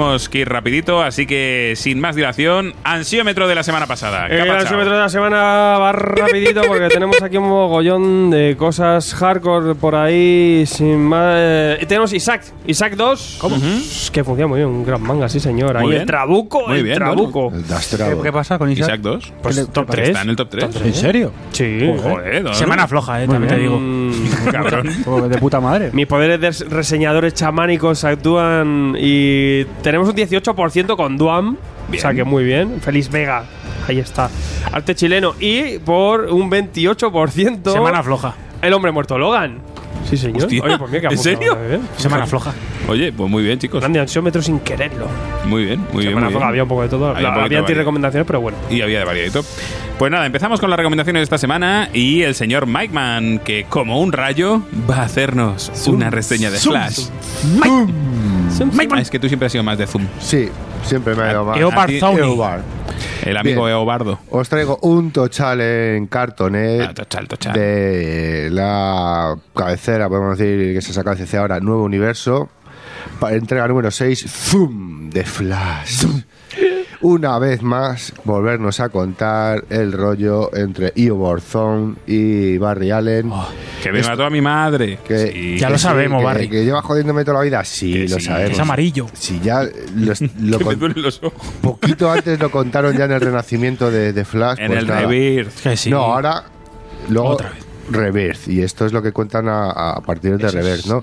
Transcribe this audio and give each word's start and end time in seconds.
tenemos 0.00 0.28
que 0.30 0.38
ir 0.38 0.48
rapidito, 0.48 1.02
así 1.02 1.26
que 1.26 1.74
sin 1.76 2.00
más 2.00 2.16
dilación, 2.16 2.72
ansiómetro 2.84 3.46
de 3.46 3.54
la 3.54 3.62
semana 3.62 3.86
pasada. 3.86 4.28
¿Qué 4.28 4.34
ha 4.34 4.38
El 4.38 4.46
pasado? 4.46 4.60
ansiómetro 4.62 4.94
de 4.94 4.98
la 4.98 5.08
semana 5.10 5.36
va 5.78 5.92
rapidito 5.92 6.62
porque 6.66 6.88
tenemos 6.88 7.20
aquí 7.22 7.36
un 7.36 7.48
mogollón 7.50 8.30
de 8.30 8.56
cosas 8.56 9.12
hardcore 9.14 9.74
por 9.74 9.94
ahí 9.94 10.64
sin 10.66 11.00
más. 11.04 11.34
eh, 11.36 11.84
tenemos 11.86 12.14
Isaac, 12.14 12.44
Isaac 12.66 12.94
2. 12.96 13.36
¿Cómo? 13.42 13.56
Que 14.10 14.24
funciona 14.24 14.46
muy 14.48 14.60
bien, 14.60 14.70
un 14.70 14.86
gran 14.86 15.02
manga, 15.02 15.28
sí 15.28 15.38
señor. 15.38 15.76
Ahí 15.76 15.82
Muy 15.84 15.92
el 15.92 15.98
bien. 15.98 16.06
Trabuco, 16.06 16.66
Muy 16.66 16.78
el 16.78 16.84
bien, 16.84 16.96
Trabuco. 16.96 17.52
El 17.54 17.62
¿Qué, 17.64 18.16
qué 18.22 18.32
pasa 18.32 18.56
con 18.58 18.70
Isaac? 18.72 18.88
Isaac 18.88 19.00
2. 19.02 19.32
Pues 19.42 19.54
¿Qué 19.56 19.62
le- 19.62 19.68
top 19.68 19.86
qué 19.86 19.92
3. 19.96 20.08
Está 20.08 20.22
en 20.22 20.30
el 20.30 20.36
top 20.36 20.48
3. 20.48 20.76
¿En 20.82 20.94
serio? 20.94 21.32
Sí. 21.52 21.92
Joder, 22.02 22.42
¿no? 22.42 22.54
Semana 22.54 22.88
floja, 22.88 23.22
eh, 23.22 23.28
también 23.28 23.48
te 23.54 23.60
digo. 23.60 23.78
Cabrón. 24.52 25.30
De 25.30 25.38
puta 25.38 25.60
madre. 25.60 25.90
Mis 25.92 26.06
poderes 26.06 26.40
de 26.40 26.66
reseñadores 26.68 27.34
chamánicos 27.34 28.04
actúan 28.04 28.94
y 28.98 29.64
tenemos 29.82 30.08
un 30.08 30.16
18% 30.16 30.96
con 30.96 31.16
Duam. 31.16 31.56
O 31.90 31.96
sea 31.96 32.14
que 32.14 32.24
muy 32.24 32.44
bien. 32.44 32.80
Feliz 32.80 33.10
Vega. 33.10 33.44
Ahí 33.88 33.98
está. 33.98 34.30
Arte 34.72 34.94
chileno. 34.94 35.34
Y 35.40 35.78
por 35.78 36.26
un 36.26 36.50
28%. 36.50 37.72
Semana 37.72 38.02
floja. 38.02 38.34
El 38.62 38.72
hombre 38.74 38.92
muerto 38.92 39.18
Logan. 39.18 39.58
Sí, 40.10 40.16
señor. 40.16 40.42
Hostia, 40.42 40.62
Oye, 40.64 40.76
pues 40.78 40.90
mira 40.90 41.08
que 41.08 41.14
¿en 41.14 41.18
serio? 41.22 41.56
bien. 41.68 41.82
Semana 41.96 42.26
floja. 42.26 42.52
Oye, 42.88 43.12
pues 43.12 43.30
muy 43.30 43.44
bien, 43.44 43.60
chicos. 43.60 43.80
Grande 43.80 44.00
ansiómetro 44.00 44.42
sin 44.42 44.58
quererlo. 44.58 45.06
Muy 45.46 45.64
bien, 45.64 45.80
muy 45.92 46.02
bien. 46.02 46.10
Semana 46.10 46.26
muy 46.26 46.32
floja 46.32 46.46
bien. 46.46 46.48
había 46.48 46.62
un 46.64 46.68
poco 46.68 46.82
de 46.82 46.88
todo. 46.88 47.10
Había 47.14 47.32
había 47.32 47.58
anti-recomendaciones, 47.60 48.26
pero 48.26 48.40
bueno. 48.40 48.58
Y 48.68 48.80
había 48.82 48.98
de 48.98 49.04
variadito. 49.04 49.44
Pues 50.00 50.10
nada, 50.10 50.26
empezamos 50.26 50.58
con 50.58 50.68
las 50.68 50.78
recomendaciones 50.78 51.20
de 51.20 51.24
esta 51.24 51.38
semana 51.38 51.90
y 51.92 52.22
el 52.22 52.34
señor 52.34 52.66
Mike 52.66 52.92
Man, 52.92 53.38
que 53.44 53.66
como 53.68 54.00
un 54.00 54.12
rayo 54.12 54.62
va 54.90 54.96
a 54.96 55.02
hacernos 55.02 55.70
una 55.86 56.10
reseña 56.10 56.50
de 56.50 56.58
Flash. 56.58 57.08
Ah, 57.62 57.86
es 59.00 59.10
que 59.10 59.20
tú 59.20 59.28
siempre 59.28 59.46
has 59.46 59.52
sido 59.52 59.62
más 59.62 59.78
de 59.78 59.86
Zoom. 59.86 60.06
Sí, 60.18 60.48
siempre 60.82 61.14
me 61.14 61.22
ha 61.22 61.30
ido 61.32 61.44
mal. 61.44 61.60
Eopar 61.60 61.90
El 63.24 63.36
amigo 63.36 63.64
Bien. 63.64 63.76
Eobardo. 63.76 64.18
Os 64.30 64.48
traigo 64.48 64.78
un 64.82 65.10
tochal 65.10 65.60
en 65.60 66.06
cartonet 66.06 66.82
Ah, 66.88 66.94
tochal, 66.94 67.28
tochal. 67.28 67.52
de 67.52 68.48
la 68.50 69.36
cabecera, 69.54 70.08
podemos 70.08 70.38
decir 70.38 70.74
que 70.74 70.80
se 70.82 70.92
saca 70.92 71.14
CC 71.16 71.36
ahora, 71.36 71.60
Nuevo 71.60 71.84
Universo. 71.84 72.48
Entrega 73.30 73.66
número 73.68 73.90
6, 73.90 74.24
Zoom 74.28 75.10
de 75.10 75.24
Flash. 75.24 76.04
Una 77.02 77.38
vez 77.38 77.62
más, 77.62 78.12
volvernos 78.24 78.78
a 78.80 78.90
contar 78.90 79.64
el 79.70 79.90
rollo 79.92 80.54
entre 80.54 80.92
Eobard 80.96 81.40
Thawne 81.40 81.94
y 82.06 82.58
Barry 82.58 82.90
Allen. 82.90 83.32
Que 83.82 83.90
me 83.90 84.02
mató 84.02 84.24
a 84.26 84.30
mi 84.30 84.42
madre. 84.42 84.98
que, 85.02 85.32
Sí. 85.32 85.58
Ya 85.58 85.68
que 85.68 85.72
lo 85.72 85.78
sí, 85.78 85.84
sabemos, 85.84 86.18
que- 86.20 86.24
Barry. 86.26 86.48
Que 86.50 86.62
lleva 86.64 86.82
jodiéndome 86.82 87.24
toda 87.24 87.38
la 87.38 87.44
vida. 87.44 87.64
Sí, 87.64 87.94
Que 87.94 88.08
lo 88.08 88.18
sí, 88.18 88.26
sabemos. 88.26 88.52
Es 88.52 88.58
amarillo. 88.58 89.06
Si 89.14 89.40
ya 89.40 89.62
los- 89.96 90.20
lo 90.40 90.58
Que 90.58 90.64
me 90.66 90.74
duelen 90.76 91.00
los 91.02 91.22
ojos. 91.22 91.40
poquito 91.62 92.10
antes 92.10 92.38
lo 92.38 92.50
contaron 92.50 92.94
ya 92.94 93.06
en 93.06 93.12
el 93.12 93.20
renacimiento 93.22 93.90
de, 93.90 94.12
de 94.12 94.24
Flash. 94.26 94.58
En 94.60 94.66
pues 94.66 94.80
el 94.80 94.86
nada. 94.88 95.00
Rebirth. 95.00 95.54
Que 95.62 95.76
sí. 95.78 95.88
No, 95.88 96.00
ahora. 96.02 96.44
Luego. 97.08 97.28
Otra 97.30 97.48
vez. 97.48 97.64
Rebirth. 97.90 98.46
Y 98.46 98.60
esto 98.60 98.84
es 98.84 98.92
lo 98.92 99.02
que 99.02 99.10
cuentan 99.12 99.48
a, 99.48 99.70
a 99.70 100.00
partir 100.02 100.36
de 100.36 100.48
Rebirth, 100.50 100.84
¿no? 100.86 101.02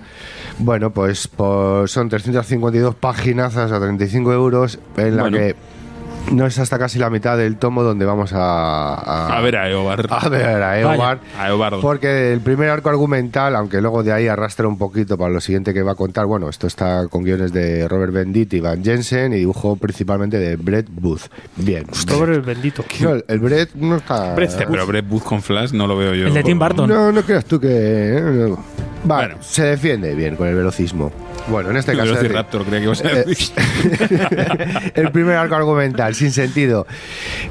Bueno, 0.59 0.91
pues, 0.91 1.27
pues 1.27 1.89
son 1.91 2.07
352 2.07 2.93
páginas 2.95 3.57
a 3.57 3.67
35 3.79 4.31
euros, 4.31 4.77
en 4.95 5.15
la 5.17 5.23
Bueno. 5.23 5.37
que 5.39 5.55
no 6.31 6.45
es 6.45 6.59
hasta 6.59 6.77
casi 6.77 6.99
la 6.99 7.09
mitad 7.09 7.37
del 7.37 7.57
tomo 7.57 7.83
donde 7.83 8.05
vamos 8.05 8.31
a. 8.33 9.37
A 9.37 9.41
ver 9.41 9.55
a 9.55 9.69
Eobardo. 9.69 10.13
a 10.13 10.29
ver 10.29 10.63
a 10.63 10.79
Eobard. 10.79 11.19
A 11.37 11.49
Eobardo. 11.49 11.81
Porque 11.81 12.33
el 12.33 12.41
primer 12.41 12.69
arco 12.69 12.89
argumental, 12.89 13.55
aunque 13.55 13.81
luego 13.81 14.03
de 14.03 14.11
ahí 14.11 14.27
arrastra 14.27 14.67
un 14.67 14.77
poquito 14.77 15.17
para 15.17 15.31
lo 15.31 15.41
siguiente 15.41 15.73
que 15.73 15.81
va 15.83 15.93
a 15.93 15.95
contar, 15.95 16.25
bueno, 16.25 16.49
esto 16.49 16.67
está 16.67 17.07
con 17.07 17.23
guiones 17.23 17.53
de 17.53 17.87
Robert 17.87 18.13
Benditti 18.13 18.57
y 18.57 18.59
Van 18.59 18.83
Jensen 18.83 19.33
y 19.33 19.37
dibujo 19.37 19.75
principalmente 19.75 20.37
de 20.37 20.55
Brett 20.55 20.87
Booth. 20.89 21.23
Bien. 21.55 21.85
El 22.27 22.41
bendito. 22.41 22.83
No, 22.99 23.15
el, 23.27 23.39
Brett 23.39 23.73
no 23.75 23.97
está... 23.97 24.33
Brett, 24.35 24.65
pero 24.69 24.85
Brett 24.85 25.07
Booth 25.07 25.23
con 25.23 25.41
Flash 25.41 25.71
no 25.71 25.87
lo 25.87 25.97
veo 25.97 26.13
yo. 26.13 26.27
El 26.27 26.33
de 26.33 26.43
Tim 26.43 26.59
Burton. 26.59 26.89
No, 26.89 27.11
no 27.11 27.21
creas 27.21 27.45
tú 27.45 27.59
que... 27.59 27.67
eh, 27.69 28.21
no. 28.21 28.86
Bueno. 29.03 29.35
se 29.41 29.63
defiende 29.63 30.13
bien 30.15 30.35
con 30.35 30.47
el 30.47 30.55
velocismo. 30.55 31.11
Bueno, 31.47 31.69
en 31.69 31.77
este 31.77 31.91
El 31.93 31.97
caso... 31.99 32.09
Velociraptor, 32.13 32.63
creía 32.65 32.79
que 32.79 32.85
ibas 32.85 33.05
a 33.05 33.07
decir. 33.09 33.51
el 34.95 35.11
primer 35.11 35.37
arco 35.37 35.55
argumental, 35.55 36.13
sin 36.15 36.31
sentido. 36.31 36.85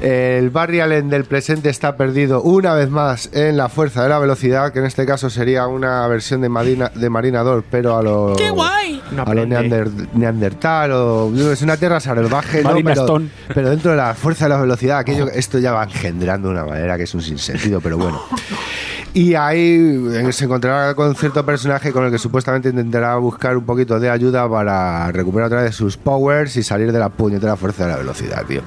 El 0.01 0.49
Barry 0.49 0.81
Allen 0.81 1.09
del 1.09 1.25
presente 1.25 1.69
está 1.69 1.97
perdido 1.97 2.41
una 2.41 2.73
vez 2.75 2.89
más 2.89 3.29
en 3.33 3.57
la 3.57 3.69
fuerza 3.69 4.03
de 4.03 4.09
la 4.09 4.19
velocidad, 4.19 4.71
que 4.71 4.79
en 4.79 4.85
este 4.85 5.05
caso 5.05 5.29
sería 5.29 5.67
una 5.67 6.07
versión 6.07 6.41
de, 6.41 6.49
Marina, 6.49 6.91
de 6.93 7.09
Marinador, 7.09 7.63
pero 7.69 7.97
a 7.97 8.03
lo. 8.03 8.35
¡Qué 8.37 8.49
guay! 8.51 9.01
No 9.11 9.23
A 9.23 9.33
lo 9.33 9.41
aprende. 9.43 9.55
neander- 9.55 10.07
neandertal 10.13 10.91
o. 10.91 11.51
Es 11.51 11.61
una 11.61 11.77
tierra 11.77 11.99
salvaje, 11.99 12.61
Pero, 13.53 13.69
dentro 13.69 13.91
de 13.91 13.97
la 13.97 14.13
fuerza 14.13 14.45
de 14.45 14.49
la 14.49 14.61
velocidad, 14.61 14.99
aquello, 14.99 15.27
esto 15.29 15.59
ya 15.59 15.71
va 15.71 15.83
engendrando 15.85 16.49
de 16.49 16.53
una 16.55 16.65
manera 16.65 16.97
que 16.97 17.03
es 17.03 17.13
un 17.15 17.21
sinsentido, 17.21 17.81
pero 17.81 17.97
bueno. 17.97 18.21
Y 19.17 19.33
ahí 19.33 20.31
se 20.31 20.45
encontrará 20.45 20.93
con 20.93 21.15
cierto 21.15 21.43
personaje 21.43 21.91
con 21.91 22.05
el 22.05 22.11
que 22.11 22.19
supuestamente 22.19 22.69
intentará 22.69 23.15
buscar 23.15 23.57
un 23.57 23.65
poquito 23.65 23.99
de 23.99 24.11
ayuda 24.11 24.47
para 24.47 25.11
recuperar 25.11 25.47
otra 25.47 25.63
vez 25.63 25.73
sus 25.73 25.97
powers 25.97 26.55
y 26.55 26.61
salir 26.61 26.91
de 26.91 26.99
la 26.99 27.09
puñetera 27.09 27.55
fuerza 27.55 27.85
de 27.87 27.93
la 27.93 27.97
velocidad, 27.97 28.45
tío. 28.45 28.61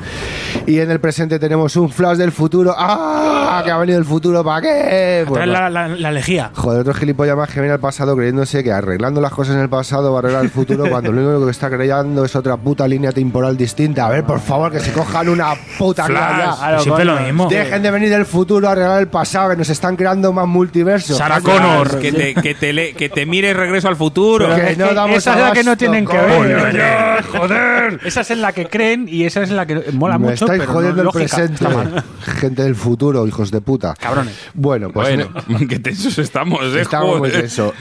Y 0.67 0.81
en 0.81 0.91
el 0.91 0.99
presente 0.99 1.39
tenemos 1.39 1.77
un 1.77 1.89
flash 1.89 2.17
del 2.17 2.33
futuro. 2.33 2.75
¡Ah! 2.77 3.63
¿Que 3.65 3.71
ha 3.71 3.77
venido 3.77 3.97
el 4.01 4.05
futuro 4.05 4.43
para 4.43 4.61
qué? 4.61 5.25
Pues 5.29 5.47
la, 5.47 5.71
la, 5.71 5.87
la 5.87 6.11
lejía. 6.11 6.51
Joder, 6.53 6.81
otro 6.81 6.95
gilipollas 6.95 7.37
más 7.37 7.49
que 7.49 7.61
viene 7.61 7.75
al 7.75 7.81
pasado 7.81 8.17
creyéndose 8.17 8.65
que 8.65 8.73
arreglando 8.73 9.21
las 9.21 9.33
cosas 9.33 9.55
en 9.55 9.61
el 9.61 9.69
pasado 9.69 10.11
va 10.11 10.19
a 10.19 10.23
arreglar 10.23 10.43
el 10.43 10.51
futuro 10.51 10.91
cuando 10.91 11.13
lo 11.13 11.29
único 11.29 11.45
que 11.45 11.53
está 11.53 11.71
creando 11.71 12.25
es 12.25 12.35
otra 12.35 12.57
puta 12.57 12.89
línea 12.89 13.13
temporal 13.13 13.57
distinta. 13.57 14.07
A 14.07 14.11
ver, 14.11 14.25
por 14.25 14.41
favor, 14.41 14.73
que 14.73 14.81
se 14.81 14.93
cojan 14.93 15.29
una 15.29 15.53
puta. 15.79 16.07
Claro, 16.07 16.81
siempre 16.81 17.05
lo 17.05 17.21
mismo. 17.21 17.49
Dejen 17.49 17.85
de 17.85 17.91
venir 17.93 18.11
del 18.11 18.27
futuro 18.27 18.69
a 18.69 18.73
arreglar 18.73 18.99
el 18.99 19.07
pasado, 19.07 19.51
que 19.51 19.57
nos 19.57 19.71
están 19.71 19.95
creando 19.95 20.33
más 20.33 20.40
multiversos. 20.49 21.17
Sarah 21.19 21.41
Connor. 21.41 21.99
Que 21.99 22.13
te, 22.13 22.35
que, 22.35 22.55
te 22.55 22.73
le- 22.73 22.93
que 22.95 23.09
te 23.09 23.27
mire 23.27 23.53
regreso 23.55 23.89
al 23.89 23.97
futuro. 23.97 24.49
Pero 24.49 24.67
que 24.69 24.77
no 24.77 24.95
damos 24.95 25.19
esa 25.19 25.35
es 25.35 25.41
la 25.41 25.53
que 25.53 25.65
no 25.65 25.77
tienen 25.77 26.07
que 26.07 26.17
ver. 26.17 27.23
joder. 27.25 28.01
Esa 28.05 28.21
es 28.21 28.31
en 28.31 28.41
la 28.43 28.53
que 28.53 28.67
creen 28.67 29.07
y 29.09 29.25
esa 29.25 29.43
es 29.43 29.51
en 29.51 29.57
la 29.57 29.67
que 29.67 29.83
mola 29.93 30.19
Me 30.19 30.29
mucho, 30.31 30.45
estáis 30.45 30.61
pero 30.61 30.73
jodiendo 30.73 30.97
no 30.97 31.11
el 31.11 31.15
lógica. 31.15 31.37
presente. 31.37 31.65
Está 31.65 31.69
mal. 31.71 32.05
Gente 32.41 32.63
del 32.63 32.75
futuro, 32.75 33.27
hijos 33.27 33.51
de 33.51 33.61
puta. 33.61 33.95
Cabrones. 33.99 34.35
Bueno, 34.55 34.91
pues 34.91 35.09
Bueno, 35.09 35.29
qué 35.69 35.79
tensos 35.79 36.19
estamos, 36.19 36.63
¿eh? 36.75 36.81
Estamos 36.81 37.19
muy. 37.19 37.31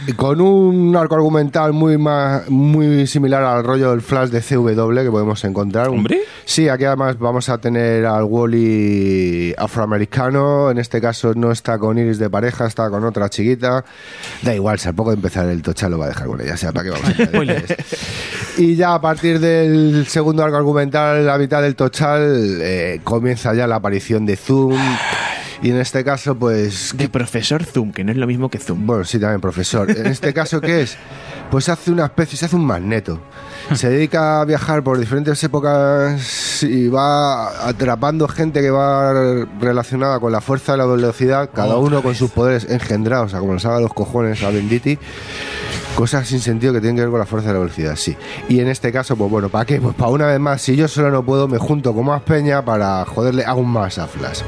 Y 0.07 0.13
Con 0.13 0.41
un 0.41 0.95
arco 0.95 1.15
argumental 1.15 1.73
muy 1.73 1.97
ma- 1.97 2.43
muy 2.49 3.07
similar 3.07 3.43
al 3.43 3.63
rollo 3.63 3.91
del 3.91 4.01
Flash 4.01 4.29
de 4.29 4.41
CW 4.41 5.03
que 5.03 5.11
podemos 5.11 5.43
encontrar. 5.43 5.89
¿Hombre? 5.89 6.21
Sí, 6.45 6.67
aquí 6.69 6.85
además 6.85 7.17
vamos 7.19 7.49
a 7.49 7.57
tener 7.59 8.05
al 8.05 8.23
Wally 8.23 9.53
afroamericano. 9.57 10.71
En 10.71 10.77
este 10.77 11.01
caso 11.01 11.33
no 11.35 11.51
está 11.51 11.77
con 11.77 11.97
Iris 11.97 12.19
de 12.19 12.29
pareja, 12.39 12.67
está 12.67 12.89
con 12.89 13.03
otra 13.03 13.29
chiquita. 13.29 13.83
Da 14.41 14.55
igual, 14.55 14.79
si 14.79 14.87
al 14.87 14.95
poco 14.95 15.09
de 15.09 15.17
empezar 15.17 15.45
el 15.47 15.61
tocha 15.61 15.89
lo 15.89 15.97
va 15.97 16.05
a 16.05 16.09
dejar 16.09 16.27
con 16.27 16.39
ella. 16.39 16.53
O 16.53 16.57
sea, 16.57 16.71
¿para 16.71 16.85
qué 16.85 16.91
vamos 16.91 17.09
a? 17.09 17.75
Y 18.57 18.75
ya 18.75 18.93
a 18.93 19.01
partir 19.01 19.39
del 19.39 20.05
segundo 20.07 20.43
arco 20.43 20.57
argumental, 20.57 21.25
la 21.25 21.37
mitad 21.37 21.61
del 21.61 21.75
tochal, 21.75 22.59
eh, 22.61 22.99
comienza 23.03 23.53
ya 23.53 23.67
la 23.67 23.75
aparición 23.75 24.25
de 24.25 24.35
Zoom. 24.35 24.77
Y 25.61 25.71
en 25.71 25.77
este 25.77 26.05
caso, 26.05 26.35
pues 26.35 26.93
De 26.97 27.09
profesor 27.09 27.63
Zoom, 27.65 27.91
que 27.91 28.03
no 28.05 28.11
es 28.11 28.17
lo 28.17 28.27
mismo 28.27 28.49
que 28.49 28.59
Zoom. 28.59 28.85
bueno, 28.85 29.03
sí, 29.03 29.19
también, 29.19 29.41
profesor. 29.41 29.89
En 29.91 30.07
este 30.07 30.33
caso, 30.33 30.61
¿qué 30.61 30.81
es? 30.81 30.97
Pues 31.51 31.67
hace 31.67 31.91
una 31.91 32.05
especie, 32.05 32.37
se 32.37 32.45
hace 32.45 32.55
un 32.55 32.65
magneto. 32.65 33.19
Se 33.73 33.89
dedica 33.89 34.41
a 34.41 34.45
viajar 34.45 34.83
por 34.83 34.97
diferentes 34.97 35.43
épocas 35.43 36.21
y 36.63 36.87
va 36.87 37.67
atrapando 37.67 38.27
gente 38.27 38.61
que 38.61 38.71
va 38.71 39.45
relacionada 39.59 40.19
con 40.19 40.31
la 40.31 40.41
fuerza 40.41 40.73
de 40.73 40.79
la 40.79 40.85
velocidad, 40.85 41.49
cada 41.53 41.77
uno 41.77 42.01
con 42.01 42.15
sus 42.15 42.31
poderes 42.31 42.69
engendrados, 42.69 43.27
o 43.27 43.29
sea, 43.29 43.39
como 43.39 43.53
nos 43.53 43.65
haga 43.65 43.79
los 43.79 43.93
cojones 43.93 44.43
a 44.43 44.49
Benditi. 44.49 44.97
Cosas 45.95 46.27
sin 46.27 46.39
sentido 46.39 46.71
que 46.71 46.79
tienen 46.79 46.95
que 46.95 47.01
ver 47.01 47.11
con 47.11 47.19
la 47.19 47.25
fuerza 47.25 47.49
de 47.49 47.55
la 47.55 47.59
velocidad, 47.59 47.95
sí. 47.95 48.15
Y 48.47 48.59
en 48.61 48.69
este 48.69 48.91
caso, 48.91 49.17
pues 49.17 49.29
bueno, 49.29 49.49
¿para 49.49 49.65
qué? 49.65 49.81
Pues 49.81 49.95
para 49.95 50.11
una 50.11 50.27
vez 50.27 50.39
más, 50.39 50.61
si 50.61 50.75
yo 50.75 50.87
solo 50.87 51.11
no 51.11 51.23
puedo, 51.23 51.47
me 51.47 51.57
junto 51.57 51.93
con 51.93 52.05
más 52.05 52.21
peña 52.21 52.63
para 52.63 53.03
joderle 53.05 53.43
aún 53.45 53.69
más 53.69 53.97
a 53.97 54.07
Flash. 54.07 54.41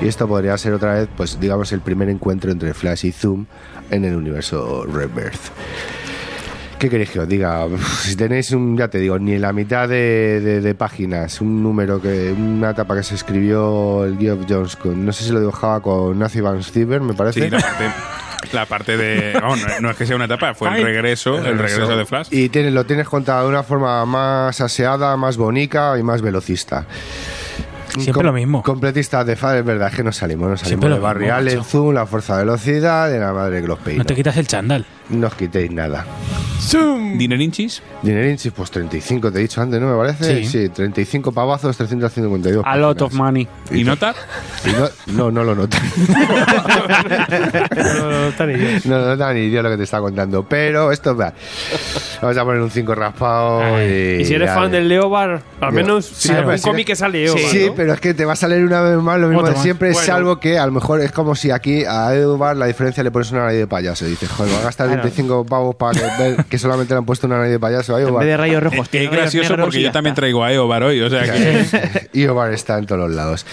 Y 0.00 0.08
esto 0.08 0.26
podría 0.26 0.56
ser 0.56 0.72
otra 0.72 0.94
vez, 0.94 1.08
pues 1.16 1.38
digamos, 1.38 1.72
el 1.72 1.80
primer 1.80 2.08
encuentro 2.08 2.50
entre 2.50 2.72
Flash 2.72 3.06
y 3.06 3.12
Zoom 3.12 3.46
en 3.90 4.04
el 4.04 4.16
universo 4.16 4.84
Rebirth. 4.86 5.50
¿Qué 6.78 6.90
queréis 6.90 7.08
que 7.10 7.20
os 7.20 7.28
diga? 7.28 7.66
Si 8.02 8.16
tenéis 8.16 8.50
un, 8.52 8.76
ya 8.76 8.88
te 8.88 8.98
digo, 8.98 9.18
ni 9.18 9.38
la 9.38 9.52
mitad 9.54 9.88
de, 9.88 10.40
de- 10.42 10.60
de 10.60 10.74
páginas, 10.74 11.40
un 11.40 11.62
número 11.62 12.02
que, 12.02 12.32
una 12.36 12.70
etapa 12.70 12.94
que 12.94 13.02
se 13.02 13.14
escribió 13.14 14.04
el 14.04 14.18
Geoff 14.18 14.40
Jones 14.46 14.76
con, 14.76 15.04
no 15.06 15.12
sé 15.12 15.24
si 15.24 15.32
lo 15.32 15.40
dibujaba 15.40 15.80
con 15.80 16.18
Nazi 16.18 16.42
Van 16.42 16.62
Stever, 16.62 17.00
me 17.00 17.14
parece. 17.14 17.44
Sí, 17.44 17.50
la 17.50 17.58
parte, 17.60 17.84
la 18.52 18.66
parte 18.66 18.96
de. 18.98 19.32
no, 19.40 19.56
no, 19.56 19.62
no 19.80 19.90
es 19.90 19.96
que 19.96 20.04
sea 20.04 20.16
una 20.16 20.26
etapa, 20.26 20.52
fue 20.54 20.68
el 20.76 20.84
regreso, 20.84 21.38
el 21.38 21.58
regreso 21.58 21.96
de 21.96 22.04
Flash. 22.04 22.28
Y 22.30 22.50
tienes, 22.50 22.74
lo 22.74 22.84
tienes 22.84 23.08
contado 23.08 23.44
de 23.44 23.48
una 23.48 23.62
forma 23.62 24.04
más 24.04 24.60
aseada, 24.60 25.16
más 25.16 25.38
bonica 25.38 25.98
y 25.98 26.02
más 26.02 26.20
velocista. 26.20 26.84
Siempre 27.98 28.24
lo 28.24 28.32
mismo. 28.32 28.62
Completista 28.62 29.24
de 29.24 29.36
Fad, 29.36 29.58
es 29.58 29.64
verdad, 29.64 29.88
es 29.88 29.94
que 29.96 30.04
no 30.04 30.12
salimos, 30.12 30.50
no 30.50 30.56
salimos 30.56 30.68
Siempre 30.68 30.90
de 30.90 30.98
lo 30.98 31.06
Allen, 31.34 31.58
macho. 31.58 31.64
Zoom, 31.64 31.94
la 31.94 32.06
fuerza 32.06 32.36
de 32.38 32.44
velocidad, 32.44 33.10
de 33.10 33.18
la 33.18 33.32
madre 33.32 33.60
que 33.62 33.68
los. 33.68 33.78
No 33.96 34.04
te 34.04 34.14
quitas 34.14 34.36
el 34.36 34.46
chandal. 34.46 34.84
No 35.08 35.28
os 35.28 35.34
quitéis 35.34 35.70
nada. 35.70 36.04
¿Dinerinchis? 37.16 37.82
Dinerinchis, 38.02 38.52
pues 38.52 38.70
35, 38.70 39.30
te 39.30 39.38
he 39.38 39.42
dicho 39.42 39.60
antes, 39.60 39.80
¿no? 39.80 39.88
Me 39.90 39.96
parece. 39.96 40.44
Sí. 40.44 40.46
Sí, 40.46 40.68
35 40.68 41.30
pavazos, 41.32 41.76
352. 41.76 42.64
A 42.66 42.76
lot 42.76 43.02
of 43.02 43.12
money. 43.12 43.46
¿Y 43.70 43.84
nota? 43.84 44.14
Y 44.64 44.70
no, 44.70 44.88
no, 45.14 45.30
no 45.30 45.44
lo 45.44 45.54
notan. 45.54 45.80
No, 47.76 47.92
no, 47.92 48.10
no, 48.10 48.28
está 48.28 48.46
ni 48.46 48.58
yo. 48.58 48.68
No, 48.84 48.98
notan 49.06 49.34
ni 49.34 49.50
lo 49.50 49.70
que 49.70 49.76
te 49.76 49.82
está 49.84 50.00
contando. 50.00 50.42
Pero 50.44 50.92
esto, 50.92 51.16
va. 51.16 51.32
Vamos 52.20 52.36
a 52.36 52.44
poner 52.44 52.60
un 52.60 52.70
5 52.70 52.94
raspado. 52.94 53.62
Y, 53.82 54.20
Y 54.20 54.24
si 54.24 54.34
eres 54.34 54.50
fan 54.52 54.70
del 54.70 54.88
Leopard, 54.88 55.40
al 55.60 55.72
menos 55.72 56.06
sí, 56.06 56.30
hay 56.30 56.38
hombre, 56.38 56.54
un 56.54 56.58
sí. 56.58 56.64
cómic 56.64 56.86
que 56.86 56.96
sale 56.96 57.24
Leopard. 57.24 57.44
Sí, 57.44 57.66
¿no? 57.66 57.74
pero 57.74 57.85
es 57.92 58.00
que 58.00 58.14
te 58.14 58.24
va 58.24 58.32
a 58.34 58.36
salir 58.36 58.64
una 58.64 58.80
vez 58.80 58.96
más 58.98 59.18
lo 59.18 59.28
mismo 59.28 59.42
de 59.46 59.54
siempre, 59.56 59.92
Bueno. 59.92 60.06
salvo 60.06 60.40
que 60.40 60.58
a 60.58 60.66
lo 60.66 60.72
mejor 60.72 61.00
es 61.00 61.12
como 61.12 61.34
si 61.34 61.50
aquí 61.50 61.84
a 61.84 62.14
Eduard 62.14 62.56
la 62.56 62.66
diferencia 62.66 63.02
le 63.02 63.10
pones 63.10 63.30
una 63.32 63.44
nariz 63.44 63.58
de 63.58 63.66
payaso. 63.66 64.06
Y 64.06 64.10
dices, 64.10 64.28
joder, 64.30 64.54
va 64.54 64.58
a 64.58 64.62
gastar 64.64 64.86
Claro. 64.86 65.02
25 65.02 65.46
pavos 65.46 65.74
para 65.76 65.98
que, 66.16 66.22
ver 66.22 66.44
que 66.44 66.58
solamente 66.58 66.94
le 66.94 66.98
han 66.98 67.04
puesto 67.04 67.26
una 67.26 67.38
nariz 67.38 67.52
de 67.52 67.60
payaso 67.60 67.94
a 67.96 68.00
En 68.00 68.06
vez 68.06 68.14
de 68.14 68.24
Eduard. 68.32 68.38
rayos 68.40 68.62
rojos, 68.62 68.88
Es 68.90 68.92
rayos 68.92 69.12
gracioso 69.12 69.56
porque 69.56 69.82
yo 69.82 69.92
también 69.92 70.14
traigo 70.14 70.42
a 70.44 70.52
Eobar 70.52 70.82
hoy, 70.82 71.00
o 71.00 71.10
sea 71.10 71.22
que... 71.24 72.08
Eduard 72.14 72.52
está 72.52 72.78
en 72.78 72.86
todos 72.86 73.00
los 73.00 73.10
lados. 73.10 73.46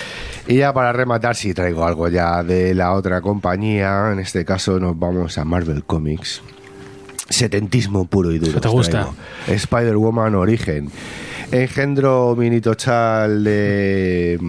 Y 0.47 0.57
ya 0.57 0.73
para 0.73 0.91
rematar, 0.93 1.35
si 1.35 1.53
traigo 1.53 1.85
algo 1.85 2.07
ya 2.09 2.43
de 2.43 2.73
la 2.73 2.93
otra 2.93 3.21
compañía. 3.21 4.09
En 4.11 4.19
este 4.19 4.43
caso 4.45 4.79
nos 4.79 4.97
vamos 4.97 5.37
a 5.37 5.45
Marvel 5.45 5.83
Comics. 5.83 6.41
Setentismo 7.29 8.05
puro 8.05 8.31
y 8.31 8.39
duro. 8.39 8.59
Te 8.59 8.67
gusta. 8.67 9.07
Spider-Woman 9.47 10.35
Origen. 10.35 10.89
Engendro 11.51 12.35
minitochal 12.35 13.43
de, 13.43 14.39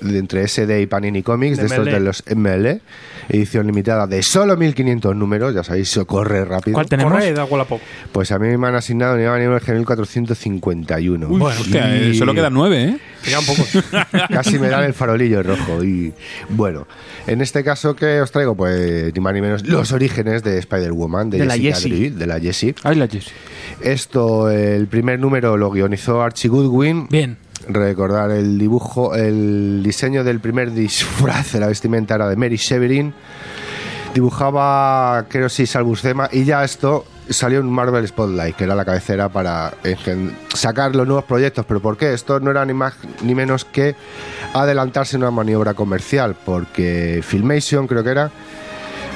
de 0.00 0.18
entre 0.18 0.46
SD 0.46 0.82
y 0.82 0.86
Panini 0.86 1.22
Comics, 1.22 1.56
De 1.56 1.64
de, 1.64 1.68
estos 1.68 1.86
ML. 1.86 1.92
de 1.92 2.00
los 2.00 2.24
ML. 2.34 2.80
Edición 3.28 3.66
limitada 3.66 4.06
de 4.06 4.22
solo 4.22 4.56
1500 4.56 5.16
números, 5.16 5.54
ya 5.54 5.64
sabéis, 5.64 5.88
se 5.90 6.04
corre 6.04 6.44
rápido. 6.44 6.74
¿Cuál 6.74 6.86
tenemos? 6.86 7.12
Corre, 7.12 7.32
da 7.32 7.44
Wallapop. 7.44 7.80
Pues 8.12 8.30
a 8.30 8.38
mí 8.38 8.56
me 8.56 8.68
han 8.68 8.74
asignado 8.76 9.16
ni 9.16 9.24
más 9.24 9.38
ni 9.40 9.46
menos 9.46 9.62
que 9.62 9.72
1451. 9.72 11.28
Bueno, 11.28 11.46
hostia, 11.46 11.96
eh, 11.96 12.14
solo 12.14 12.34
quedan 12.34 12.54
nueve, 12.54 12.84
¿eh? 12.84 12.98
Quedan 13.24 13.44
pocos. 13.44 13.68
Casi 14.30 14.58
me 14.58 14.68
dan 14.68 14.84
el 14.84 14.94
farolillo 14.94 15.42
rojo. 15.42 15.82
Y 15.82 16.12
bueno, 16.50 16.86
en 17.26 17.40
este 17.40 17.64
caso, 17.64 17.96
¿qué 17.96 18.20
os 18.20 18.30
traigo? 18.30 18.54
Pues 18.54 19.12
ni 19.12 19.20
más 19.20 19.34
ni 19.34 19.40
menos 19.40 19.66
los 19.66 19.90
orígenes 19.92 20.42
de 20.44 20.58
Spider-Woman, 20.58 21.30
de, 21.30 21.38
De 21.38 21.46
la 21.46 21.58
Jessie. 21.58 22.10
De 22.10 22.26
la 22.26 22.38
Jessie. 22.38 22.74
Ahí 22.84 22.94
la 22.96 23.08
Jess. 23.08 23.26
Esto, 23.80 24.50
el 24.50 24.86
primer 24.86 25.18
número 25.18 25.56
lo 25.56 25.70
guionizó 25.70 26.22
Archie 26.22 26.48
Goodwin. 26.48 27.08
Bien. 27.08 27.36
Recordar 27.68 28.30
el 28.30 28.58
dibujo, 28.58 29.14
el 29.14 29.82
diseño 29.82 30.22
del 30.24 30.40
primer 30.40 30.72
disfraz 30.72 31.52
de 31.52 31.60
la 31.60 31.66
vestimenta 31.66 32.14
era 32.14 32.28
de 32.28 32.36
Mary 32.36 32.58
Severin. 32.58 33.12
Dibujaba, 34.14 35.26
creo 35.28 35.48
sí, 35.48 35.66
Salbuscema. 35.66 36.28
Y 36.32 36.44
ya 36.44 36.64
esto 36.64 37.04
salió 37.28 37.60
en 37.60 37.68
Marvel 37.68 38.06
Spotlight, 38.06 38.56
que 38.56 38.64
era 38.64 38.74
la 38.74 38.84
cabecera 38.84 39.28
para 39.28 39.72
engen- 39.82 40.32
sacar 40.54 40.94
los 40.96 41.06
nuevos 41.06 41.24
proyectos. 41.24 41.66
¿Pero 41.66 41.80
por 41.80 41.96
qué? 41.98 42.14
Esto 42.14 42.40
no 42.40 42.50
era 42.50 42.64
ni 42.64 42.72
más 42.72 42.94
ni 43.22 43.34
menos 43.34 43.64
que 43.66 43.94
adelantarse 44.54 45.16
una 45.18 45.30
maniobra 45.30 45.74
comercial, 45.74 46.34
porque 46.46 47.20
Filmation, 47.22 47.86
creo 47.86 48.02
que 48.04 48.10
era, 48.10 48.30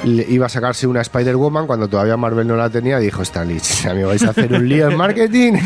iba 0.03 0.45
a 0.45 0.49
sacarse 0.49 0.87
una 0.87 1.01
Spider-Woman 1.01 1.67
cuando 1.67 1.87
todavía 1.87 2.17
Marvel 2.17 2.47
no 2.47 2.55
la 2.55 2.69
tenía. 2.69 2.99
Dijo 2.99 3.21
Stanley, 3.21 3.59
a 3.89 3.93
mí 3.93 4.03
vais 4.03 4.23
a 4.23 4.31
hacer 4.31 4.51
un 4.53 4.67
lío 4.67 4.89
en 4.89 4.97
marketing. 4.97 5.53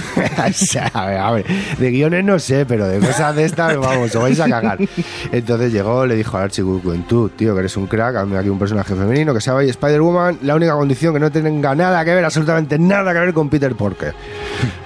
A 0.93 1.05
ver, 1.05 1.17
a 1.17 1.31
ver, 1.31 1.45
de 1.77 1.91
guiones 1.91 2.23
no 2.23 2.39
sé, 2.39 2.65
pero 2.65 2.87
de 2.87 2.99
cosas 2.99 3.35
de 3.35 3.45
estas, 3.45 3.77
vamos, 3.77 4.13
os 4.15 4.21
vais 4.21 4.39
a 4.39 4.47
cagar. 4.49 4.77
Entonces 5.31 5.71
llegó, 5.71 6.05
le 6.05 6.15
dijo 6.15 6.37
a 6.37 6.43
Archie 6.43 6.63
Goodwin, 6.63 7.03
tú, 7.03 7.29
tío, 7.29 7.53
que 7.53 7.61
eres 7.61 7.75
un 7.77 7.87
crack, 7.87 8.15
hazme 8.15 8.37
aquí 8.37 8.49
un 8.49 8.59
personaje 8.59 8.93
femenino 8.95 9.33
que 9.33 9.41
sea 9.41 9.59
Spider-Woman. 9.61 10.39
La 10.43 10.55
única 10.55 10.73
condición 10.73 11.13
que 11.13 11.19
no 11.19 11.31
tenga 11.31 11.75
nada 11.75 12.03
que 12.03 12.13
ver, 12.13 12.25
absolutamente 12.25 12.77
nada 12.77 13.13
que 13.13 13.19
ver 13.19 13.33
con 13.33 13.49
Peter 13.49 13.75
Parker. 13.75 14.13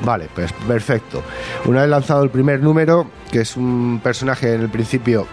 Vale, 0.02 0.28
pues 0.34 0.52
perfecto. 0.68 1.24
Una 1.66 1.81
vez 1.81 1.90
lanzado 1.90 2.24
el 2.24 2.30
primer 2.30 2.62
número, 2.62 3.07
que 3.31 3.42
es 3.42 3.57
un 3.57 4.00
personaje 4.04 4.54
en 4.54 4.62
el 4.62 4.69
principio 4.69 5.28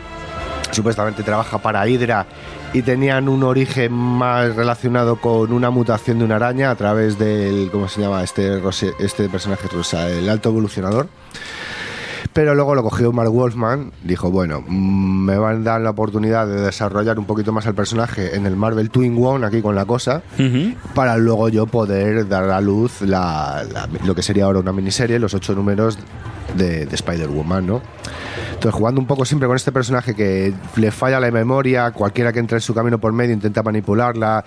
supuestamente 0.71 1.23
trabaja 1.23 1.59
para 1.59 1.87
Hydra 1.89 2.27
y 2.79 2.83
tenían 2.83 3.29
un 3.29 3.43
origen 3.43 3.93
más 3.93 4.55
relacionado 4.55 5.17
con 5.17 5.53
una 5.53 5.71
mutación 5.71 6.19
de 6.19 6.25
una 6.27 6.37
araña 6.37 6.71
a 6.71 6.75
través 6.75 7.19
del 7.19 7.71
¿cómo 7.73 7.89
se 7.89 8.01
llama 8.03 8.23
este 8.23 8.61
este 8.99 9.29
personaje 9.29 9.67
rosa 9.69 10.09
el 10.11 10.29
alto 10.29 10.51
evolucionador. 10.51 11.09
Pero 12.33 12.55
luego 12.55 12.75
lo 12.75 12.83
cogió 12.83 13.13
Mark 13.13 13.31
Wolfman 13.31 13.93
dijo 14.03 14.31
bueno 14.31 14.63
mm, 14.67 15.25
me 15.25 15.39
van 15.39 15.61
a 15.63 15.65
dar 15.65 15.81
la 15.81 15.91
oportunidad 15.91 16.47
de 16.47 16.61
desarrollar 16.61 17.19
un 17.19 17.25
poquito 17.25 17.51
más 17.53 17.67
al 17.67 17.75
personaje 17.75 18.37
en 18.37 18.45
el 18.45 18.57
Marvel 18.57 18.91
Twin 18.91 19.17
One 19.25 19.47
aquí 19.47 19.63
con 19.63 19.75
la 19.75 19.87
cosa 19.87 20.23
para 20.95 21.17
luego 21.17 21.49
yo 21.49 21.67
poder 21.67 22.29
dar 22.29 22.51
a 22.51 22.61
luz 22.61 23.01
la, 23.01 23.65
la- 23.73 23.89
lo 24.05 24.15
que 24.15 24.23
sería 24.23 24.45
ahora 24.45 24.59
una 24.59 24.73
miniserie, 24.73 25.19
los 25.19 25.33
ocho 25.33 25.55
números 25.55 25.99
de, 26.57 26.85
de 26.87 26.95
Spider-Woman, 26.95 27.67
¿no? 27.67 27.81
Entonces, 28.55 28.73
jugando 28.79 29.01
un 29.01 29.07
poco 29.07 29.25
siempre 29.25 29.47
con 29.47 29.57
este 29.57 29.71
personaje 29.73 30.15
que 30.15 30.53
le 30.77 30.91
falla 30.91 31.21
la 31.21 31.31
memoria, 31.31 31.91
cualquiera 31.93 32.33
que 32.33 32.39
entre 32.39 32.57
en 32.59 32.63
su 32.63 32.75
camino 32.75 32.99
por 32.99 33.13
medio 33.13 33.35
intenta 33.35 33.63
manipularla, 33.63 34.45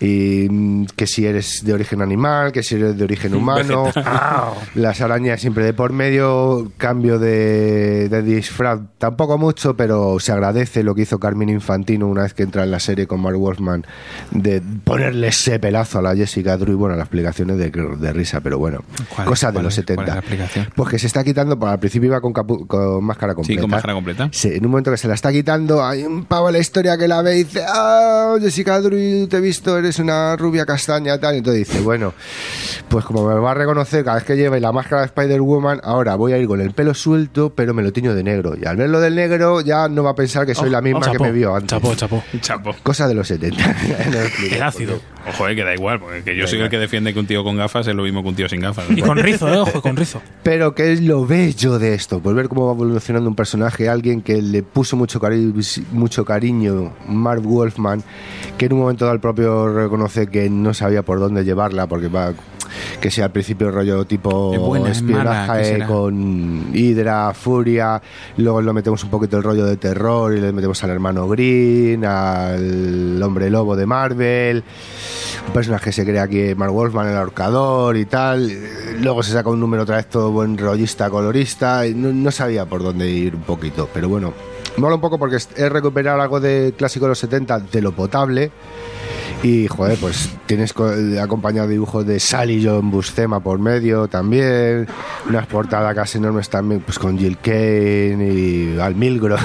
y 0.00 0.48
mm, 0.50 0.86
que 0.96 1.06
si 1.06 1.26
eres 1.26 1.64
de 1.64 1.72
origen 1.72 2.02
animal, 2.02 2.52
que 2.52 2.62
si 2.62 2.74
eres 2.76 2.96
de 2.96 3.04
origen 3.04 3.34
humano, 3.36 3.90
las 4.74 5.00
arañas 5.00 5.40
siempre 5.40 5.64
de 5.64 5.72
por 5.72 5.92
medio, 5.92 6.72
cambio 6.76 7.18
de, 7.18 8.08
de 8.08 8.22
disfraz, 8.22 8.80
tampoco 8.98 9.38
mucho, 9.38 9.76
pero 9.76 10.18
se 10.20 10.32
agradece 10.32 10.82
lo 10.82 10.94
que 10.94 11.02
hizo 11.02 11.18
Carmine 11.18 11.52
Infantino 11.52 12.06
una 12.08 12.22
vez 12.22 12.34
que 12.34 12.42
entra 12.42 12.64
en 12.64 12.70
la 12.70 12.80
serie 12.80 13.06
con 13.06 13.20
Mark 13.20 13.36
Wolfman, 13.38 13.84
de 14.32 14.60
ponerle 14.84 15.28
ese 15.28 15.58
pelazo 15.58 15.98
a 15.98 16.02
la 16.02 16.14
Jessica 16.16 16.56
Drew, 16.56 16.72
y 16.72 16.76
bueno, 16.76 16.96
las 16.96 17.04
explicaciones 17.06 17.56
de, 17.58 17.70
de 17.70 18.12
risa, 18.12 18.40
pero 18.40 18.58
bueno, 18.58 18.80
¿Cuál- 19.14 19.26
cosas 19.28 19.54
de 19.54 19.62
los 19.62 19.78
es- 19.78 19.84
cuál 19.84 19.98
es 19.98 20.04
70. 20.04 20.14
la 20.14 20.20
explicación? 20.20 20.68
Pues 20.74 20.88
que 20.90 20.98
se 20.98 21.06
está 21.06 21.22
quitando, 21.24 21.58
pues 21.58 21.72
al 21.72 21.78
principio 21.78 22.08
iba 22.08 22.20
con, 22.20 22.32
capu- 22.34 22.66
con 22.66 22.93
máscara 23.00 23.34
completa. 23.34 23.58
Sí, 23.58 23.60
con 23.60 23.70
máscara 23.70 23.94
completa. 23.94 24.28
Sí, 24.32 24.48
en 24.54 24.64
un 24.64 24.70
momento 24.70 24.90
que 24.90 24.96
se 24.96 25.08
la 25.08 25.14
está 25.14 25.32
quitando, 25.32 25.84
hay 25.84 26.04
un 26.04 26.24
pavo 26.24 26.48
en 26.48 26.54
la 26.54 26.58
historia 26.58 26.96
que 26.96 27.08
la 27.08 27.22
ve 27.22 27.36
y 27.38 27.44
dice, 27.44 27.62
ah, 27.66 28.36
Jessica 28.40 28.80
Drew, 28.80 29.26
te 29.28 29.38
he 29.38 29.40
visto, 29.40 29.76
eres 29.78 29.98
una 29.98 30.36
rubia 30.36 30.66
castaña, 30.66 31.18
tal. 31.18 31.34
Y 31.34 31.38
entonces 31.38 31.66
dice, 31.68 31.80
bueno, 31.82 32.14
pues 32.88 33.04
como 33.04 33.26
me 33.28 33.34
va 33.34 33.52
a 33.52 33.54
reconocer 33.54 34.04
cada 34.04 34.16
vez 34.16 34.24
que 34.24 34.36
lleve 34.36 34.60
la 34.60 34.72
máscara 34.72 35.02
de 35.02 35.06
Spider-Woman, 35.06 35.80
ahora 35.82 36.14
voy 36.16 36.32
a 36.32 36.38
ir 36.38 36.46
con 36.46 36.60
el 36.60 36.72
pelo 36.72 36.94
suelto, 36.94 37.50
pero 37.54 37.74
me 37.74 37.82
lo 37.82 37.92
tiño 37.92 38.14
de 38.14 38.22
negro. 38.22 38.54
Y 38.60 38.64
al 38.66 38.76
verlo 38.76 39.00
del 39.00 39.14
negro, 39.14 39.60
ya 39.60 39.88
no 39.88 40.02
va 40.02 40.10
a 40.10 40.14
pensar 40.14 40.46
que 40.46 40.54
soy 40.54 40.70
la 40.70 40.80
misma 40.80 41.00
que 41.00 41.12
Chapó, 41.12 41.24
me 41.24 41.32
vio 41.32 41.54
antes. 41.54 41.70
Chapó, 41.70 41.94
chapó. 41.94 42.22
Chapo. 42.40 42.74
Cosa 42.82 43.08
de 43.08 43.14
los 43.14 43.28
70. 43.28 43.54
No 44.10 44.20
explico 44.20 44.54
El 44.56 44.62
ácido. 44.62 44.98
qué. 44.98 45.30
Ojo, 45.30 45.48
eh, 45.48 45.56
que 45.56 45.64
da 45.64 45.74
igual, 45.74 45.98
porque 46.00 46.22
que 46.22 46.36
yo 46.36 46.46
soy 46.46 46.60
el 46.60 46.68
que 46.68 46.78
defiende 46.78 47.12
que 47.14 47.18
un 47.18 47.26
tío 47.26 47.42
con 47.42 47.56
gafas 47.56 47.86
es 47.86 47.94
lo 47.94 48.02
mismo 48.02 48.22
que 48.22 48.28
un 48.28 48.34
tío 48.36 48.48
sin 48.48 48.60
gafas. 48.60 48.84
Y 48.90 49.00
con 49.00 49.16
rizo, 49.16 49.48
eh, 49.48 49.56
ojo, 49.58 49.80
con 49.80 49.96
rizo. 49.96 50.20
Pero 50.42 50.74
¿qué 50.74 50.92
es 50.92 51.00
lo 51.00 51.26
bello 51.26 51.78
de 51.78 51.94
esto? 51.94 52.20
Pues 52.20 52.36
ver 52.36 52.48
cómo 52.48 52.66
va 52.66 52.74
evolucionando 52.84 53.28
un 53.28 53.36
personaje, 53.36 53.88
alguien 53.88 54.22
que 54.22 54.40
le 54.40 54.62
puso 54.62 54.96
mucho, 54.96 55.20
cari 55.20 55.52
mucho 55.92 56.24
cariño, 56.24 56.92
Mark 57.08 57.42
Wolfman, 57.42 58.02
que 58.56 58.66
en 58.66 58.74
un 58.74 58.80
momento 58.80 59.04
dado 59.04 59.14
el 59.14 59.20
propio 59.20 59.72
reconoce 59.72 60.26
que 60.26 60.48
no 60.50 60.74
sabía 60.74 61.02
por 61.02 61.18
dónde 61.18 61.44
llevarla, 61.44 61.86
porque 61.86 62.08
va 62.08 62.32
que 63.00 63.10
sea 63.10 63.26
al 63.26 63.32
principio 63.32 63.70
rollo 63.70 64.04
tipo 64.04 64.52
Es 64.54 64.60
buena, 64.60 64.90
es 64.90 65.02
mala, 65.02 65.46
¿qué 65.52 65.60
espionaje 65.60 65.92
con 65.92 66.74
Hydra, 66.74 67.32
Furia, 67.34 68.00
luego 68.36 68.62
lo 68.62 68.72
metemos 68.72 69.02
un 69.04 69.10
poquito 69.10 69.36
el 69.36 69.42
rollo 69.42 69.66
de 69.66 69.76
terror 69.76 70.34
y 70.34 70.40
le 70.40 70.52
metemos 70.52 70.82
al 70.84 70.90
hermano 70.90 71.28
Green, 71.28 72.04
al 72.04 73.22
hombre 73.22 73.50
lobo 73.50 73.76
de 73.76 73.86
Marvel, 73.86 74.64
un 75.46 75.52
personaje 75.52 75.84
que 75.86 75.92
se 75.92 76.04
crea 76.04 76.22
aquí 76.24 76.54
Mark 76.56 76.72
Wolfman, 76.72 77.08
el 77.08 77.16
ahorcador 77.16 77.96
y 77.96 78.04
tal. 78.06 78.50
Luego 79.00 79.22
se 79.22 79.32
saca 79.32 79.48
un 79.50 79.60
número 79.60 79.82
otra 79.84 79.96
vez 79.96 80.08
todo 80.08 80.30
buen 80.32 80.56
rollista, 80.58 81.10
colorista. 81.10 81.82
No, 81.94 82.12
no 82.12 82.30
sabía 82.30 82.64
por 82.66 82.82
dónde 82.82 83.08
ir 83.10 83.34
un 83.34 83.42
poquito, 83.42 83.88
pero 83.92 84.08
bueno. 84.08 84.32
Mola 84.76 84.96
un 84.96 85.00
poco 85.00 85.18
porque 85.18 85.36
es 85.36 85.48
recuperar 85.70 86.18
algo 86.18 86.40
de 86.40 86.74
clásico 86.76 87.04
de 87.04 87.10
los 87.10 87.18
70 87.20 87.60
de 87.60 87.80
lo 87.82 87.92
potable. 87.92 88.50
Y 89.44 89.68
joder, 89.68 89.98
pues 89.98 90.30
tienes 90.46 90.72
co- 90.72 90.90
acompañado 91.22 91.68
dibujos 91.68 92.04
de 92.06 92.18
Sally 92.18 92.64
John 92.64 92.90
Buscema 92.90 93.40
por 93.40 93.58
medio 93.58 94.08
también. 94.08 94.88
Unas 95.28 95.46
portadas 95.46 95.94
casi 95.94 96.16
enormes 96.18 96.48
también, 96.48 96.80
pues 96.80 96.98
con 96.98 97.18
Jill 97.18 97.36
Kane 97.38 98.16
y 98.32 98.78
Al 98.80 98.94
Milgro. 98.96 99.36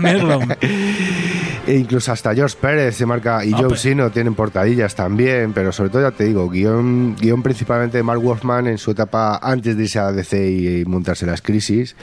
Merlon. 0.00 0.56
E 1.68 1.76
incluso 1.76 2.10
hasta 2.12 2.34
George 2.34 2.56
Pérez 2.58 2.96
se 2.96 3.04
marca 3.04 3.44
y 3.44 3.52
Joe 3.52 3.76
Sino 3.76 4.10
tienen 4.10 4.34
portadillas 4.34 4.94
también, 4.94 5.52
pero 5.52 5.70
sobre 5.70 5.90
todo 5.90 6.00
ya 6.00 6.12
te 6.12 6.24
digo, 6.24 6.48
guion, 6.48 7.14
guion 7.20 7.42
principalmente 7.42 7.98
de 7.98 8.02
Mark 8.02 8.22
Wolfman 8.22 8.68
en 8.68 8.78
su 8.78 8.92
etapa 8.92 9.38
antes 9.42 9.76
de 9.76 9.82
irse 9.82 9.98
a 9.98 10.10
DC 10.10 10.50
y 10.50 10.84
montarse 10.86 11.26
las 11.26 11.42
crisis. 11.42 11.94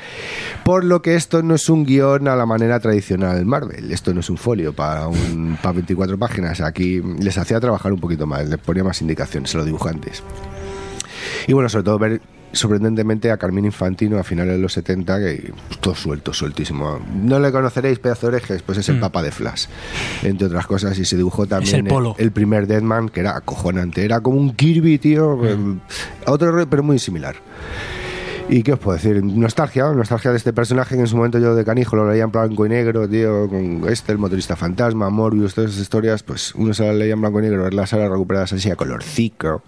Por 0.64 0.84
lo 0.84 1.02
que 1.02 1.16
esto 1.16 1.42
no 1.42 1.56
es 1.56 1.68
un 1.68 1.84
guion 1.84 2.28
a 2.28 2.36
la 2.36 2.46
manera 2.46 2.80
tradicional 2.80 3.44
Marvel, 3.48 3.92
esto 3.92 4.14
no 4.14 4.20
es 4.20 4.30
un 4.30 4.38
folio 4.38 4.72
para, 4.72 5.08
un, 5.08 5.58
para 5.60 5.74
24 5.74 6.16
páginas, 6.20 6.62
aquí 6.62 7.02
les 7.18 7.36
hacía 7.40 7.60
trabajar 7.60 7.92
un 7.92 8.00
poquito 8.00 8.28
más, 8.28 8.48
les 8.48 8.60
ponía 8.60 8.84
más 8.84 9.02
indicaciones 9.02 9.56
a 9.56 9.58
los 9.58 9.66
dibujantes. 9.66 10.22
Y 11.48 11.54
bueno, 11.54 11.70
sobre 11.70 11.86
todo 11.86 11.98
ver 11.98 12.22
sorprendentemente 12.56 13.32
a 13.32 13.38
Carmín 13.38 13.66
Infantino 13.66 14.18
a 14.18 14.24
finales 14.24 14.56
de 14.56 14.62
los 14.62 14.74
70, 14.74 15.20
que 15.20 15.54
pues, 15.68 15.80
todo 15.80 15.96
suelto, 15.96 16.34
sueltísimo. 16.34 17.00
No 17.22 17.40
le 17.40 17.52
conoceréis, 17.52 18.00
pedazo 18.00 18.28
de 18.28 18.38
orejes, 18.38 18.62
pues 18.62 18.78
es 18.78 18.90
el 18.90 19.00
Papa 19.00 19.22
de 19.22 19.32
Flash, 19.32 19.66
entre 20.24 20.48
otras 20.48 20.66
cosas, 20.68 20.98
y 20.98 21.06
se 21.06 21.18
dibujó 21.18 21.46
también 21.46 21.76
el 21.76 21.84
polo. 21.86 22.16
el 22.18 22.32
primer 22.32 22.68
Deadman, 22.68 23.10
que 23.10 23.20
era 23.20 23.36
acojonante, 23.36 24.04
era 24.04 24.22
como 24.22 24.38
un 24.38 24.56
Kirby, 24.56 24.98
tío, 24.98 25.46
eh, 25.46 25.58
a 26.26 26.32
otro 26.32 26.68
pero 26.70 26.84
muy 26.84 27.00
similar. 27.00 27.36
¿Y 28.48 28.62
qué 28.62 28.74
os 28.74 28.80
puedo 28.80 28.96
decir? 28.96 29.24
Nostalgia, 29.24 29.92
nostalgia 29.92 30.30
de 30.30 30.38
este 30.38 30.54
personaje 30.54 30.96
que 30.96 31.02
en 31.02 31.08
su 31.08 31.18
momento 31.18 31.40
yo 31.40 31.56
de 31.56 31.66
canijo 31.66 31.96
lo 31.96 32.10
leía 32.10 32.24
en 32.26 32.32
blanco 32.32 32.66
y 32.66 32.70
negro, 32.70 33.10
tío, 33.10 33.50
con 33.50 33.90
este, 33.90 34.12
el 34.12 34.20
motorista 34.20 34.56
fantasma, 34.56 35.10
Morbius, 35.10 35.56
todas 35.56 35.72
esas 35.72 35.82
historias, 35.82 36.22
pues 36.22 36.54
uno 36.54 36.74
se 36.74 36.86
las 36.86 36.96
leía 36.96 37.14
en 37.14 37.22
blanco 37.22 37.40
y 37.40 37.44
negro, 37.44 37.64
verlas 37.64 37.92
ahora 37.94 38.08
recuperadas 38.08 38.54
así 38.54 38.70
a 38.70 38.76
colorcico. 38.76 39.64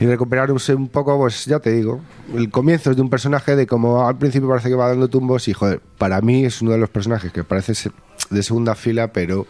Y 0.00 0.06
recuperarse 0.06 0.74
un 0.74 0.88
poco, 0.88 1.16
pues 1.18 1.44
ya 1.46 1.58
te 1.60 1.70
digo, 1.72 2.00
el 2.34 2.50
comienzo 2.50 2.90
es 2.90 2.96
de 2.96 3.02
un 3.02 3.10
personaje 3.10 3.56
de 3.56 3.66
como 3.66 4.06
al 4.06 4.16
principio 4.18 4.48
parece 4.48 4.68
que 4.68 4.74
va 4.74 4.88
dando 4.88 5.08
tumbos 5.08 5.48
y, 5.48 5.52
joder, 5.52 5.80
para 5.98 6.20
mí 6.20 6.44
es 6.44 6.60
uno 6.62 6.72
de 6.72 6.78
los 6.78 6.90
personajes 6.90 7.32
que 7.32 7.44
parece 7.44 7.72
de 8.30 8.42
segunda 8.42 8.74
fila, 8.74 9.12
pero 9.12 9.46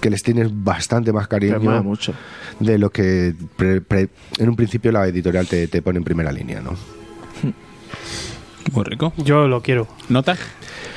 que 0.00 0.08
les 0.10 0.22
tienes 0.22 0.48
bastante 0.52 1.12
más 1.12 1.28
cariño 1.28 1.60
mucho. 1.82 2.14
de 2.58 2.78
lo 2.78 2.90
que 2.90 3.34
pre- 3.56 3.80
pre- 3.80 4.08
en 4.38 4.48
un 4.48 4.56
principio 4.56 4.90
la 4.92 5.06
editorial 5.06 5.46
te, 5.46 5.68
te 5.68 5.82
pone 5.82 5.98
en 5.98 6.04
primera 6.04 6.32
línea, 6.32 6.60
¿no? 6.60 6.70
Muy 8.72 8.84
rico. 8.84 9.12
Yo 9.16 9.48
lo 9.48 9.60
quiero. 9.62 9.86
¿Nota? 10.08 10.36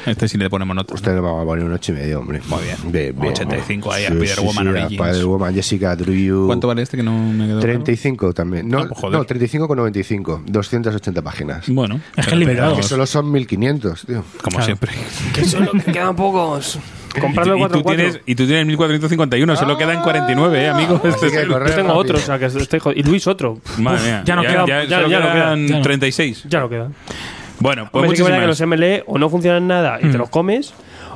Este 0.06 0.28
sí 0.28 0.38
le 0.38 0.50
ponemos 0.50 0.76
nota. 0.76 0.94
Usted 0.94 1.14
le 1.14 1.22
va 1.22 1.42
a 1.42 1.46
poner 1.46 1.64
un 1.64 1.72
8 1.74 1.92
y 1.94 1.96
medio, 1.96 2.20
hombre. 2.20 2.42
Muy 2.48 2.62
bien. 2.92 3.16
85 3.18 3.92
ahí 3.94 4.04
a 4.04 4.08
Spider-Woman 4.10 4.68
a 4.68 4.72
Origins. 4.72 4.92
Spider-Woman, 4.92 5.54
Jessica 5.56 5.96
Drew. 5.96 6.46
¿Cuánto 6.48 6.68
vale 6.68 6.82
este 6.82 6.98
que 6.98 7.04
no 7.04 7.18
me 7.18 7.46
quedó? 7.46 7.60
claro? 7.62 7.62
35 7.62 8.34
también. 8.34 8.68
No, 8.68 8.80
Ah, 8.80 8.86
pues 8.90 9.00
joder. 9.00 9.18
no 9.20 9.24
35 9.26 9.68
con 9.68 9.78
95. 9.78 10.44
280 10.46 11.22
páginas. 11.22 11.66
Bueno, 11.70 12.02
Es 12.18 12.28
que 12.28 12.36
limitado. 12.36 12.76
Que 12.76 12.84
solo 12.84 13.06
son 13.06 13.32
1500, 13.32 14.06
tío. 14.06 14.24
como 14.42 14.58
Claro. 14.58 14.66
siempre. 14.66 14.92
Que 15.34 15.46
solo 15.46 15.72
que 15.72 15.92
quedan 15.92 16.16
pocos. 16.18 16.78
Comprarlo 17.22 17.56
y, 17.58 17.62
en 17.62 17.68
tú 17.70 17.84
4 17.84 17.96
tienes, 17.96 18.20
y 18.26 18.36
tú 18.36 18.46
tienes 18.48 18.66
1451, 18.66 19.56
solo 19.56 19.78
quedan 19.78 20.02
49, 20.02 20.64
eh, 20.64 20.70
amigo. 20.70 21.00
Este 21.04 21.28
es 21.28 21.34
el- 21.34 21.48
Yo 21.48 21.60
tengo 21.60 21.60
rápido. 21.60 21.94
otro, 21.96 22.18
o 22.18 22.22
sea 22.22 22.40
que 22.40 22.46
estoy 22.48 22.80
jod- 22.80 22.94
Y 22.98 23.04
Luis 23.04 23.26
otro. 23.28 23.60
Madre 23.78 24.02
mía. 24.04 24.24
ya 24.26 24.36
no 24.36 24.42
queda- 24.42 24.66
ya, 24.68 24.84
ya- 24.84 24.96
solo 24.98 25.08
ya 25.10 25.20
no 25.20 25.26
quedan 25.32 25.58
queda, 25.60 25.68
ya 25.70 25.78
no. 25.78 25.82
36. 25.84 26.44
Ya 26.50 26.60
no 26.60 26.70
queda. 26.70 26.90
Bueno, 27.60 27.88
pues 27.92 28.02
Hombre, 28.04 28.10
sí 28.10 28.16
que 28.16 28.22
es 28.22 28.26
verdad 28.26 28.40
que 28.42 28.48
muchísimas. 28.48 28.70
los 28.80 28.80
MLE 28.80 29.04
o 29.08 29.18
no 29.18 29.30
funcionan 29.30 29.68
nada 29.68 30.00
y 30.02 30.10
te 30.12 30.18
los 30.18 30.30
comes, 30.30 30.74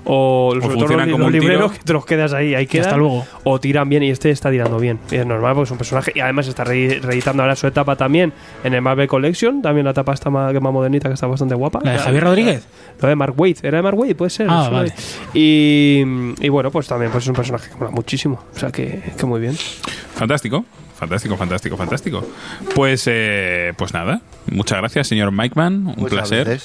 o, 0.09 0.51
sobre 0.53 0.61
todo 0.67 0.79
funcionan 0.79 1.07
los, 1.09 1.13
como 1.17 1.25
los 1.25 1.33
un 1.33 1.39
tiro. 1.39 1.41
libreros 1.51 1.71
que 1.73 1.79
te 1.83 1.93
los 1.93 2.05
quedas 2.05 2.31
ahí, 2.33 2.55
ahí 2.55 2.65
quedan, 2.67 2.85
hasta 2.85 2.97
luego. 2.97 3.25
o 3.43 3.59
tiran 3.59 3.89
bien 3.89 4.03
y 4.03 4.11
este 4.11 4.29
está 4.29 4.49
tirando 4.49 4.77
bien. 4.79 4.99
Y 5.11 5.15
es 5.15 5.25
normal 5.25 5.55
porque 5.55 5.65
es 5.65 5.71
un 5.71 5.77
personaje 5.77 6.11
y 6.15 6.19
además 6.21 6.47
está 6.47 6.63
re- 6.63 6.99
reeditando 7.01 7.43
ahora 7.43 7.55
su 7.57 7.67
etapa 7.67 7.95
también 7.97 8.31
en 8.63 8.73
el 8.73 8.81
Marvel 8.81 9.07
Collection, 9.07 9.61
también 9.61 9.83
la 9.83 9.91
etapa 9.91 10.13
está 10.13 10.29
más, 10.29 10.53
modernita 10.61 11.09
que 11.09 11.15
está 11.15 11.27
bastante 11.27 11.55
guapa. 11.55 11.79
¿La 11.83 11.93
de 11.93 11.97
Javier 11.99 12.23
Rodríguez? 12.23 12.67
Lo 13.01 13.09
de 13.09 13.15
Mark 13.15 13.33
Wade, 13.35 13.57
era 13.63 13.77
de 13.77 13.83
Mark 13.83 13.97
Wade, 13.99 14.15
puede 14.15 14.29
ser. 14.29 14.47
Ah, 14.49 14.69
vale. 14.71 14.93
Y, 15.33 16.03
y 16.39 16.49
bueno, 16.49 16.71
pues 16.71 16.87
también 16.87 17.11
pues 17.11 17.25
es 17.25 17.27
un 17.29 17.35
personaje 17.35 17.69
que 17.69 17.75
mola 17.75 17.91
muchísimo. 17.91 18.39
O 18.55 18.57
sea 18.59 18.71
que, 18.71 19.01
que 19.17 19.25
muy 19.25 19.41
bien. 19.41 19.55
Fantástico. 20.15 20.63
Fantástico, 20.97 21.37
fantástico, 21.37 21.77
fantástico. 21.77 22.27
Pues, 22.73 23.03
eh, 23.07 23.73
pues 23.77 23.93
nada. 23.93 24.21
Muchas 24.51 24.79
gracias, 24.79 25.07
señor 25.07 25.31
Mikeman. 25.31 25.75
Un 25.75 25.95
Muchas 25.97 26.09
placer. 26.09 26.59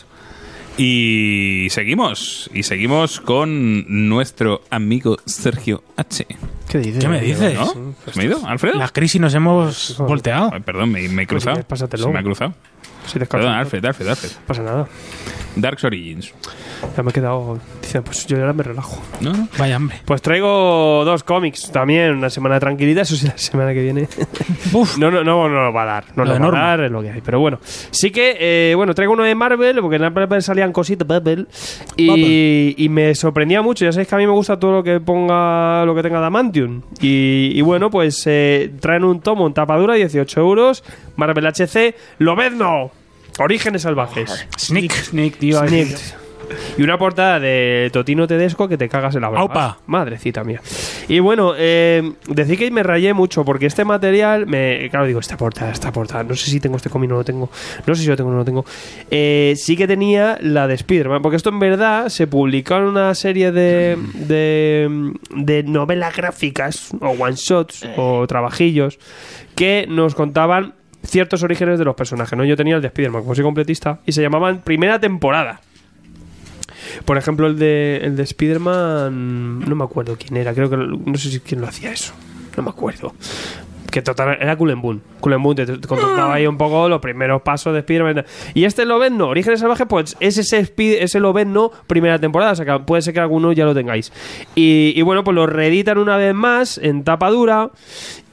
Y 0.78 1.68
seguimos. 1.70 2.48
Y 2.54 2.62
seguimos 2.62 3.20
con 3.20 4.08
nuestro 4.08 4.62
amigo 4.70 5.18
Sergio 5.26 5.84
H. 5.96 6.26
¿Qué 6.68 6.78
dices? 6.78 6.98
¿Qué 7.04 7.08
me 7.08 7.20
dices? 7.20 7.54
¿No? 7.54 7.66
¿Se 8.10 8.16
me 8.16 8.22
ha 8.22 8.26
ido, 8.26 8.46
Alfredo? 8.46 8.78
La 8.78 8.88
crisis 8.88 9.20
nos 9.20 9.34
hemos 9.34 9.96
volteado. 9.98 10.50
Ay, 10.52 10.60
perdón, 10.60 10.90
me, 10.92 11.00
me 11.08 11.24
he 11.24 11.26
Pues 11.26 11.44
cruzado. 11.44 11.56
sí, 11.56 11.62
pásatelo. 11.68 12.04
Se 12.04 12.10
me 12.10 12.18
ha 12.18 12.22
cruzado. 12.22 12.54
Si 13.06 13.18
Perdón, 13.18 13.52
Alfred, 13.52 13.84
Alfred, 13.84 14.08
Alfred. 14.08 14.30
pasa 14.46 14.62
nada. 14.62 14.88
Dark 15.56 15.78
Origins. 15.82 16.32
Ya 16.96 17.02
me 17.02 17.10
he 17.10 17.12
quedado. 17.12 17.58
Dice, 17.82 18.00
pues 18.00 18.26
yo 18.26 18.38
ahora 18.38 18.52
me 18.52 18.62
relajo. 18.62 19.02
¿No? 19.20 19.32
no. 19.32 19.48
Vaya 19.58 19.76
hambre. 19.76 19.98
Pues 20.04 20.22
traigo 20.22 21.02
dos 21.04 21.24
cómics 21.24 21.70
también, 21.72 22.12
una 22.12 22.30
semana 22.30 22.54
de 22.54 22.60
tranquilidad, 22.60 23.02
eso 23.02 23.16
sí, 23.16 23.26
la 23.26 23.36
semana 23.36 23.74
que 23.74 23.82
viene. 23.82 24.08
Uf. 24.72 24.96
No, 24.98 25.10
no, 25.10 25.24
no, 25.24 25.48
no 25.48 25.64
lo 25.64 25.72
va 25.72 25.82
a 25.82 25.86
dar, 25.86 26.04
no 26.16 26.24
Lo 26.24 26.38
lo, 26.38 26.52
va 26.52 26.58
a 26.58 26.68
dar, 26.68 26.80
es 26.84 26.90
lo 26.92 27.02
que 27.02 27.10
hay. 27.10 27.20
Pero 27.20 27.40
bueno, 27.40 27.58
sí 27.62 28.10
que, 28.10 28.36
eh, 28.38 28.74
bueno, 28.76 28.94
traigo 28.94 29.12
uno 29.12 29.24
de 29.24 29.34
Marvel, 29.34 29.80
porque 29.80 29.96
en 29.96 30.12
Marvel 30.12 30.42
salían 30.42 30.72
cositas, 30.72 31.06
Marvel, 31.06 31.48
y, 31.96 32.74
y 32.78 32.88
me 32.88 33.14
sorprendía 33.14 33.62
mucho. 33.62 33.84
Ya 33.84 33.92
sabéis 33.92 34.08
que 34.08 34.14
a 34.14 34.18
mí 34.18 34.26
me 34.26 34.32
gusta 34.32 34.58
todo 34.58 34.72
lo 34.72 34.82
que 34.82 35.00
ponga, 35.00 35.84
lo 35.84 35.94
que 35.94 36.02
tenga 36.02 36.20
Damantium. 36.20 36.82
Y, 37.00 37.50
y 37.54 37.60
bueno, 37.62 37.90
pues 37.90 38.22
eh, 38.26 38.72
traen 38.80 39.04
un 39.04 39.20
tomo 39.20 39.46
en 39.46 39.54
tapadura, 39.54 39.94
18 39.94 40.40
euros, 40.40 40.84
Marvel 41.16 41.46
HC, 41.46 41.96
Lobezno, 42.18 42.92
Orígenes 43.38 43.82
Salvajes. 43.82 44.46
Sneak. 44.56 44.92
Sneak, 44.92 45.36
tío. 45.38 45.66
Snicked. 45.66 46.21
Y 46.78 46.82
una 46.82 46.98
portada 46.98 47.38
de 47.38 47.90
Totino 47.92 48.26
Tedesco 48.26 48.68
que 48.68 48.78
te 48.78 48.88
cagas 48.88 49.14
en 49.14 49.22
la. 49.22 49.28
Aupa. 49.28 49.78
Madrecita 49.86 50.44
mía. 50.44 50.60
Y 51.08 51.18
bueno, 51.18 51.54
eh, 51.56 52.12
decir 52.28 52.58
que 52.58 52.70
me 52.70 52.82
rayé 52.82 53.12
mucho 53.14 53.44
porque 53.44 53.66
este 53.66 53.84
material, 53.84 54.46
me, 54.46 54.88
claro, 54.90 55.06
digo, 55.06 55.20
esta 55.20 55.36
portada, 55.36 55.70
esta 55.70 55.92
portada, 55.92 56.24
no 56.24 56.34
sé 56.34 56.50
si 56.50 56.60
tengo 56.60 56.76
este 56.76 56.90
cómic 56.90 57.10
o 57.10 57.12
no 57.12 57.18
lo 57.18 57.24
tengo, 57.24 57.50
no 57.86 57.94
sé 57.94 58.02
si 58.02 58.08
lo 58.08 58.16
tengo 58.16 58.30
o 58.30 58.32
no 58.32 58.38
lo 58.38 58.44
tengo. 58.44 58.64
Eh, 59.10 59.54
sí 59.56 59.76
que 59.76 59.86
tenía 59.86 60.38
la 60.40 60.66
de 60.66 60.74
Spider-Man, 60.74 61.22
porque 61.22 61.36
esto 61.36 61.50
en 61.50 61.60
verdad 61.60 62.08
se 62.08 62.26
publicó 62.26 62.76
en 62.76 62.84
una 62.84 63.14
serie 63.14 63.52
de, 63.52 63.98
de, 64.14 65.12
de 65.34 65.62
novelas 65.64 66.16
gráficas 66.16 66.92
o 67.00 67.10
one-shots 67.10 67.86
o 67.96 68.26
trabajillos 68.26 68.98
que 69.54 69.86
nos 69.88 70.14
contaban 70.14 70.74
ciertos 71.04 71.42
orígenes 71.42 71.78
de 71.78 71.84
los 71.84 71.94
personajes. 71.94 72.36
¿no? 72.36 72.44
Yo 72.44 72.56
tenía 72.56 72.76
el 72.76 72.82
de 72.82 72.88
Spider-Man 72.88 73.22
como 73.22 73.34
soy 73.34 73.44
completista 73.44 74.00
y 74.06 74.12
se 74.12 74.22
llamaban 74.22 74.62
Primera 74.62 74.98
Temporada. 74.98 75.60
Por 77.04 77.18
ejemplo, 77.18 77.46
el 77.46 77.58
de, 77.58 78.00
el 78.02 78.16
de 78.16 78.22
Spider-Man, 78.22 79.60
no 79.60 79.76
me 79.76 79.84
acuerdo 79.84 80.16
quién 80.16 80.36
era, 80.36 80.54
creo 80.54 80.70
que 80.70 80.76
no 80.76 81.18
sé 81.18 81.30
si 81.30 81.40
quién 81.40 81.60
lo 81.60 81.68
hacía 81.68 81.92
eso, 81.92 82.12
no 82.56 82.62
me 82.62 82.70
acuerdo. 82.70 83.14
Que 83.92 84.00
total, 84.00 84.38
era 84.40 84.56
Cullen 84.56 84.80
Boon. 84.80 85.02
Te, 85.54 85.78
contaba 85.86 86.32
ahí 86.32 86.46
un 86.46 86.56
poco 86.56 86.88
los 86.88 86.98
primeros 87.00 87.42
pasos 87.42 87.74
de 87.74 87.80
Spider-Man. 87.80 88.24
Y 88.54 88.64
este 88.64 88.86
Lobezno, 88.86 89.28
Orígenes 89.28 89.60
Salvajes, 89.60 89.86
pues 89.86 90.16
es 90.18 90.38
ese, 90.38 90.72
ese 90.78 91.20
Lobezno 91.20 91.70
primera 91.86 92.18
temporada. 92.18 92.52
O 92.52 92.56
sea, 92.56 92.64
que 92.64 92.84
puede 92.84 93.02
ser 93.02 93.12
que 93.12 93.20
alguno 93.20 93.52
ya 93.52 93.66
lo 93.66 93.74
tengáis. 93.74 94.10
Y, 94.54 94.94
y 94.96 95.02
bueno, 95.02 95.24
pues 95.24 95.34
lo 95.34 95.46
reeditan 95.46 95.98
una 95.98 96.16
vez 96.16 96.34
más 96.34 96.78
en 96.78 97.04
tapa 97.04 97.28
dura. 97.28 97.70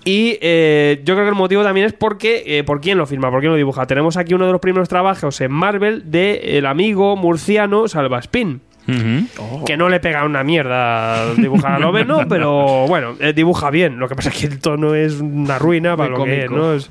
Y 0.09 0.39
eh, 0.41 1.01
yo 1.05 1.13
creo 1.13 1.27
que 1.27 1.29
el 1.29 1.35
motivo 1.35 1.61
también 1.61 1.85
es 1.85 1.93
porque 1.93 2.41
eh, 2.47 2.63
por 2.63 2.81
quién 2.81 2.97
lo 2.97 3.05
firma, 3.05 3.29
por 3.29 3.41
quién 3.41 3.51
lo 3.51 3.57
dibuja. 3.57 3.85
Tenemos 3.85 4.17
aquí 4.17 4.33
uno 4.33 4.47
de 4.47 4.51
los 4.51 4.59
primeros 4.59 4.89
trabajos 4.89 5.39
en 5.39 5.51
Marvel 5.51 6.09
de 6.09 6.57
el 6.57 6.65
amigo 6.65 7.15
murciano 7.15 7.87
Salvaspin. 7.87 8.59
Ujú. 8.87 9.65
Que 9.65 9.77
no 9.77 9.87
le 9.87 9.99
pega 9.99 10.25
una 10.25 10.43
mierda 10.43 11.35
dibujar 11.35 11.73
a 11.73 11.79
Lobezno, 11.79 12.21
pero 12.29 12.87
bueno, 12.87 13.17
eh, 13.19 13.33
dibuja 13.33 13.69
bien. 13.69 13.99
Lo 13.99 14.09
que 14.09 14.15
pasa 14.15 14.29
es 14.29 14.35
que 14.35 14.47
el 14.47 14.59
tono 14.59 14.95
es 14.95 15.21
una 15.21 15.59
ruina 15.59 15.95
para 15.95 16.09
Muy 16.09 16.17
lo 16.17 16.25
que 16.25 16.45
es. 16.45 16.49
¿no? 16.49 16.73
Es, 16.73 16.89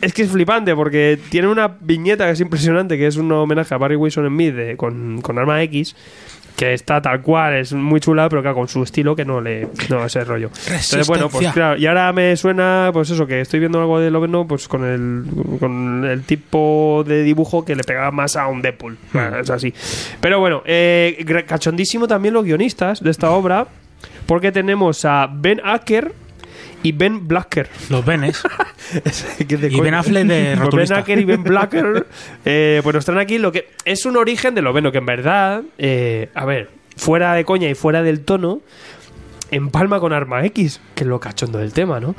es 0.00 0.12
que 0.12 0.22
es 0.22 0.30
flipante 0.30 0.72
porque 0.76 1.18
tiene 1.28 1.48
una 1.48 1.76
viñeta 1.80 2.26
que 2.26 2.32
es 2.32 2.40
impresionante, 2.40 2.96
que 2.96 3.08
es 3.08 3.16
un 3.16 3.32
homenaje 3.32 3.74
a 3.74 3.78
Barry 3.78 3.96
Wilson 3.96 4.26
en 4.26 4.36
Mid 4.36 4.76
con, 4.76 5.20
con 5.22 5.38
Arma 5.38 5.60
X, 5.64 5.96
que 6.60 6.74
está 6.74 7.00
tal 7.00 7.22
cual, 7.22 7.54
es 7.54 7.72
muy 7.72 8.00
chula, 8.00 8.28
pero 8.28 8.42
claro, 8.42 8.54
con 8.54 8.68
su 8.68 8.82
estilo 8.82 9.16
que 9.16 9.24
no 9.24 9.40
le 9.40 9.68
no 9.88 10.04
ese 10.04 10.22
rollo. 10.24 10.50
Entonces, 10.66 11.08
bueno, 11.08 11.30
pues 11.30 11.50
claro, 11.52 11.78
y 11.78 11.86
ahora 11.86 12.12
me 12.12 12.36
suena, 12.36 12.90
pues 12.92 13.08
eso, 13.08 13.26
que 13.26 13.40
estoy 13.40 13.60
viendo 13.60 13.80
algo 13.80 13.98
de 13.98 14.10
Lobezno, 14.10 14.46
pues 14.46 14.68
con 14.68 14.84
el, 14.84 15.24
con 15.58 16.04
el 16.04 16.22
tipo 16.24 17.02
de 17.06 17.22
dibujo 17.22 17.64
que 17.64 17.74
le 17.74 17.82
pegaba 17.82 18.10
más 18.10 18.36
a 18.36 18.46
un 18.48 18.60
Deadpool. 18.60 18.98
Bueno, 19.14 19.38
Es 19.38 19.48
así. 19.48 19.72
Pero 20.20 20.38
bueno, 20.38 20.62
eh, 20.66 21.24
cachondísimo 21.46 22.06
también 22.06 22.34
los 22.34 22.44
guionistas 22.44 23.02
de 23.02 23.10
esta 23.10 23.30
obra, 23.30 23.66
porque 24.26 24.52
tenemos 24.52 25.06
a 25.06 25.30
Ben 25.32 25.62
Acker 25.64 26.12
y 26.82 26.92
Ben 26.92 27.26
Blacker. 27.26 27.68
Los 27.88 28.04
de 28.04 28.34
Y. 29.70 29.80
Ben 29.80 29.94
Affleck 29.94 30.26
de 30.26 30.58
Pues 30.70 30.88
Ben 30.88 31.18
y 31.20 31.24
Ben 31.24 31.42
Blacker 31.42 32.06
eh, 32.44 32.80
pues 32.82 32.94
nos 32.94 33.04
traen 33.04 33.20
aquí 33.20 33.38
lo 33.38 33.52
que 33.52 33.68
es 33.84 34.04
un 34.04 34.16
origen 34.16 34.54
de 34.54 34.62
lo 34.62 34.72
bueno 34.72 34.90
que 34.90 34.98
en 34.98 35.06
verdad 35.06 35.62
eh, 35.78 36.28
a 36.34 36.44
ver 36.44 36.70
fuera 36.96 37.34
de 37.34 37.44
coña 37.44 37.68
y 37.68 37.74
fuera 37.74 38.02
del 38.02 38.22
tono 38.24 38.60
empalma 39.50 40.00
con 40.00 40.12
Arma 40.12 40.44
X 40.46 40.80
que 40.94 41.04
es 41.04 41.08
lo 41.08 41.20
cachondo 41.20 41.58
del 41.58 41.72
tema 41.72 42.00
¿no? 42.00 42.14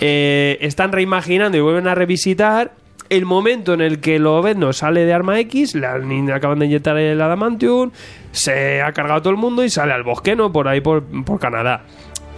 Eh, 0.00 0.58
están 0.60 0.92
reimaginando 0.92 1.56
y 1.56 1.60
vuelven 1.60 1.86
a 1.88 1.94
revisitar 1.94 2.72
el 3.10 3.24
momento 3.24 3.74
en 3.74 3.80
el 3.80 4.00
que 4.00 4.18
Lobezno 4.18 4.72
sale 4.72 5.04
de 5.04 5.12
Arma 5.12 5.38
X, 5.40 5.74
niña 5.74 6.36
acaban 6.36 6.58
de 6.58 6.66
inyectar 6.66 6.96
el 6.98 7.20
Adamantium, 7.20 7.90
se 8.32 8.82
ha 8.82 8.92
cargado 8.92 9.22
todo 9.22 9.30
el 9.30 9.38
mundo 9.38 9.64
y 9.64 9.70
sale 9.70 9.92
al 9.92 10.02
bosque, 10.02 10.36
¿no? 10.36 10.52
Por 10.52 10.68
ahí, 10.68 10.80
por, 10.80 11.02
por 11.24 11.40
Canadá. 11.40 11.84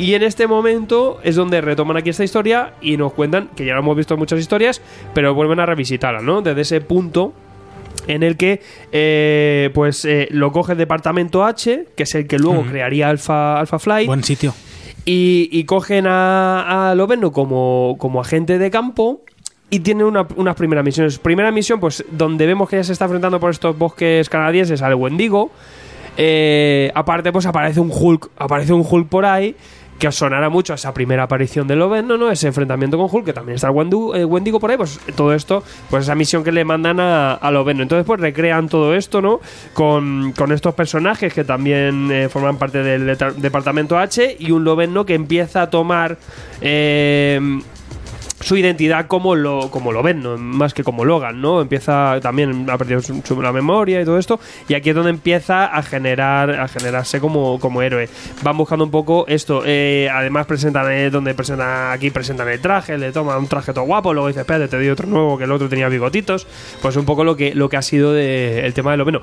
Y 0.00 0.14
en 0.14 0.22
este 0.22 0.46
momento 0.46 1.18
es 1.22 1.36
donde 1.36 1.60
retoman 1.60 1.96
aquí 1.96 2.08
esta 2.10 2.24
historia 2.24 2.72
y 2.80 2.96
nos 2.96 3.12
cuentan, 3.12 3.50
que 3.54 3.66
ya 3.66 3.74
lo 3.74 3.80
hemos 3.80 3.96
visto 3.96 4.14
en 4.14 4.20
muchas 4.20 4.38
historias, 4.40 4.80
pero 5.14 5.34
vuelven 5.34 5.60
a 5.60 5.66
revisitarla, 5.66 6.20
¿no? 6.22 6.40
Desde 6.40 6.62
ese 6.62 6.80
punto 6.80 7.34
en 8.06 8.22
el 8.22 8.36
que 8.38 8.62
eh, 8.92 9.70
pues 9.74 10.04
eh, 10.06 10.28
lo 10.30 10.52
coge 10.52 10.72
el 10.72 10.78
departamento 10.78 11.44
H, 11.44 11.86
que 11.94 12.04
es 12.04 12.14
el 12.14 12.26
que 12.26 12.38
luego 12.38 12.62
crearía 12.62 13.08
Alpha, 13.10 13.60
Alpha 13.60 13.78
Flight, 13.78 14.06
Buen 14.06 14.24
sitio. 14.24 14.54
y, 15.04 15.48
y 15.52 15.64
cogen 15.64 16.06
a, 16.06 16.90
a 16.90 16.94
Loveno 16.94 17.30
como, 17.30 17.96
como 17.98 18.20
agente 18.22 18.58
de 18.58 18.70
campo 18.70 19.20
y 19.68 19.80
tiene 19.80 20.04
una- 20.04 20.26
unas 20.36 20.56
primeras 20.56 20.82
misiones. 20.84 21.18
Primera 21.18 21.52
misión, 21.52 21.78
pues 21.78 22.04
donde 22.10 22.46
vemos 22.46 22.70
que 22.70 22.76
ya 22.76 22.84
se 22.84 22.92
está 22.94 23.04
enfrentando 23.04 23.38
por 23.38 23.50
estos 23.50 23.76
bosques 23.76 24.30
canadienses 24.30 24.80
al 24.80 24.94
Wendigo. 24.94 25.50
Eh, 26.16 26.90
aparte, 26.94 27.32
pues 27.32 27.46
aparece 27.46 27.80
un 27.80 27.90
Hulk, 27.92 28.30
aparece 28.36 28.72
un 28.72 28.84
Hulk 28.88 29.08
por 29.08 29.24
ahí 29.26 29.54
que 30.00 30.08
os 30.08 30.16
sonará 30.16 30.48
mucho 30.48 30.74
esa 30.74 30.92
primera 30.92 31.22
aparición 31.22 31.68
de 31.68 31.76
Loven, 31.76 32.08
¿no? 32.08 32.30
Ese 32.30 32.48
enfrentamiento 32.48 32.98
con 32.98 33.08
Hulk, 33.08 33.26
que 33.26 33.32
también 33.32 33.54
está 33.54 33.70
Wendu- 33.70 34.16
eh, 34.16 34.24
Wendigo 34.24 34.58
por 34.58 34.70
ahí, 34.70 34.76
pues 34.76 34.98
todo 35.14 35.32
esto, 35.34 35.62
pues 35.90 36.02
esa 36.04 36.14
misión 36.16 36.42
que 36.42 36.50
le 36.50 36.64
mandan 36.64 36.98
a, 36.98 37.34
a 37.34 37.50
Loven. 37.50 37.80
Entonces, 37.80 38.04
pues 38.06 38.18
recrean 38.20 38.68
todo 38.68 38.94
esto, 38.94 39.20
¿no? 39.20 39.40
Con, 39.74 40.32
con 40.32 40.50
estos 40.52 40.74
personajes 40.74 41.32
que 41.32 41.44
también 41.44 42.10
eh, 42.10 42.28
forman 42.28 42.56
parte 42.56 42.82
del 42.82 43.16
departamento 43.36 43.98
H 43.98 44.36
y 44.38 44.50
un 44.50 44.64
Loveno 44.64 45.04
que 45.06 45.14
empieza 45.14 45.62
a 45.62 45.70
tomar 45.70 46.16
eh, 46.62 47.60
su 48.40 48.56
identidad 48.56 49.06
como 49.06 49.34
lo 49.34 49.70
como 49.70 49.92
lo 49.92 50.02
ven, 50.02 50.22
¿no? 50.22 50.36
más 50.38 50.72
que 50.74 50.82
como 50.82 51.04
Logan, 51.04 51.40
¿no? 51.40 51.60
Empieza 51.60 52.18
también 52.22 52.68
a 52.70 52.78
perder 52.78 53.02
su, 53.02 53.22
la 53.42 53.52
memoria 53.52 54.00
y 54.00 54.04
todo 54.04 54.18
esto, 54.18 54.40
y 54.68 54.74
aquí 54.74 54.88
es 54.90 54.94
donde 54.94 55.10
empieza 55.10 55.66
a 55.66 55.82
generar 55.82 56.50
a 56.50 56.66
generarse 56.68 57.20
como, 57.20 57.60
como 57.60 57.82
héroe. 57.82 58.08
Van 58.42 58.56
buscando 58.56 58.84
un 58.84 58.90
poco 58.90 59.26
esto. 59.28 59.62
eh, 59.66 60.08
además 60.12 60.46
presentan 60.46 60.90
eh, 60.90 61.10
donde 61.10 61.34
presentan 61.34 61.92
aquí 61.92 62.10
presentan 62.10 62.48
el 62.48 62.60
traje, 62.60 62.96
le 62.98 63.12
toman 63.12 63.38
un 63.38 63.46
traje 63.46 63.72
todo 63.72 63.84
guapo, 63.84 64.12
luego 64.14 64.28
dice, 64.28 64.40
espérate, 64.40 64.68
te 64.68 64.76
doy 64.76 64.88
otro 64.88 65.06
nuevo 65.06 65.36
que 65.36 65.44
el 65.44 65.52
otro 65.52 65.68
tenía 65.68 65.88
bigotitos. 65.88 66.46
Pues 66.80 66.96
un 66.96 67.04
poco 67.04 67.24
lo 67.24 67.36
que 67.36 67.54
lo 67.54 67.68
que 67.68 67.76
ha 67.76 67.82
sido 67.82 68.12
de- 68.12 68.64
el 68.64 68.72
tema 68.74 68.92
de 68.92 68.96
lo 68.96 69.04
bueno. 69.04 69.20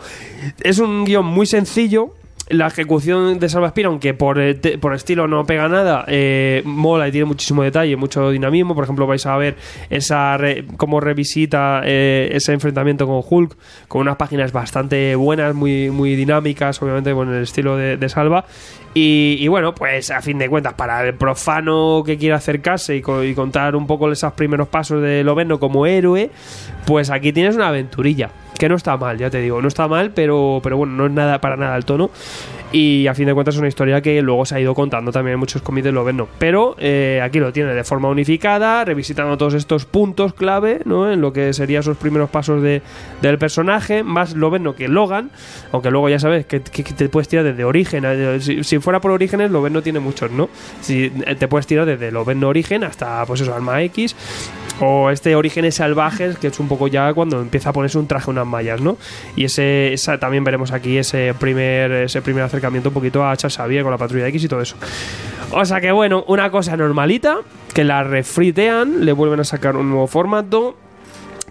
Es 0.62 0.80
un 0.80 1.06
guion 1.06 1.26
muy 1.26 1.46
sencillo. 1.48 2.14
La 2.50 2.68
ejecución 2.68 3.40
de 3.40 3.50
Salva 3.50 3.70
Spira, 3.70 3.90
aunque 3.90 4.14
por, 4.14 4.40
por 4.80 4.94
estilo 4.94 5.28
no 5.28 5.46
pega 5.46 5.68
nada, 5.68 6.06
eh, 6.08 6.62
mola 6.64 7.08
y 7.10 7.12
tiene 7.12 7.26
muchísimo 7.26 7.62
detalle, 7.62 7.98
mucho 7.98 8.32
dinamismo. 8.32 8.74
Por 8.74 8.86
ejemplo, 8.86 9.06
vais 9.06 9.26
a 9.26 9.36
ver 9.36 9.58
esa 9.90 10.38
re- 10.38 10.66
cómo 10.78 11.02
revisita 11.02 11.82
eh, 11.84 12.30
ese 12.32 12.54
enfrentamiento 12.54 13.06
con 13.06 13.22
Hulk, 13.28 13.58
con 13.90 14.02
unas 14.02 14.16
páginas 14.16 14.54
bastante 14.54 15.16
buenas, 15.16 15.56
muy, 15.56 15.90
muy 15.90 16.16
dinámicas, 16.16 16.82
obviamente 16.82 17.14
con 17.14 17.34
el 17.34 17.44
estilo 17.44 17.76
de, 17.76 18.08
Salva. 18.08 18.46
Y, 19.00 19.48
bueno, 19.50 19.76
pues 19.76 20.10
a 20.10 20.22
fin 20.22 20.40
de 20.40 20.50
cuentas, 20.50 20.74
para 20.74 21.06
el 21.06 21.14
profano 21.16 22.02
que 22.04 22.18
quiera 22.18 22.38
acercarse 22.38 22.96
y, 22.96 23.04
y 23.26 23.34
contar 23.36 23.76
un 23.76 23.86
poco 23.86 24.12
esos 24.12 24.34
primeros 24.34 24.70
pasos 24.70 25.04
de 25.04 25.24
Loveno 25.24 25.60
como 25.60 25.86
héroe, 25.86 26.32
pues 26.86 27.12
aquí 27.12 27.32
tienes 27.32 27.56
una 27.56 27.68
aventurilla. 27.68 28.32
Que 28.58 28.70
no 28.70 28.76
está 28.76 28.98
mal, 28.98 29.18
ya 29.18 29.30
te 29.30 29.40
digo, 29.40 29.62
no 29.62 29.68
está 29.68 29.88
mal, 29.88 30.12
pero, 30.12 30.60
pero 30.64 30.78
bueno, 30.78 30.94
no 30.94 31.06
es 31.06 31.12
nada 31.12 31.40
para 31.40 31.58
nada 31.58 31.76
el 31.78 31.86
tono. 31.86 32.10
Y 32.72 33.08
a 33.08 33.14
fin 33.14 33.28
de 33.28 33.34
cuentas 33.34 33.56
es 33.56 33.60
una 33.60 33.70
historia 33.70 34.02
que 34.02 34.22
luego 34.22 34.46
se 34.46 34.56
ha 34.56 34.60
ido 34.60 34.76
contando 34.76 35.12
también 35.14 35.36
en 35.36 35.40
muchos 35.40 35.62
cómics 35.62 35.86
de 35.86 35.94
Loveno. 35.94 36.28
Pero 36.38 36.76
eh, 36.80 37.22
aquí 37.24 37.40
lo 37.40 37.54
tiene 37.54 37.74
de 37.74 37.84
forma 37.86 38.10
unificada, 38.10 38.84
revisitando 38.84 39.38
todos 39.38 39.54
estos 39.54 39.86
puntos 39.86 40.34
clave, 40.34 40.82
¿no? 40.84 41.10
En 41.10 41.22
lo 41.22 41.32
que 41.32 41.54
serían 41.54 41.80
esos 41.80 41.96
primeros 41.96 42.30
pasos 42.30 42.62
de, 42.62 42.82
del 43.22 43.38
personaje, 43.38 44.04
más 44.04 44.36
Loveno 44.36 44.76
que 44.76 44.90
Logan. 44.90 45.32
Aunque 45.72 45.92
luego 45.92 46.10
ya 46.10 46.20
sabes 46.20 46.46
que, 46.46 46.60
te 46.60 47.08
puedes 47.08 47.30
tirar 47.30 47.46
desde 47.46 47.64
origen. 47.64 48.04
eh, 48.06 48.40
Si, 48.42 48.64
si 48.66 48.80
fuera 48.80 49.00
por 49.00 49.12
orígenes, 49.12 49.50
Loveno 49.50 49.82
tiene 49.82 50.02
muchos, 50.02 50.30
¿no? 50.32 50.50
Si, 50.82 51.06
eh, 51.26 51.36
te 51.36 51.48
puedes 51.48 51.68
tirar 51.68 51.86
desde 51.86 52.12
Loveno 52.12 52.50
origen 52.50 52.84
hasta, 52.84 53.26
pues 53.26 53.40
eso, 53.40 53.56
Alma 53.56 53.82
X. 53.84 54.14
O 54.80 55.10
este 55.10 55.36
Orígenes 55.36 55.76
Salvajes, 55.76 56.38
que 56.38 56.48
es 56.48 56.60
un 56.60 56.68
poco 56.68 56.88
ya 56.88 57.14
cuando 57.14 57.42
empieza 57.42 57.70
a 57.70 57.74
ponerse 57.74 57.98
un 57.98 58.08
traje, 58.08 58.30
unas 58.30 58.46
mallas, 58.46 58.80
¿no? 58.82 58.98
Y 59.36 59.46
ese, 59.46 59.94
esa, 59.94 60.20
también 60.20 60.44
veremos 60.44 60.72
aquí 60.72 60.98
ese 60.98 61.34
primer, 61.34 61.92
ese 61.92 62.22
primer 62.22 62.44
acercamiento 62.44 62.90
un 62.90 62.94
poquito 62.94 63.26
a 63.26 63.36
Charles 63.36 63.58
Xavier 63.58 63.84
con 63.84 63.92
la 63.92 63.98
Patrulla 63.98 64.28
X 64.28 64.44
y 64.44 64.48
todo 64.48 64.62
eso. 64.62 64.76
O 65.52 65.66
sea 65.66 65.82
que 65.82 65.92
bueno, 65.92 66.24
una 66.28 66.52
cosa 66.52 66.78
normalita, 66.78 67.38
que 67.74 67.84
la 67.84 68.04
refritean, 68.04 69.06
le 69.06 69.14
vuelven 69.14 69.40
a 69.40 69.44
sacar 69.44 69.76
un 69.76 69.90
nuevo 69.90 70.08
formato 70.08 70.76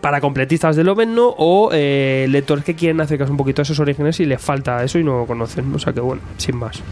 para 0.01 0.21
completistas 0.21 0.77
del 0.77 0.87
Loveno 0.87 1.35
o 1.37 1.71
eh, 1.73 2.27
lectores 2.29 2.65
que 2.65 2.75
quieren 2.75 3.01
acercarse 3.01 3.31
un 3.31 3.37
poquito 3.37 3.63
a 3.63 3.65
esos 3.65 3.81
orígenes 3.81 4.21
y 4.21 4.27
les 4.27 4.41
falta 4.41 4.85
eso 4.85 4.99
y 4.99 5.05
no 5.05 5.19
lo 5.19 5.27
conocen. 5.27 5.75
O 5.75 5.79
sea 5.79 5.93
que 5.93 6.01
bueno, 6.01 6.23
sin 6.37 6.57
más. 6.57 6.83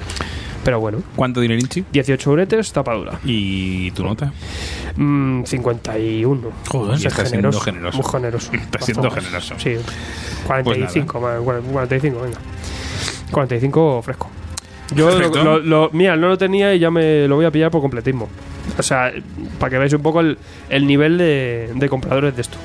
Pero 0.65 0.81
bueno, 0.81 0.99
¿Cuánto 1.15 1.41
dinerinchi? 1.41 1.85
18 1.93 2.31
euretes, 2.31 2.73
tapadura. 2.73 3.19
¿Y 3.25 3.91
tu 3.91 4.03
nota? 4.03 4.33
Mm, 4.97 5.45
51. 5.45 6.49
Joder, 6.71 7.07
estás 7.07 7.29
siendo 7.29 7.53
generoso. 7.61 7.99
Muy 8.03 8.11
generoso. 8.11 8.53
Estás 8.55 8.85
siendo 8.87 9.11
generoso. 9.11 9.55
Sí. 9.59 9.77
45, 10.47 11.21
más, 11.21 11.41
45, 11.41 12.21
venga. 12.23 12.39
45 13.31 14.03
fresco. 14.03 14.31
Yo, 14.95 15.19
lo, 15.19 15.29
lo- 15.45 15.59
lo- 15.59 15.91
mira, 15.93 16.17
no 16.17 16.29
lo 16.29 16.39
tenía 16.39 16.75
y 16.75 16.79
ya 16.79 16.91
me 16.91 17.27
lo 17.27 17.37
voy 17.37 17.45
a 17.47 17.51
pillar 17.51 17.71
por 17.71 17.81
completismo. 17.81 18.29
O 18.79 18.83
sea, 18.83 19.13
para 19.59 19.71
que 19.71 19.79
veáis 19.79 19.93
un 19.95 20.03
poco 20.03 20.21
el, 20.21 20.39
el 20.69 20.87
nivel 20.87 21.19
de, 21.19 21.71
de 21.75 21.89
compradores 21.89 22.35
de 22.37 22.43
esto. 22.43 22.57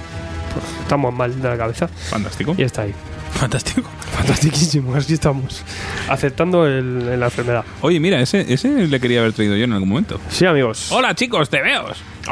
Pues, 0.54 0.66
estamos 0.82 1.14
mal 1.14 1.42
de 1.42 1.48
la 1.50 1.58
cabeza 1.58 1.88
Fantástico. 1.88 2.56
y 2.58 2.64
está 2.64 2.84
ahí. 2.84 2.94
Fantástico. 3.32 3.90
Fantastiquísimo, 4.12 4.96
así 4.96 5.14
estamos. 5.14 5.64
Aceptando 6.10 6.66
el- 6.68 7.20
la 7.20 7.26
enfermedad. 7.28 7.64
Oye, 7.82 8.00
mira, 8.00 8.20
ese, 8.20 8.46
ese 8.54 8.88
le 8.88 9.00
quería 9.00 9.22
haber 9.22 9.34
traído 9.34 9.56
yo 9.56 9.64
en 9.64 9.74
algún 9.74 9.88
momento. 9.90 10.20
Sí, 10.30 10.46
amigos. 10.46 10.92
Hola, 10.92 11.16
chicos, 11.16 11.50
te 11.50 11.62
veo. 11.62 11.86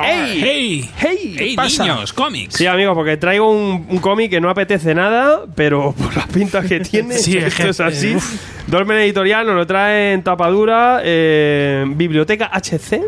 ¡Ey! 0.03 0.41
¡Hey! 0.43 0.89
¡Hey! 0.97 1.35
¡Hey, 1.39 1.55
pasa? 1.55 1.83
niños! 1.83 2.11
¡Cómics! 2.13 2.55
Sí, 2.55 2.65
amigos, 2.67 2.93
porque 2.93 3.15
traigo 3.17 3.49
un, 3.49 3.85
un 3.89 3.97
cómic 3.99 4.29
que 4.29 4.41
no 4.41 4.49
apetece 4.49 4.93
nada, 4.93 5.41
pero 5.55 5.93
por 5.97 6.15
las 6.15 6.27
pintas 6.27 6.65
que 6.65 6.81
tiene, 6.81 7.17
Sí, 7.17 7.37
es 7.37 7.45
esto 7.47 7.63
que- 7.63 7.69
es 7.69 7.79
así. 7.79 8.15
uf. 8.15 8.41
Dolmen 8.67 8.97
Editorial 8.97 9.47
nos 9.47 9.55
lo 9.55 9.65
trae 9.65 10.11
en 10.13 10.23
tapadura, 10.23 10.99
eh, 11.03 11.85
Biblioteca 11.87 12.49
HC 12.51 13.01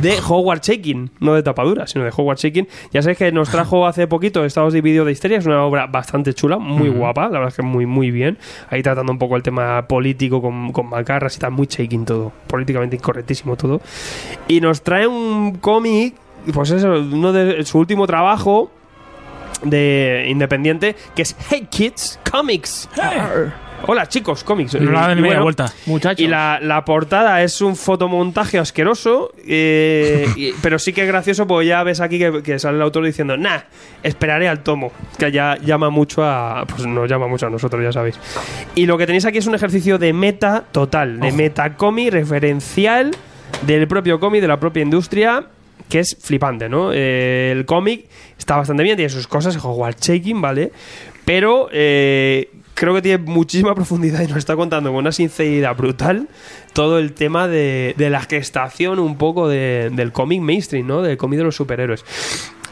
de 0.00 0.18
Howard 0.28 0.60
Shaking, 0.60 1.10
no 1.20 1.34
de 1.34 1.42
tapadura, 1.42 1.86
sino 1.86 2.04
de 2.04 2.12
Howard 2.14 2.38
Shaking. 2.38 2.68
Ya 2.92 3.02
sabéis 3.02 3.18
que 3.18 3.32
nos 3.32 3.48
trajo 3.48 3.86
hace 3.86 4.06
poquito 4.06 4.44
Estados 4.44 4.72
Divididos 4.72 5.06
de 5.06 5.12
Histeria, 5.12 5.38
es 5.38 5.46
una 5.46 5.62
obra 5.64 5.86
bastante 5.86 6.34
chula, 6.34 6.58
muy 6.58 6.88
guapa, 6.88 7.24
la 7.24 7.38
verdad 7.38 7.48
es 7.48 7.56
que 7.56 7.62
muy, 7.62 7.86
muy 7.86 8.10
bien. 8.10 8.38
Ahí 8.70 8.82
tratando 8.82 9.12
un 9.12 9.18
poco 9.18 9.36
el 9.36 9.42
tema 9.42 9.86
político 9.88 10.42
con, 10.42 10.72
con 10.72 10.88
macarras 10.88 11.36
y 11.36 11.38
tal, 11.38 11.52
muy 11.52 11.66
Shaking 11.66 12.04
todo, 12.04 12.32
políticamente 12.46 12.96
incorrectísimo 12.96 13.56
todo. 13.56 13.80
Y 14.48 14.60
nos 14.60 14.82
trae 14.82 15.06
un 15.06 15.56
cómic, 15.56 16.14
pues 16.52 16.70
eso, 16.70 16.92
uno 16.92 17.32
de 17.32 17.64
su 17.64 17.78
último 17.78 18.06
trabajo 18.06 18.70
de 19.62 20.26
independiente, 20.28 20.96
que 21.14 21.22
es 21.22 21.36
Hey 21.50 21.68
Kids 21.70 22.20
Comics. 22.30 22.88
Hola 23.88 24.08
chicos, 24.08 24.42
cómics. 24.42 24.74
No 24.80 24.90
la 24.90 25.08
media 25.08 25.22
bueno, 25.26 25.42
vuelta. 25.44 25.72
Muchachos. 25.86 26.18
y 26.20 26.26
la, 26.26 26.58
la 26.60 26.84
portada 26.84 27.40
es 27.44 27.60
un 27.60 27.76
fotomontaje 27.76 28.58
asqueroso, 28.58 29.32
eh, 29.46 30.26
y- 30.36 30.52
pero 30.60 30.80
sí 30.80 30.92
que 30.92 31.02
es 31.02 31.06
gracioso 31.06 31.46
porque 31.46 31.66
ya 31.68 31.84
ves 31.84 32.00
aquí 32.00 32.18
que, 32.18 32.42
que 32.42 32.58
sale 32.58 32.76
el 32.78 32.82
autor 32.82 33.04
diciendo, 33.04 33.36
nah, 33.36 33.60
esperaré 34.02 34.48
al 34.48 34.64
tomo, 34.64 34.90
que 35.18 35.30
ya 35.30 35.56
llama 35.58 35.90
mucho 35.90 36.24
a... 36.24 36.64
pues 36.66 36.84
nos 36.84 37.08
llama 37.08 37.28
mucho 37.28 37.46
a 37.46 37.50
nosotros, 37.50 37.80
ya 37.80 37.92
sabéis. 37.92 38.18
Y 38.74 38.86
lo 38.86 38.98
que 38.98 39.06
tenéis 39.06 39.24
aquí 39.24 39.38
es 39.38 39.46
un 39.46 39.54
ejercicio 39.54 39.98
de 39.98 40.12
meta 40.12 40.64
total, 40.72 41.20
de 41.20 41.30
meta 41.30 41.76
cómic 41.76 42.10
referencial 42.12 43.12
del 43.62 43.86
propio 43.86 44.18
cómic, 44.18 44.40
de 44.40 44.48
la 44.48 44.58
propia 44.58 44.82
industria, 44.82 45.44
que 45.88 46.00
es 46.00 46.16
flipante, 46.20 46.68
¿no? 46.68 46.90
Eh, 46.92 47.52
el 47.52 47.64
cómic 47.66 48.06
está 48.36 48.56
bastante 48.56 48.82
bien, 48.82 48.96
tiene 48.96 49.10
sus 49.10 49.28
cosas, 49.28 49.54
es 49.54 49.64
Howard 49.64 49.94
Shaking, 50.00 50.40
¿vale? 50.40 50.72
Pero 51.24 51.68
eh, 51.72 52.50
creo 52.76 52.94
que 52.94 53.02
tiene 53.02 53.18
muchísima 53.24 53.74
profundidad 53.74 54.20
y 54.22 54.28
nos 54.28 54.36
está 54.38 54.54
contando 54.54 54.90
con 54.90 54.98
una 54.98 55.10
sinceridad 55.10 55.74
brutal 55.76 56.28
todo 56.74 56.98
el 57.00 57.12
tema 57.14 57.48
de, 57.48 57.94
de 57.96 58.10
la 58.10 58.20
gestación 58.20 58.98
un 59.00 59.16
poco 59.18 59.48
de- 59.48 59.90
del 59.92 60.12
cómic 60.12 60.40
mainstream, 60.42 60.86
¿no? 60.86 61.02
Del 61.02 61.16
cómic 61.16 61.38
de 61.38 61.44
los 61.44 61.56
superhéroes. 61.56 62.04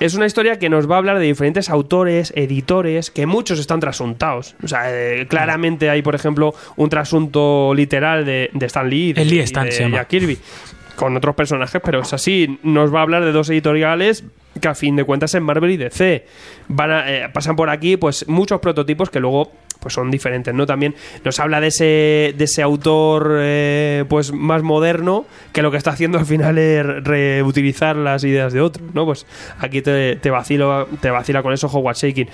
Es 0.01 0.15
una 0.15 0.27
historia 0.27 0.59
que 0.59 0.69
nos 0.69 0.91
va 0.91 0.97
a 0.97 0.99
hablar 0.99 1.19
de 1.19 1.25
diferentes 1.25 1.71
autores, 1.71 2.33
editores, 2.37 3.11
que 3.11 3.27
muchos 3.27 3.59
están 3.61 3.81
trasuntados. 3.81 4.57
O 4.63 4.69
sea, 4.69 4.83
eh, 4.89 5.27
claramente 5.29 5.89
hay, 5.89 6.03
por 6.03 6.15
ejemplo, 6.15 6.53
un 6.77 6.89
trasunto 6.91 7.73
literal 7.75 8.25
de, 8.27 8.51
de 8.53 8.67
Stan 8.67 8.89
Lee 8.91 9.11
y 9.11 9.13
de, 9.15 9.23
El 9.23 9.29
Lee 9.31 9.37
y 9.37 9.41
Stan 9.41 9.65
de 9.67 9.73
se 9.73 9.83
llama. 9.85 9.97
Jack 9.99 10.09
Kirby 10.09 10.39
con 10.97 11.17
otros 11.17 11.35
personajes, 11.35 11.81
pero 11.85 12.01
es 12.03 12.13
así. 12.13 12.59
Nos 12.63 12.95
va 12.95 13.01
a 13.01 13.03
hablar 13.03 13.25
de 13.25 13.33
dos 13.33 13.49
editoriales 13.51 14.23
que 14.61 14.69
a 14.69 14.75
fin 14.77 14.95
de 14.95 15.03
cuentas 15.05 15.35
en 15.35 15.43
Marvel 15.43 15.71
y 15.73 15.77
DC. 15.77 16.25
Van 16.69 16.91
a, 16.93 17.13
eh, 17.13 17.29
pasan 17.33 17.57
por 17.57 17.69
aquí 17.71 17.97
pues 17.97 18.29
muchos 18.29 18.61
prototipos 18.61 19.11
que 19.11 19.19
luego 19.19 19.51
pues 19.81 19.95
son 19.95 20.11
diferentes, 20.11 20.55
¿no? 20.55 20.67
También 20.67 20.95
nos 21.25 21.39
habla 21.41 21.61
de 21.61 21.69
ese, 21.69 22.35
de 22.37 22.45
ese 22.45 22.63
autor 22.63 23.37
eh, 23.41 24.05
pues 24.09 24.33
más 24.33 24.63
moderno 24.63 25.27
que 25.53 25.63
lo 25.63 25.71
que 25.71 25.77
está 25.77 25.91
haciendo 25.91 26.19
al 26.19 26.27
final 26.27 26.59
es 26.59 26.85
reutilizar 27.05 27.97
las 27.97 28.25
ideas 28.25 28.53
de 28.53 28.61
otros, 28.61 28.95
¿no? 28.95 29.05
Pues 29.05 29.27
aquí 29.59 29.83
te, 29.83 30.17
te, 30.17 30.31
vacilo, 30.31 30.89
te 31.01 31.11
vacila 31.11 31.43
con 31.43 31.53
eso 31.53 31.69
Howard 31.69 31.97
Shaking. 31.97 32.29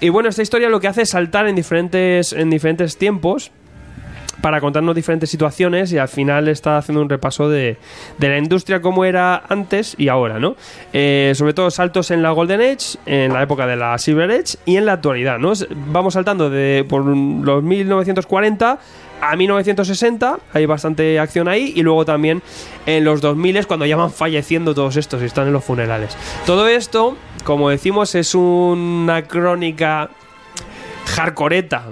Y 0.00 0.08
bueno, 0.08 0.28
esta 0.28 0.42
historia 0.42 0.68
lo 0.68 0.80
que 0.80 0.88
hace 0.88 1.02
es 1.02 1.10
saltar 1.10 1.46
en 1.48 1.56
diferentes, 1.56 2.32
en 2.32 2.50
diferentes 2.50 2.96
tiempos 2.96 3.50
para 4.42 4.60
contarnos 4.60 4.94
diferentes 4.94 5.30
situaciones 5.30 5.92
y 5.92 5.98
al 5.98 6.08
final 6.08 6.48
está 6.48 6.76
haciendo 6.76 7.00
un 7.00 7.08
repaso 7.08 7.48
de, 7.48 7.78
de 8.18 8.28
la 8.28 8.36
industria 8.36 8.82
como 8.82 9.06
era 9.06 9.42
antes 9.48 9.94
y 9.96 10.08
ahora, 10.08 10.38
¿no? 10.38 10.56
Eh, 10.92 11.32
sobre 11.34 11.54
todo 11.54 11.70
saltos 11.70 12.10
en 12.10 12.22
la 12.22 12.32
Golden 12.32 12.60
Age, 12.60 12.98
en 13.06 13.32
la 13.32 13.42
época 13.42 13.66
de 13.66 13.76
la 13.76 13.96
Silver 13.96 14.30
Age 14.30 14.58
y 14.66 14.76
en 14.76 14.84
la 14.84 14.94
actualidad, 14.94 15.38
¿no? 15.38 15.52
Vamos 15.90 16.14
saltando 16.14 16.50
de 16.50 16.84
por 16.86 17.06
los 17.06 17.62
1940 17.62 18.78
a 19.22 19.36
1960, 19.36 20.40
hay 20.52 20.66
bastante 20.66 21.20
acción 21.20 21.46
ahí, 21.46 21.72
y 21.76 21.82
luego 21.82 22.04
también 22.04 22.42
en 22.86 23.04
los 23.04 23.20
2000 23.20 23.56
es 23.56 23.66
cuando 23.68 23.86
ya 23.86 23.96
van 23.96 24.10
falleciendo 24.10 24.74
todos 24.74 24.96
estos 24.96 25.22
y 25.22 25.26
están 25.26 25.46
en 25.46 25.52
los 25.52 25.64
funerales. 25.64 26.16
Todo 26.44 26.66
esto, 26.66 27.16
como 27.44 27.70
decimos, 27.70 28.16
es 28.16 28.34
una 28.34 29.22
crónica 29.22 30.10
hardcoreta. 31.14 31.84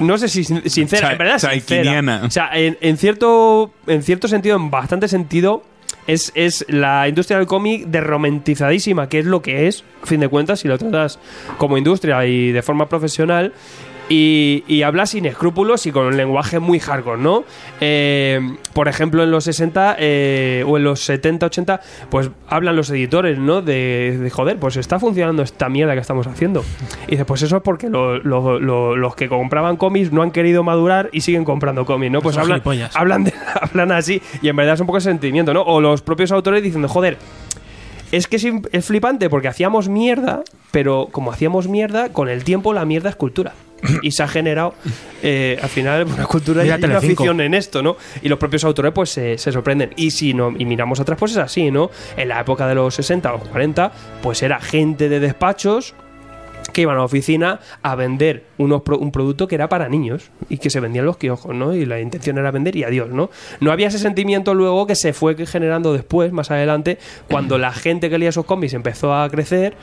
No 0.00 0.18
sé 0.18 0.28
si 0.28 0.44
sin- 0.44 0.68
sincera, 0.68 1.12
en 1.12 1.18
verdad 1.18 1.38
sincera. 1.54 1.82
O 2.24 2.30
sea, 2.30 2.50
en, 2.54 2.76
en 2.80 2.96
cierto, 2.96 3.72
en 3.86 4.02
cierto 4.02 4.28
sentido, 4.28 4.56
en 4.56 4.70
bastante 4.70 5.08
sentido, 5.08 5.62
es, 6.06 6.32
es 6.34 6.64
la 6.68 7.08
industria 7.08 7.38
del 7.38 7.46
cómic 7.46 7.86
derromantizadísima, 7.86 9.08
que 9.08 9.20
es 9.20 9.24
lo 9.26 9.40
que 9.42 9.68
es, 9.68 9.84
a 10.02 10.06
fin 10.06 10.20
de 10.20 10.28
cuentas, 10.28 10.60
si 10.60 10.68
lo 10.68 10.76
tratas 10.78 11.18
como 11.58 11.78
industria 11.78 12.24
y 12.26 12.52
de 12.52 12.62
forma 12.62 12.88
profesional. 12.88 13.52
Y, 14.10 14.64
y 14.68 14.82
habla 14.82 15.06
sin 15.06 15.24
escrúpulos 15.24 15.86
y 15.86 15.90
con 15.92 16.04
un 16.04 16.16
lenguaje 16.18 16.58
muy 16.58 16.78
hardcore, 16.78 17.20
¿no? 17.22 17.44
Eh, 17.80 18.38
por 18.74 18.86
ejemplo, 18.88 19.22
en 19.22 19.30
los 19.30 19.44
60 19.44 19.96
eh, 19.98 20.62
o 20.66 20.76
en 20.76 20.84
los 20.84 21.00
70, 21.00 21.46
80, 21.46 21.80
pues 22.10 22.30
hablan 22.46 22.76
los 22.76 22.90
editores, 22.90 23.38
¿no? 23.38 23.62
De, 23.62 24.18
de, 24.20 24.28
joder, 24.28 24.58
pues 24.58 24.76
está 24.76 25.00
funcionando 25.00 25.42
esta 25.42 25.70
mierda 25.70 25.94
que 25.94 26.00
estamos 26.00 26.26
haciendo. 26.26 26.62
Y 27.08 27.12
dice, 27.12 27.24
pues 27.24 27.40
eso 27.42 27.56
es 27.56 27.62
porque 27.62 27.88
lo- 27.88 28.18
lo- 28.18 28.60
lo- 28.60 28.94
los 28.94 29.16
que 29.16 29.28
compraban 29.30 29.76
cómics 29.78 30.12
no 30.12 30.20
han 30.22 30.32
querido 30.32 30.62
madurar 30.62 31.08
y 31.12 31.22
siguen 31.22 31.44
comprando 31.44 31.86
cómics, 31.86 32.12
¿no? 32.12 32.20
Pues 32.20 32.34
son 32.34 32.42
hablan, 32.42 32.60
hablan, 32.94 33.24
de- 33.24 33.32
hablan 33.62 33.90
así 33.92 34.20
y 34.42 34.48
en 34.48 34.56
verdad 34.56 34.74
es 34.74 34.80
un 34.80 34.86
poco 34.86 34.98
ese 34.98 35.08
sentimiento, 35.08 35.54
¿no? 35.54 35.62
O 35.62 35.80
los 35.80 36.02
propios 36.02 36.30
autores 36.30 36.62
diciendo, 36.62 36.88
joder, 36.88 37.16
es 38.16 38.26
que 38.26 38.36
es, 38.72 38.84
flipante 38.84 39.28
porque 39.28 39.48
hacíamos 39.48 39.88
mierda, 39.88 40.42
pero 40.70 41.08
como 41.10 41.32
hacíamos 41.32 41.68
mierda, 41.68 42.10
con 42.10 42.28
el 42.28 42.44
tiempo 42.44 42.72
la 42.72 42.84
mierda 42.84 43.10
es 43.10 43.16
cultura. 43.16 43.52
Y 44.02 44.12
se 44.12 44.22
ha 44.22 44.28
generado 44.28 44.74
eh, 45.22 45.58
al 45.62 45.68
final 45.68 46.04
una 46.14 46.24
cultura 46.26 46.62
y 46.62 46.64
Mira 46.64 46.76
hay 46.76 46.84
una 46.84 46.88
Telecinco. 46.98 47.22
afición 47.22 47.40
en 47.40 47.54
esto, 47.54 47.82
¿no? 47.82 47.96
Y 48.22 48.28
los 48.28 48.38
propios 48.38 48.64
autores 48.64 48.92
pues 48.92 49.10
se, 49.10 49.36
se 49.36 49.52
sorprenden. 49.52 49.90
Y 49.96 50.10
si 50.10 50.32
no, 50.32 50.54
y 50.56 50.64
miramos 50.64 51.00
atrás, 51.00 51.18
pues 51.18 51.32
es 51.32 51.38
así, 51.38 51.70
¿no? 51.70 51.90
En 52.16 52.28
la 52.28 52.40
época 52.40 52.66
de 52.66 52.74
los 52.74 52.94
60 52.94 53.34
o 53.34 53.40
40, 53.40 53.92
pues 54.22 54.42
era 54.42 54.60
gente 54.60 55.08
de 55.08 55.20
despachos 55.20 55.94
que 56.74 56.82
iban 56.82 56.96
a 56.96 56.98
la 56.98 57.04
oficina 57.04 57.60
a 57.82 57.94
vender 57.94 58.44
unos 58.58 58.82
pro- 58.82 58.98
un 58.98 59.10
producto 59.10 59.48
que 59.48 59.54
era 59.54 59.70
para 59.70 59.88
niños 59.88 60.30
y 60.50 60.58
que 60.58 60.68
se 60.68 60.80
vendía 60.80 61.00
en 61.00 61.06
los 61.06 61.16
kioscos, 61.16 61.54
¿no? 61.54 61.74
Y 61.74 61.86
la 61.86 62.00
intención 62.00 62.36
era 62.36 62.50
vender 62.50 62.76
y 62.76 62.84
adiós, 62.84 63.08
¿no? 63.08 63.30
No 63.60 63.72
había 63.72 63.88
ese 63.88 63.98
sentimiento 63.98 64.52
luego 64.54 64.86
que 64.86 64.94
se 64.96 65.14
fue 65.14 65.34
generando 65.46 65.94
después, 65.94 66.32
más 66.32 66.50
adelante, 66.50 66.98
cuando 67.30 67.56
la 67.56 67.72
gente 67.72 68.10
que 68.10 68.18
leía 68.18 68.28
esos 68.28 68.44
cómics 68.44 68.74
empezó 68.74 69.14
a 69.14 69.26
crecer 69.30 69.74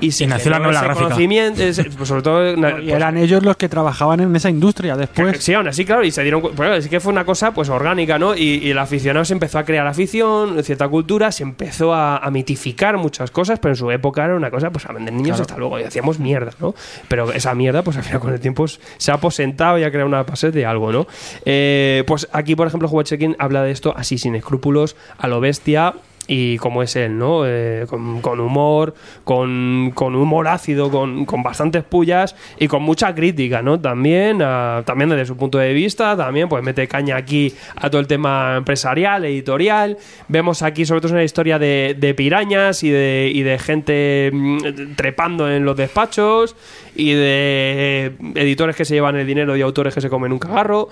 y 0.00 0.12
se 0.12 0.24
Y 0.24 0.26
nació 0.26 0.50
la 0.50 0.58
novela 0.58 0.82
gráfica. 0.82 1.04
conocimiento, 1.06 1.62
ese- 1.62 1.84
pues 1.84 2.08
sobre 2.08 2.22
todo 2.22 2.54
Y 2.80 2.90
eran 2.92 3.16
ellos 3.16 3.42
los 3.42 3.56
que 3.56 3.68
trabajaban 3.68 4.20
en 4.20 4.34
esa 4.36 4.50
industria 4.50 4.96
después. 4.96 5.42
Sí, 5.42 5.54
aún 5.54 5.66
así, 5.68 5.84
claro, 5.84 6.04
y 6.04 6.10
se 6.10 6.22
dieron 6.22 6.40
Bueno, 6.54 6.74
es 6.74 6.88
que 6.88 7.00
fue 7.00 7.12
una 7.12 7.24
cosa 7.24 7.52
pues 7.52 7.68
orgánica, 7.68 8.18
¿no? 8.18 8.36
Y, 8.36 8.60
y 8.62 8.70
el 8.70 8.78
aficionado 8.78 9.24
se 9.24 9.32
empezó 9.32 9.58
a 9.58 9.64
crear 9.64 9.86
afición, 9.86 10.62
cierta 10.62 10.88
cultura, 10.88 11.32
se 11.32 11.42
empezó 11.42 11.92
a, 11.94 12.18
a 12.18 12.30
mitificar 12.30 12.96
muchas 12.98 13.30
cosas, 13.30 13.58
pero 13.58 13.72
en 13.72 13.76
su 13.76 13.90
época 13.90 14.24
era 14.24 14.34
una 14.36 14.50
cosa, 14.50 14.70
pues 14.70 14.86
a 14.86 14.92
vender 14.92 15.14
niños 15.14 15.40
hasta 15.40 15.56
luego, 15.56 15.78
y 15.80 15.82
hacíamos 15.84 16.18
mierda, 16.18 16.52
¿no? 16.60 16.74
Pero 17.08 17.32
esa 17.32 17.54
mierda, 17.54 17.82
pues 17.82 17.96
al 17.96 18.02
final 18.04 18.20
con 18.20 18.32
el 18.32 18.40
tiempo 18.40 18.66
se 18.68 19.10
ha 19.10 19.14
aposentado 19.14 19.78
y 19.78 19.84
ha 19.84 19.90
creado 19.90 20.08
una 20.08 20.22
base 20.22 20.50
de 20.50 20.64
algo, 20.66 20.92
¿no? 20.92 21.06
Eh, 21.44 22.04
pues 22.06 22.28
aquí, 22.32 22.54
por 22.54 22.66
ejemplo, 22.66 22.88
Check-in 23.02 23.36
habla 23.38 23.62
de 23.62 23.70
esto 23.70 23.94
así, 23.96 24.18
sin 24.18 24.34
escrúpulos, 24.34 24.96
a 25.18 25.28
lo 25.28 25.40
bestia. 25.40 25.94
Y 26.30 26.58
como 26.58 26.82
es 26.82 26.94
él, 26.94 27.16
¿no? 27.16 27.46
Eh, 27.46 27.86
con, 27.88 28.20
con 28.20 28.38
humor, 28.38 28.94
con, 29.24 29.92
con 29.94 30.14
humor 30.14 30.46
ácido, 30.46 30.90
con, 30.90 31.24
con 31.24 31.42
bastantes 31.42 31.84
pullas 31.84 32.36
y 32.58 32.68
con 32.68 32.82
mucha 32.82 33.14
crítica, 33.14 33.62
¿no? 33.62 33.80
También, 33.80 34.42
ah, 34.42 34.82
también 34.84 35.08
desde 35.08 35.24
su 35.24 35.36
punto 35.38 35.56
de 35.56 35.72
vista, 35.72 36.16
también 36.16 36.48
pues 36.48 36.62
mete 36.62 36.86
caña 36.86 37.16
aquí 37.16 37.54
a 37.76 37.88
todo 37.88 38.00
el 38.00 38.06
tema 38.06 38.56
empresarial, 38.58 39.24
editorial. 39.24 39.96
Vemos 40.28 40.62
aquí 40.62 40.84
sobre 40.84 41.00
todo 41.00 41.12
una 41.12 41.24
historia 41.24 41.58
de, 41.58 41.96
de 41.98 42.12
pirañas 42.12 42.82
y 42.82 42.90
de, 42.90 43.30
y 43.34 43.42
de 43.42 43.58
gente 43.58 44.30
mm, 44.32 44.58
trepando 44.96 45.50
en 45.50 45.64
los 45.64 45.76
despachos 45.76 46.56
y 46.94 47.12
de 47.12 48.12
editores 48.34 48.76
que 48.76 48.84
se 48.84 48.94
llevan 48.94 49.16
el 49.16 49.26
dinero 49.26 49.56
y 49.56 49.62
autores 49.62 49.94
que 49.94 50.00
se 50.02 50.10
comen 50.10 50.32
un 50.32 50.38
cagarro. 50.38 50.90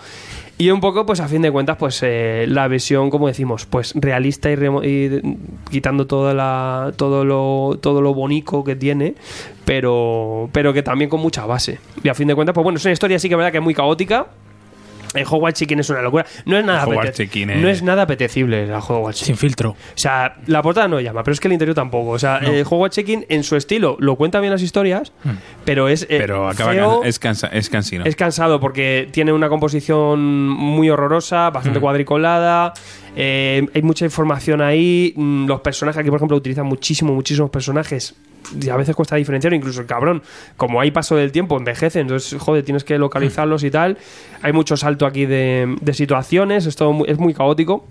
Y 0.59 0.71
un 0.71 0.81
poco, 0.81 1.05
pues 1.05 1.21
a 1.21 1.29
fin 1.29 1.43
de 1.43 1.53
cuentas, 1.53 1.77
pues 1.77 2.01
eh, 2.03 2.47
la 2.49 2.67
visión, 2.67 3.11
como 3.11 3.27
decimos, 3.27 3.67
pues 3.67 3.93
realista 3.95 4.51
y, 4.51 4.55
y 4.55 5.21
quitando 5.71 6.07
toda 6.07 6.33
la, 6.33 6.95
todo 6.97 7.27
lo 7.27 7.79
todo 7.83 8.01
lo 8.01 8.15
bonito 8.15 8.65
que 8.65 8.75
tiene, 8.75 9.17
pero 9.67 10.49
pero 10.53 10.73
que 10.73 10.83
también 10.83 11.11
con 11.11 11.21
mucha 11.21 11.45
base. 11.45 11.79
Y 12.03 12.09
a 12.09 12.15
fin 12.15 12.29
de 12.29 12.35
cuentas, 12.35 12.55
pues 12.55 12.65
bueno, 12.65 12.79
es 12.79 12.85
una 12.87 12.93
historia 12.93 13.19
sí 13.19 13.29
que 13.29 13.37
verdad 13.37 13.53
que 13.53 13.59
es 13.59 13.65
muy 13.65 13.75
caótica. 13.75 14.29
El 15.17 15.27
Hogwarts 15.29 15.59
Chicken 15.59 15.81
es 15.81 15.91
una 15.91 16.03
locura. 16.03 16.27
No 16.45 16.57
es 16.59 16.65
nada, 16.65 16.85
Hogwarts 16.87 17.17
Chicken 17.17 17.51
es- 17.51 17.63
no 17.63 17.69
es 17.69 17.83
nada 17.83 18.03
apetecible 18.03 18.67
la 18.67 18.79
Hogwarts 18.79 19.19
Chicken. 19.21 19.37
Sin 19.37 19.37
filtro. 19.37 19.71
O 19.71 19.77
sea, 19.95 20.37
la 20.47 20.63
portada 20.63 20.89
no 20.89 21.01
llama, 21.01 21.23
pero 21.23 21.33
es 21.33 21.41
que 21.41 21.49
el 21.49 21.53
interior 21.53 21.75
tampoco. 21.75 22.11
O 22.11 22.19
sea, 22.19 22.39
el 22.39 22.65
juego 22.65 22.89
check-in 22.89 23.27
en 23.29 23.43
su 23.43 23.57
estilo 23.57 23.97
lo 24.01 24.17
cuenta 24.17 24.41
bien 24.41 24.53
las 24.53 24.63
historias, 24.63 25.13
pero 25.65 25.89
es. 25.89 26.03
eh, 26.05 26.07
Pero 26.19 26.49
acaba 26.49 26.73
feo, 26.73 27.01
can- 27.01 27.09
es, 27.09 27.21
cansa- 27.21 27.49
es 27.53 27.69
cansino. 27.71 28.05
es 28.05 28.17
cansado 28.17 28.61
porque 28.61 29.09
tiene 29.13 29.33
una 29.33 29.49
composición 29.49 30.21
muy 30.49 30.91
horrorosa, 30.91 31.51
bastante 31.51 31.81
cuadriculada. 31.81 32.73
eh, 33.19 33.67
hay 33.75 33.81
mucha 33.83 34.05
información 34.05 34.61
ahí. 34.61 35.15
mm, 35.17 35.47
Los 35.47 35.61
personajes 35.63 35.99
aquí, 36.01 36.11
por 36.11 36.19
ejemplo, 36.19 36.37
utilizan 36.37 36.67
muchísimo, 36.67 37.15
muchísimos 37.15 37.49
personajes. 37.51 38.15
A 38.71 38.77
veces 38.77 38.95
cuesta 38.95 39.17
diferenciar, 39.17 39.53
incluso 39.53 39.81
el 39.81 39.87
cabrón, 39.87 40.23
como 40.57 40.81
hay 40.81 40.91
paso 40.91 41.17
del 41.17 41.33
tiempo, 41.33 41.57
envejece, 41.57 42.01
entonces, 42.01 42.41
joder, 42.41 42.65
tienes 42.65 42.85
que 42.85 42.99
localizarlos 42.99 43.65
y 43.65 43.71
tal. 43.71 43.99
Hay 44.43 44.53
mucho 44.53 44.77
salto 44.77 45.07
aquí 45.07 45.27
de, 45.27 45.77
situaciones, 45.93 46.67
es 46.67 46.77
todo 46.77 47.05
es 47.07 47.19
muy 47.19 47.35
caótico. 47.35 47.85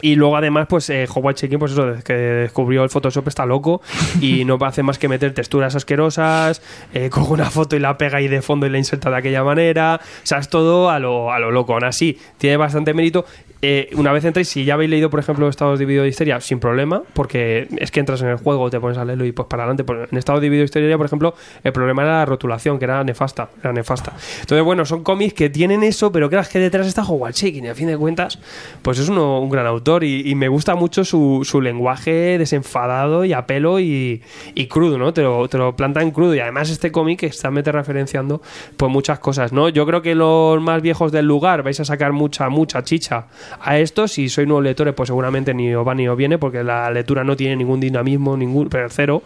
Y 0.00 0.14
luego 0.14 0.36
además, 0.36 0.66
pues 0.68 0.88
eh, 0.90 1.06
Chicken, 1.34 1.58
pues 1.58 1.72
eso, 1.72 1.86
desde 1.86 2.02
que 2.02 2.12
descubrió 2.12 2.84
el 2.84 2.90
Photoshop 2.90 3.26
está 3.28 3.44
loco 3.46 3.82
y 4.20 4.44
no 4.44 4.58
hace 4.62 4.82
más 4.82 4.98
que 4.98 5.08
meter 5.08 5.34
texturas 5.34 5.74
asquerosas, 5.74 6.62
eh, 6.94 7.10
coge 7.10 7.32
una 7.32 7.50
foto 7.50 7.76
y 7.76 7.80
la 7.80 7.98
pega 7.98 8.18
ahí 8.18 8.28
de 8.28 8.42
fondo 8.42 8.66
y 8.66 8.70
la 8.70 8.78
inserta 8.78 9.10
de 9.10 9.16
aquella 9.16 9.42
manera. 9.42 10.00
O 10.02 10.26
sea, 10.26 10.38
es 10.38 10.48
todo 10.48 10.90
a 10.90 10.98
lo, 10.98 11.32
a 11.32 11.38
lo 11.38 11.50
loco. 11.50 11.74
Aún 11.74 11.84
así, 11.84 12.18
tiene 12.38 12.56
bastante 12.56 12.94
mérito. 12.94 13.24
Eh, 13.60 13.90
una 13.96 14.12
vez 14.12 14.24
entréis, 14.24 14.48
si 14.48 14.64
ya 14.64 14.74
habéis 14.74 14.88
leído, 14.90 15.10
por 15.10 15.18
ejemplo, 15.18 15.48
Estados 15.48 15.80
de 15.80 15.84
Video 15.84 16.04
de 16.04 16.08
Histeria, 16.08 16.40
sin 16.40 16.60
problema, 16.60 17.02
porque 17.12 17.66
es 17.78 17.90
que 17.90 17.98
entras 17.98 18.22
en 18.22 18.28
el 18.28 18.36
juego, 18.36 18.70
te 18.70 18.78
pones 18.78 18.98
a 18.98 19.04
leerlo 19.04 19.24
y 19.24 19.32
pues 19.32 19.48
para 19.48 19.64
adelante. 19.64 19.82
Pues, 19.82 20.08
en 20.12 20.18
Estados 20.18 20.40
de 20.40 20.48
Video 20.48 20.60
de 20.60 20.66
Histeria, 20.66 20.96
por 20.96 21.06
ejemplo, 21.06 21.34
el 21.64 21.72
problema 21.72 22.02
era 22.02 22.18
la 22.18 22.24
rotulación, 22.24 22.78
que 22.78 22.84
era 22.84 23.02
nefasta. 23.02 23.48
Era 23.60 23.72
nefasta. 23.72 24.12
Entonces, 24.40 24.64
bueno, 24.64 24.84
son 24.84 25.02
cómics 25.02 25.34
que 25.34 25.50
tienen 25.50 25.82
eso, 25.82 26.12
pero 26.12 26.30
es 26.30 26.48
que 26.48 26.60
detrás 26.60 26.86
está 26.86 27.02
Hogwarts 27.02 27.38
Chicken 27.38 27.64
y 27.64 27.68
a 27.68 27.74
fin 27.74 27.88
de 27.88 27.96
cuentas, 27.96 28.38
pues 28.82 29.00
es 29.00 29.08
uno, 29.08 29.40
un 29.40 29.50
gran 29.50 29.66
autor 29.66 29.87
y, 30.02 30.34
me 30.34 30.48
gusta 30.48 30.74
mucho 30.74 31.04
su, 31.04 31.60
lenguaje 31.62 32.36
desenfadado 32.38 33.24
y 33.24 33.32
a 33.32 33.46
pelo 33.46 33.80
y, 33.80 34.22
crudo, 34.68 34.98
¿no? 34.98 35.14
Te 35.14 35.22
lo, 35.22 35.48
te 35.48 35.56
lo 35.56 35.74
planta 35.74 36.02
en 36.02 36.10
crudo 36.10 36.34
y 36.34 36.40
además 36.40 36.68
este 36.68 36.92
cómic 36.92 37.22
está 37.22 37.50
mete 37.50 37.72
referenciando 37.72 38.42
pues 38.76 38.92
muchas 38.92 39.18
cosas, 39.18 39.52
¿no? 39.52 39.70
Yo 39.70 39.86
creo 39.86 40.02
que 40.02 40.14
los 40.14 40.60
más 40.60 40.82
viejos 40.82 41.10
del 41.10 41.26
lugar 41.26 41.62
vais 41.62 41.80
a 41.80 41.84
sacar 41.86 42.12
mucha, 42.12 42.50
mucha 42.50 42.82
chicha 42.84 43.26
a 43.60 43.78
esto. 43.78 44.06
Si 44.08 44.28
sois 44.28 44.46
nuevos 44.46 44.64
lectores, 44.64 44.94
pues 44.94 45.06
seguramente 45.06 45.54
ni 45.54 45.74
os 45.74 45.86
va 45.86 45.94
ni 45.94 46.06
os 46.06 46.16
viene 46.16 46.36
porque 46.36 46.62
la 46.62 46.90
lectura 46.90 47.24
no 47.24 47.34
tiene 47.34 47.56
ningún 47.56 47.80
dinamismo, 47.80 48.36
ningún, 48.36 48.68
pero 48.68 48.88
cero. 48.90 49.22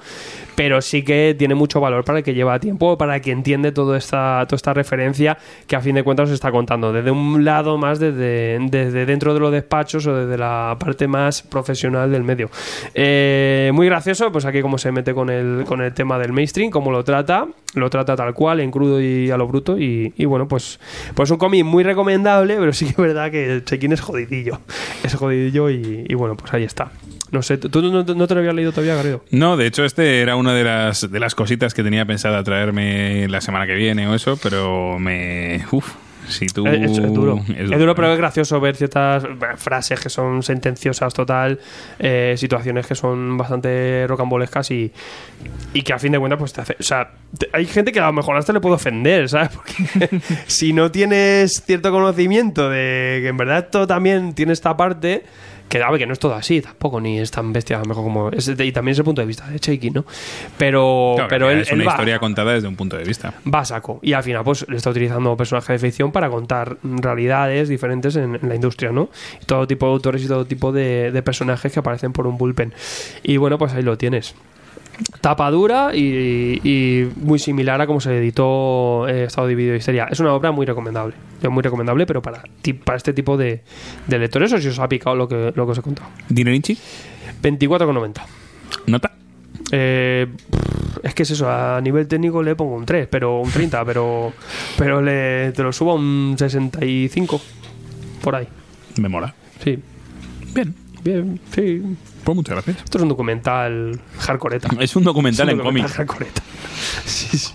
Pero 0.55 0.81
sí 0.81 1.03
que 1.03 1.35
tiene 1.37 1.55
mucho 1.55 1.81
valor 1.81 2.05
para 2.05 2.19
el 2.19 2.25
que 2.25 2.35
lleva 2.35 2.61
tiempo, 2.61 2.97
para 2.97 3.17
el 3.17 3.23
que 3.23 3.33
entiende 3.33 3.73
toda 3.73 3.99
esta, 3.99 4.45
toda 4.47 4.57
esta 4.57 4.73
referencia 4.73 5.37
que 5.67 5.75
a 5.75 5.81
fin 5.81 5.97
de 5.97 6.05
cuentas 6.05 6.29
os 6.29 6.35
está 6.35 6.53
contando. 6.53 6.93
Desde 6.93 7.11
un 7.11 7.45
lado 7.45 7.79
más, 7.79 7.99
desde, 7.99 8.59
desde 8.71 9.07
dentro 9.07 9.35
de 9.35 9.41
los 9.41 9.51
despachos 9.51 10.07
o 10.07 10.15
desde 10.15 10.39
la 10.39 10.52
parte 10.79 11.07
más 11.09 11.43
profesional 11.43 12.11
del 12.11 12.23
medio. 12.23 12.51
Eh, 12.95 13.71
muy 13.75 13.87
gracioso, 13.87 14.31
pues 14.33 14.45
aquí 14.45 14.63
como 14.63 14.79
se 14.79 14.93
mete 14.93 15.15
con 15.15 15.31
el, 15.31 15.65
con 15.67 15.81
el 15.81 15.93
tema 15.93 16.19
del 16.19 16.33
mainstream, 16.33 16.71
cómo 16.71 16.91
lo 16.91 17.05
trata, 17.05 17.47
lo 17.75 17.91
trata 17.91 18.17
tal 18.17 18.35
cual, 18.35 18.61
en 18.61 18.71
crudo 18.71 19.01
y 19.01 19.31
a 19.31 19.37
lo 19.37 19.47
bruto. 19.47 19.79
Y, 19.79 20.13
bueno, 20.25 20.49
pues, 20.49 20.81
pues 21.15 21.31
un 21.31 21.39
cómic 21.39 21.65
muy 21.65 21.85
recomendable, 21.85 22.57
pero 22.59 22.73
sí 22.73 22.87
que 22.87 22.91
es 22.93 22.97
verdad 22.97 23.31
que 23.31 23.53
el 23.53 23.65
check-in 23.65 23.93
es 23.93 24.01
jodidillo. 24.01 24.61
Es 25.03 25.15
jodidillo 25.15 25.71
y, 25.71 26.07
y 26.09 26.15
bueno, 26.15 26.37
pues 26.37 26.53
ahí 26.55 26.65
está. 26.65 26.93
No 27.33 27.41
sé, 27.41 27.57
¿tú 27.57 27.81
no, 27.81 28.05
no 28.05 28.27
te 28.27 28.35
lo 28.35 28.41
habías 28.41 28.55
leído 28.55 28.73
todavía, 28.73 28.95
Garrido? 28.95 29.25
No, 29.31 29.57
de 29.57 29.67
hecho, 29.67 29.87
este 29.87 30.21
era 30.21 30.37
una 30.37 30.53
de 30.53 30.65
las, 30.65 31.11
de 31.11 31.19
las 31.19 31.35
cositas 31.35 31.73
que 31.73 31.83
tenía 31.83 32.05
pensada 32.05 32.45
traerme 32.45 33.27
la 33.29 33.41
semana 33.41 33.67
que 33.67 33.75
viene 33.75 34.07
o 34.07 34.15
eso, 34.15 34.39
pero 34.43 34.99
me. 34.99 35.65
Uf, 35.71 35.95
si 36.33 36.47
tú. 36.47 36.67
Es, 36.67 36.99
es 36.99 37.13
duro. 37.13 37.41
es 37.57 37.71
Es 37.71 37.79
duro, 37.79 37.95
pero 37.95 38.13
es 38.13 38.19
gracioso 38.19 38.61
ver 38.61 38.77
ciertas 38.77 39.25
eh, 39.25 39.29
frases 39.57 40.01
que 40.01 40.09
son 40.11 40.43
sentenciosas 40.43 41.13
total, 41.15 41.59
eh, 41.99 42.35
situaciones 42.37 42.87
que 42.87 42.95
son 42.95 43.37
bastante 43.37 44.07
rocambolescas 44.09 44.71
y, 44.71 44.93
y 45.75 45.83
que 45.83 45.93
a 45.93 45.99
fin 45.99 46.13
de 46.13 46.19
cuentas 46.19 46.39
pues 46.39 46.53
te 46.53 46.61
hace... 46.63 46.77
O 46.79 46.83
sea, 46.83 47.11
te- 47.39 47.49
hay 47.53 47.67
gente 47.67 47.93
que 47.93 48.01
a 48.01 48.07
lo 48.07 48.13
mejor 48.13 48.37
hasta 48.37 48.53
le 48.53 48.61
puede 48.61 48.75
ofender, 48.77 49.29
¿sabes? 49.29 49.51
Porque 49.55 50.21
si 50.47 50.73
no 50.73 50.91
tienes 50.91 51.63
cierto 51.65 51.91
conocimiento 51.91 52.69
de 52.71 53.19
que 53.23 53.29
en 53.29 53.37
verdad 53.37 53.59
esto 53.59 53.87
también 53.87 54.35
tiene 54.35 54.53
esta 54.53 54.77
parte 54.77 55.25
Que, 55.73 55.83
a 55.83 55.91
ver, 55.91 56.01
que 56.01 56.07
no 56.07 56.13
es 56.13 56.19
todo 56.19 56.35
así 56.35 56.61
tampoco, 56.61 57.01
ni 57.01 57.19
es 57.19 57.31
tan 57.31 57.51
bestia, 57.51 57.81
mejor 57.89 58.05
como. 58.05 58.29
es 58.29 58.47
y 58.47 58.73
también 58.73 58.93
es 58.93 58.99
el 58.99 59.05
punto 59.07 59.23
de 59.23 59.27
vista 59.27 59.49
de 59.49 59.59
Cheiki, 59.59 59.91
¿no? 59.91 60.05
Pero, 60.59 61.13
Claro, 61.15 61.29
pero 61.31 61.51
él, 61.51 61.61
es 61.61 61.71
él 61.71 61.77
una 61.77 61.87
va, 61.87 61.91
historia 61.93 62.19
contada 62.19 62.53
desde 62.53 62.69
un 62.69 62.77
punto 62.77 62.99
de 62.99 63.05
vista. 63.05 63.33
va 63.53 63.61
a 63.61 63.65
saco. 63.65 63.99
Y 64.03 64.13
al 64.13 64.23
final, 64.23 64.45
pues 64.45 64.67
le 64.69 64.77
está 64.77 64.91
utilizando 64.91 65.35
personajes 65.35 65.81
de 65.81 65.89
ficción 65.89 66.13
para 66.13 66.29
contar 66.29 66.77
realidades 66.83 67.71
diferentes 67.71 68.17
en, 68.17 68.35
en 68.35 68.49
la 68.51 68.55
industria, 68.55 68.93
¿no? 68.93 69.09
Y 69.41 69.47
todo 69.47 69.67
tipo 69.67 69.87
de 69.87 69.93
autores 69.93 70.23
y 70.23 70.29
todo 70.29 70.45
tipo 70.45 70.73
de, 70.73 71.11
de 71.11 71.23
personajes 71.23 71.73
que 71.73 71.81
aparecen 71.81 72.13
por 72.13 72.27
un 72.27 72.37
bullpen. 72.37 72.75
Y 73.23 73.39
bueno, 73.39 73.57
pues 73.57 73.73
ahí 73.73 73.83
lo 73.83 73.97
tienes. 73.97 74.35
Tapa 75.21 75.51
dura 75.51 75.91
y, 75.95 76.61
y 76.63 77.09
muy 77.17 77.39
similar 77.39 77.81
a 77.81 77.87
como 77.87 78.01
se 78.01 78.19
editó 78.19 79.07
eh, 79.09 79.25
Estado 79.25 79.47
Dividido 79.49 79.73
de 79.73 79.79
Histeria. 79.79 80.07
Es 80.11 80.21
una 80.21 80.33
obra 80.35 80.53
muy 80.53 80.67
recomendable. 80.67 81.15
Es 81.43 81.51
muy 81.51 81.63
recomendable, 81.63 82.07
pero 82.07 82.23
para, 82.23 82.43
ti- 82.61 82.73
para 82.75 82.97
este 82.97 83.13
tipo 83.13 83.37
de, 83.37 83.63
de 84.07 84.19
lectores, 84.19 84.53
o 84.53 84.61
si 84.61 84.69
os 84.69 84.79
ha 84.79 84.89
picado 84.89 85.17
lo 85.17 85.29
que, 85.29 85.53
lo 85.55 85.65
que 85.67 85.73
os 85.73 85.79
he 85.79 85.83
contado. 85.83 86.09
Dinerinchi, 86.29 86.77
24,90. 87.43 88.21
nota. 88.87 89.13
Eh, 89.71 90.27
es 91.03 91.15
que 91.15 91.23
es 91.23 91.31
eso, 91.31 91.49
a 91.51 91.81
nivel 91.81 92.07
técnico 92.07 92.43
le 92.43 92.55
pongo 92.55 92.75
un 92.77 92.85
3, 92.85 93.09
pero 93.11 93.41
un 93.41 93.51
30, 93.51 93.85
pero 93.87 94.33
pero 94.77 95.01
le, 95.01 95.53
te 95.53 95.63
lo 95.63 95.73
subo 95.73 95.93
a 95.93 95.95
un 95.95 96.35
65 96.39 97.41
por 98.23 98.37
ahí. 98.37 98.47
Me 98.99 99.09
mola. 99.09 99.35
Sí, 99.65 99.79
Bien. 100.55 100.75
bien, 101.03 101.41
sí. 101.55 101.83
Pues 102.25 102.37
muchas 102.37 102.55
gracias. 102.55 102.77
Esto 102.85 102.99
es 102.99 103.03
un 103.03 103.09
documental 103.09 104.01
hardcoreta. 104.19 104.69
Es 104.81 104.95
un 104.97 105.05
documental 105.05 105.49
Es 105.49 105.53
en 105.55 105.61
un 105.61 105.67
cómic. 105.67 105.89
hardcoreta. 105.89 106.43
Sí, 107.05 107.37
sí. 107.39 107.53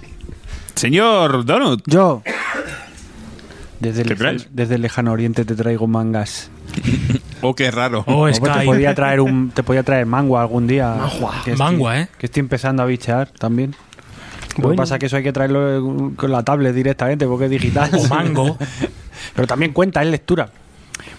Señor 0.75 1.45
Donut, 1.45 1.81
Yo. 1.87 2.21
Desde 3.79 4.01
el, 4.01 4.07
¿Qué 4.09 4.15
traes? 4.15 4.47
desde 4.51 4.75
el 4.75 4.81
lejano 4.81 5.11
oriente 5.11 5.45
te 5.45 5.55
traigo 5.55 5.85
mangas. 5.87 6.49
oh, 7.41 7.53
qué 7.55 7.69
raro. 7.71 8.03
Oh, 8.07 8.13
O 8.13 8.19
pues 8.21 8.41
te 8.41 8.49
Sky. 8.51 8.65
podía 8.65 8.93
traer 8.95 9.21
un 9.21 9.51
te 9.51 9.61
podía 9.63 9.83
traer 9.83 10.05
mangua 10.07 10.41
algún 10.41 10.65
día. 10.67 10.95
Que 11.45 11.51
estoy- 11.51 11.55
Mangua, 11.65 11.99
¿eh? 11.99 12.07
Que 12.17 12.25
estoy 12.25 12.39
empezando 12.41 12.81
a 12.83 12.85
bichear 12.87 13.29
también. 13.29 13.71
Lo 14.49 14.55
que 14.55 14.61
Bueno. 14.63 14.77
pasa 14.77 14.95
es 14.95 14.99
que 14.99 15.05
eso 15.05 15.17
hay 15.17 15.23
que 15.23 15.31
traerlo 15.33 16.13
con 16.15 16.31
la 16.31 16.43
tablet 16.43 16.73
directamente 16.73 17.27
porque 17.27 17.45
es 17.45 17.51
digital. 17.51 17.91
O 17.93 18.07
mango. 18.07 18.57
Pero 19.35 19.47
también 19.47 19.71
cuenta, 19.73 20.01
es 20.01 20.09
lectura. 20.09 20.49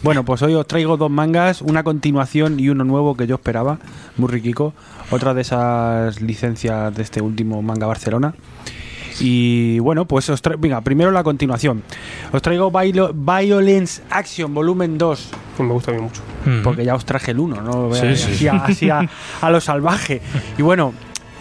Bueno, 0.02 0.24
pues 0.24 0.42
hoy 0.42 0.54
os 0.54 0.66
traigo 0.66 0.96
dos 0.96 1.11
mangas, 1.11 1.61
una 1.61 1.82
continuación 1.82 2.61
y 2.61 2.68
uno 2.68 2.84
nuevo 2.84 3.16
que 3.16 3.26
yo 3.26 3.34
esperaba, 3.34 3.78
muy 4.16 4.28
riquico. 4.30 4.72
Otra 5.11 5.34
de 5.34 5.40
esas 5.40 6.20
licencias 6.20 6.94
de 6.94 7.02
este 7.02 7.20
último 7.20 7.61
manga 7.62 7.87
Barcelona. 7.87 8.34
Y 9.20 9.80
bueno, 9.80 10.04
pues 10.04 10.30
os 10.30 10.40
traigo. 10.40 10.61
Venga, 10.61 10.80
primero 10.82 11.11
la 11.11 11.24
continuación. 11.24 11.82
Os 12.30 12.40
traigo 12.40 12.70
Viol- 12.70 13.12
Violence 13.12 14.00
Action 14.11 14.54
Volumen 14.54 14.96
2. 14.96 15.30
Me 15.58 15.66
gusta 15.72 15.90
a 15.90 15.94
mí 15.94 16.00
mucho. 16.00 16.22
Mm. 16.46 16.62
Porque 16.62 16.84
ya 16.84 16.94
os 16.94 17.04
traje 17.04 17.32
el 17.32 17.40
1, 17.40 17.61
¿no? 17.62 17.92
Sí, 17.92 18.14
sí. 18.14 18.30
Así, 18.32 18.46
a, 18.48 18.52
así 18.64 18.90
a- 18.90 19.08
a 19.40 19.50
lo 19.50 19.61
salvaje. 19.61 20.22
Y 20.56 20.62
bueno, 20.62 20.92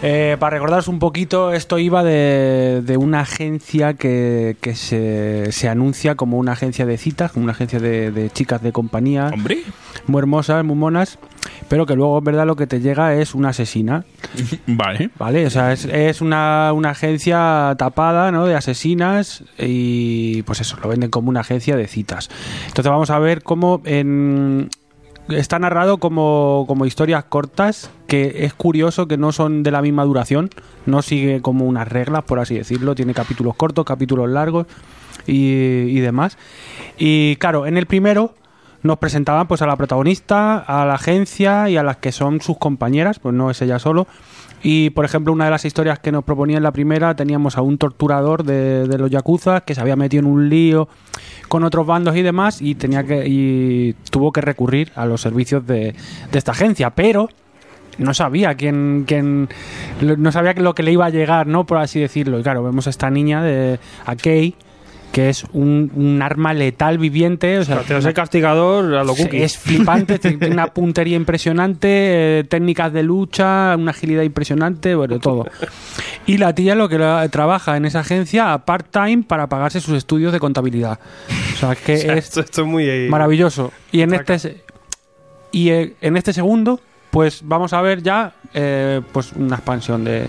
eh, 0.02 0.36
para 0.38 0.56
recordaros 0.56 0.88
un 0.88 0.98
poquito, 0.98 1.52
esto 1.52 1.78
iba 1.78 2.04
de, 2.04 2.82
de 2.84 2.96
una 2.96 3.20
agencia 3.20 3.94
que, 3.94 4.56
que 4.60 4.74
se, 4.74 5.50
se 5.50 5.68
anuncia 5.68 6.14
como 6.14 6.38
una 6.38 6.52
agencia 6.52 6.86
de 6.86 6.96
citas, 6.98 7.32
como 7.32 7.44
una 7.44 7.52
agencia 7.52 7.80
de, 7.80 8.12
de 8.12 8.30
chicas 8.30 8.62
de 8.62 8.72
compañía, 8.72 9.30
Hombre. 9.32 9.62
muy 10.06 10.20
hermosas, 10.20 10.64
muy 10.64 10.76
monas, 10.76 11.18
pero 11.68 11.84
que 11.84 11.94
luego 11.96 12.18
en 12.18 12.24
verdad 12.24 12.46
lo 12.46 12.56
que 12.56 12.66
te 12.66 12.80
llega 12.80 13.14
es 13.14 13.34
una 13.34 13.48
asesina. 13.48 14.04
Vale. 14.66 15.10
¿Vale? 15.18 15.46
O 15.46 15.50
sea, 15.50 15.72
es, 15.72 15.84
es 15.84 16.20
una, 16.20 16.72
una 16.72 16.90
agencia 16.90 17.74
tapada, 17.78 18.30
¿no? 18.30 18.46
De 18.46 18.54
asesinas 18.54 19.42
y 19.58 20.42
pues 20.42 20.60
eso, 20.60 20.76
lo 20.82 20.88
venden 20.88 21.10
como 21.10 21.28
una 21.28 21.40
agencia 21.40 21.76
de 21.76 21.88
citas. 21.88 22.30
Entonces 22.68 22.90
vamos 22.90 23.10
a 23.10 23.18
ver 23.18 23.42
cómo 23.42 23.82
en... 23.84 24.68
Está 25.28 25.58
narrado 25.58 25.98
como, 25.98 26.64
como 26.66 26.86
historias 26.86 27.24
cortas, 27.24 27.90
que 28.06 28.44
es 28.44 28.54
curioso 28.54 29.08
que 29.08 29.18
no 29.18 29.32
son 29.32 29.62
de 29.62 29.70
la 29.70 29.82
misma 29.82 30.04
duración, 30.04 30.50
no 30.86 31.02
sigue 31.02 31.42
como 31.42 31.66
unas 31.66 31.86
reglas, 31.88 32.24
por 32.24 32.38
así 32.38 32.54
decirlo, 32.54 32.94
tiene 32.94 33.12
capítulos 33.12 33.54
cortos, 33.54 33.84
capítulos 33.84 34.28
largos 34.30 34.66
y, 35.26 35.52
y 35.52 36.00
demás. 36.00 36.38
Y 36.96 37.36
claro, 37.36 37.66
en 37.66 37.76
el 37.76 37.86
primero 37.86 38.34
nos 38.82 38.98
presentaban 38.98 39.48
pues 39.48 39.60
a 39.62 39.66
la 39.66 39.76
protagonista, 39.76 40.58
a 40.58 40.86
la 40.86 40.94
agencia 40.94 41.68
y 41.68 41.76
a 41.76 41.82
las 41.82 41.96
que 41.98 42.12
son 42.12 42.40
sus 42.40 42.58
compañeras, 42.58 43.18
pues 43.18 43.34
no 43.34 43.50
es 43.50 43.60
ella 43.60 43.78
solo. 43.78 44.06
Y 44.62 44.90
por 44.90 45.04
ejemplo, 45.04 45.32
una 45.32 45.44
de 45.44 45.50
las 45.50 45.64
historias 45.64 45.98
que 45.98 46.12
nos 46.12 46.24
proponía 46.24 46.56
en 46.56 46.62
la 46.62 46.72
primera, 46.72 47.14
teníamos 47.14 47.56
a 47.56 47.62
un 47.62 47.78
torturador 47.78 48.44
de, 48.44 48.86
los 48.98 49.10
yakuza 49.10 49.60
que 49.60 49.74
se 49.74 49.80
había 49.80 49.96
metido 49.96 50.20
en 50.20 50.26
un 50.26 50.48
lío 50.48 50.88
con 51.48 51.64
otros 51.64 51.86
bandos 51.86 52.16
y 52.16 52.22
demás 52.22 52.60
y 52.62 52.74
tenía 52.74 53.04
que 53.04 53.26
y 53.26 53.94
tuvo 54.10 54.32
que 54.32 54.40
recurrir 54.40 54.92
a 54.94 55.06
los 55.06 55.20
servicios 55.20 55.66
de, 55.66 55.94
de 56.30 56.38
esta 56.38 56.52
agencia, 56.52 56.90
pero 56.90 57.28
no 57.98 58.14
sabía 58.14 58.54
quién, 58.54 59.04
quién 59.06 59.48
no 60.00 60.32
sabía 60.32 60.54
lo 60.54 60.74
que 60.74 60.82
le 60.82 60.92
iba 60.92 61.06
a 61.06 61.10
llegar, 61.10 61.46
¿no? 61.46 61.64
Por 61.64 61.78
así 61.78 62.00
decirlo. 62.00 62.38
Y 62.38 62.42
claro, 62.42 62.62
vemos 62.62 62.86
a 62.86 62.90
esta 62.90 63.10
niña 63.10 63.42
de 63.42 63.78
a 64.06 64.16
Kei, 64.16 64.54
que 65.18 65.30
es 65.30 65.44
un, 65.52 65.90
un 65.96 66.22
arma 66.22 66.54
letal 66.54 66.96
viviente, 66.96 67.58
o 67.58 67.64
sea, 67.64 67.80
Tras 67.80 68.04
el 68.04 68.14
castigador 68.14 68.94
a 68.94 69.02
lo 69.02 69.16
cookie. 69.16 69.42
Es 69.42 69.58
flipante, 69.58 70.16
tiene 70.20 70.46
una 70.48 70.68
puntería 70.68 71.16
impresionante, 71.16 71.88
eh, 72.38 72.44
técnicas 72.44 72.92
de 72.92 73.02
lucha, 73.02 73.74
una 73.76 73.90
agilidad 73.90 74.22
impresionante, 74.22 74.94
bueno, 74.94 75.18
todo. 75.18 75.48
Y 76.24 76.38
la 76.38 76.54
tía 76.54 76.76
lo 76.76 76.88
que 76.88 76.98
la- 76.98 77.28
trabaja 77.30 77.76
en 77.76 77.84
esa 77.84 77.98
agencia 78.00 78.52
a 78.52 78.64
part-time 78.64 79.24
para 79.26 79.48
pagarse 79.48 79.80
sus 79.80 79.96
estudios 79.96 80.32
de 80.32 80.38
contabilidad. 80.38 81.00
O 81.54 81.56
sea, 81.56 81.74
que 81.74 81.94
O 81.96 81.98
sea, 81.98 82.14
es 82.14 82.26
esto, 82.26 82.40
esto 82.40 82.62
es 82.62 82.68
muy 82.68 82.88
eh, 82.88 83.08
maravilloso. 83.10 83.72
Y 83.90 84.02
en 84.02 84.14
este 84.14 84.62
y 85.50 85.70
eh, 85.70 85.94
en 86.00 86.16
este 86.16 86.32
segundo, 86.32 86.80
pues 87.10 87.40
vamos 87.42 87.72
a 87.72 87.80
ver 87.82 88.04
ya 88.04 88.34
eh, 88.54 89.00
pues 89.10 89.32
una 89.32 89.56
expansión 89.56 90.04
de, 90.04 90.28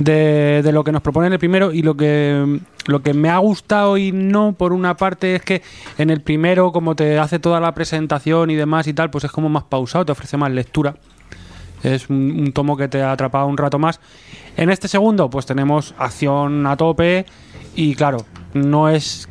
de, 0.00 0.60
de 0.64 0.72
lo 0.72 0.82
que 0.82 0.90
nos 0.90 1.02
propone 1.02 1.28
en 1.28 1.34
el 1.34 1.38
primero 1.38 1.72
y 1.72 1.82
lo 1.82 1.96
que 1.96 2.58
lo 2.88 3.02
que 3.02 3.12
me 3.12 3.28
ha 3.28 3.38
gustado 3.38 3.98
y 3.98 4.12
no 4.12 4.52
por 4.52 4.72
una 4.72 4.96
parte 4.96 5.36
es 5.36 5.42
que 5.42 5.62
en 5.98 6.08
el 6.08 6.22
primero 6.22 6.72
como 6.72 6.96
te 6.96 7.18
hace 7.18 7.38
toda 7.38 7.60
la 7.60 7.74
presentación 7.74 8.50
y 8.50 8.56
demás 8.56 8.86
y 8.86 8.94
tal 8.94 9.10
pues 9.10 9.24
es 9.24 9.30
como 9.30 9.48
más 9.50 9.64
pausado 9.64 10.06
te 10.06 10.12
ofrece 10.12 10.36
más 10.38 10.50
lectura 10.50 10.96
es 11.82 12.08
un, 12.08 12.50
tomo 12.52 12.76
que 12.76 12.88
te 12.88 13.02
ha 13.02 13.12
atrapado 13.12 13.46
un 13.46 13.58
rato 13.58 13.78
más 13.78 14.00
en 14.56 14.70
este 14.70 14.88
segundo 14.88 15.28
pues 15.28 15.44
tenemos 15.44 15.94
acción 15.98 16.66
a 16.66 16.76
tope 16.78 17.26
y 17.76 17.94
claro 17.94 18.24
no 18.54 18.88
es 18.88 19.28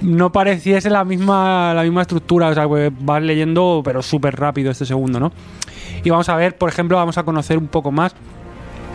no 0.00 0.30
pareciese 0.30 0.90
la 0.90 1.04
misma 1.04 1.74
la 1.74 1.82
misma 1.82 2.02
estructura, 2.02 2.48
o 2.48 2.54
sea, 2.54 2.66
pues 2.66 2.90
vas 3.00 3.22
leyendo 3.22 3.82
pero 3.84 4.00
súper 4.00 4.34
rápido 4.34 4.70
este 4.70 4.86
segundo, 4.86 5.20
¿no? 5.20 5.30
Y 6.02 6.08
vamos 6.08 6.30
a 6.30 6.36
ver, 6.36 6.56
por 6.56 6.70
ejemplo, 6.70 6.96
vamos 6.96 7.18
a 7.18 7.24
conocer 7.24 7.58
un 7.58 7.68
poco 7.68 7.92
más 7.92 8.14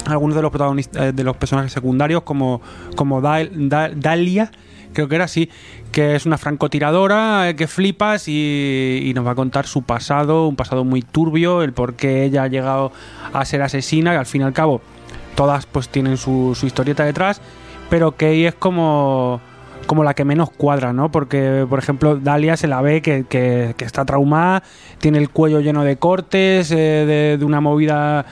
algunos 0.06 0.36
de 0.36 0.42
los 0.42 0.52
protagonistas 0.52 1.02
eh, 1.04 1.12
de 1.14 1.24
los 1.24 1.36
personajes 1.38 1.72
secundarios 1.72 2.24
como 2.24 2.62
como 2.96 3.22
Dal- 3.22 3.52
Dal- 3.70 3.94
Dalia, 3.96 4.52
creo 4.94 5.08
que 5.08 5.16
era 5.16 5.26
así, 5.26 5.50
que 5.92 6.16
es 6.16 6.26
una 6.26 6.38
francotiradora 6.38 7.50
eh, 7.50 7.56
que 7.56 7.68
flipas 7.68 8.28
y, 8.28 9.02
y 9.04 9.14
nos 9.14 9.26
va 9.26 9.32
a 9.32 9.36
contar 9.36 9.66
su 9.68 9.82
pasado, 9.84 10.48
un 10.48 10.56
pasado 10.56 10.84
muy 10.84 11.02
turbio, 11.02 11.62
el 11.64 11.74
por 11.74 11.96
qué 11.96 12.24
ella 12.24 12.44
ha 12.44 12.48
llegado 12.48 12.92
a 13.34 13.44
ser 13.46 13.62
asesina, 13.62 14.14
y 14.14 14.18
al 14.18 14.26
fin 14.26 14.42
y 14.42 14.44
al 14.46 14.54
cabo 14.54 14.82
todas 15.36 15.66
pues 15.66 15.90
tienen 15.90 16.18
su, 16.18 16.56
su 16.56 16.66
historieta 16.66 17.04
detrás, 17.04 17.42
pero 17.90 18.16
Kei 18.16 18.46
es 18.46 18.56
como 18.56 19.42
como 19.86 20.04
la 20.04 20.16
que 20.16 20.26
menos 20.26 20.50
cuadra, 20.50 20.94
¿no? 20.94 21.12
Porque, 21.12 21.64
por 21.70 21.78
ejemplo, 21.78 22.16
Dalia 22.16 22.58
se 22.58 22.66
la 22.68 22.82
ve 22.82 23.04
que, 23.04 23.26
que- 23.30 23.76
que 23.78 23.86
está 23.86 24.04
traumada, 24.04 24.64
tiene 24.98 25.20
el 25.20 25.30
cuello 25.30 25.60
lleno 25.60 25.84
de 25.84 25.98
cortes, 25.98 26.72
eh, 26.72 26.76
de, 26.76 27.38
de 27.38 27.46
una 27.46 27.62
movida 27.62 28.26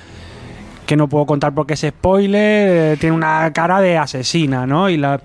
que 0.85 0.95
no 0.95 1.07
puedo 1.07 1.25
contar 1.25 1.53
porque 1.53 1.73
es 1.73 1.81
spoiler, 1.81 2.93
eh, 2.93 2.97
tiene 2.99 3.15
una 3.15 3.51
cara 3.53 3.81
de 3.81 3.97
asesina, 3.97 4.65
¿no? 4.65 4.89
Y, 4.89 4.97
la, 4.97 5.21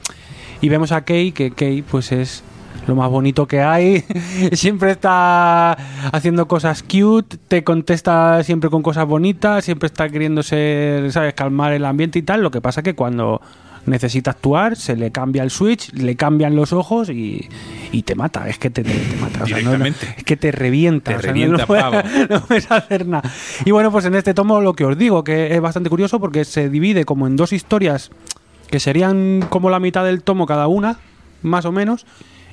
y 0.61 0.68
vemos 0.68 0.92
a 0.92 1.05
Kei, 1.05 1.33
que 1.33 1.51
Kei 1.51 1.83
pues 1.83 2.12
es 2.12 2.42
lo 2.87 2.94
más 2.94 3.11
bonito 3.11 3.47
que 3.47 3.61
hay, 3.61 4.05
siempre 4.53 4.90
está 4.90 5.73
haciendo 6.11 6.49
cosas 6.49 6.83
cute, 6.83 7.37
te 7.49 7.62
contesta 7.62 8.42
siempre 8.44 8.71
con 8.71 8.83
cosas 8.83 9.07
bonitas, 9.07 9.64
siempre 9.64 9.88
está 9.88 10.09
queriendo 10.09 10.42
ser, 10.42 11.12
¿sabes?, 11.12 11.35
calmar 11.35 11.73
el 11.73 11.85
ambiente 11.85 12.18
y 12.18 12.23
tal, 12.23 12.42
lo 12.42 12.51
que 12.51 12.61
pasa 12.61 12.83
que 12.83 12.94
cuando 12.94 13.42
necesita 13.88 14.31
actuar, 14.33 14.77
se 14.77 14.96
le 14.96 15.11
cambia 15.11 15.42
el 15.42 15.51
switch, 15.51 15.92
le 15.94 16.14
cambian 16.16 16.55
los 16.55 16.72
ojos 16.72 17.11
y, 17.11 17.48
y 17.92 18.03
te 18.03 18.14
mata, 18.14 18.48
es 18.48 18.59
que 18.59 18.70
te, 18.70 18.83
te- 18.85 18.90
te 18.94 19.16
mata, 19.16 19.44
o 19.44 19.46
sea, 19.46 19.57
no- 19.59 19.77
no- 19.77 19.85
Directamente. 19.85 20.14
es 20.18 20.24
que 20.24 20.37
te 20.37 20.53
revienta, 20.53 21.12
Te 21.12 21.16
o 21.16 21.20
sea, 21.20 21.29
no- 21.31 21.35
revienta, 21.35 21.59
no, 21.62 21.66
puedes- 21.66 22.29
no 22.31 22.40
puedes 22.46 22.70
hacer 22.70 23.07
nada. 23.07 23.31
Y 23.64 23.70
bueno, 23.70 23.90
pues 23.90 24.05
en 24.05 24.14
este 24.14 24.35
tomo 24.35 24.61
lo 24.61 24.74
que 24.74 24.85
os 24.85 24.96
digo, 24.96 25.24
que 25.24 25.55
es 25.55 25.61
bastante 25.61 25.90
curioso 25.90 26.20
porque 26.20 26.44
se 26.44 26.68
divide 26.68 27.05
como 27.05 27.27
en 27.27 27.37
dos 27.37 27.53
historias 27.53 28.11
que 28.70 28.81
serían 28.81 29.44
como 29.48 29.70
la 29.70 29.81
mitad 29.81 30.05
del 30.05 30.22
tomo 30.22 30.46
cada 30.46 30.66
una, 30.66 30.98
más 31.42 31.64
o 31.64 31.72
menos. 31.72 32.07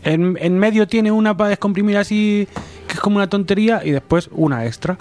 En, 0.03 0.37
en 0.39 0.57
medio 0.59 0.87
tiene 0.87 1.11
una 1.11 1.35
para 1.35 1.49
descomprimir 1.49 1.97
así, 1.97 2.47
que 2.87 2.93
es 2.93 2.99
como 2.99 3.15
una 3.17 3.27
tontería, 3.27 3.81
y 3.83 3.91
después 3.91 4.29
una 4.31 4.65
extra. 4.65 4.97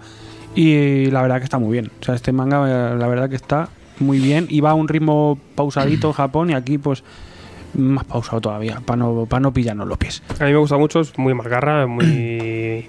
Y 0.56 1.06
la 1.10 1.20
verdad 1.22 1.38
que 1.38 1.44
está 1.44 1.58
muy 1.58 1.72
bien. 1.72 1.90
O 2.00 2.04
sea, 2.04 2.14
este 2.14 2.32
manga, 2.32 2.64
eh, 2.92 2.96
la 2.96 3.06
verdad 3.06 3.28
que 3.28 3.36
está 3.36 3.68
muy 3.98 4.18
bien. 4.18 4.46
Y 4.48 4.60
va 4.60 4.70
a 4.70 4.74
un 4.74 4.88
ritmo 4.88 5.38
pausadito 5.54 6.08
en 6.08 6.12
Japón, 6.12 6.50
y 6.50 6.54
aquí, 6.54 6.78
pues, 6.78 7.04
más 7.74 8.04
pausado 8.04 8.40
todavía, 8.40 8.80
para 8.84 8.96
no, 8.96 9.26
para 9.26 9.40
no 9.40 9.52
pillarnos 9.52 9.86
los 9.88 9.98
pies. 9.98 10.22
A 10.40 10.44
mí 10.44 10.52
me 10.52 10.58
gusta 10.58 10.76
mucho, 10.76 11.00
es 11.00 11.16
muy 11.18 11.34
margarra, 11.34 11.82
es 11.82 11.88
muy, 11.88 12.88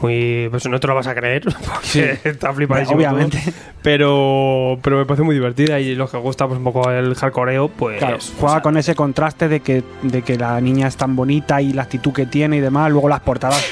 muy. 0.00 0.48
Pues 0.50 0.68
no 0.68 0.78
te 0.80 0.86
lo 0.86 0.94
vas 0.94 1.06
a 1.06 1.14
creer, 1.14 1.44
porque 1.74 2.18
está 2.24 2.52
flipadísimo. 2.52 2.96
Obviamente. 2.96 3.38
todo. 3.38 3.54
Pero, 3.82 4.78
pero 4.82 4.98
me 4.98 5.06
parece 5.06 5.22
muy 5.22 5.34
divertida 5.34 5.80
y 5.80 5.94
los 5.94 6.10
que 6.10 6.18
gusta 6.18 6.46
pues, 6.46 6.58
un 6.58 6.64
poco 6.64 6.90
el 6.90 7.14
hardcoreo, 7.14 7.68
pues. 7.68 7.98
Claro, 7.98 8.16
o 8.16 8.40
juega 8.40 8.54
sea, 8.56 8.62
con 8.62 8.76
ese 8.76 8.94
contraste 8.94 9.48
de 9.48 9.60
que, 9.60 9.82
de 10.02 10.22
que 10.22 10.36
la 10.36 10.60
niña 10.60 10.86
es 10.86 10.96
tan 10.96 11.16
bonita 11.16 11.60
y 11.60 11.72
la 11.72 11.82
actitud 11.82 12.12
que 12.12 12.26
tiene 12.26 12.58
y 12.58 12.60
demás. 12.60 12.90
Luego 12.90 13.08
las 13.08 13.20
portadas 13.20 13.64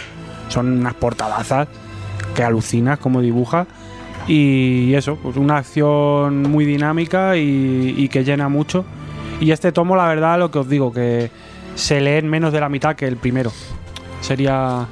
son 0.48 0.78
unas 0.80 0.94
portadazas 0.94 1.68
que 2.34 2.42
alucinas 2.42 2.98
como 2.98 3.20
dibuja. 3.20 3.66
Y 4.28 4.92
eso, 4.94 5.16
pues 5.16 5.36
una 5.36 5.56
acción 5.56 6.42
muy 6.42 6.64
dinámica 6.66 7.36
y, 7.36 7.94
y 7.96 8.08
que 8.08 8.24
llena 8.24 8.48
mucho. 8.48 8.84
Y 9.40 9.50
este 9.52 9.72
tomo, 9.72 9.96
la 9.96 10.06
verdad, 10.06 10.38
lo 10.38 10.50
que 10.50 10.58
os 10.58 10.68
digo, 10.68 10.92
que 10.92 11.30
se 11.74 12.00
lee 12.00 12.18
en 12.18 12.28
menos 12.28 12.52
de 12.52 12.60
la 12.60 12.68
mitad 12.68 12.94
que 12.94 13.06
el 13.06 13.16
primero. 13.16 13.50
Sería. 14.20 14.86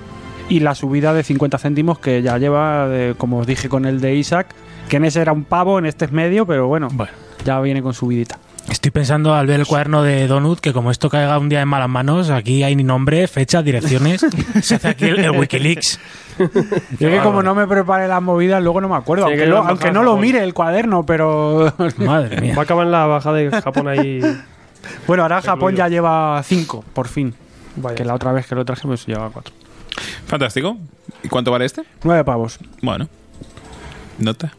Y 0.49 0.61
la 0.61 0.75
subida 0.77 1.13
de 1.13 1.25
50 1.25 1.59
céntimos 1.59 1.99
que 1.99 2.23
ya 2.23 2.39
lleva, 2.39 2.87
de- 2.89 3.15
como 3.19 3.39
os 3.39 3.47
dije 3.49 3.69
con 3.69 3.85
el 3.85 4.01
de 4.01 4.15
Isaac, 4.15 4.47
que 4.89 4.97
en 4.99 5.05
ese 5.05 5.21
era 5.21 5.33
un 5.33 5.43
pavo, 5.45 5.79
en 5.81 5.87
este 5.87 6.05
es 6.05 6.13
medio, 6.13 6.47
pero 6.47 6.69
bueno, 6.69 6.87
Bueno. 6.93 7.11
ya 7.45 7.61
viene 7.61 7.83
con 7.83 7.93
subidita. 7.95 8.39
Estoy 8.71 8.91
pensando 8.91 9.35
al 9.35 9.47
ver 9.47 9.61
el 9.61 9.67
cuaderno 9.67 10.03
de 10.03 10.27
Donut 10.27 10.59
que 10.61 10.73
como 10.73 10.91
esto 10.91 11.09
caiga 11.09 11.39
un 11.39 11.49
día 11.49 11.63
en 11.63 11.69
malas 11.69 11.89
manos, 11.89 12.31
aquí 12.31 12.63
hay 12.65 12.75
nombre, 12.77 13.27
fecha, 13.29 13.63
direcciones. 13.63 14.25
se 14.63 14.75
hace 14.75 14.89
aquí 14.89 15.05
el, 15.07 15.21
el 15.21 15.31
Wikileaks. 15.31 16.01
Yo 16.99 17.09
que 17.09 17.19
como 17.23 17.43
no 17.43 17.55
me 17.55 17.67
prepare 17.67 18.09
las 18.09 18.21
movidas, 18.23 18.63
luego 18.63 18.81
no 18.81 18.89
me 18.89 18.97
acuerdo. 18.97 19.27
Aunque, 19.27 19.47
lo- 19.47 19.65
no 19.93 20.03
lo 20.03 20.17
mire 20.17 20.43
el 20.43 20.53
cuaderno, 20.53 21.07
pero. 21.07 21.73
Madre 21.99 22.41
mía. 22.41 22.55
Va 22.55 22.63
a 22.63 22.65
acabar 22.65 22.87
en 22.87 22.93
la 22.93 23.07
bajada 23.07 23.37
de 23.39 23.51
Japón 23.51 23.89
ahí. 23.89 24.21
bueno, 25.07 25.23
ahora 25.23 25.41
Japón 25.43 25.75
ya 25.77 25.89
lleva 25.89 26.43
5, 26.45 26.85
por 26.93 27.09
fin. 27.09 27.35
Vaya. 27.77 27.95
Que 27.95 28.05
la 28.05 28.15
otra 28.15 28.33
vez 28.33 28.47
que 28.47 28.55
lo 28.55 28.65
traje, 28.65 28.83
pues 28.87 29.07
llevaba 29.07 29.31
4. 29.31 29.55
Fantástico. 30.27 30.77
¿Y 31.23 31.29
cuánto 31.29 31.51
vale 31.51 31.65
este? 31.67 31.83
9 32.03 32.25
pavos. 32.25 32.59
Bueno. 32.83 33.09
Nota. 34.19 34.53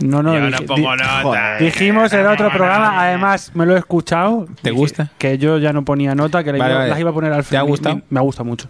No, 0.00 0.22
no, 0.22 0.34
Yo 0.34 0.40
dij- 0.40 0.50
no 0.50 0.58
di- 0.58 0.64
pongo 0.66 0.96
nota. 0.96 1.56
dijimos 1.58 2.12
en 2.12 2.26
otro 2.26 2.50
programa, 2.50 3.02
además 3.02 3.50
me 3.54 3.66
lo 3.66 3.74
he 3.74 3.78
escuchado. 3.78 4.46
¿Te 4.62 4.70
gusta? 4.70 5.10
Que 5.18 5.38
yo 5.38 5.58
ya 5.58 5.72
no 5.72 5.84
ponía 5.84 6.14
nota, 6.14 6.42
que 6.44 6.52
Vale, 6.52 6.72
yo 6.72 6.78
vale. 6.78 6.90
las 6.90 7.00
iba 7.00 7.10
a 7.10 7.14
poner 7.14 7.32
al 7.32 7.44
¿Te 7.44 7.56
ha 7.56 7.62
gustado? 7.62 7.96
Me, 7.96 8.02
me 8.10 8.18
ha 8.20 8.22
gustado 8.22 8.44
mucho. 8.44 8.68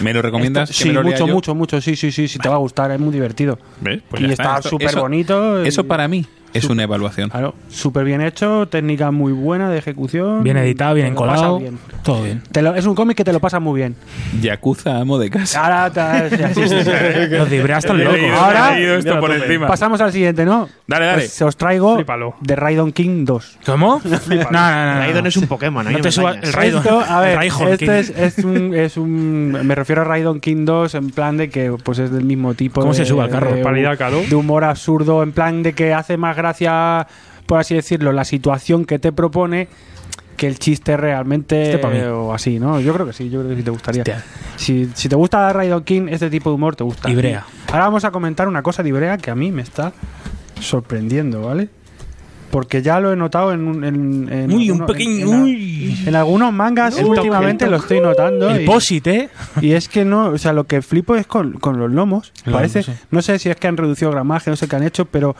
¿Me 0.00 0.14
lo 0.14 0.22
recomiendas? 0.22 0.70
Esto- 0.70 0.78
que 0.78 0.82
sí, 0.84 0.88
me 0.88 0.94
lo 0.94 1.02
lea 1.02 1.12
mucho, 1.12 1.26
yo? 1.26 1.34
mucho, 1.34 1.54
mucho. 1.54 1.80
Sí, 1.80 1.94
sí, 1.94 2.10
sí, 2.10 2.26
sí, 2.26 2.38
te 2.38 2.48
va 2.48 2.54
a 2.54 2.58
gustar, 2.58 2.90
es 2.90 2.98
muy 3.00 3.12
divertido. 3.12 3.58
¿Ves? 3.80 4.00
Pues 4.08 4.22
y 4.22 4.26
está 4.26 4.56
Esto- 4.56 4.70
súper 4.70 4.96
bonito. 4.96 5.62
Eso 5.62 5.82
y- 5.82 5.84
para 5.84 6.08
mí 6.08 6.24
es 6.54 6.64
una 6.66 6.82
evaluación. 6.84 7.30
Claro, 7.30 7.54
súper 7.68 8.04
bien 8.04 8.20
hecho, 8.20 8.66
técnica 8.68 9.10
muy 9.10 9.32
buena 9.32 9.70
de 9.70 9.78
ejecución. 9.78 10.42
Bien 10.42 10.56
editado, 10.56 10.94
bien 10.94 11.08
encolado. 11.08 11.58
bien. 11.58 11.78
Todo 12.02 12.22
bien. 12.24 12.42
Te 12.52 12.62
lo- 12.62 12.74
es 12.74 12.86
un 12.86 12.94
cómic 12.94 13.16
que 13.16 13.24
te 13.24 13.32
lo 13.32 13.40
pasas 13.40 13.60
muy 13.60 13.78
bien. 13.80 13.94
Yakuza 14.40 14.98
amo 14.98 15.18
de 15.18 15.30
casa. 15.30 15.62
Ahora 15.64 15.90
te- 16.28 16.54
sí, 16.54 16.62
sí, 16.68 16.68
sí. 16.84 16.90
Los 17.30 17.50
libreas 17.50 17.84
tan 17.84 18.00
He 18.00 18.04
locos. 18.04 18.18
leído- 18.20 18.36
Ahora- 18.36 18.78
esto 18.78 19.20
por 19.20 19.30
encima. 19.32 19.66
pasamos 19.66 20.00
al 20.00 20.12
siguiente, 20.12 20.44
¿no? 20.44 20.68
Dale, 20.86 21.06
dale. 21.06 21.18
Pues 21.22 21.42
os 21.42 21.56
traigo. 21.56 22.02
The 22.44 22.56
Raidon 22.56 22.92
King 22.92 23.24
2. 23.24 23.58
¿Cómo? 23.66 24.00
No, 24.30 24.46
no, 24.48 24.84
no. 24.86 24.94
no. 24.94 25.00
Raidon 25.00 25.26
es 25.26 25.36
un 25.36 25.46
Pokémon, 25.46 25.84
No 25.84 25.90
no 25.90 25.98
te 26.00 26.10
subas 26.12 26.36
el 26.42 26.52
Raidon. 26.52 26.82
Esto, 26.82 27.00
a 27.00 27.20
ver, 27.20 27.36
Raidon 27.36 27.68
este 27.68 27.84
King. 27.84 27.90
es, 27.92 28.10
es 28.38 28.44
un, 28.44 28.74
es 28.74 28.96
un. 28.96 29.50
Me 29.64 29.74
refiero 29.74 30.02
a 30.02 30.04
Raidon 30.04 30.40
King 30.40 30.64
2 30.64 30.94
en 30.94 31.10
plan 31.10 31.36
de 31.36 31.48
que 31.50 31.72
pues 31.82 31.98
es 31.98 32.10
del 32.10 32.24
mismo 32.24 32.54
tipo. 32.54 32.80
¿Cómo 32.80 32.92
de- 32.92 32.98
se 32.98 33.04
sube 33.04 33.22
al 33.22 33.30
carro? 33.30 33.50
De, 33.54 34.26
de 34.28 34.34
humor 34.34 34.64
absurdo, 34.64 35.22
en 35.22 35.32
plan 35.32 35.62
de 35.62 35.72
que 35.72 35.92
hace 35.94 36.16
más 36.16 36.36
gracia, 36.40 37.06
por 37.46 37.58
así 37.60 37.74
decirlo, 37.74 38.12
la 38.12 38.24
situación 38.24 38.84
que 38.84 38.98
te 38.98 39.12
propone 39.12 39.68
que 40.36 40.46
el 40.46 40.58
chiste 40.58 40.96
realmente 40.96 41.74
Este 41.74 41.86
mí. 41.86 42.00
o 42.00 42.32
así, 42.32 42.58
¿no? 42.58 42.80
Yo 42.80 42.94
creo 42.94 43.06
que 43.06 43.12
sí, 43.12 43.28
yo 43.28 43.40
creo 43.40 43.50
que 43.50 43.56
sí 43.58 43.62
te 43.62 43.70
gustaría. 43.70 44.04
Si, 44.56 44.88
si 44.94 45.08
te 45.08 45.14
gusta 45.16 45.52
Raidon 45.52 45.84
King, 45.84 46.06
este 46.08 46.30
tipo 46.30 46.48
de 46.50 46.54
humor 46.54 46.76
te 46.76 46.84
gusta. 46.84 47.10
Ibrea. 47.10 47.44
Ahora 47.68 47.84
vamos 47.84 48.04
a 48.04 48.10
comentar 48.10 48.48
una 48.48 48.62
cosa 48.62 48.82
de 48.82 48.88
Ibrea 48.88 49.18
que 49.18 49.30
a 49.30 49.34
mí 49.34 49.52
me 49.52 49.60
está 49.62 49.92
sorprendiendo, 50.60 51.42
¿vale? 51.42 51.68
Porque 52.50 52.82
ya 52.82 52.98
lo 52.98 53.12
he 53.12 53.16
notado 53.16 53.52
en 53.52 53.68
un. 53.68 53.84
En, 53.84 54.28
en 54.32 54.52
Uy, 54.52 54.70
un 54.70 54.80
alguno- 54.80 54.86
pequeño. 54.86 55.12
en- 55.26 55.34
en- 55.34 55.42
Uy. 55.42 55.98
en 56.06 56.16
algunos 56.16 56.52
mangas 56.52 56.96
últimamente 57.00 57.68
lo 57.68 57.76
estoy 57.76 58.00
notando. 58.00 58.50
El 58.50 58.62
y, 58.62 58.66
POSIT, 58.66 59.06
¿eh? 59.06 59.28
y 59.60 59.72
es 59.72 59.88
que 59.88 60.04
no, 60.04 60.30
o 60.30 60.38
sea, 60.38 60.52
lo 60.52 60.64
que 60.64 60.82
flipo 60.82 61.14
es 61.14 61.26
con, 61.28 61.52
con 61.60 61.78
los 61.78 61.90
lomos. 61.92 62.32
El 62.44 62.52
Parece, 62.52 62.84
no 63.12 63.22
sé 63.22 63.38
si 63.38 63.50
es 63.50 63.56
que 63.56 63.68
han 63.68 63.76
reducido 63.76 64.10
gramaje, 64.10 64.50
no 64.50 64.56
sé 64.56 64.66
qué 64.66 64.74
han 64.74 64.82
hecho, 64.82 65.04
pero 65.04 65.36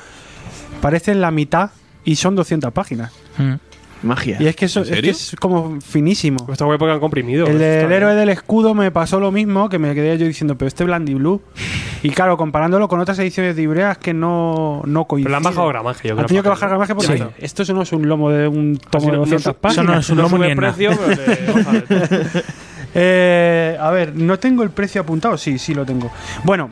parecen 0.80 1.20
la 1.20 1.30
mitad 1.30 1.70
y 2.04 2.16
son 2.16 2.34
200 2.36 2.72
páginas. 2.72 3.12
Mm. 3.38 3.54
Magia. 4.02 4.38
Y 4.40 4.46
es 4.46 4.56
que, 4.56 4.64
eso, 4.64 4.80
¿En 4.80 4.84
es, 4.84 4.88
que 4.88 4.94
serio? 4.96 5.10
es 5.10 5.36
como 5.38 5.78
finísimo. 5.82 6.46
Esta 6.50 6.64
web 6.64 6.78
porque 6.78 6.94
han 6.94 7.00
comprimido. 7.00 7.46
El 7.46 7.58
del 7.58 7.92
héroe 7.92 8.14
del 8.14 8.30
escudo 8.30 8.72
me 8.74 8.90
pasó 8.90 9.20
lo 9.20 9.30
mismo, 9.30 9.68
que 9.68 9.78
me 9.78 9.94
quedé 9.94 10.16
yo 10.16 10.26
diciendo, 10.26 10.56
pero 10.56 10.68
este 10.68 10.84
Blandy 10.84 11.12
Blue. 11.12 11.42
Y 12.02 12.08
claro, 12.08 12.38
comparándolo 12.38 12.88
con 12.88 12.98
otras 12.98 13.18
ediciones 13.18 13.56
de 13.56 13.62
Ibrea, 13.62 13.92
es 13.92 13.98
que 13.98 14.14
no, 14.14 14.80
no 14.86 15.00
Pero 15.00 15.04
coincide. 15.04 15.30
le 15.32 15.36
han 15.36 15.42
bajado 15.42 15.68
gramaje, 15.68 16.08
yo 16.08 16.14
creo. 16.14 16.20
Han 16.22 16.26
tenido 16.28 16.42
que 16.44 16.48
bajar 16.48 16.70
gramaje 16.70 16.94
porque 16.94 17.18
Sí. 17.18 17.24
esto 17.40 17.62
no 17.74 17.82
es 17.82 17.92
un 17.92 18.08
lomo 18.08 18.30
de 18.30 18.48
un 18.48 18.78
tomo 18.78 19.02
Así 19.02 19.06
de 19.06 19.12
no- 19.12 19.18
200 19.18 19.46
no- 19.48 19.54
páginas. 19.60 19.84
Eso 19.84 19.92
no 19.92 19.98
es 20.00 20.10
un 20.10 20.16
lomo 20.16 20.36
sube 20.38 20.46
ni 20.46 20.52
en 20.52 20.58
nada. 20.58 20.72
precio, 20.72 20.98
pero 21.06 21.88
de. 22.08 22.42
Eh, 22.94 23.76
a 23.78 23.90
ver, 23.90 24.16
¿no 24.16 24.38
tengo 24.38 24.62
el 24.62 24.70
precio 24.70 25.02
apuntado? 25.02 25.36
Sí, 25.36 25.58
sí 25.58 25.74
lo 25.74 25.84
tengo. 25.84 26.10
Bueno, 26.44 26.70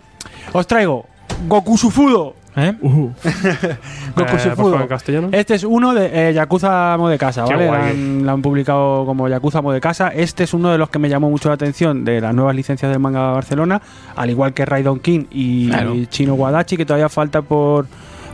os 0.53 0.67
traigo 0.67 1.07
Goku 1.47 1.77
Sufudo. 1.77 2.35
¿Eh? 2.57 2.75
Goku 2.81 3.13
Eh, 3.25 3.77
por 4.17 4.29
Sufudo. 4.41 4.57
favor, 4.57 4.81
en 4.83 4.89
castellano. 4.89 5.29
Este 5.33 5.55
es 5.55 5.65
uno 5.65 5.95
de 5.95 6.31
eh, 6.31 6.33
Yakuza 6.33 6.95
Amo 6.95 7.09
de 7.09 7.19
Casa, 7.19 7.45
Qué 7.47 7.55
¿vale? 7.55 7.67
La 7.71 7.87
han, 7.89 8.27
la 8.27 8.33
han 8.33 8.43
publicado 8.43 9.05
como 9.07 9.29
Yakuza 9.29 9.59
Amo 9.59 9.73
de 9.73 9.81
Casa. 9.81 10.09
Este 10.09 10.45
es 10.45 10.55
uno 10.55 10.71
de 10.71 10.79
los 10.79 10.89
que 10.91 10.99
me 10.99 11.09
llamó 11.09 11.31
mucho 11.31 11.49
la 11.49 11.55
atención 11.55 12.05
de 12.05 12.21
las 12.21 12.35
nuevas 12.35 12.57
licencias 12.57 12.91
del 12.91 12.99
manga 13.01 13.29
de 13.29 13.33
Barcelona, 13.35 13.81
al 14.17 14.31
igual 14.31 14.55
que 14.55 14.65
Raidon 14.65 14.99
King 15.01 15.25
y, 15.31 15.69
Claro. 15.69 15.95
y 15.95 16.07
Chino 16.09 16.35
Wadachi, 16.35 16.77
que 16.77 16.85
todavía 16.85 17.09
falta 17.09 17.43
por, 17.43 17.87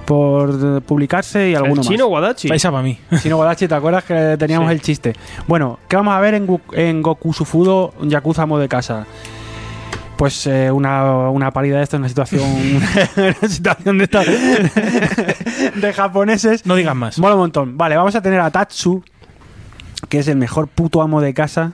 por 0.07 0.51
eh, 0.51 0.81
publicarse 0.81 1.51
y 1.51 1.55
alguno 1.55 1.73
El 1.75 1.79
más. 1.79 1.89
chino 1.89 2.07
Wadachi. 2.07 2.49
Paisa 2.49 2.71
para 2.71 2.83
mí. 2.83 2.99
Chino 3.23 3.37
Wadachi, 3.39 3.69
¿te 3.69 3.75
acuerdas 3.75 4.05
que 4.05 4.37
teníamos 4.39 4.69
Sí. 4.69 4.75
el 4.75 4.81
chiste? 4.81 5.13
Bueno, 5.47 5.79
¿qué 5.89 5.97
vamos 5.97 6.15
a 6.15 6.21
ver 6.21 6.35
en, 6.35 6.47
Gu- 6.47 6.61
en 6.73 7.03
Goku 7.03 7.33
Sufudo 7.35 7.93
Yakuza 8.03 8.43
Amo 8.45 8.59
de 8.59 8.69
Casa? 8.69 9.07
Pues 10.17 10.47
eh, 10.47 10.71
una, 10.71 11.29
una 11.31 11.51
parida 11.51 11.79
de 11.79 11.83
esto, 11.83 11.97
una 11.97 12.09
situación, 12.09 12.43
una 13.17 13.49
situación 13.49 13.99
de, 13.99 14.05
esta- 14.05 14.23
de 15.81 15.93
japoneses. 15.93 16.65
No 16.67 16.77
digas 16.77 16.95
más. 16.95 17.19
Mola 17.19 17.35
un 17.35 17.41
montón. 17.43 17.77
Vale, 17.77 17.97
vamos 17.97 18.15
a 18.15 18.23
tener 18.23 18.41
a 18.41 18.51
Tatsu, 18.51 19.03
que 20.09 20.21
es 20.21 20.29
el 20.29 20.37
mejor 20.37 20.69
puto 20.69 21.03
amo 21.03 21.21
de 21.21 21.35
casa 21.35 21.73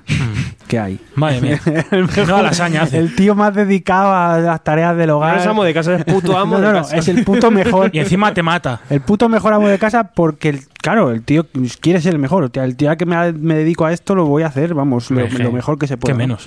que 0.68 0.78
hay. 0.78 1.00
Madre 1.16 1.40
mía. 1.40 1.60
el, 1.90 2.06
mejor- 2.06 2.28
No 2.28 2.42
lasaña 2.42 2.82
hace. 2.82 2.98
el 2.98 3.14
tío 3.16 3.34
más 3.34 3.52
dedicado 3.54 4.14
a 4.14 4.38
las 4.38 4.62
tareas 4.64 4.96
del 4.96 5.08
No 5.08 5.16
hogar. 5.16 5.38
es 5.38 5.46
amo 5.46 5.64
de 5.64 5.74
casa, 5.74 5.96
es 5.96 6.04
puto 6.04 6.38
amo 6.38 6.54
No, 6.54 6.60
no, 6.60 6.66
de 6.68 6.72
no, 6.74 6.78
casa. 6.82 6.96
es 6.96 7.08
el 7.08 7.24
puto 7.24 7.50
mejor. 7.50 7.90
Y 7.92 7.98
encima 7.98 8.32
te 8.32 8.42
mata. 8.42 8.80
El 8.88 9.00
puto 9.00 9.28
mejor 9.28 9.52
amo 9.52 9.68
de 9.68 9.78
casa 9.80 10.04
porque, 10.04 10.48
el, 10.50 10.60
claro, 10.80 11.10
el 11.10 11.22
tío 11.22 11.44
quiere 11.80 12.00
ser 12.00 12.12
el 12.14 12.20
mejor. 12.20 12.50
El 12.54 12.76
tío 12.76 12.96
que 12.96 13.04
me, 13.04 13.32
me 13.32 13.54
dedico 13.56 13.84
a 13.84 13.92
esto 13.92 14.14
lo 14.14 14.26
voy 14.26 14.44
a 14.44 14.46
hacer, 14.46 14.72
vamos, 14.74 15.10
lo, 15.10 15.52
mejor 15.52 15.76
que 15.78 15.88
se 15.88 15.96
pueda. 15.96 16.16
Que 16.16 16.26
¿no? 16.26 16.38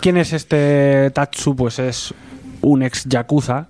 ¿Quién 0.00 0.16
es 0.16 0.32
este 0.32 1.10
Tatsu? 1.10 1.56
Pues 1.56 1.78
es 1.78 2.14
un 2.60 2.82
ex 2.82 3.04
Yakuza. 3.04 3.66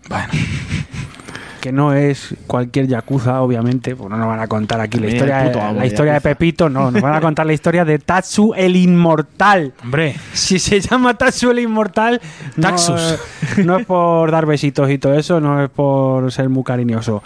Que 1.69 1.73
no 1.73 1.93
es 1.93 2.35
cualquier 2.47 2.87
Yakuza, 2.87 3.43
obviamente, 3.43 3.95
pues 3.95 4.09
no 4.09 4.17
nos 4.17 4.27
van 4.27 4.41
a 4.41 4.47
contar 4.47 4.81
aquí 4.81 4.99
la 4.99 5.09
historia, 5.09 5.45
puto 5.45 5.59
la 5.75 5.85
historia 5.85 6.15
de. 6.15 6.23
Pepito, 6.23 6.71
no, 6.71 6.91
nos 6.91 7.03
van 7.03 7.15
a 7.15 7.21
contar 7.21 7.45
la 7.45 7.53
historia 7.53 7.85
de 7.85 7.99
Tatsu 7.99 8.55
el 8.57 8.75
Inmortal. 8.75 9.75
Hombre. 9.85 10.17
Si 10.33 10.59
se 10.59 10.81
llama 10.81 11.13
Tatsu 11.13 11.51
el 11.51 11.59
Inmortal, 11.59 12.23
Taxus. 12.59 13.19
no 13.67 13.77
es 13.77 13.85
por 13.85 14.31
dar 14.31 14.47
besitos 14.47 14.89
y 14.89 14.97
todo 14.97 15.13
eso, 15.13 15.41
no 15.41 15.63
es 15.63 15.69
por 15.69 16.33
ser 16.33 16.49
muy 16.49 16.65
cariñoso. 16.65 17.23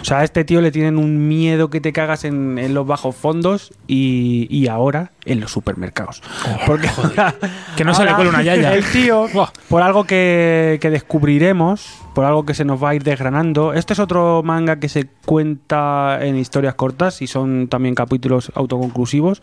O 0.00 0.04
sea, 0.04 0.20
a 0.20 0.24
este 0.24 0.44
tío 0.44 0.60
le 0.60 0.70
tienen 0.70 0.96
un 0.96 1.28
miedo 1.28 1.68
que 1.68 1.80
te 1.80 1.92
cagas 1.92 2.24
en, 2.24 2.58
en 2.58 2.72
los 2.74 2.86
bajos 2.86 3.14
fondos 3.14 3.72
y, 3.86 4.46
y 4.48 4.68
ahora 4.68 5.10
en 5.24 5.40
los 5.40 5.50
supermercados. 5.50 6.22
Porque 6.66 6.88
Que 7.76 7.84
no 7.84 7.94
se 7.94 8.04
le 8.04 8.10
ahora 8.10 8.16
cuele 8.16 8.30
una 8.30 8.42
yaya. 8.42 8.74
El 8.74 8.84
tío, 8.84 9.26
por 9.68 9.82
algo 9.82 10.04
que, 10.04 10.78
que 10.80 10.90
descubriremos, 10.90 11.98
por 12.14 12.24
algo 12.24 12.44
que 12.44 12.54
se 12.54 12.64
nos 12.64 12.82
va 12.82 12.90
a 12.90 12.94
ir 12.94 13.02
desgranando. 13.02 13.72
Este 13.72 13.92
es 13.92 13.98
otro 13.98 14.42
manga 14.42 14.78
que 14.78 14.88
se 14.88 15.06
cuenta 15.24 16.18
en 16.20 16.36
historias 16.36 16.74
cortas 16.74 17.22
y 17.22 17.26
son 17.26 17.68
también 17.68 17.94
capítulos 17.94 18.50
autoconclusivos. 18.54 19.42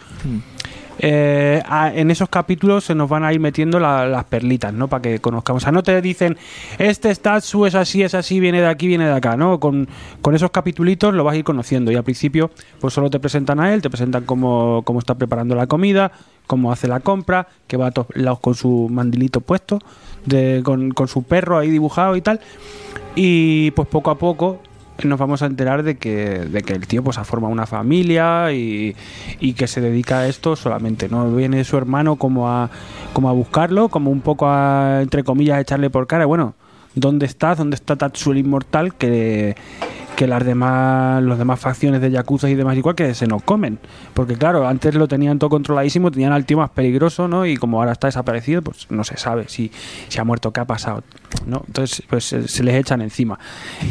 Eh, 1.00 1.62
en 1.94 2.12
esos 2.12 2.30
capítulos 2.30 2.84
se 2.86 2.96
nos 2.96 3.10
van 3.10 3.24
a 3.24 3.32
ir 3.34 3.40
metiendo 3.40 3.80
la- 3.80 4.08
las 4.08 4.24
perlitas, 4.26 4.74
¿no? 4.74 4.88
Para 4.88 5.02
que 5.02 5.20
conozcamos. 5.20 5.62
O 5.62 5.66
sea, 5.66 5.72
no 5.72 5.84
te 5.84 6.02
dicen, 6.02 6.38
este 6.80 7.14
Statsu 7.14 7.66
es 7.66 7.76
así, 7.76 8.04
es 8.04 8.14
así, 8.16 8.40
viene 8.40 8.62
de 8.62 8.68
aquí, 8.68 8.88
viene 8.88 9.06
de 9.06 9.14
acá, 9.14 9.38
¿no? 9.38 9.60
Con, 9.60 9.88
con 10.22 10.36
esos 10.36 10.52
capitulitos 10.52 11.14
lo 11.14 11.24
vas 11.24 11.34
a 11.36 11.38
ir 11.38 11.44
conociendo. 11.44 11.92
Y 11.92 11.96
al 11.96 12.04
principio, 12.04 12.52
pues 12.80 12.94
solo 12.94 13.10
te 13.10 13.20
presentan 13.20 13.60
a 13.60 13.74
él, 13.74 13.82
te 13.82 13.90
presentan 13.90 14.24
cómo, 14.24 14.82
cómo 14.86 15.00
está 15.00 15.16
preparando 15.16 15.56
la 15.56 15.68
comida, 15.68 16.12
cómo 16.48 16.72
hace 16.72 16.88
la 16.88 17.00
compra, 17.02 17.48
que 17.68 17.78
va 17.78 17.88
a 17.88 17.92
todos 17.92 18.08
lados 18.16 18.40
con 18.40 18.56
su 18.56 18.88
mandilito 18.90 19.42
puesto, 19.42 19.80
de, 20.26 20.62
con, 20.64 20.92
con 20.92 21.08
su 21.08 21.24
perro 21.24 21.58
ahí 21.58 21.70
dibujado 21.70 22.16
y 22.16 22.22
tal. 22.22 22.40
Y 23.16 23.72
pues 23.72 23.88
poco 23.88 24.12
a 24.12 24.18
poco 24.18 24.60
nos 25.04 25.20
vamos 25.20 25.42
a 25.42 25.46
enterar 25.46 25.84
de 25.84 25.98
que, 25.98 26.40
de 26.40 26.64
que 26.64 26.74
el 26.74 26.88
tío 26.88 27.04
pues 27.04 27.18
ha 27.18 27.24
formado 27.24 27.54
una 27.54 27.66
familia 27.66 28.52
y, 28.54 28.96
y 29.40 29.54
que 29.54 29.68
se 29.68 29.82
dedica 29.82 30.20
a 30.20 30.28
esto 30.28 30.56
solamente. 30.56 31.10
No 31.10 31.34
viene 31.36 31.64
su 31.64 31.78
hermano 31.78 32.16
como 32.16 32.50
a, 32.50 32.70
como 33.14 33.30
a 33.30 33.34
buscarlo, 33.34 33.90
como 33.90 34.10
un 34.10 34.22
poco 34.22 34.48
a, 34.48 35.02
entre 35.02 35.24
comillas, 35.24 35.58
a 35.58 35.62
echarle 35.62 35.90
por 35.90 36.08
cara. 36.08 36.26
Bueno, 36.26 36.56
¿dónde 36.96 37.26
estás? 37.26 37.58
¿Dónde 37.58 37.76
está 37.76 37.96
Tatsuo 37.96 38.34
el 38.34 38.40
inmortal? 38.40 38.96
Que, 38.96 39.56
que 40.18 40.26
las 40.26 40.44
demás, 40.44 41.22
los 41.22 41.38
demás 41.38 41.60
facciones 41.60 42.02
de 42.02 42.10
Yakuza 42.10 42.50
y 42.50 42.56
demás 42.56 42.76
igual 42.76 42.96
que 42.96 43.14
se 43.14 43.28
nos 43.28 43.44
comen. 43.44 43.78
Porque 44.16 44.34
claro, 44.36 44.68
antes 44.68 44.96
lo 44.96 45.08
tenían 45.08 45.38
todo 45.38 45.52
controladísimo, 45.52 46.10
tenían 46.10 46.32
al 46.34 46.44
tío 46.44 46.58
más 46.58 46.72
peligroso, 46.72 47.28
¿no? 47.28 47.46
Y 47.46 47.56
como 47.56 47.78
ahora 47.80 47.92
está 47.92 48.08
desaparecido, 48.08 48.64
pues 48.64 48.88
no 48.90 49.04
se 49.04 49.16
sabe 49.18 49.48
si, 49.48 49.72
si 50.08 50.20
ha 50.20 50.24
muerto, 50.24 50.52
qué 50.52 50.60
ha 50.62 50.66
pasado, 50.66 51.04
¿no? 51.46 51.64
Entonces, 51.68 52.02
pues 52.10 52.24
se, 52.26 52.64
les 52.64 52.76
echan 52.76 53.02
encima. 53.02 53.38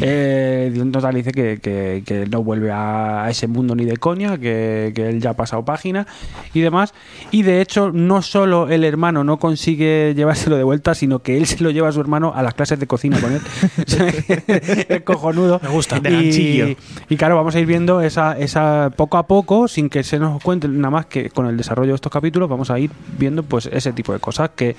Eh, 0.01 0.77
total 0.91 1.15
dice 1.15 1.31
que, 1.31 1.59
que- 1.61 2.03
que 2.05 2.25
no 2.27 2.43
vuelve 2.43 2.71
a, 2.73 3.27
ese 3.29 3.47
mundo 3.47 3.73
ni 3.73 3.85
de 3.85 3.95
coña, 3.95 4.37
que, 4.37 4.91
que 4.93 5.07
él 5.07 5.21
ya 5.21 5.29
ha 5.29 5.33
pasado 5.33 5.63
página 5.63 6.07
y 6.53 6.59
demás. 6.59 6.93
Y 7.31 7.43
de 7.43 7.61
hecho, 7.61 7.91
no 7.93 8.21
solo 8.21 8.67
el 8.67 8.83
hermano 8.83 9.23
no 9.23 9.39
consigue 9.39 10.13
llevárselo 10.13 10.57
de 10.57 10.63
vuelta, 10.63 10.93
sino 10.93 11.19
que 11.19 11.37
él 11.37 11.45
se 11.45 11.63
lo 11.63 11.71
lleva 11.71 11.87
a 11.87 11.93
su 11.93 12.01
hermano 12.01 12.33
a 12.35 12.43
las 12.43 12.53
clases 12.53 12.79
de 12.79 12.87
cocina 12.87 13.17
con 13.21 13.31
él. 13.31 13.41
Es 14.89 15.01
cojonudo. 15.03 15.59
Me 15.63 15.69
gusta. 15.69 15.99
De 16.01 16.16
y 16.21 17.17
claro, 17.17 17.35
vamos 17.35 17.55
a 17.55 17.59
ir 17.59 17.65
viendo 17.65 18.01
esa, 18.01 18.37
esa 18.37 18.91
poco 18.95 19.17
a 19.17 19.27
poco, 19.27 19.67
sin 19.67 19.89
que 19.89 20.03
se 20.03 20.19
nos 20.19 20.41
cuente 20.41 20.67
nada 20.67 20.91
más 20.91 21.05
que 21.05 21.29
con 21.29 21.47
el 21.47 21.57
desarrollo 21.57 21.91
de 21.91 21.95
estos 21.95 22.11
capítulos, 22.11 22.49
vamos 22.49 22.69
a 22.69 22.79
ir 22.79 22.91
viendo 23.17 23.43
pues 23.43 23.67
ese 23.67 23.93
tipo 23.93 24.13
de 24.13 24.19
cosas 24.19 24.51
que, 24.55 24.75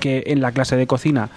que 0.00 0.24
en 0.26 0.40
la 0.40 0.52
clase 0.52 0.76
de 0.76 0.86
cocina 0.86 1.30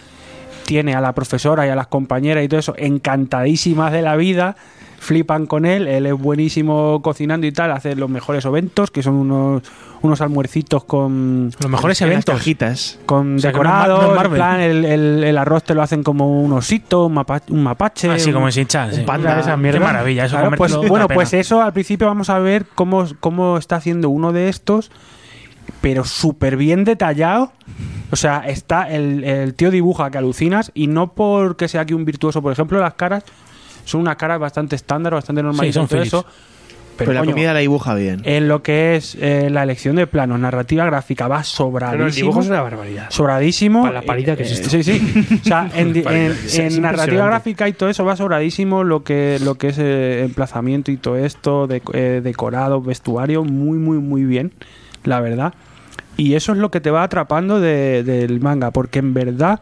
tiene 0.70 0.94
a 0.94 1.02
la 1.02 1.14
profesora 1.14 1.66
y 1.66 1.70
a 1.70 1.76
las 1.76 1.88
compañeras 1.88 2.44
y 2.44 2.48
todo 2.48 2.60
eso 2.60 2.76
encantadísimas 2.78 3.92
de 3.92 4.04
la 4.04 4.16
vida, 4.16 4.56
flipan 5.00 5.48
con 5.48 5.66
él, 5.66 5.88
él 5.88 6.06
es 6.06 6.14
buenísimo 6.14 7.02
cocinando 7.02 7.48
y 7.48 7.52
tal, 7.52 7.72
hace 7.72 7.96
los 7.96 8.08
mejores 8.08 8.46
eventos, 8.46 8.92
que 8.92 9.02
son 9.02 9.16
unos, 9.16 9.64
unos 10.04 10.22
almuercitos 10.22 10.84
con, 10.84 11.50
Los 11.60 11.72
mejores 11.72 12.00
eventos. 12.02 12.36
cajitas. 12.36 13.00
con 13.08 13.38
O 13.38 13.40
sea, 13.40 13.52
decorados, 13.52 14.28
plan, 14.30 14.60
el, 14.60 14.86
el- 14.86 15.24
el 15.24 15.38
arroz 15.40 15.64
te 15.64 15.74
lo 15.74 15.82
hacen 15.82 16.04
como 16.04 16.40
un 16.44 16.54
osito, 16.54 17.08
un, 17.08 17.14
mapa- 17.16 17.42
un 17.50 17.64
mapache. 17.64 18.12
Así 18.12 18.28
un- 18.30 18.36
como 18.36 18.48
en 18.48 18.52
Shin-Chan. 18.54 18.94
sí. 18.94 19.02
panda, 19.02 19.40
esa 19.40 19.52
Qué 19.52 19.58
mierda. 19.58 19.80
maravilla. 19.80 20.26
Eso 20.26 20.36
Claro, 20.36 20.52
pues, 20.56 20.76
bueno, 20.88 21.08
pues 21.08 21.34
eso 21.34 21.64
al 21.64 21.74
principio 21.74 22.06
vamos 22.06 22.30
a 22.30 22.38
ver 22.38 22.66
cómo, 22.76 23.06
cómo 23.20 23.58
está 23.58 23.78
haciendo 23.78 24.10
uno 24.10 24.32
de 24.34 24.50
estos, 24.50 24.92
pero 25.82 26.04
súper 26.04 26.58
bien 26.58 26.84
detallado. 26.84 27.54
O 28.12 28.16
sea, 28.16 28.44
está 28.48 28.90
el, 28.90 29.24
el 29.24 29.54
tío 29.54 29.70
dibuja 29.72 30.10
que 30.12 30.18
alucinas 30.18 30.72
y 30.74 30.88
no 30.88 31.14
porque 31.14 31.68
sea 31.68 31.82
aquí 31.82 31.94
un 31.94 32.06
virtuoso. 32.06 32.42
Por 32.42 32.52
ejemplo, 32.52 32.80
las 32.80 32.94
caras 32.96 33.24
son 33.86 34.02
unas 34.02 34.16
caras 34.16 34.40
bastante 34.40 34.76
estándar, 34.76 35.14
bastante 35.14 35.44
normales 35.44 35.74
son 35.76 35.86
y 35.86 35.88
todo 35.88 35.98
Philips. 36.00 36.08
eso. 36.14 36.26
Pero, 36.98 37.14
la 37.14 37.22
coño, 37.22 37.32
comida 37.32 37.54
la 37.54 37.60
dibuja 37.60 37.94
bien. 37.96 38.22
en 38.26 38.50
lo 38.50 38.62
que 38.62 38.98
es 38.98 39.16
eh, 39.22 39.48
la 39.50 39.64
elección 39.64 39.96
de 39.96 40.06
planos, 40.06 40.38
narrativa 40.38 40.84
gráfica, 40.86 41.30
va 41.30 41.36
Pero 41.38 41.40
el 41.40 41.46
sobradísimo. 41.46 42.12
dibujo 42.14 42.42
es 42.42 42.48
una 42.50 42.62
barbaridad. 42.62 43.06
sobradísimo. 43.10 43.84
Para 43.84 43.94
la 43.94 44.02
parida 44.02 44.36
que 44.36 44.44
es 44.44 44.60
Eh. 44.60 44.70
Sí, 44.70 44.84
sí. 44.84 45.40
O 45.42 45.46
sea, 45.46 45.70
en, 45.76 45.94
di- 45.94 46.04
en- 46.06 46.36
en 46.56 46.82
narrativa 46.82 47.26
gráfica 47.28 47.70
y 47.70 47.74
todo 47.74 47.88
eso 47.88 48.04
va 48.04 48.18
sobradísimo 48.18 48.84
lo 48.84 49.06
que, 49.06 49.40
lo 49.42 49.56
que 49.56 49.70
es 49.70 49.78
eh, 49.80 50.24
emplazamiento 50.26 50.92
y 50.92 50.98
todo 50.98 51.16
esto, 51.16 51.68
de, 51.68 51.82
eh, 51.94 52.20
decorado, 52.22 52.82
vestuario, 52.82 53.46
muy, 53.46 53.78
muy, 53.78 54.00
muy 54.00 54.26
bien, 54.26 54.52
la 55.06 55.22
verdad. 55.22 55.54
Y 56.20 56.36
eso 56.36 56.52
es 56.52 56.58
lo 56.58 56.70
que 56.72 56.82
te 56.82 56.92
va 56.92 57.04
atrapando 57.04 57.60
de- 57.60 58.04
del 58.04 58.40
manga, 58.42 58.72
porque 58.72 59.00
en 59.00 59.14
verdad, 59.14 59.62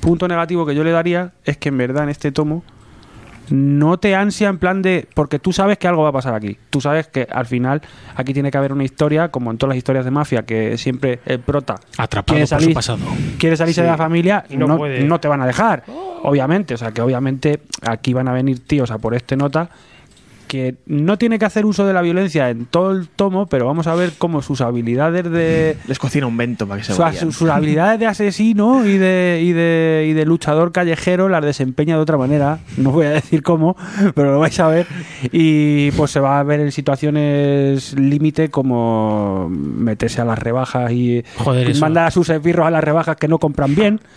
punto 0.00 0.28
negativo 0.28 0.64
que 0.66 0.74
yo 0.74 0.84
le 0.84 0.90
daría 0.92 1.32
es 1.44 1.56
que 1.56 1.68
en 1.70 1.78
verdad 1.78 2.04
en 2.04 2.10
este 2.10 2.30
tomo 2.32 2.62
no 3.50 3.98
te 3.98 4.14
ansia 4.14 4.48
en 4.50 4.58
plan 4.58 4.82
de. 4.82 5.08
Porque 5.14 5.38
tú 5.38 5.52
sabes 5.54 5.78
que 5.78 5.88
algo 5.88 6.02
va 6.02 6.10
a 6.10 6.12
pasar 6.12 6.34
aquí. 6.34 6.58
Tú 6.68 6.82
sabes 6.82 7.08
que 7.08 7.26
al 7.30 7.46
final 7.46 7.80
aquí 8.14 8.34
tiene 8.34 8.50
que 8.50 8.58
haber 8.58 8.72
una 8.74 8.84
historia, 8.84 9.30
como 9.30 9.50
en 9.50 9.56
todas 9.56 9.70
las 9.70 9.78
historias 9.78 10.04
de 10.04 10.10
mafia, 10.10 10.42
que 10.42 10.76
siempre 10.76 11.20
el 11.24 11.40
prota 11.40 11.76
Atrapado 11.96 12.34
quiere 12.36 12.42
por 12.46 12.48
su 12.58 12.60
salir, 12.62 12.74
pasado. 12.74 12.98
quiere 13.38 13.56
salirse 13.56 13.80
Sí. 13.80 13.84
de 13.84 13.90
la 13.90 13.96
familia 13.96 14.44
Y 14.50 14.54
y 14.54 14.56
no 14.58 14.66
no, 14.66 14.76
puede. 14.76 15.02
no 15.04 15.18
te 15.18 15.28
van 15.28 15.40
a 15.40 15.46
dejar. 15.46 15.82
Obviamente, 16.22 16.74
o 16.74 16.76
sea 16.76 16.92
que 16.92 17.00
obviamente 17.00 17.60
aquí 17.82 18.12
van 18.12 18.28
a 18.28 18.32
venir 18.34 18.60
tíos 18.66 18.90
a 18.90 18.98
por 18.98 19.14
este 19.14 19.34
nota 19.36 19.70
que 20.48 20.74
no 20.86 21.16
tiene 21.18 21.38
que 21.38 21.44
hacer 21.44 21.64
uso 21.64 21.86
de 21.86 21.92
la 21.92 22.02
violencia 22.02 22.50
en 22.50 22.66
todo 22.66 22.90
el 22.90 23.08
tomo, 23.08 23.46
pero 23.46 23.66
vamos 23.66 23.86
a 23.86 23.94
ver 23.94 24.12
cómo 24.18 24.42
sus 24.42 24.60
habilidades 24.60 25.30
de 25.30 25.76
Les 25.86 25.98
cocina 25.98 26.26
un 26.26 26.36
vento 26.36 26.66
para 26.66 26.80
que 26.80 26.84
se 26.86 26.94
vayan. 26.94 27.20
sus, 27.26 27.36
sus 27.36 27.48
habilidades 27.50 28.00
de 28.00 28.06
asesino 28.06 28.84
y 28.84 28.98
de, 28.98 29.40
y, 29.42 29.52
de, 29.52 30.06
y 30.08 30.12
de 30.14 30.24
luchador 30.24 30.72
callejero 30.72 31.28
las 31.28 31.44
desempeña 31.44 31.94
de 31.96 32.02
otra 32.02 32.16
manera. 32.16 32.58
No 32.76 32.90
voy 32.90 33.06
a 33.06 33.10
decir 33.10 33.42
cómo, 33.42 33.76
pero 34.14 34.32
lo 34.32 34.40
vais 34.40 34.58
a 34.58 34.68
ver. 34.68 34.86
Y 35.30 35.90
pues 35.92 36.10
se 36.10 36.20
va 36.20 36.40
a 36.40 36.42
ver 36.42 36.60
en 36.60 36.72
situaciones 36.72 37.94
límite 37.98 38.48
como 38.50 39.48
meterse 39.50 40.20
a 40.20 40.24
las 40.24 40.38
rebajas 40.38 40.90
y 40.92 41.22
Joder, 41.36 41.70
eso. 41.70 41.80
mandar 41.80 42.06
a 42.06 42.10
sus 42.10 42.28
esbirros 42.30 42.66
a 42.66 42.70
las 42.70 42.82
rebajas 42.82 43.16
que 43.16 43.28
no 43.28 43.38
compran 43.38 43.74
bien. 43.74 44.00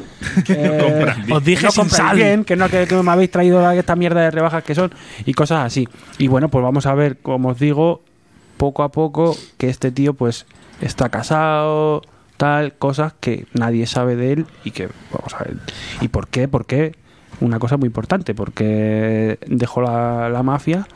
Eh, 0.47 1.05
Os 1.31 1.43
dije 1.43 1.65
no 1.65 1.71
sin 1.71 1.89
sal. 1.89 2.15
bien, 2.15 2.43
que 2.43 2.55
no 2.55 2.69
que, 2.69 2.85
que 2.87 2.95
me 2.95 3.11
habéis 3.11 3.31
traído 3.31 3.69
esta 3.71 3.95
mierda 3.95 4.21
de 4.21 4.31
rebajas 4.31 4.63
que 4.63 4.73
son 4.75 4.91
y 5.25 5.33
cosas 5.33 5.65
así. 5.65 5.87
Y 6.21 6.27
bueno, 6.27 6.49
pues 6.49 6.63
vamos 6.63 6.85
a 6.85 6.93
ver, 6.93 7.17
como 7.17 7.49
os 7.49 7.57
digo, 7.57 8.03
poco 8.57 8.83
a 8.83 8.91
poco 8.91 9.35
que 9.57 9.69
este 9.69 9.89
tío 9.89 10.13
pues 10.13 10.45
está 10.79 11.09
casado, 11.09 12.03
tal, 12.37 12.75
cosas 12.75 13.13
que 13.19 13.47
nadie 13.53 13.87
sabe 13.87 14.15
de 14.15 14.33
él 14.33 14.45
y 14.63 14.69
que 14.69 14.87
vamos 15.11 15.33
a 15.33 15.39
ver. 15.39 15.57
¿Y 15.99 16.09
por 16.09 16.27
qué? 16.27 16.47
¿Por 16.47 16.67
qué? 16.67 16.95
Una 17.39 17.57
cosa 17.57 17.77
muy 17.77 17.87
importante, 17.87 18.35
porque 18.35 19.39
dejó 19.47 19.81
la, 19.81 20.29
la 20.29 20.43
mafia 20.43 20.87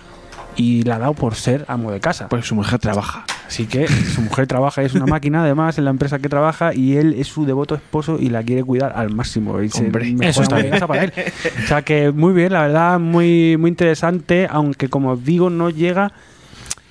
y 0.55 0.83
la 0.83 0.97
ha 0.97 0.99
dado 0.99 1.15
por 1.15 1.33
ser 1.33 1.65
amo 1.69 1.91
de 1.91 1.99
casa. 1.99 2.29
Pues 2.29 2.45
su 2.45 2.53
mujer 2.53 2.77
trabaja. 2.77 3.25
Así 3.47 3.67
que 3.67 3.87
su 3.87 4.21
mujer 4.21 4.47
trabaja, 4.47 4.81
es 4.81 4.95
una 4.95 5.05
máquina 5.05 5.43
además 5.43 5.77
en 5.77 5.85
la 5.85 5.91
empresa 5.91 6.19
que 6.19 6.29
trabaja 6.29 6.73
y 6.73 6.97
él 6.97 7.15
es 7.17 7.27
su 7.27 7.45
devoto 7.45 7.75
esposo 7.75 8.17
y 8.19 8.29
la 8.29 8.43
quiere 8.43 8.63
cuidar 8.63 8.93
al 8.95 9.11
máximo. 9.13 9.61
Y 9.61 9.69
Hombre, 9.77 10.15
eso 10.21 10.41
está 10.41 10.57
bien. 10.57 10.73
para 10.87 11.03
él. 11.03 11.13
O 11.63 11.67
sea 11.67 11.81
que 11.81 12.11
muy 12.11 12.33
bien, 12.33 12.53
la 12.53 12.61
verdad, 12.61 12.99
muy, 12.99 13.57
muy 13.57 13.69
interesante, 13.69 14.47
aunque 14.49 14.89
como 14.89 15.11
os 15.11 15.23
digo, 15.23 15.49
no 15.49 15.69
llega. 15.69 16.11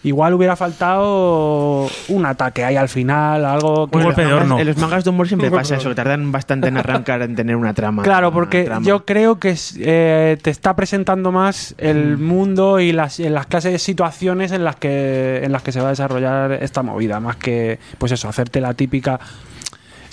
Igual 0.04 0.34
hubiera 0.34 0.54
faltado 0.54 1.88
un 2.08 2.26
ataque 2.26 2.62
ahí 2.62 2.76
al 2.76 2.90
final, 2.90 3.44
algo 3.44 3.88
que... 3.88 3.96
Un 3.96 4.04
golpe 4.04 4.24
de 4.24 4.32
horno. 4.34 4.58
En 4.58 4.66
los 4.66 4.76
mangas 4.76 5.02
de 5.02 5.10
humor 5.10 5.26
siempre 5.26 5.50
pasa 5.50 5.76
eso, 5.76 5.88
que 5.88 5.94
tardan 5.94 6.30
bastante 6.30 6.68
en 6.68 6.76
arrancar, 6.76 7.22
en 7.22 7.34
tener 7.34 7.56
una 7.56 7.72
trama. 7.72 8.02
Claro, 8.02 8.30
porque 8.30 8.64
trama. 8.64 8.86
yo 8.86 9.06
creo 9.06 9.38
que 9.40 9.56
eh, 9.78 10.36
te 10.42 10.50
está 10.50 10.76
presentando 10.76 11.32
más 11.32 11.74
el 11.78 12.18
mundo 12.18 12.80
y 12.80 12.92
las, 12.92 13.18
en 13.18 13.32
las 13.32 13.46
clases 13.46 13.72
de 13.72 13.78
situaciones 13.78 14.52
en 14.52 14.62
las 14.62 14.76
que 14.76 15.40
en 15.42 15.52
las 15.52 15.62
que 15.62 15.72
se 15.72 15.80
va 15.80 15.86
a 15.86 15.90
desarrollar 15.90 16.52
esta 16.52 16.82
movida, 16.82 17.18
más 17.18 17.36
que 17.36 17.78
pues 17.96 18.12
eso, 18.12 18.28
hacerte 18.28 18.60
la 18.60 18.74
típica 18.74 19.18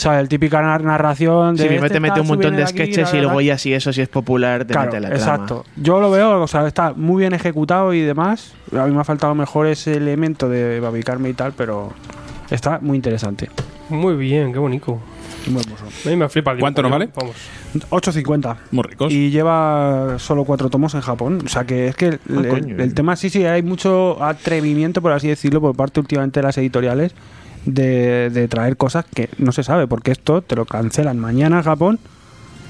¿sabes? 0.02 0.20
El 0.22 0.28
típica 0.30 0.62
nar- 0.62 0.84
narración 0.84 1.56
de 1.56 1.64
Sí, 1.64 1.68
primero 1.68 1.86
este 1.88 1.94
te 1.96 2.00
mete 2.00 2.20
un 2.22 2.28
montón 2.28 2.56
de 2.56 2.66
sketches 2.68 3.14
y 3.14 3.18
luego 3.22 3.40
ya 3.42 3.58
si 3.58 3.74
eso 3.74 3.94
si 3.94 4.02
es 4.02 4.10
popular 4.10 4.66
te 4.66 4.74
Claro, 4.74 4.88
mete 4.92 5.00
la 5.00 5.08
trama. 5.10 5.20
exacto. 5.22 5.66
Yo 5.76 6.00
lo 6.02 6.10
veo, 6.12 6.42
o 6.42 6.48
sea, 6.48 6.68
está 6.68 6.94
muy 6.94 7.22
bien 7.22 7.34
ejecutado 7.34 7.94
y 7.94 8.02
demás. 8.02 8.54
A 8.78 8.86
mí 8.86 8.94
me 8.94 9.02
ha 9.02 9.04
faltado 9.04 9.36
mejor 9.36 9.68
ese 9.68 9.94
elemento 9.94 10.50
de 10.50 10.80
babicarme 10.80 11.30
y 11.30 11.34
tal, 11.34 11.54
pero 11.54 11.92
está 12.50 12.80
muy 12.82 12.96
interesante. 12.98 13.50
Muy 13.90 14.16
bien, 14.16 14.52
qué 14.54 14.60
bonito. 14.60 15.00
Muy 15.48 15.62
hermoso. 15.62 15.86
A 16.06 16.10
mí 16.10 16.16
me 16.16 16.30
flipa 16.30 16.52
el 16.52 16.60
¿Cuánto 16.60 16.82
nos 16.84 16.92
yo- 16.92 17.08
Vamos. 17.16 17.36
8.50. 17.90 18.58
Muy 18.72 18.84
ricos. 18.84 19.12
Y 19.12 19.32
lleva 19.32 20.16
solo 20.20 20.44
cuatro 20.46 20.70
tomos 20.70 20.94
en 20.94 21.02
Japón. 21.02 21.40
O 21.46 21.50
sea 21.50 21.64
que 21.64 21.88
es 21.88 21.96
que 21.96 22.08
el, 22.08 22.20
Ah, 22.30 22.42
el- 22.44 22.48
coño. 22.48 22.76
el 22.78 22.94
tema 22.94 23.16
sí, 23.16 23.30
sí, 23.30 23.44
hay 23.46 23.64
mucho 23.64 24.22
atrevimiento, 24.24 25.02
por 25.02 25.12
así 25.14 25.28
decirlo, 25.28 25.62
por 25.62 25.76
parte 25.76 26.00
últimamente 26.00 26.40
de 26.42 26.44
las 26.48 26.58
editoriales 26.58 27.14
de, 27.66 28.30
de 28.30 28.48
traer 28.48 28.78
cosas 28.78 29.06
que 29.14 29.30
no 29.38 29.52
se 29.52 29.64
sabe, 29.64 29.88
porque 29.88 30.12
esto 30.12 30.42
te 30.42 30.56
lo 30.56 30.66
cancelan 30.66 31.20
mañana 31.20 31.58
en 31.58 31.64
Japón 31.64 32.00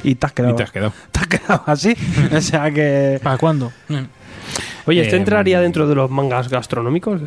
y 0.04 0.16
te 0.16 0.26
has 0.26 0.34
quedado, 0.34 0.54
Y 0.54 0.58
te 0.58 0.64
has 0.64 0.72
quedado. 0.72 0.94
te 1.12 1.20
has 1.20 1.28
quedado 1.28 1.64
así. 1.68 1.96
o 2.36 2.42
sea 2.42 2.72
que... 2.72 3.20
¿Para 3.24 3.38
cuándo? 3.38 3.72
Mm. 3.88 3.96
Oye, 4.88 5.02
¿este 5.02 5.16
Eh, 5.16 5.20
entraría 5.20 5.62
dentro 5.62 5.88
de 5.88 5.96
los 5.96 6.10
mangas 6.10 6.50
gastronómicos? 6.50 7.22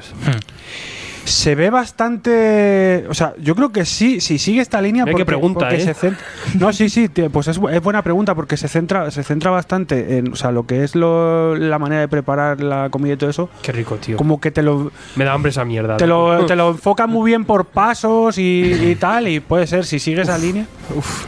Se 1.24 1.54
ve 1.54 1.70
bastante. 1.70 3.06
O 3.08 3.14
sea, 3.14 3.34
yo 3.40 3.54
creo 3.54 3.72
que 3.72 3.84
sí, 3.86 4.20
si 4.20 4.38
sigue 4.38 4.60
esta 4.60 4.80
línea. 4.82 5.04
Mira 5.04 5.16
qué 5.16 5.24
pregunta, 5.24 5.60
porque 5.60 5.76
¿eh? 5.76 5.80
se 5.80 5.94
centra- 5.94 6.18
No, 6.58 6.72
sí, 6.72 6.88
sí, 6.90 7.08
pues 7.32 7.48
es, 7.48 7.58
bu- 7.60 7.72
es 7.72 7.82
buena 7.82 8.02
pregunta 8.02 8.34
porque 8.34 8.56
se 8.56 8.68
centra, 8.68 9.10
se 9.10 9.22
centra 9.22 9.50
bastante 9.50 10.18
en 10.18 10.32
o 10.32 10.36
sea, 10.36 10.50
lo 10.52 10.66
que 10.66 10.84
es 10.84 10.94
lo- 10.94 11.56
la 11.56 11.78
manera 11.78 12.02
de 12.02 12.08
preparar 12.08 12.60
la 12.62 12.90
comida 12.90 13.14
y 13.14 13.16
todo 13.16 13.30
eso. 13.30 13.48
Qué 13.62 13.72
rico, 13.72 13.96
tío. 13.96 14.16
Como 14.18 14.40
que 14.40 14.50
te 14.50 14.62
lo, 14.62 14.92
Me 15.16 15.24
da 15.24 15.32
hambre 15.32 15.50
esa 15.50 15.64
mierda. 15.64 15.96
te 15.96 16.06
lo, 16.06 16.44
te 16.46 16.56
lo 16.56 16.70
enfoca 16.70 17.06
muy 17.06 17.30
bien 17.30 17.44
por 17.46 17.64
pasos 17.66 18.36
y, 18.38 18.72
y 18.72 18.94
tal. 18.96 19.26
Y 19.28 19.40
puede 19.40 19.66
ser, 19.66 19.86
si 19.86 19.98
sigue 19.98 20.22
esa 20.22 20.36
línea. 20.36 20.66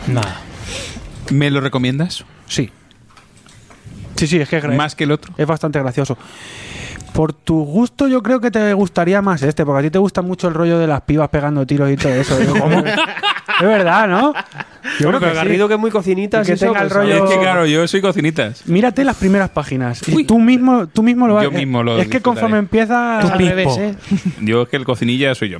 Nada. 0.08 0.40
¿Me 1.32 1.50
lo 1.50 1.60
recomiendas? 1.60 2.24
Sí. 2.46 2.70
Sí, 4.16 4.26
sí, 4.26 4.38
es 4.38 4.48
que 4.48 4.56
es, 4.58 4.64
Más 4.64 4.94
que 4.94 5.04
el 5.04 5.12
otro. 5.12 5.34
es 5.36 5.46
bastante 5.46 5.78
gracioso. 5.78 6.16
Por 7.16 7.32
tu 7.32 7.64
gusto, 7.64 8.08
yo 8.08 8.22
creo 8.22 8.40
que 8.40 8.50
te 8.50 8.74
gustaría 8.74 9.22
más 9.22 9.42
este, 9.42 9.64
porque 9.64 9.78
a 9.78 9.82
ti 9.84 9.90
te 9.90 9.98
gusta 9.98 10.20
mucho 10.20 10.48
el 10.48 10.54
rollo 10.54 10.78
de 10.78 10.86
las 10.86 11.00
pibas 11.00 11.30
pegando 11.30 11.66
tiros 11.66 11.90
y 11.90 11.96
todo 11.96 12.12
eso. 12.12 12.38
¿eh? 12.38 12.46
¿Cómo? 12.60 12.80
es 12.80 13.66
verdad, 13.66 14.06
¿no? 14.06 14.34
Yo 15.00 15.08
creo 15.08 15.20
que 15.20 15.28
sí. 15.30 15.34
Garrido 15.34 15.68
que 15.68 15.74
es 15.74 15.80
muy 15.80 15.90
cocinitas 15.90 16.46
Que 16.46 16.54
eso, 16.54 16.66
tenga 16.66 16.80
el 16.82 16.88
pues, 16.88 16.96
rollo- 16.98 17.24
Es 17.24 17.30
que 17.30 17.38
claro, 17.40 17.66
yo 17.66 17.86
soy 17.88 18.00
cocinitas. 18.00 18.66
Mírate 18.66 19.04
las 19.04 19.16
primeras 19.16 19.50
páginas. 19.50 20.06
Y 20.08 20.14
Uy. 20.14 20.24
tú 20.24 20.38
mismo, 20.38 20.86
tú 20.86 21.02
mismo 21.02 21.26
lo 21.26 21.34
vas 21.34 21.44
Yo 21.44 21.50
mismo 21.50 21.82
lo 21.82 21.98
Es 21.98 22.08
que 22.08 22.20
conforme 22.20 22.58
empieza. 22.58 23.18
Tu 23.20 23.28
Al 23.28 23.38
revés, 23.38 23.76
¿eh? 23.78 23.94
Yo 24.40 24.62
es 24.62 24.68
que 24.68 24.76
el 24.76 24.84
cocinilla 24.84 25.34
soy 25.34 25.50
yo. 25.50 25.58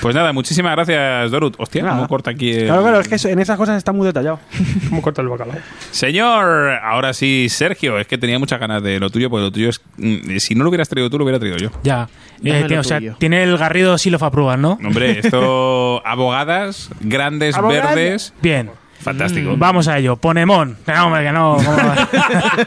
Pues 0.00 0.14
nada, 0.14 0.32
muchísimas 0.32 0.72
gracias, 0.72 1.30
Dorut. 1.30 1.54
Hostia, 1.58 1.82
Nada. 1.82 1.96
cómo 1.96 2.08
corta 2.08 2.30
aquí 2.30 2.50
el- 2.52 2.66
Claro, 2.66 2.82
claro, 2.82 3.00
es 3.00 3.08
que 3.08 3.28
en 3.30 3.38
esas 3.38 3.56
cosas 3.56 3.76
está 3.76 3.92
muy 3.92 4.06
detallado. 4.06 4.38
¿Cómo 4.88 5.02
corta 5.02 5.22
el 5.22 5.28
bacalao? 5.28 5.56
Señor, 5.90 6.70
ahora 6.82 7.12
sí, 7.12 7.48
Sergio, 7.48 7.98
es 7.98 8.06
que 8.06 8.18
tenía 8.18 8.38
muchas 8.38 8.60
ganas 8.60 8.82
de 8.82 8.98
lo 9.00 9.10
tuyo, 9.10 9.28
porque 9.30 9.42
lo 9.44 9.50
tuyo 9.52 9.68
es... 9.70 9.80
mm, 9.96 10.36
Si 10.38 10.54
no 10.54 10.62
lo 10.64 10.70
hubieras 10.70 10.88
traído 10.88 11.10
tú, 11.10 11.18
lo 11.18 11.24
hubiera 11.24 11.38
traído 11.38 11.58
yo. 11.58 11.70
Ya. 11.82 12.08
Eh, 12.44 12.60
lo 12.60 12.66
tiene- 12.66 12.78
o 12.78 12.84
sea, 12.84 13.00
tiene 13.18 13.42
el 13.42 13.58
garrido 13.58 13.98
Seal 13.98 14.14
of 14.14 14.22
Approval, 14.22 14.60
¿no? 14.60 14.78
Hombre, 14.84 15.18
esto... 15.18 16.00
abogadas, 16.06 16.90
grandes, 17.00 17.60
verdes... 17.60 18.32
Bien. 18.40 18.67
Fantástico. 19.00 19.54
Vamos 19.56 19.88
a 19.88 19.98
ello. 19.98 20.16
Ponemon. 20.16 20.76
No, 20.86 21.06
hombre, 21.06 21.24
que 21.24 21.32
no. 21.32 21.56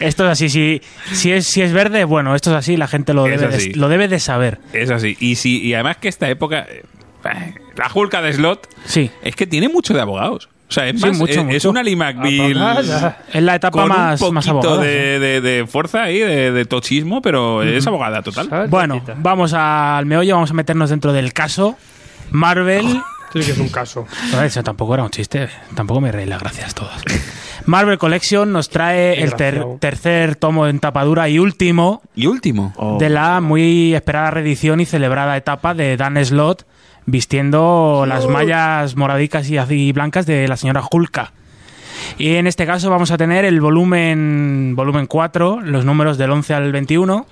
esto 0.00 0.24
es 0.24 0.30
así. 0.30 0.48
Si, 0.48 0.80
si, 1.12 1.32
es, 1.32 1.46
si 1.46 1.62
es 1.62 1.72
verde, 1.72 2.04
bueno, 2.04 2.34
esto 2.34 2.50
es 2.50 2.56
así. 2.56 2.76
La 2.76 2.88
gente 2.88 3.14
lo 3.14 3.26
Es 3.26 3.40
debe, 3.40 3.54
así. 3.54 3.68
de, 3.70 3.76
lo 3.76 3.88
debe 3.88 4.08
de 4.08 4.20
saber. 4.20 4.58
Es 4.72 4.90
así. 4.90 5.16
Y, 5.20 5.36
si, 5.36 5.60
y 5.62 5.74
además 5.74 5.98
que 5.98 6.08
esta 6.08 6.28
época... 6.28 6.66
eh, 6.70 6.84
La 7.76 7.88
Julka 7.88 8.20
de 8.22 8.32
Slot 8.32 8.68
Sí. 8.84 9.10
es 9.22 9.36
que 9.36 9.46
tiene 9.46 9.68
mucho 9.68 9.94
de 9.94 10.00
abogados. 10.00 10.48
O 10.68 10.72
sea, 10.74 10.88
es, 10.88 11.00
Sí, 11.00 11.06
más, 11.06 11.18
mucho, 11.18 11.32
es, 11.32 11.44
mucho. 11.44 11.56
es 11.56 11.64
una 11.66 11.82
Lee 11.82 11.94
McBeal 11.94 12.84
Es 13.32 13.42
la 13.42 13.54
etapa 13.54 13.80
con 13.82 13.88
más, 13.88 14.20
un 14.20 14.34
más 14.34 14.46
poquito 14.46 14.68
abogada. 14.70 14.88
de, 14.90 15.18
de- 15.18 15.40
de 15.40 15.66
fuerza 15.66 16.02
ahí, 16.04 16.18
de, 16.18 16.52
de 16.52 16.64
tochismo, 16.64 17.22
pero 17.22 17.62
es 17.62 17.86
abogada 17.86 18.22
total. 18.22 18.68
Bueno, 18.68 19.02
vamos 19.18 19.52
al 19.54 20.06
meollo. 20.06 20.34
Vamos 20.34 20.50
a 20.50 20.54
meternos 20.54 20.90
dentro 20.90 21.12
del 21.12 21.32
caso. 21.32 21.76
Marvel. 22.30 23.00
Sí 23.34 23.40
que 23.40 23.52
es 23.52 23.58
un 23.58 23.68
caso. 23.68 24.06
No, 24.32 24.42
eso 24.42 24.62
tampoco 24.62 24.94
era 24.94 25.02
un 25.04 25.10
chiste. 25.10 25.48
Tampoco 25.74 26.00
me 26.00 26.10
reí 26.10 26.24
las 26.26 26.40
gracias 26.40 26.74
todas. 26.74 27.02
Marvel 27.66 27.98
Collection 27.98 28.50
nos 28.52 28.68
trae 28.70 29.22
el 29.22 29.34
ter- 29.34 29.64
tercer 29.80 30.36
tomo 30.36 30.66
en 30.66 30.78
tapadura 30.78 31.28
y 31.28 31.38
último 31.38 32.00
Y 32.14 32.26
último. 32.26 32.72
Oh. 32.76 32.98
de 32.98 33.08
la 33.10 33.40
muy 33.40 33.94
esperada 33.94 34.30
reedición 34.30 34.80
y 34.80 34.86
celebrada 34.86 35.36
etapa 35.36 35.74
de 35.74 35.96
Dan 35.96 36.22
Slott 36.24 36.64
vistiendo 37.06 38.04
las 38.08 38.26
mallas 38.26 38.96
moradicas 38.96 39.48
y 39.50 39.58
así 39.58 39.92
blancas 39.92 40.26
de 40.26 40.48
la 40.48 40.56
señora 40.56 40.82
Hulka. 40.90 41.32
Y 42.18 42.34
en 42.36 42.46
este 42.46 42.66
caso 42.66 42.90
vamos 42.90 43.10
a 43.10 43.16
tener 43.16 43.44
el 43.44 43.60
volumen 43.60 44.74
volumen 44.76 45.06
4, 45.06 45.60
los 45.62 45.84
números 45.84 46.18
del 46.18 46.30
11 46.30 46.54
al 46.54 46.72
21 46.72 47.26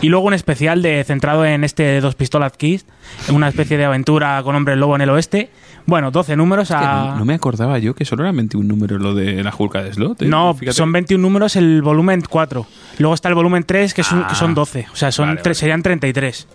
y 0.00 0.08
luego 0.08 0.26
un 0.26 0.34
especial 0.34 0.82
de 0.82 1.04
centrado 1.04 1.44
en 1.44 1.62
este 1.64 2.00
dos 2.00 2.14
pistolas 2.14 2.52
Kiss, 2.56 2.86
una 3.28 3.48
especie 3.48 3.76
de 3.76 3.84
aventura 3.84 4.40
con 4.42 4.54
hombre 4.56 4.74
lobo 4.76 4.96
en 4.96 5.02
el 5.02 5.10
oeste. 5.10 5.50
Bueno, 5.84 6.10
12 6.12 6.36
números 6.36 6.68
Que 6.68 6.74
a 6.74 6.80
no, 7.10 7.16
no 7.18 7.24
me 7.24 7.34
acordaba 7.34 7.76
yo 7.78 7.94
que 7.94 8.04
solo 8.04 8.22
eran 8.22 8.36
21 8.36 8.66
números 8.66 9.00
lo 9.00 9.14
de 9.14 9.42
la 9.42 9.50
Julka 9.50 9.82
de 9.82 9.92
Slot. 9.92 10.22
¿eh? 10.22 10.26
no, 10.26 10.54
Fíjate. 10.54 10.76
son 10.76 10.92
21 10.92 11.20
números 11.20 11.56
el 11.56 11.82
volumen 11.82 12.22
4. 12.28 12.66
Luego 12.98 13.14
está 13.14 13.28
el 13.28 13.34
volumen 13.34 13.64
3, 13.64 13.92
que, 13.92 14.02
son- 14.04 14.22
Ah. 14.24 14.28
que 14.28 14.34
son 14.36 14.54
12. 14.54 14.86
O 14.92 14.96
sea, 14.96 15.10
son 15.12 15.28
Vale, 15.30 15.40
vale. 15.42 15.54
serían 15.56 15.82
33. 15.82 16.46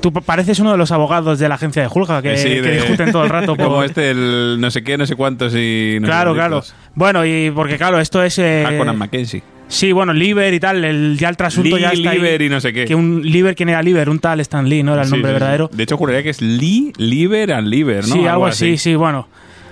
Tú 0.00 0.12
pa- 0.14 0.22
pareces 0.22 0.58
uno 0.60 0.72
de 0.72 0.78
los 0.78 0.92
abogados 0.92 1.38
de 1.38 1.46
la 1.46 1.56
agencia 1.56 1.82
de 1.82 1.88
Julga 1.88 2.22
que, 2.22 2.38
Sí, 2.38 2.48
que 2.48 2.62
de- 2.62 2.76
discuten 2.76 3.12
todo 3.12 3.24
el 3.24 3.28
rato. 3.30 3.54
por- 3.56 3.66
Como 3.66 3.82
este, 3.82 4.10
el 4.12 4.56
no 4.58 4.70
sé 4.70 4.82
qué, 4.82 4.96
no 4.96 5.04
sé 5.06 5.14
cuántos 5.14 5.52
y... 5.54 5.98
No 6.00 6.06
sé 6.06 6.10
claro, 6.10 6.32
claro. 6.32 6.50
cuántos. 6.56 6.74
Bueno, 6.94 7.26
y 7.26 7.50
porque 7.50 7.76
claro, 7.76 8.00
esto 8.00 8.22
es... 8.22 8.38
eh, 8.38 8.64
Hakon 8.66 8.88
and 8.88 8.98
Mackenzie. 8.98 9.42
Sí, 9.68 9.92
bueno, 9.92 10.12
Liber 10.12 10.52
y 10.52 10.60
tal, 10.60 10.84
el, 10.84 11.16
ya 11.18 11.28
el 11.28 11.36
trasunto 11.36 11.76
Lee, 11.76 11.82
ya 11.82 11.90
está 11.92 12.10
ahí. 12.10 12.18
Liber 12.18 12.42
y 12.42 12.48
no 12.48 12.60
sé 12.60 12.72
qué. 12.72 12.84
Que 12.86 12.94
un 12.94 13.22
Liber, 13.22 13.54
¿quién 13.54 13.68
era 13.68 13.82
Liber? 13.82 14.08
Un 14.08 14.18
tal 14.18 14.40
Stan 14.40 14.68
Lee, 14.68 14.82
¿no? 14.82 14.92
Era 14.94 15.02
el 15.02 15.08
Sí, 15.08 15.12
nombre 15.12 15.30
sí, 15.30 15.34
sí. 15.34 15.40
verdadero. 15.40 15.70
De 15.72 15.82
hecho, 15.82 15.96
juraría 15.96 16.22
que 16.22 16.30
es 16.30 16.40
Lee, 16.42 16.92
Liber 16.96 17.52
and 17.52 17.68
Liber, 17.68 18.06
¿no? 18.08 18.14
Sí, 18.14 18.26
algo 18.26 18.46
así, 18.46 18.76
sí, 18.78 18.94
bueno. 18.94 19.28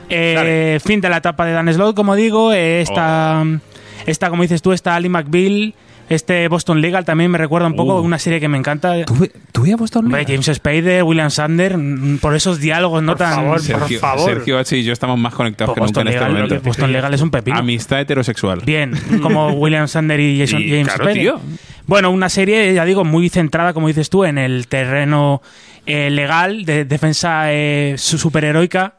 Eh, 0.08 0.78
fin 0.84 1.00
de 1.00 1.08
la 1.08 1.16
etapa 1.16 1.44
de 1.46 1.52
Dan 1.52 1.72
Slott, 1.72 1.96
como 1.96 2.14
digo. 2.14 2.52
eh, 2.52 2.80
esta, 2.80 3.42
Oh. 3.44 3.58
esta, 4.06 4.30
como 4.30 4.42
dices 4.42 4.62
tú, 4.62 4.72
esta 4.72 4.94
Ali 4.94 5.08
McBeal, 5.08 5.74
este 6.08 6.46
Boston 6.48 6.80
Legal 6.80 7.04
también 7.04 7.30
me 7.30 7.38
recuerda 7.38 7.66
un 7.66 7.74
poco 7.76 7.96
Oh. 7.96 8.02
una 8.02 8.18
serie 8.18 8.38
que 8.40 8.48
me 8.48 8.56
encanta. 8.58 9.04
¿Tú, 9.04 9.28
tú 9.52 9.66
ya 9.66 9.76
Boston 9.76 10.08
Legal? 10.08 10.24
James 10.26 10.46
Spader, 10.56 11.02
William 11.02 11.30
Sander, 11.30 11.76
mm, 11.76 12.18
por 12.18 12.34
esos 12.36 12.60
diálogos 12.60 13.02
no 13.02 13.12
Por 13.12 13.18
tan... 13.18 13.34
favor, 13.34 13.60
Sergio, 13.60 14.00
por 14.00 14.10
favor. 14.10 14.30
Sergio 14.30 14.58
H 14.58 14.76
y 14.76 14.84
yo 14.84 14.92
estamos 14.92 15.18
más 15.18 15.34
conectados 15.34 15.74
Pues 15.74 15.76
que 15.76 15.80
nunca 15.80 16.00
Boston, 16.00 16.06
en 16.06 16.08
este 16.14 16.20
Legal, 16.32 16.42
momento. 16.48 16.68
Boston 16.68 16.92
Legal 16.92 17.14
es 17.14 17.20
un 17.22 17.30
pepino. 17.30 17.58
Amistad 17.58 18.00
heterosexual. 18.00 18.60
Bien, 18.64 18.92
como 19.22 19.48
William 19.54 19.88
Sander 19.88 20.20
y 20.20 20.38
Jason, 20.38 20.60
Y, 20.62 20.70
James 20.70 20.86
claro, 20.88 21.04
Spader. 21.04 21.18
tío. 21.22 21.40
Bueno, 21.86 22.10
una 22.10 22.28
serie, 22.28 22.72
ya 22.74 22.84
digo, 22.84 23.04
muy 23.04 23.28
centrada, 23.28 23.72
como 23.72 23.88
dices 23.88 24.10
tú, 24.10 24.24
en 24.24 24.38
el 24.38 24.66
terreno 24.68 25.40
eh, 25.86 26.10
legal, 26.10 26.64
de 26.64 26.84
defensa 26.84 27.52
eh, 27.52 27.94
su- 27.96 28.18
superheroica, 28.18 28.94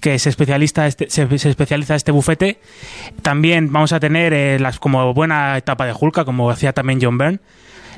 que 0.00 0.18
se, 0.18 0.28
especialista 0.28 0.86
este, 0.86 1.08
se, 1.10 1.38
se 1.38 1.50
especializa 1.50 1.94
este 1.94 2.12
bufete. 2.12 2.58
También 3.22 3.72
vamos 3.72 3.92
a 3.92 4.00
tener, 4.00 4.32
eh, 4.32 4.58
las, 4.58 4.78
como 4.78 5.12
buena 5.14 5.56
etapa 5.56 5.86
de 5.86 5.94
Hulka, 5.98 6.24
como 6.24 6.50
hacía 6.50 6.72
también 6.72 6.98
John 7.02 7.18
Byrne, 7.18 7.40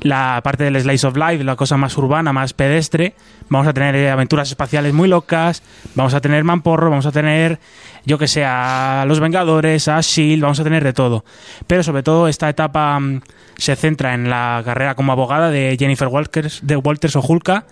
la 0.03 0.40
parte 0.42 0.64
del 0.64 0.80
Slice 0.80 1.07
of 1.07 1.16
Life, 1.16 1.44
la 1.44 1.57
cosa 1.57 1.76
más 1.76 1.96
urbana, 1.96 2.32
más 2.32 2.53
pedestre. 2.53 3.14
Vamos 3.51 3.66
a 3.66 3.72
tener 3.74 3.96
eh, 3.96 4.11
aventuras 4.11 4.48
espaciales 4.48 4.94
muy 4.94 5.09
locas, 5.09 5.62
vamos 5.96 6.14
a 6.14 6.20
tener 6.20 6.44
Mamporro, 6.44 6.88
vamos 6.88 7.07
a 7.07 7.11
tener, 7.11 7.59
yo 8.07 8.16
que 8.16 8.28
sé, 8.28 8.44
a 8.44 9.05
Los 9.09 9.18
Vengadores, 9.18 9.88
a 9.88 10.01
Shield, 10.01 10.42
vamos 10.42 10.61
a 10.61 10.64
tener 10.64 10.84
de 10.84 10.92
todo. 10.92 11.24
Pero 11.66 11.82
sobre 11.82 12.05
todo 12.05 12.28
esta 12.28 12.48
etapa 12.48 12.98
mm, 13.01 13.22
se 13.61 13.76
centra 13.76 14.14
en 14.14 14.30
la 14.30 14.62
carrera 14.64 14.94
como 14.94 15.12
abogada 15.12 15.51
de 15.51 15.76
Jennifer 15.78 16.09
Walters, 16.09 16.61
de 16.62 16.76
Walters 16.76 17.16
o 17.16 17.20
Hulka 17.20 17.66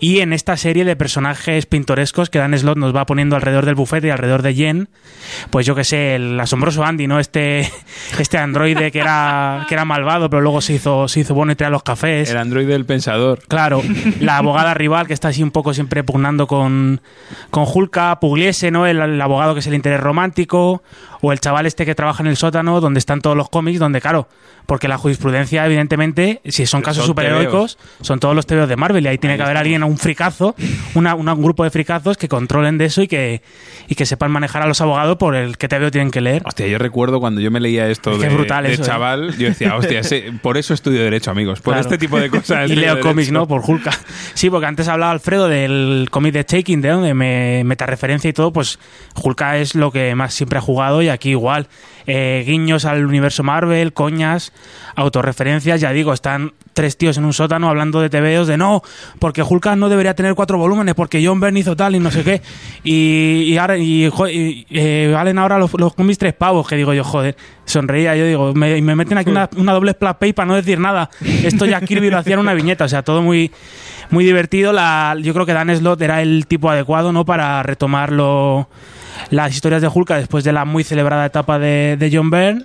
y 0.00 0.20
en 0.20 0.32
esta 0.32 0.56
serie 0.56 0.84
de 0.84 0.96
personajes 0.96 1.66
pintorescos 1.66 2.30
que 2.30 2.38
Dan 2.38 2.56
Slott 2.56 2.78
nos 2.78 2.94
va 2.94 3.04
poniendo 3.04 3.36
alrededor 3.36 3.66
del 3.66 3.74
bufete 3.74 4.06
y 4.06 4.10
alrededor 4.10 4.42
de 4.42 4.54
Jen. 4.54 4.88
Pues 5.50 5.66
yo 5.66 5.74
que 5.74 5.84
sé, 5.84 6.14
el 6.14 6.40
asombroso 6.40 6.84
Andy, 6.84 7.06
¿no? 7.06 7.18
Este, 7.20 7.68
este 8.18 8.38
androide 8.38 8.90
que 8.90 9.00
era, 9.00 9.66
que 9.68 9.74
era 9.74 9.84
malvado, 9.84 10.30
pero 10.30 10.42
luego 10.42 10.60
se 10.60 10.74
hizo, 10.74 11.08
se 11.08 11.20
hizo 11.20 11.34
bueno 11.34 11.52
y 11.52 11.56
traía 11.56 11.70
los 11.70 11.82
cafés. 11.82 12.30
El 12.30 12.38
androide 12.38 12.72
del 12.72 12.86
pensador. 12.86 13.40
Claro, 13.46 13.82
la 14.20 14.38
abogada 14.38 14.74
rival 14.74 15.06
que 15.06 15.12
está 15.12 15.23
así 15.28 15.42
un 15.42 15.50
poco 15.50 15.74
siempre 15.74 16.04
pugnando 16.04 16.46
con, 16.46 17.00
con 17.50 17.64
Hulka, 17.72 18.18
Pugliese, 18.20 18.70
¿no? 18.70 18.86
El, 18.86 19.00
el 19.00 19.20
abogado 19.20 19.54
que 19.54 19.60
es 19.60 19.66
el 19.66 19.74
interés 19.74 20.00
romántico, 20.00 20.82
o 21.20 21.32
el 21.32 21.40
chaval 21.40 21.66
este 21.66 21.86
que 21.86 21.94
trabaja 21.94 22.22
en 22.22 22.28
el 22.28 22.36
sótano 22.36 22.80
donde 22.80 22.98
están 22.98 23.20
todos 23.20 23.36
los 23.36 23.48
cómics, 23.48 23.78
donde 23.78 24.00
claro, 24.00 24.28
porque 24.66 24.88
la 24.88 24.96
jurisprudencia 24.98 25.64
evidentemente, 25.66 26.40
si 26.46 26.66
son 26.66 26.80
casos 26.82 27.06
superheroicos, 27.06 27.78
son 28.00 28.18
todos 28.20 28.34
los 28.34 28.46
tebeos 28.46 28.68
de 28.68 28.76
Marvel 28.76 29.04
y 29.04 29.08
ahí 29.08 29.18
tiene 29.18 29.36
que 29.36 29.42
haber 29.42 29.56
alguien, 29.56 29.82
un 29.82 29.98
fricazo, 29.98 30.54
una, 30.94 31.14
una- 31.14 31.34
un 31.34 31.42
grupo 31.42 31.64
de 31.64 31.70
fricazos 31.70 32.16
que 32.16 32.28
controlen 32.28 32.78
de 32.78 32.86
eso 32.86 33.02
y 33.02 33.08
que, 33.08 33.42
y 33.88 33.94
que 33.94 34.06
sepan 34.06 34.30
manejar 34.30 34.62
a 34.62 34.66
los 34.66 34.80
abogados 34.80 35.16
por 35.18 35.34
el 35.36 35.58
que 35.58 35.68
tebeo 35.68 35.90
tienen 35.90 36.10
que 36.10 36.20
leer. 36.20 36.42
Hostia, 36.46 36.66
yo 36.66 36.78
recuerdo 36.78 37.20
cuando 37.20 37.40
yo 37.40 37.50
me 37.50 37.60
leía 37.60 37.88
esto 37.88 38.12
Es 38.12 38.20
de, 38.20 38.28
es 38.28 38.34
brutal 38.34 38.64
de 38.64 38.72
eso, 38.74 38.82
¿eh? 38.82 38.86
chaval, 38.86 39.36
yo 39.36 39.48
decía, 39.48 39.76
hostia, 39.76 40.00
ese- 40.00 40.32
por 40.42 40.56
eso 40.56 40.72
estudio 40.74 41.02
Derecho, 41.02 41.30
amigos. 41.30 41.60
Por 41.60 41.74
Claro. 41.74 41.80
este 41.86 41.98
tipo 41.98 42.18
de 42.18 42.30
cosas. 42.30 42.70
y 42.70 42.76
leo 42.76 43.00
cómics, 43.00 43.30
¿no? 43.32 43.46
Por 43.46 43.62
Hulka. 43.66 43.90
Sí, 44.34 44.50
porque 44.50 44.66
antes 44.66 44.88
hablaba 44.88 45.12
Alfredo 45.12 45.48
del 45.48 46.08
cómic 46.10 46.32
de 46.32 46.44
Taking 46.44 46.80
de 46.80 47.14
me, 47.14 47.62
metareferencia 47.64 48.28
y 48.30 48.32
todo, 48.32 48.52
pues 48.52 48.78
Hulka 49.22 49.58
es 49.58 49.74
lo 49.74 49.90
que 49.92 50.14
más 50.14 50.34
siempre 50.34 50.58
ha 50.58 50.62
jugado 50.62 51.02
y 51.02 51.08
aquí 51.08 51.30
igual. 51.30 51.68
Eh, 52.06 52.44
guiños 52.46 52.84
al 52.84 53.04
universo 53.06 53.42
Marvel, 53.42 53.92
coñas, 53.92 54.52
autorreferencias, 54.96 55.80
ya 55.80 55.92
digo, 55.92 56.12
están 56.12 56.52
tres 56.72 56.96
tíos 56.96 57.16
en 57.16 57.24
un 57.24 57.32
sótano 57.32 57.68
hablando 57.68 58.00
de 58.00 58.10
TVOs 58.10 58.46
de 58.46 58.56
no, 58.56 58.82
porque 59.18 59.42
Hulka 59.42 59.76
no 59.76 59.88
debería 59.88 60.14
tener 60.14 60.34
cuatro 60.34 60.58
volúmenes, 60.58 60.94
porque 60.94 61.24
John 61.24 61.40
Byrne 61.40 61.60
hizo 61.60 61.76
tal 61.76 61.94
y 61.96 62.00
no 62.00 62.10
sé 62.10 62.22
qué. 62.24 62.42
Y, 62.86 63.44
y, 63.46 63.56
ahora, 63.56 63.78
y, 63.78 64.04
y, 64.06 64.66
eh, 64.70 65.10
valen 65.12 65.38
ahora 65.38 65.58
los, 65.58 65.72
los 65.74 65.94
tres 66.18 66.34
pavos, 66.34 66.68
que 66.68 66.76
digo 66.76 66.92
yo, 66.92 67.02
joder, 67.02 67.34
sonreía, 67.64 68.14
yo 68.14 68.26
digo, 68.26 68.52
me, 68.54 68.76
y 68.76 68.82
me 68.82 68.94
meten 68.94 69.16
aquí 69.16 69.30
una, 69.30 69.48
una 69.56 69.72
doble 69.72 69.92
splash 69.92 70.16
page 70.16 70.34
para 70.34 70.46
no 70.46 70.54
decir 70.54 70.78
nada. 70.78 71.08
Esto 71.22 71.64
ya 71.64 71.80
Kirby 71.80 72.10
lo 72.10 72.18
hacía 72.18 72.34
en 72.34 72.40
una 72.40 72.52
viñeta, 72.52 72.84
o 72.84 72.88
sea, 72.88 73.02
todo 73.02 73.22
muy 73.22 73.50
muy 74.10 74.24
divertido. 74.24 74.72
La, 74.72 75.16
yo 75.20 75.32
creo 75.34 75.46
que 75.46 75.52
Dan 75.52 75.74
Slott 75.74 76.00
era 76.02 76.22
el 76.22 76.46
tipo 76.46 76.70
adecuado 76.70 77.12
¿no? 77.12 77.24
para 77.24 77.62
retomarlo 77.62 78.68
las 79.30 79.54
historias 79.54 79.82
de 79.82 79.88
Hulka 79.88 80.16
después 80.16 80.44
de 80.44 80.52
la 80.52 80.64
muy 80.64 80.84
celebrada 80.84 81.26
etapa 81.26 81.58
de, 81.58 81.96
de 81.98 82.10
John 82.12 82.30
Byrne. 82.30 82.64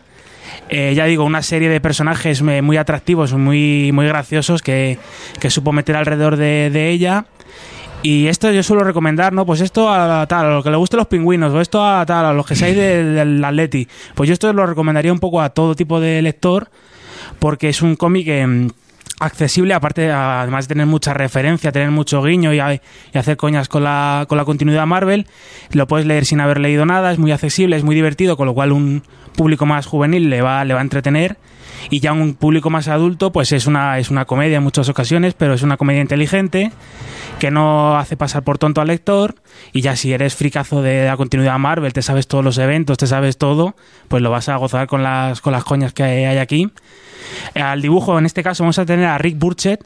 Eh, 0.70 0.94
ya 0.96 1.06
digo, 1.06 1.24
una 1.24 1.42
serie 1.42 1.70
de 1.70 1.82
personajes 1.82 2.42
muy 2.42 2.78
atractivos, 2.78 3.34
muy, 3.34 3.92
muy 3.92 4.08
graciosos 4.08 4.62
que, 4.62 5.00
que 5.40 5.50
supo 5.50 5.72
meter 5.72 5.96
alrededor 5.96 6.38
de, 6.38 6.70
de 6.70 6.90
ella. 6.90 7.26
Y 8.02 8.28
esto 8.28 8.50
yo 8.52 8.64
suelo 8.64 8.84
recomendar, 8.84 9.34
¿no? 9.34 9.46
Pues 9.46 9.60
esto 9.60 9.92
a 9.92 10.26
tal, 10.28 10.46
a 10.46 10.56
lo 10.56 10.64
que 10.64 10.70
le 10.70 10.78
gusten 10.78 11.00
los 11.00 11.08
pingüinos, 11.08 11.54
o 11.54 11.60
esto 11.60 11.86
a 11.86 12.06
tal, 12.06 12.26
a 12.26 12.34
los 12.34 12.46
que 12.46 12.56
seáis 12.56 12.76
del, 12.76 13.16
del 13.16 13.44
Atleti. 13.44 13.88
Pues 14.16 14.28
yo 14.28 14.34
esto 14.34 14.52
lo 14.54 14.66
recomendaría 14.66 15.12
un 15.12 15.20
poco 15.20 15.42
a 15.42 15.50
todo 15.50 15.76
tipo 15.76 16.00
de 16.00 16.22
lector, 16.22 16.70
porque 17.40 17.70
es 17.70 17.82
un 17.82 17.98
cómic 17.98 18.28
em, 18.30 18.70
accesible, 19.20 19.74
aparte, 19.74 20.12
además 20.12 20.68
de 20.68 20.74
tener 20.74 20.88
mucha 20.88 21.14
referencia, 21.14 21.72
tener 21.72 21.92
mucho 21.92 22.22
guiño 22.24 22.54
y, 22.54 22.60
hacer 22.60 23.38
coñas 23.38 23.68
con 23.68 23.84
la, 23.84 24.26
con 24.28 24.38
la 24.38 24.46
continuidad 24.46 24.86
Marvel, 24.86 25.28
lo 25.72 25.88
puedes 25.88 26.06
leer 26.06 26.26
sin 26.26 26.40
haber 26.40 26.60
leído 26.60 26.86
nada, 26.86 27.12
es 27.12 27.20
muy 27.20 27.32
accesible, 27.32 27.76
es 27.76 27.84
muy 27.84 27.96
divertido, 27.96 28.38
con 28.38 28.48
lo 28.48 28.54
cual 28.54 28.72
un 28.72 29.04
público 29.36 29.66
más 29.66 29.86
juvenil 29.86 30.30
le 30.30 30.42
va, 30.42 30.64
le 30.66 30.74
va 30.74 30.80
a 30.80 30.84
entretener. 30.84 31.38
Y 31.90 32.02
ya 32.02 32.12
un 32.12 32.34
público 32.34 32.70
más 32.70 32.88
adulto, 32.88 33.32
pues 33.32 33.52
es 33.52 33.66
una, 33.66 34.00
es 34.00 34.10
una 34.10 34.26
comedia 34.26 34.58
en 34.58 34.64
muchas 34.64 34.90
ocasiones, 34.90 35.34
pero 35.34 35.54
es 35.54 35.64
una 35.64 35.78
comedia 35.78 36.02
inteligente 36.02 36.72
que 37.40 37.52
no 37.52 37.98
hace 37.98 38.18
pasar 38.18 38.44
por 38.44 38.58
tonto 38.58 38.82
al 38.82 38.88
lector. 38.88 39.36
Y 39.72 39.82
ya 39.82 39.96
si 39.96 40.12
eres 40.12 40.36
fricazo 40.36 40.82
de 40.82 41.06
la 41.06 41.16
continuidad 41.16 41.58
Marvel, 41.58 41.94
te 41.94 42.02
sabes 42.02 42.28
todos 42.28 42.44
los 42.44 42.58
eventos, 42.58 42.98
te 42.98 43.08
sabes 43.08 43.38
todo, 43.38 43.76
pues 44.10 44.22
lo 44.22 44.30
vas 44.30 44.50
a 44.50 44.58
gozar 44.58 44.88
con 44.88 45.04
las, 45.04 45.40
con 45.42 45.54
las 45.54 45.64
coñas 45.64 45.94
que 45.94 46.04
hay 46.04 46.38
aquí. 46.38 46.70
Al 47.56 47.82
dibujo, 47.82 48.18
en 48.20 48.26
este 48.26 48.44
caso, 48.44 48.64
vamos 48.64 48.80
a 48.80 48.86
tener 48.86 49.06
a 49.06 49.18
Rick 49.18 49.38
Burchett, 49.38 49.84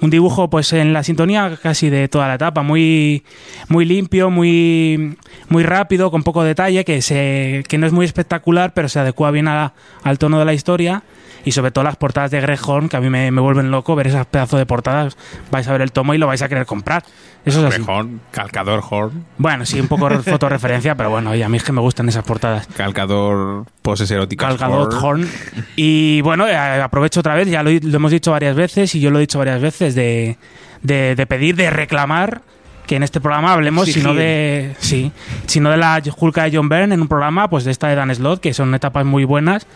un 0.00 0.10
dibujo 0.10 0.50
pues 0.50 0.72
en 0.72 0.92
la 0.92 1.02
sintonía 1.02 1.56
casi 1.62 1.88
de 1.88 2.08
toda 2.08 2.26
la 2.28 2.34
etapa, 2.34 2.62
muy, 2.62 3.22
muy 3.68 3.84
limpio, 3.84 4.28
muy, 4.30 5.16
muy 5.48 5.62
rápido, 5.62 6.10
con 6.10 6.22
poco 6.24 6.42
detalle, 6.44 6.84
que, 6.84 7.00
se, 7.00 7.62
que 7.68 7.78
no 7.78 7.86
es 7.86 7.92
muy 7.92 8.04
espectacular, 8.04 8.74
pero 8.74 8.88
se 8.88 8.98
adecua 8.98 9.30
bien 9.30 9.48
a- 9.48 9.72
al 10.02 10.18
tono 10.18 10.38
de 10.38 10.44
la 10.44 10.52
historia. 10.54 11.02
Y 11.44 11.52
sobre 11.52 11.70
todo 11.70 11.84
las 11.84 11.96
portadas 11.96 12.30
de 12.30 12.40
Greg 12.40 12.58
Horn, 12.64 12.88
que 12.88 12.96
a 12.96 13.00
mí 13.00 13.10
me, 13.10 13.30
me 13.30 13.40
vuelven 13.40 13.70
loco 13.70 13.94
ver 13.94 14.06
esas 14.06 14.26
pedazos 14.26 14.58
de 14.58 14.66
portadas. 14.66 15.16
Vais 15.50 15.66
a 15.68 15.72
ver 15.72 15.82
el 15.82 15.92
tomo 15.92 16.14
y 16.14 16.18
lo 16.18 16.26
vais 16.26 16.40
a 16.42 16.48
querer 16.48 16.64
comprar. 16.66 17.04
Eso 17.44 17.66
es 17.66 17.74
así. 17.74 17.84
Horn, 17.86 18.20
calcador 18.30 18.82
Horn, 18.88 19.26
Bueno, 19.36 19.66
sí, 19.66 19.78
un 19.78 19.88
poco 19.88 20.08
fotorreferencia, 20.22 20.94
pero 20.94 21.10
bueno, 21.10 21.34
y 21.34 21.42
a 21.42 21.48
mí 21.48 21.58
es 21.58 21.64
que 21.64 21.72
me 21.72 21.80
gustan 21.82 22.08
esas 22.08 22.24
portadas. 22.24 22.66
calcador 22.68 23.66
poses 23.82 24.10
eróticas 24.10 24.56
Calgadot 24.56 24.92
Horn. 24.94 25.04
Horn. 25.24 25.28
Y 25.76 26.22
bueno, 26.22 26.48
eh, 26.48 26.56
aprovecho 26.56 27.20
otra 27.20 27.34
vez, 27.34 27.48
ya 27.48 27.62
lo, 27.62 27.70
lo 27.70 27.96
hemos 27.96 28.10
dicho 28.10 28.30
varias 28.30 28.56
veces 28.56 28.94
y 28.94 29.00
yo 29.00 29.10
lo 29.10 29.18
he 29.18 29.20
dicho 29.20 29.38
varias 29.38 29.60
veces, 29.60 29.94
de, 29.94 30.38
de, 30.82 31.14
de 31.14 31.26
pedir, 31.26 31.56
de 31.56 31.68
reclamar 31.68 32.40
que 32.86 32.96
en 32.96 33.02
este 33.02 33.20
programa 33.20 33.52
hablemos, 33.52 33.88
Exigir. 33.88 34.02
sino 34.02 34.14
de 34.14 34.74
sí, 34.78 35.10
sino 35.46 35.70
de 35.70 35.76
la 35.76 36.02
Hulk 36.16 36.34
de 36.36 36.56
John 36.56 36.68
Byrne 36.68 36.94
en 36.94 37.00
un 37.02 37.08
programa, 37.08 37.48
pues 37.48 37.64
de 37.64 37.70
esta 37.70 37.88
de 37.88 37.94
Dan 37.94 38.14
Slott, 38.14 38.40
que 38.40 38.52
son 38.54 38.74
etapas 38.74 39.04
muy 39.04 39.24
buenas, 39.24 39.66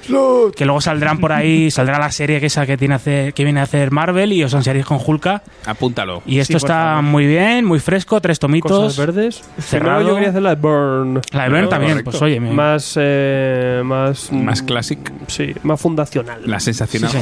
que 0.56 0.64
luego 0.64 0.80
saldrán 0.80 1.18
por 1.18 1.32
ahí, 1.32 1.70
saldrá 1.72 1.98
la 1.98 2.10
serie 2.10 2.40
que 2.40 2.46
esa 2.46 2.66
que 2.66 2.76
tiene 2.76 2.94
hacer- 2.96 3.32
que 3.34 3.44
viene 3.44 3.60
a 3.60 3.64
hacer 3.64 3.90
Marvel 3.90 4.32
y 4.32 4.44
os 4.44 4.52
ansiaréis 4.54 4.84
con 4.86 4.98
Hulka. 5.04 5.42
Apúntalo. 5.66 6.22
Y 6.26 6.38
esto 6.38 6.52
Sí, 6.58 6.64
está 6.64 6.74
favor. 6.96 7.02
muy 7.04 7.26
bien, 7.26 7.64
muy 7.64 7.80
fresco, 7.80 8.20
tres 8.20 8.38
tomitos. 8.38 8.70
Cosas 8.70 8.96
verdes. 8.98 9.42
Cerrado. 9.58 9.96
Primero 9.98 10.08
yo 10.08 10.14
quería 10.16 10.28
hacer 10.30 10.42
la 10.42 10.50
de 10.54 10.60
Burn. 10.60 11.20
La 11.32 11.44
de 11.44 11.48
Byrne 11.50 11.68
también, 11.68 11.92
Correcto. 11.92 12.10
pues 12.10 12.22
oye, 12.22 12.40
me- 12.40 12.52
Más, 12.52 12.94
eh, 12.96 13.82
más, 13.84 14.32
Más 14.32 14.62
mm, 14.62 14.66
classic. 14.66 15.12
Sí, 15.28 15.54
más 15.62 15.80
fundacional. 15.80 16.42
La 16.44 16.60
sensacional 16.60 17.10
Sí. 17.10 17.18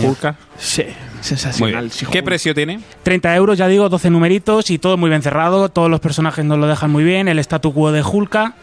Sí. 0.58 0.84
Sensacional. 1.20 1.90
sí, 1.90 2.06
¿Qué 2.06 2.22
precio 2.22 2.54
tiene? 2.54 2.80
30 3.02 3.34
euros, 3.36 3.58
ya 3.58 3.68
digo, 3.68 3.88
12 3.88 4.10
numeritos 4.10 4.70
y 4.70 4.78
todo 4.78 4.96
muy 4.96 5.10
bien 5.10 5.22
cerrado. 5.22 5.68
Todos 5.68 5.90
los 5.90 6.00
personajes 6.00 6.44
nos 6.44 6.58
lo 6.58 6.66
dejan 6.66 6.90
muy 6.90 7.04
bien. 7.04 7.28
El 7.28 7.38
statu 7.38 7.72
quo 7.72 7.92
de 7.92 8.02
Hulka. 8.02 8.54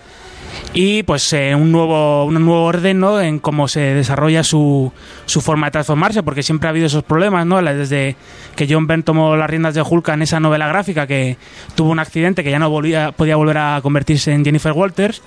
Y 0.74 1.04
pues 1.04 1.32
eh, 1.34 1.54
un, 1.56 1.72
nuevo, 1.72 2.26
un 2.26 2.34
nuevo 2.34 2.64
orden 2.66 3.00
¿no? 3.00 3.22
en 3.22 3.38
cómo 3.40 3.68
se 3.68 3.80
desarrolla 3.80 4.44
su, 4.44 4.92
su 5.26 5.42
forma 5.42 5.68
de 5.68 5.72
transformarse, 5.72 6.24
porque 6.24 6.42
siempre 6.42 6.68
ha 6.68 6.72
habido 6.72 6.88
esos 6.88 7.04
problemas, 7.04 7.46
¿no? 7.46 7.62
Desde 7.62 8.16
que 8.56 8.68
John 8.70 8.88
Byrne 8.88 9.04
tomó 9.04 9.36
las 9.36 9.50
riendas 9.50 9.76
de 9.76 9.82
Hulka 9.82 10.14
en 10.14 10.24
esa 10.24 10.40
novela 10.40 10.68
gráfica 10.68 11.06
que 11.06 11.38
tuvo 11.76 11.92
un 11.92 12.00
accidente 12.00 12.44
que 12.44 12.52
ya 12.52 12.60
no 12.60 12.70
volvía, 12.70 13.12
podía 13.12 13.36
volver 13.36 13.58
a 13.60 13.80
convertirse 13.84 14.32
en 14.34 14.44
Jennifer 14.44 14.72
Walters, 14.72 15.22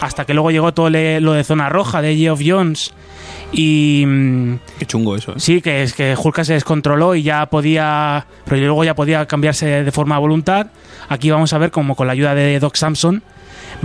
hasta 0.00 0.24
que 0.24 0.34
luego 0.34 0.50
llegó 0.50 0.74
todo 0.74 0.90
le- 0.90 1.20
lo 1.20 1.32
de 1.32 1.44
Zona 1.44 1.68
Roja 1.68 2.02
de 2.02 2.16
Geoff 2.16 2.40
Jones 2.44 2.92
y... 3.52 4.04
Qué 4.78 4.86
chungo 4.86 5.16
eso. 5.16 5.32
¿eh? 5.32 5.34
Sí, 5.38 5.60
que 5.62 5.82
es 5.82 5.94
que 5.94 6.14
Hulka 6.20 6.44
se 6.44 6.54
descontroló 6.54 7.14
y 7.14 7.22
ya 7.22 7.46
podía, 7.46 8.26
pero 8.44 8.60
luego 8.60 8.84
ya 8.84 8.94
podía 8.94 9.26
cambiarse 9.26 9.84
de 9.84 9.92
forma 9.92 10.16
a 10.16 10.18
voluntad. 10.18 10.68
Aquí 11.08 11.30
vamos 11.30 11.52
a 11.52 11.58
ver 11.58 11.70
como 11.70 11.94
con 11.94 12.06
la 12.06 12.12
ayuda 12.12 12.34
de 12.34 12.58
Doc 12.60 12.76
Samson 12.76 13.22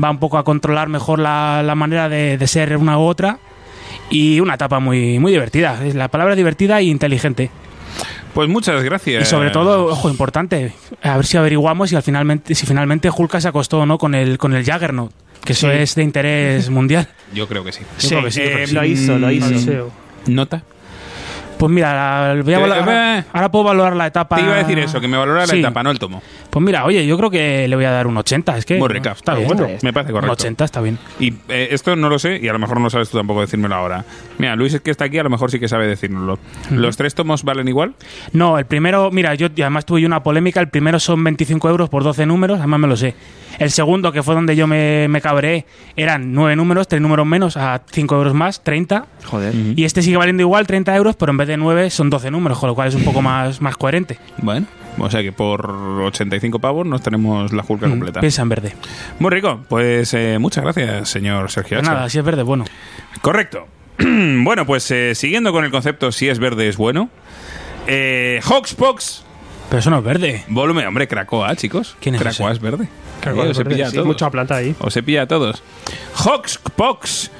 va 0.02 0.10
un 0.12 0.20
poco 0.20 0.38
a 0.38 0.44
controlar 0.44 0.88
mejor 0.90 1.20
la, 1.20 1.62
la 1.64 1.76
manera 1.76 2.10
de, 2.10 2.38
de 2.38 2.48
ser 2.48 2.78
una 2.78 2.98
u 2.98 3.02
otra 3.02 3.40
y 4.10 4.40
una 4.40 4.56
etapa 4.56 4.80
muy 4.80 5.20
muy 5.20 5.32
divertida. 5.32 5.80
La 5.94 6.08
palabra 6.08 6.34
es 6.34 6.38
divertida 6.38 6.80
e 6.80 6.84
inteligente. 6.84 7.50
Pues 8.34 8.50
muchas 8.50 8.82
gracias. 8.84 9.22
Y 9.24 9.26
sobre 9.26 9.52
todo, 9.52 9.86
ojo, 9.86 10.10
importante, 10.10 10.74
a 11.04 11.16
ver 11.18 11.26
si 11.26 11.38
averiguamos 11.38 11.90
si 11.92 11.96
al 11.96 12.02
finalmente 12.04 12.56
si 12.56 12.66
finalmente 12.66 13.10
Hulka 13.16 13.40
se 13.40 13.48
acostó 13.48 13.80
o 13.82 13.86
no 13.86 13.98
con 14.00 14.16
el 14.16 14.38
con 14.40 14.56
el 14.56 14.66
Juggernaut, 14.66 15.12
que 15.46 15.54
eso 15.54 15.70
Sí. 15.70 15.78
es 15.78 15.94
de 15.96 16.04
interés 16.04 16.70
mundial. 16.72 17.08
Yo 17.34 17.48
creo 17.48 17.64
que 17.64 17.72
sí. 17.72 17.82
Yo 18.00 18.10
creo 18.10 18.24
que 18.24 18.32
sí, 18.32 18.40
yo 18.42 18.46
creo 18.48 18.58
que 18.60 18.68
sí. 18.68 18.74
Lo 18.74 18.86
hizo, 18.86 19.18
lo 19.20 19.32
hizo. 19.32 19.92
¿Nota? 20.28 20.64
Pues 21.58 21.72
mira, 21.72 21.94
la- 22.34 22.42
voy 22.42 22.54
a 22.54 22.58
Eh, 22.58 22.62
valorar- 22.62 23.20
eh, 23.20 23.24
ahora 23.32 23.52
puedo 23.52 23.66
valorar 23.66 23.96
la 23.96 24.08
etapa. 24.08 24.36
Te 24.36 24.42
iba 24.42 24.54
a 24.54 24.58
decir 24.58 24.80
eso, 24.80 25.00
que 25.00 25.08
me 25.08 25.18
valora 25.18 25.46
Sí. 25.48 25.54
la 25.54 25.68
etapa, 25.68 25.84
no 25.84 25.92
el 25.92 26.00
tomo. 26.00 26.22
Pues 26.54 26.64
mira, 26.64 26.86
oye, 26.86 27.04
yo 27.08 27.18
creo 27.18 27.32
que 27.32 27.68
le 27.68 27.76
voy 27.76 27.86
a 27.86 27.90
dar 27.92 28.06
un 28.06 28.16
80. 28.16 28.58
Es 28.58 28.66
que 28.66 28.78
Muy 28.78 28.88
rica. 28.88 29.14
está 29.14 29.34
bien. 29.34 29.48
Bueno, 29.48 29.68
Me 29.82 29.92
parece 29.92 30.14
Un 30.14 30.20
correcto. 30.20 30.34
80 30.34 30.66
está 30.66 30.82
bien. 30.82 31.00
Y 31.20 31.34
eh, 31.50 31.70
esto 31.72 31.96
no 31.96 32.10
lo 32.10 32.20
sé, 32.20 32.40
y 32.40 32.48
a 32.48 32.54
lo 32.54 32.60
mejor 32.60 32.80
no 32.80 32.92
sabes 32.92 33.10
tú 33.10 33.18
tampoco 33.18 33.42
decírmelo 33.42 33.74
ahora. 33.74 34.06
Mira, 34.38 34.56
Luis 34.56 34.72
es 34.76 34.82
que 34.82 34.92
está 34.92 35.06
aquí, 35.06 35.18
a 35.18 35.24
lo 35.24 35.32
mejor 35.32 35.50
sí 35.50 35.60
que 35.60 35.68
sabe 35.68 35.88
decírnoslo. 35.88 36.38
¿Los 36.70 36.96
tres 36.96 37.16
tomos 37.16 37.44
valen 37.44 37.68
igual? 37.68 37.96
No, 38.34 38.60
el 38.60 38.66
primero, 38.66 39.10
mira, 39.12 39.34
yo 39.34 39.48
además 39.48 39.86
tuve 39.86 40.06
una 40.06 40.22
polémica. 40.22 40.60
El 40.60 40.70
primero 40.70 41.00
son 41.00 41.24
25 41.24 41.70
euros 41.70 41.90
por 41.90 42.04
12 42.04 42.28
números, 42.28 42.60
además 42.60 42.80
me 42.82 42.88
lo 42.88 42.98
sé. 42.98 43.16
El 43.58 43.72
segundo, 43.72 44.12
que 44.12 44.22
fue 44.22 44.36
donde 44.36 44.56
yo 44.56 44.68
me, 44.68 45.08
me 45.08 45.22
cabré, 45.22 45.66
eran 45.96 46.34
9 46.34 46.56
números, 46.56 46.88
3 46.88 47.02
números 47.02 47.26
menos, 47.26 47.58
a 47.58 47.82
5 47.92 48.16
euros 48.16 48.34
más, 48.36 48.64
30. 48.64 49.06
Joder. 49.26 49.56
Y 49.76 49.86
este 49.86 50.04
sigue 50.04 50.18
valiendo 50.18 50.42
igual, 50.42 50.68
30 50.68 50.96
euros, 50.96 51.16
pero 51.16 51.32
en 51.32 51.38
vez 51.38 51.48
de 51.48 51.58
9 51.58 51.90
son 51.90 52.12
12 52.12 52.30
números, 52.30 52.60
con 52.60 52.70
lo 52.70 52.76
cual 52.76 52.90
es 52.90 52.96
un 52.96 53.04
poco 53.04 53.22
más, 53.24 53.60
más 53.62 53.76
coherente. 53.76 54.20
Bueno, 54.38 54.68
o 54.98 55.10
sea 55.10 55.22
que 55.22 55.32
por 55.32 55.70
85 55.70 56.60
pavos 56.60 56.86
nos 56.86 57.02
tenemos 57.02 57.52
la 57.54 57.64
Julka 57.64 57.90
completa. 57.90 58.20
Piensa 58.20 58.42
en 58.42 58.50
verde. 58.50 58.76
Muy 59.20 59.32
rico. 59.32 59.62
Pues 59.70 60.14
eh, 60.14 60.38
muchas 60.40 60.64
gracias, 60.64 61.10
señor 61.10 61.50
Sergio. 61.52 61.78
Pues 61.80 61.88
nada, 61.90 62.10
si 62.10 62.20
es 62.20 62.24
verde, 62.26 62.44
bueno. 62.44 62.66
Correcto. 63.22 63.68
bueno, 64.00 64.66
pues 64.66 64.90
eh, 64.92 65.16
siguiendo 65.16 65.52
con 65.52 65.64
el 65.66 65.72
concepto 65.72 66.12
si 66.12 66.30
es 66.30 66.40
verde 66.40 66.68
es 66.68 66.78
bueno. 66.78 67.10
Eh, 67.88 68.40
Hawkspox, 68.44 69.24
Pero 69.70 69.80
eso 69.80 69.90
no 69.90 69.98
es 70.00 70.04
verde. 70.04 70.44
volumen, 70.48 70.88
hombre, 70.88 71.08
Krakoa, 71.08 71.56
chicos. 71.56 71.96
¿Quién 72.00 72.16
es 72.16 72.22
ese? 72.26 72.44
es 72.52 72.60
verde. 72.60 72.88
Es 73.22 73.28
os 73.30 73.36
he 73.60 73.64
verde, 73.64 73.70
pillado 73.76 73.88
a 73.88 73.92
sí, 73.92 73.96
todos. 73.96 74.08
mucha 74.08 74.30
planta 74.30 74.56
ahí. 74.56 74.76
Os 74.80 74.96
he 74.98 75.04
pillado 75.04 75.24
a 75.24 75.28
todos. 75.28 75.64
Hawkspox, 76.16 77.32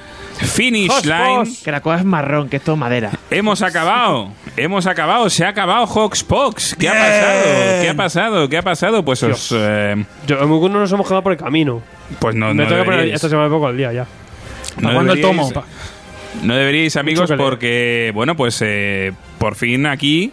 Finish 0.46 1.04
Line. 1.04 1.44
Que 1.64 1.70
la 1.72 1.80
cosa 1.80 1.98
es 1.98 2.04
marrón, 2.04 2.48
que 2.48 2.56
es 2.56 2.62
todo 2.62 2.76
madera. 2.76 3.10
Hemos 3.30 3.62
acabado, 3.62 4.32
hemos 4.56 4.86
acabado, 4.86 5.28
se 5.30 5.44
ha 5.44 5.48
acabado 5.48 5.86
Hawkspox. 5.86 6.76
¿Qué 6.76 6.88
ha 6.88 6.92
pasado? 6.92 7.42
¿Qué 7.82 7.88
ha 7.88 7.94
pasado? 7.96 8.48
¿Qué 8.48 8.56
ha 8.58 8.62
pasado? 8.62 9.04
Pues 9.04 9.22
os, 9.22 9.52
eh, 9.56 10.04
Yo, 10.26 10.40
algunos 10.40 10.80
nos 10.80 10.92
hemos 10.92 11.06
quedado 11.06 11.22
por 11.22 11.32
el 11.32 11.38
camino. 11.38 11.82
pues 12.18 12.34
no, 12.34 12.48
Me 12.48 12.62
no 12.62 12.68
tengo 12.68 12.80
que 12.80 12.84
poner 12.84 12.98
deberíais. 13.00 13.16
esta 13.16 13.28
semana 13.28 13.48
poco 13.48 13.66
al 13.66 13.76
día 13.76 13.92
ya. 13.92 14.06
No 14.76 14.82
¿Para 14.82 14.94
cuándo 14.94 15.12
el 15.12 15.20
tomo? 15.20 15.52
No 16.42 16.54
deberíais, 16.56 16.96
amigos, 16.96 17.30
porque, 17.36 18.10
bueno, 18.14 18.34
pues 18.36 18.60
eh, 18.60 19.12
por 19.38 19.54
fin 19.54 19.86
aquí 19.86 20.32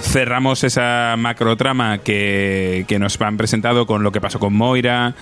cerramos 0.00 0.62
esa 0.64 1.14
macrotrama 1.16 1.98
que, 1.98 2.84
que 2.88 2.98
nos 2.98 3.18
han 3.20 3.36
presentado 3.36 3.86
con 3.86 4.02
lo 4.02 4.12
que 4.12 4.20
pasó 4.20 4.38
con 4.38 4.52
Moira 4.54 5.14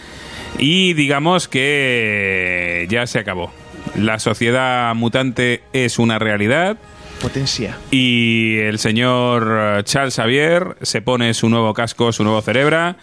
y 0.58 0.94
digamos 0.94 1.46
que 1.46 2.86
ya 2.88 3.06
se 3.06 3.18
acabó. 3.20 3.52
La 3.96 4.18
sociedad 4.18 4.94
mutante 4.94 5.62
es 5.72 5.98
una 5.98 6.18
realidad 6.18 6.76
Potencia. 7.20 7.78
y 7.90 8.56
el 8.58 8.78
señor 8.78 9.46
eh, 9.78 9.82
Charles 9.84 10.16
Xavier 10.16 10.76
se 10.82 11.00
pone 11.00 11.32
su 11.32 11.48
nuevo 11.48 11.72
casco, 11.74 12.12
su 12.12 12.24
nuevo 12.24 12.42
cerebra 12.42 12.96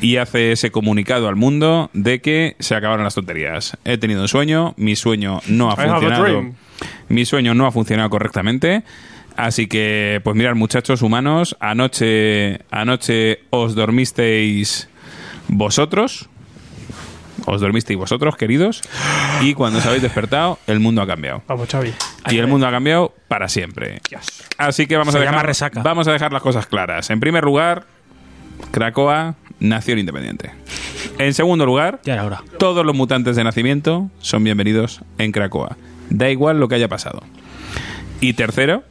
y 0.00 0.16
hace 0.16 0.52
ese 0.52 0.70
comunicado 0.70 1.28
al 1.28 1.36
mundo 1.36 1.88
de 1.92 2.20
que 2.20 2.56
se 2.58 2.74
acabaron 2.74 3.04
las 3.04 3.14
tonterías. 3.14 3.78
He 3.84 3.96
tenido 3.96 4.22
un 4.22 4.28
sueño, 4.28 4.74
mi 4.76 4.96
sueño 4.96 5.40
no 5.46 5.70
ha 5.70 5.76
funcionado. 5.76 6.52
Mi 7.08 7.24
sueño 7.24 7.54
no 7.54 7.66
ha 7.66 7.72
funcionado 7.72 8.10
correctamente. 8.10 8.82
Así 9.36 9.66
que, 9.66 10.20
pues 10.22 10.36
mirad, 10.36 10.54
muchachos 10.54 11.02
humanos, 11.02 11.56
anoche, 11.58 12.60
anoche 12.70 13.40
os 13.50 13.74
dormisteis 13.74 14.88
vosotros. 15.48 16.28
Os 17.46 17.60
dormisteis 17.60 17.98
vosotros, 17.98 18.36
queridos. 18.36 18.80
Y 19.42 19.54
cuando 19.54 19.78
os 19.78 19.86
habéis 19.86 20.02
despertado, 20.02 20.58
el 20.66 20.80
mundo 20.80 21.02
ha 21.02 21.06
cambiado. 21.06 21.42
Vamos, 21.46 21.68
Xavi. 21.68 21.92
Y 22.30 22.38
el 22.38 22.46
mundo 22.46 22.66
ha 22.66 22.70
cambiado 22.70 23.14
para 23.28 23.48
siempre. 23.48 24.00
Así 24.56 24.86
que 24.86 24.96
vamos 24.96 25.12
Se 25.12 25.18
a, 25.18 25.22
dejar, 25.22 25.44
resaca. 25.46 25.82
vamos 25.82 26.08
a 26.08 26.12
dejar 26.12 26.32
las 26.32 26.42
cosas 26.42 26.66
claras. 26.66 27.10
En 27.10 27.20
primer 27.20 27.44
lugar, 27.44 27.84
Krakoa, 28.70 29.34
nación 29.60 29.98
independiente. 29.98 30.52
En 31.18 31.34
segundo 31.34 31.66
lugar, 31.66 32.00
Ya 32.04 32.14
era 32.14 32.24
hora. 32.24 32.42
todos 32.58 32.84
los 32.84 32.94
mutantes 32.94 33.36
de 33.36 33.44
nacimiento 33.44 34.10
son 34.20 34.42
bienvenidos 34.42 35.02
en 35.18 35.30
Krakoa. 35.32 35.76
Da 36.10 36.30
igual 36.30 36.58
lo 36.60 36.68
que 36.68 36.76
haya 36.76 36.88
pasado. 36.88 37.22
Y 38.20 38.32
tercero, 38.32 38.84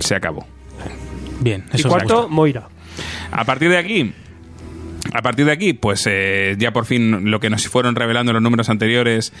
se 0.00 0.14
acabó. 0.14 0.46
Bien, 1.40 1.64
Y 1.72 1.76
eso 1.76 1.88
cuarto, 1.88 2.28
Moira. 2.28 2.68
A 3.30 3.44
partir 3.44 3.70
de 3.70 3.78
aquí, 3.78 4.12
a 5.12 5.22
partir 5.22 5.46
de 5.46 5.52
aquí, 5.52 5.72
pues 5.72 6.04
eh, 6.08 6.54
ya 6.58 6.72
por 6.72 6.84
fin 6.84 7.30
lo 7.30 7.40
que 7.40 7.50
nos 7.50 7.66
fueron 7.68 7.94
revelando 7.94 8.32
los 8.32 8.42
números 8.42 8.68
anteriores 8.68 9.32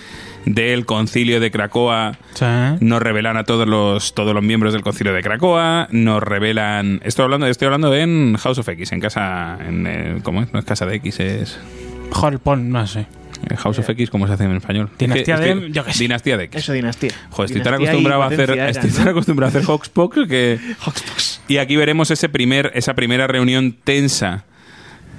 del 0.46 0.86
concilio 0.86 1.40
de 1.40 1.50
Krakoa 1.50 2.18
Sí. 2.34 2.44
nos 2.80 3.02
revelan 3.02 3.36
a 3.36 3.44
todos 3.44 3.68
los 3.68 4.14
todos 4.14 4.34
los 4.34 4.42
miembros 4.42 4.72
del 4.72 4.82
concilio 4.82 5.12
de 5.12 5.22
Krakoa, 5.22 5.88
nos 5.90 6.22
revelan, 6.22 7.00
estoy 7.04 7.24
hablando, 7.24 7.46
estoy 7.46 7.66
hablando 7.66 7.94
en 7.94 8.36
House 8.36 8.58
of 8.58 8.68
X, 8.68 8.92
en 8.92 9.00
casa, 9.00 9.58
en, 9.66 9.86
eh, 9.86 10.16
¿cómo 10.22 10.42
es? 10.42 10.52
No 10.52 10.58
es 10.58 10.64
casa 10.64 10.86
de 10.86 10.96
X, 10.96 11.20
es 11.20 11.58
no 12.56 12.86
sé. 12.86 13.06
Eh, 13.50 13.56
House 13.56 13.78
of 13.78 13.88
X, 13.90 14.10
¿cómo 14.10 14.26
se 14.26 14.32
hace 14.32 14.44
en 14.44 14.56
español? 14.56 14.90
Dinastía 14.98 15.34
Es 15.34 15.40
que 15.40 15.46
de- 15.46 15.52
estoy- 15.52 15.72
yo 15.72 15.84
qué 15.84 15.92
sé. 15.92 16.02
Dinastía 16.04 16.36
de 16.36 16.44
X. 16.44 16.60
Eso, 16.62 16.72
dinastía. 16.72 17.10
Joder, 17.30 17.50
estoy 17.50 17.62
tan 17.62 17.74
acostumbrado 17.74 18.22
a 18.22 18.26
hacer, 18.26 18.50
estoy 18.50 18.58
era, 18.58 18.72
tan 18.96 19.04
¿no? 19.04 19.10
acostumbrado 19.10 19.56
a 19.56 19.60
hacer 19.60 19.70
Hoxpox 19.70 20.26
que 20.28 20.58
y 21.48 21.58
aquí 21.58 21.76
veremos 21.76 22.10
ese 22.10 22.28
primer, 22.28 22.72
esa 22.74 22.94
primera 22.94 23.26
reunión 23.26 23.76
tensa 23.84 24.44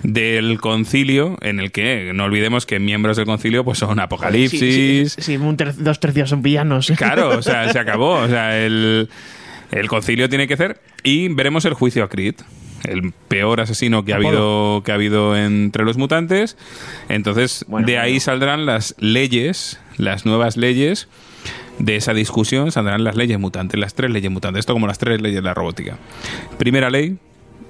del 0.03 0.59
concilio 0.61 1.37
en 1.41 1.59
el 1.59 1.71
que 1.71 2.11
no 2.13 2.23
olvidemos 2.25 2.65
que 2.65 2.79
miembros 2.79 3.17
del 3.17 3.25
concilio 3.25 3.63
pues 3.65 3.79
son 3.79 3.99
Apocalipsis, 3.99 4.59
Sí, 4.59 5.03
sí, 5.09 5.21
sí, 5.21 5.37
un 5.37 5.57
ter- 5.57 5.75
dos 5.75 5.99
tercios 5.99 6.29
son 6.29 6.41
villanos. 6.41 6.91
Claro, 6.97 7.29
o 7.37 7.41
sea, 7.41 7.71
se 7.71 7.79
acabó. 7.79 8.13
O 8.15 8.27
sea, 8.27 8.57
el, 8.65 9.09
el 9.71 9.87
concilio 9.87 10.29
tiene 10.29 10.47
que 10.47 10.53
hacer. 10.53 10.79
Y 11.03 11.27
veremos 11.29 11.65
el 11.65 11.73
juicio 11.73 12.03
a 12.03 12.09
Creed. 12.09 12.35
El 12.87 13.11
peor 13.27 13.59
asesino 13.59 14.05
que 14.05 14.13
ha 14.13 14.15
habido 14.15 14.83
que 14.85 14.91
ha 14.93 14.95
habido 14.95 15.35
entre 15.35 15.83
los 15.83 15.97
mutantes. 15.97 16.55
Entonces, 17.09 17.65
Bueno, 17.67 17.85
de 17.85 17.97
ahí 17.99 18.11
bueno. 18.13 18.21
saldrán 18.21 18.65
las 18.65 18.95
leyes, 18.99 19.79
las 19.97 20.25
nuevas 20.25 20.55
leyes. 20.55 21.07
De 21.77 21.95
esa 21.97 22.13
discusión 22.13 22.71
saldrán 22.71 23.03
las 23.05 23.15
leyes 23.15 23.39
mutantes, 23.39 23.79
las 23.79 23.93
tres 23.95 24.11
leyes 24.11 24.31
mutantes. 24.31 24.61
Esto 24.61 24.73
como 24.73 24.87
las 24.87 24.97
tres 24.97 25.21
leyes 25.21 25.35
de 25.37 25.41
la 25.41 25.53
robótica. 25.53 25.97
Primera 26.57 26.89
ley, 26.89 27.17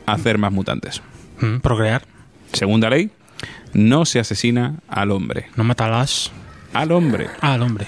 hacer 0.05 0.38
más 0.39 0.51
mutantes. 0.51 1.01
Mm, 1.41 1.57
procrear. 1.57 2.03
Segunda 2.54 2.89
ley, 2.89 3.10
no 3.74 4.06
se 4.06 4.20
asesina 4.20 4.76
al 4.88 5.12
hombre. 5.12 5.47
No 5.56 5.64
matarás 5.64 6.32
Al 6.74 6.91
hombre. 6.91 7.28
al 7.41 7.62
hombre. 7.62 7.86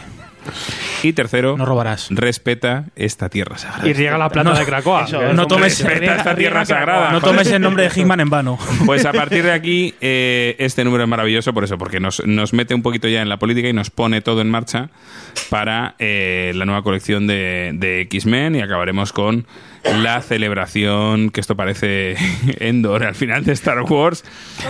Y 1.04 1.14
tercero, 1.14 1.56
No 1.56 1.66
robarás. 1.66 2.08
respeta 2.10 2.86
esta 2.96 3.30
tierra 3.30 3.60
sagrada. 3.60 3.88
Y 3.88 3.94
riega 3.94 4.18
la 4.18 4.28
plata 4.30 4.58
de 4.58 4.66
Cracoa. 4.66 5.04
Eso, 5.06 5.34
no 5.34 5.46
tomes- 5.48 5.80
Respeta 5.84 6.16
esta 6.16 6.36
tierra 6.36 6.66
sagrada. 6.66 7.12
No 7.12 7.22
tomes 7.22 7.48
el 7.52 7.62
nombre 7.62 7.84
de 7.84 7.90
Hitman 7.92 8.20
en 8.22 8.30
vano. 8.32 8.58
Pues 8.88 9.06
a 9.06 9.12
partir 9.14 9.44
de 9.44 9.52
aquí, 9.52 9.94
eh, 10.02 10.56
este 10.58 10.84
número 10.84 11.04
es 11.04 11.10
maravilloso 11.10 11.54
por 11.54 11.64
eso, 11.64 11.78
porque 11.78 12.00
nos, 12.00 12.26
nos 12.26 12.54
mete 12.54 12.74
un 12.74 12.82
poquito 12.82 13.08
ya 13.08 13.22
en 13.22 13.30
la 13.30 13.38
política 13.38 13.70
y 13.70 13.74
nos 13.74 13.92
pone 13.92 14.22
todo 14.22 14.42
en 14.42 14.50
marcha 14.50 14.90
para 15.52 15.94
eh, 16.00 16.54
la 16.56 16.66
nueva 16.66 16.82
colección 16.82 17.28
de, 17.28 17.72
de 17.76 18.02
X-Men 18.02 18.56
y 18.56 18.62
acabaremos 18.62 19.14
con 19.14 19.46
la 20.02 20.22
celebración, 20.22 21.30
que 21.32 21.42
esto 21.42 21.56
parece 21.56 22.16
Endor 22.60 23.04
al 23.04 23.16
final 23.16 23.44
de 23.44 23.54
Star 23.54 23.82
Wars, 23.82 24.24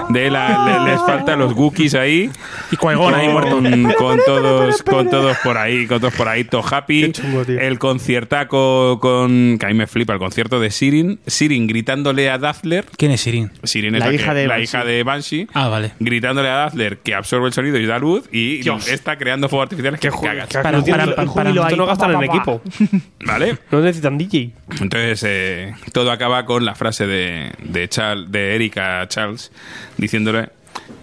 de 0.10 0.30
la, 0.32 0.66
le- 0.86 0.92
les 0.92 1.02
falta 1.02 1.36
los 1.36 1.54
Wookiees 1.54 1.96
ahí. 1.96 2.30
Y 2.72 2.78
ahí 2.88 3.28
muerto. 3.30 3.52
con, 3.62 3.94
con 3.94 4.20
todos 4.26 4.82
con 4.84 5.10
todos 5.10 5.38
por 5.44 5.58
ahí 5.58 5.86
con 5.88 6.00
todos 6.00 6.14
por 6.14 6.28
ahí 6.28 6.44
todo 6.44 6.64
happy 6.70 7.02
Qué 7.04 7.12
chungo, 7.12 7.44
tío. 7.46 7.60
el 7.60 7.78
conciertaco 7.80 9.00
con 9.00 9.58
que 9.60 9.66
a 9.66 9.70
mí 9.70 9.76
me 9.76 9.88
flipa 9.88 10.14
el 10.14 10.20
concierto 10.20 10.60
de 10.60 10.72
Sirin 10.72 11.20
Sirin 11.28 11.68
gritándole 11.68 12.30
a 12.30 12.38
Dazzler 12.38 12.86
¿Quién 12.98 13.12
es 13.12 13.22
Sirin? 13.22 13.52
Sirin 13.64 13.96
es 13.96 14.00
La 14.00 14.08
la, 14.08 14.14
hija 14.14 14.34
que- 14.34 14.40
de 14.40 14.48
la 14.48 14.54
Banshee. 14.56 14.64
hija 14.64 14.86
de 14.86 15.04
Banshee 15.04 15.48
Ah, 15.54 15.68
vale. 15.68 15.92
gritándole 16.00 16.50
a 16.50 16.54
Dazzler 16.56 16.98
que 17.00 17.14
absorbe 17.16 17.48
el 17.48 17.54
sonido 17.54 17.78
y 17.78 17.86
da 17.86 18.00
luz 18.00 18.24
y 18.32 18.62
está 18.88 19.18
creando 19.18 19.50
fuegos 19.50 19.66
artificiales 19.66 20.00
que 20.00 20.10
cagas. 20.10 20.48
Para- 20.50 20.64
para- 20.82 20.82
para- 20.84 21.04
el 21.24 21.30
para- 21.30 21.50
ahí, 21.50 21.58
esto 21.58 21.76
no 21.76 21.86
gastan 21.86 22.12
en 22.16 22.24
equipo. 22.24 22.62
¿Vale? 23.26 23.58
No 23.72 23.82
necesitan 23.82 24.18
DJ. 24.18 24.52
Entonces, 24.80 25.01
eh, 25.04 25.74
todo 25.92 26.12
acaba 26.12 26.46
con 26.46 26.66
la 26.66 26.76
frase 26.76 27.08
de, 27.08 27.52
de, 27.60 27.90
Charles, 27.90 28.32
de 28.32 28.56
Erika 28.56 29.06
Charles 29.08 29.52
diciéndole, 29.98 30.50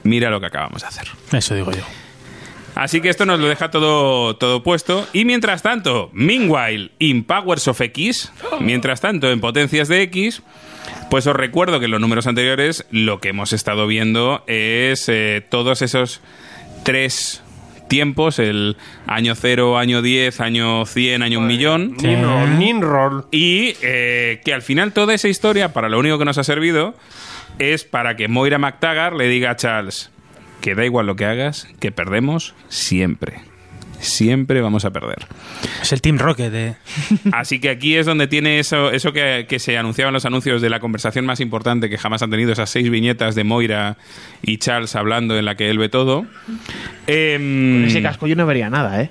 mira 0.05 0.30
lo 0.30 0.40
que 0.40 0.46
acabamos 0.46 0.82
de 0.82 0.88
hacer. 0.88 1.09
Eso 1.32 1.55
digo 1.55 1.72
yo. 1.72 1.82
Así 2.74 3.01
que 3.01 3.09
esto 3.09 3.26
nos 3.26 3.40
lo 3.40 3.49
deja 3.49 3.72
todo, 3.72 4.36
todo 4.36 4.62
puesto. 4.62 5.07
Y 5.12 5.24
mientras 5.24 5.62
tanto, 5.62 6.11
meanwhile, 6.12 6.92
in 7.01 7.24
Powers 7.24 7.66
of 7.66 7.80
X, 7.80 8.30
mientras 8.61 9.01
tanto, 9.01 9.30
en 9.32 9.40
Potencias 9.40 9.88
de 9.88 10.03
X, 10.03 10.42
pues 11.11 11.26
os 11.26 11.34
recuerdo 11.34 11.80
que 11.80 11.86
en 11.86 11.90
los 11.90 12.01
números 12.01 12.28
anteriores 12.28 12.86
lo 12.92 13.20
que 13.20 13.30
hemos 13.30 13.53
estado 13.53 13.88
viendo 13.88 14.44
es 14.46 15.09
eh, 15.09 15.44
todos 15.51 15.82
esos 15.82 16.20
tres 16.84 17.42
tiempos, 17.89 18.39
el 18.39 18.76
año 19.07 19.34
0, 19.34 19.78
año 19.78 20.03
10, 20.03 20.41
año 20.41 20.86
100, 20.86 21.22
año 21.22 21.39
un 21.41 21.47
millón. 21.47 21.97
Ninroll. 22.59 23.24
Y 23.30 23.74
eh, 23.82 24.41
que 24.45 24.55
al 24.55 24.62
final 24.62 24.93
toda 24.93 25.14
esa 25.14 25.28
historia, 25.28 25.72
para 25.72 25.89
lo 25.89 25.99
único 25.99 26.18
que 26.18 26.24
nos 26.24 26.39
ha 26.39 26.45
servido, 26.45 26.95
es 27.59 27.84
para 27.84 28.16
que 28.16 28.28
Moira 28.28 28.59
McTaggart 28.59 29.16
le 29.16 29.28
diga 29.28 29.51
a 29.51 29.57
Charles 29.57 30.11
que 30.61 30.74
da 30.74 30.84
igual 30.84 31.07
lo 31.07 31.16
que 31.16 31.24
hagas, 31.24 31.68
que 31.80 31.93
perdemos 31.93 32.55
siempre. 32.68 33.41
Siempre 34.01 34.61
vamos 34.61 34.84
a 34.84 34.90
perder. 34.92 35.26
Es 35.82 35.92
el 35.92 36.01
Team 36.01 36.18
Rocket 36.18 36.53
de... 36.53 36.74
Así 37.32 37.61
que 37.61 37.68
aquí 37.70 37.96
es 37.96 38.07
donde 38.07 38.26
tiene 38.28 38.59
eso, 38.61 38.90
eso 38.92 39.12
que, 39.12 39.46
que 39.49 39.59
se 39.59 39.76
anunciaba 39.76 40.09
en 40.11 40.14
los 40.14 40.24
anuncios 40.24 40.62
de 40.62 40.70
la 40.70 40.78
conversación 40.80 41.26
más 41.26 41.40
importante 41.40 41.90
que 41.90 41.99
jamás 41.99 42.22
han 42.22 42.30
tenido, 42.30 42.53
esas 42.53 42.70
seis 42.70 42.88
viñetas 42.90 43.34
de 43.34 43.44
Moira 43.44 43.96
y 44.42 44.59
Charles 44.59 44.94
hablando 44.96 45.36
en 45.36 45.44
la 45.44 45.57
que 45.57 45.68
él 45.70 45.78
ve 45.78 45.88
todo. 45.88 46.26
Em, 47.07 47.80
Con 47.80 47.84
ese 47.88 48.03
casco 48.03 48.26
yo 48.26 48.36
no 48.36 48.46
vería 48.46 48.70
nada, 48.70 49.03
¿eh? 49.03 49.11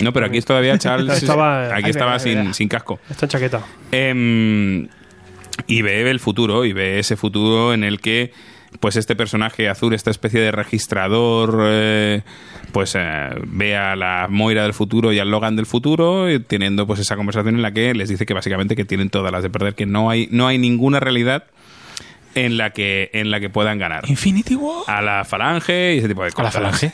no, 0.00 0.12
pero 0.12 0.26
aquí 0.26 0.38
es 0.38 0.44
todavía 0.44 0.78
Charles. 0.78 1.16
Estaba- 1.22 1.74
aquí 1.74 1.90
estaba 1.90 2.18
sin, 2.18 2.68
casco. 2.68 3.00
Está 3.10 3.26
en 3.26 3.30
chaqueta. 3.30 3.62
Em, 3.90 4.86
y 5.66 5.82
ve 5.82 6.08
el 6.08 6.20
futuro, 6.20 6.64
y 6.64 6.72
ve 6.72 6.98
ese 7.00 7.16
futuro 7.16 7.74
en 7.74 7.82
el 7.84 8.00
que 8.00 8.32
pues 8.80 8.96
este 8.96 9.16
personaje 9.16 9.68
azul, 9.68 9.94
esta 9.94 10.10
especie 10.10 10.40
de 10.40 10.52
registrador, 10.52 11.58
eh, 11.68 12.22
pues 12.72 12.94
eh, 12.96 13.30
ve 13.46 13.76
a 13.76 13.96
la 13.96 14.26
Moira 14.28 14.62
del 14.62 14.74
futuro 14.74 15.12
y 15.12 15.18
al 15.18 15.30
Logan 15.30 15.56
del 15.56 15.66
futuro, 15.66 16.30
y 16.30 16.38
teniendo 16.40 16.86
pues 16.86 17.00
esa 17.00 17.16
conversación 17.16 17.56
en 17.56 17.62
la 17.62 17.72
que 17.72 17.94
les 17.94 18.08
dice 18.08 18.26
que 18.26 18.34
básicamente 18.34 18.76
que 18.76 18.84
tienen 18.84 19.10
todas 19.10 19.32
las 19.32 19.42
de 19.42 19.50
perder, 19.50 19.74
que 19.74 19.86
no 19.86 20.10
hay, 20.10 20.28
no 20.30 20.46
hay 20.46 20.58
ninguna 20.58 21.00
realidad 21.00 21.44
en 22.34 22.56
la 22.56 22.70
que, 22.70 23.10
en 23.14 23.30
la 23.30 23.40
que 23.40 23.50
puedan 23.50 23.78
ganar. 23.78 24.08
Infinity 24.08 24.54
War. 24.54 24.82
A 24.86 25.02
la 25.02 25.24
falange 25.24 25.94
y 25.94 25.98
ese 25.98 26.08
tipo 26.08 26.22
de 26.22 26.28
¿A 26.28 26.32
cosas. 26.32 26.54
la 26.54 26.60
falange? 26.60 26.92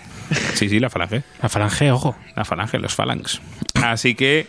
Sí, 0.55 0.69
sí, 0.69 0.81
la 0.81 0.89
falange. 0.89 1.23
La 1.43 1.49
falange, 1.49 1.91
ojo. 1.91 2.17
La 2.35 2.45
falange, 2.45 2.79
los 2.79 2.95
phalanx. 2.95 3.43
Así 3.75 4.15
que, 4.15 4.47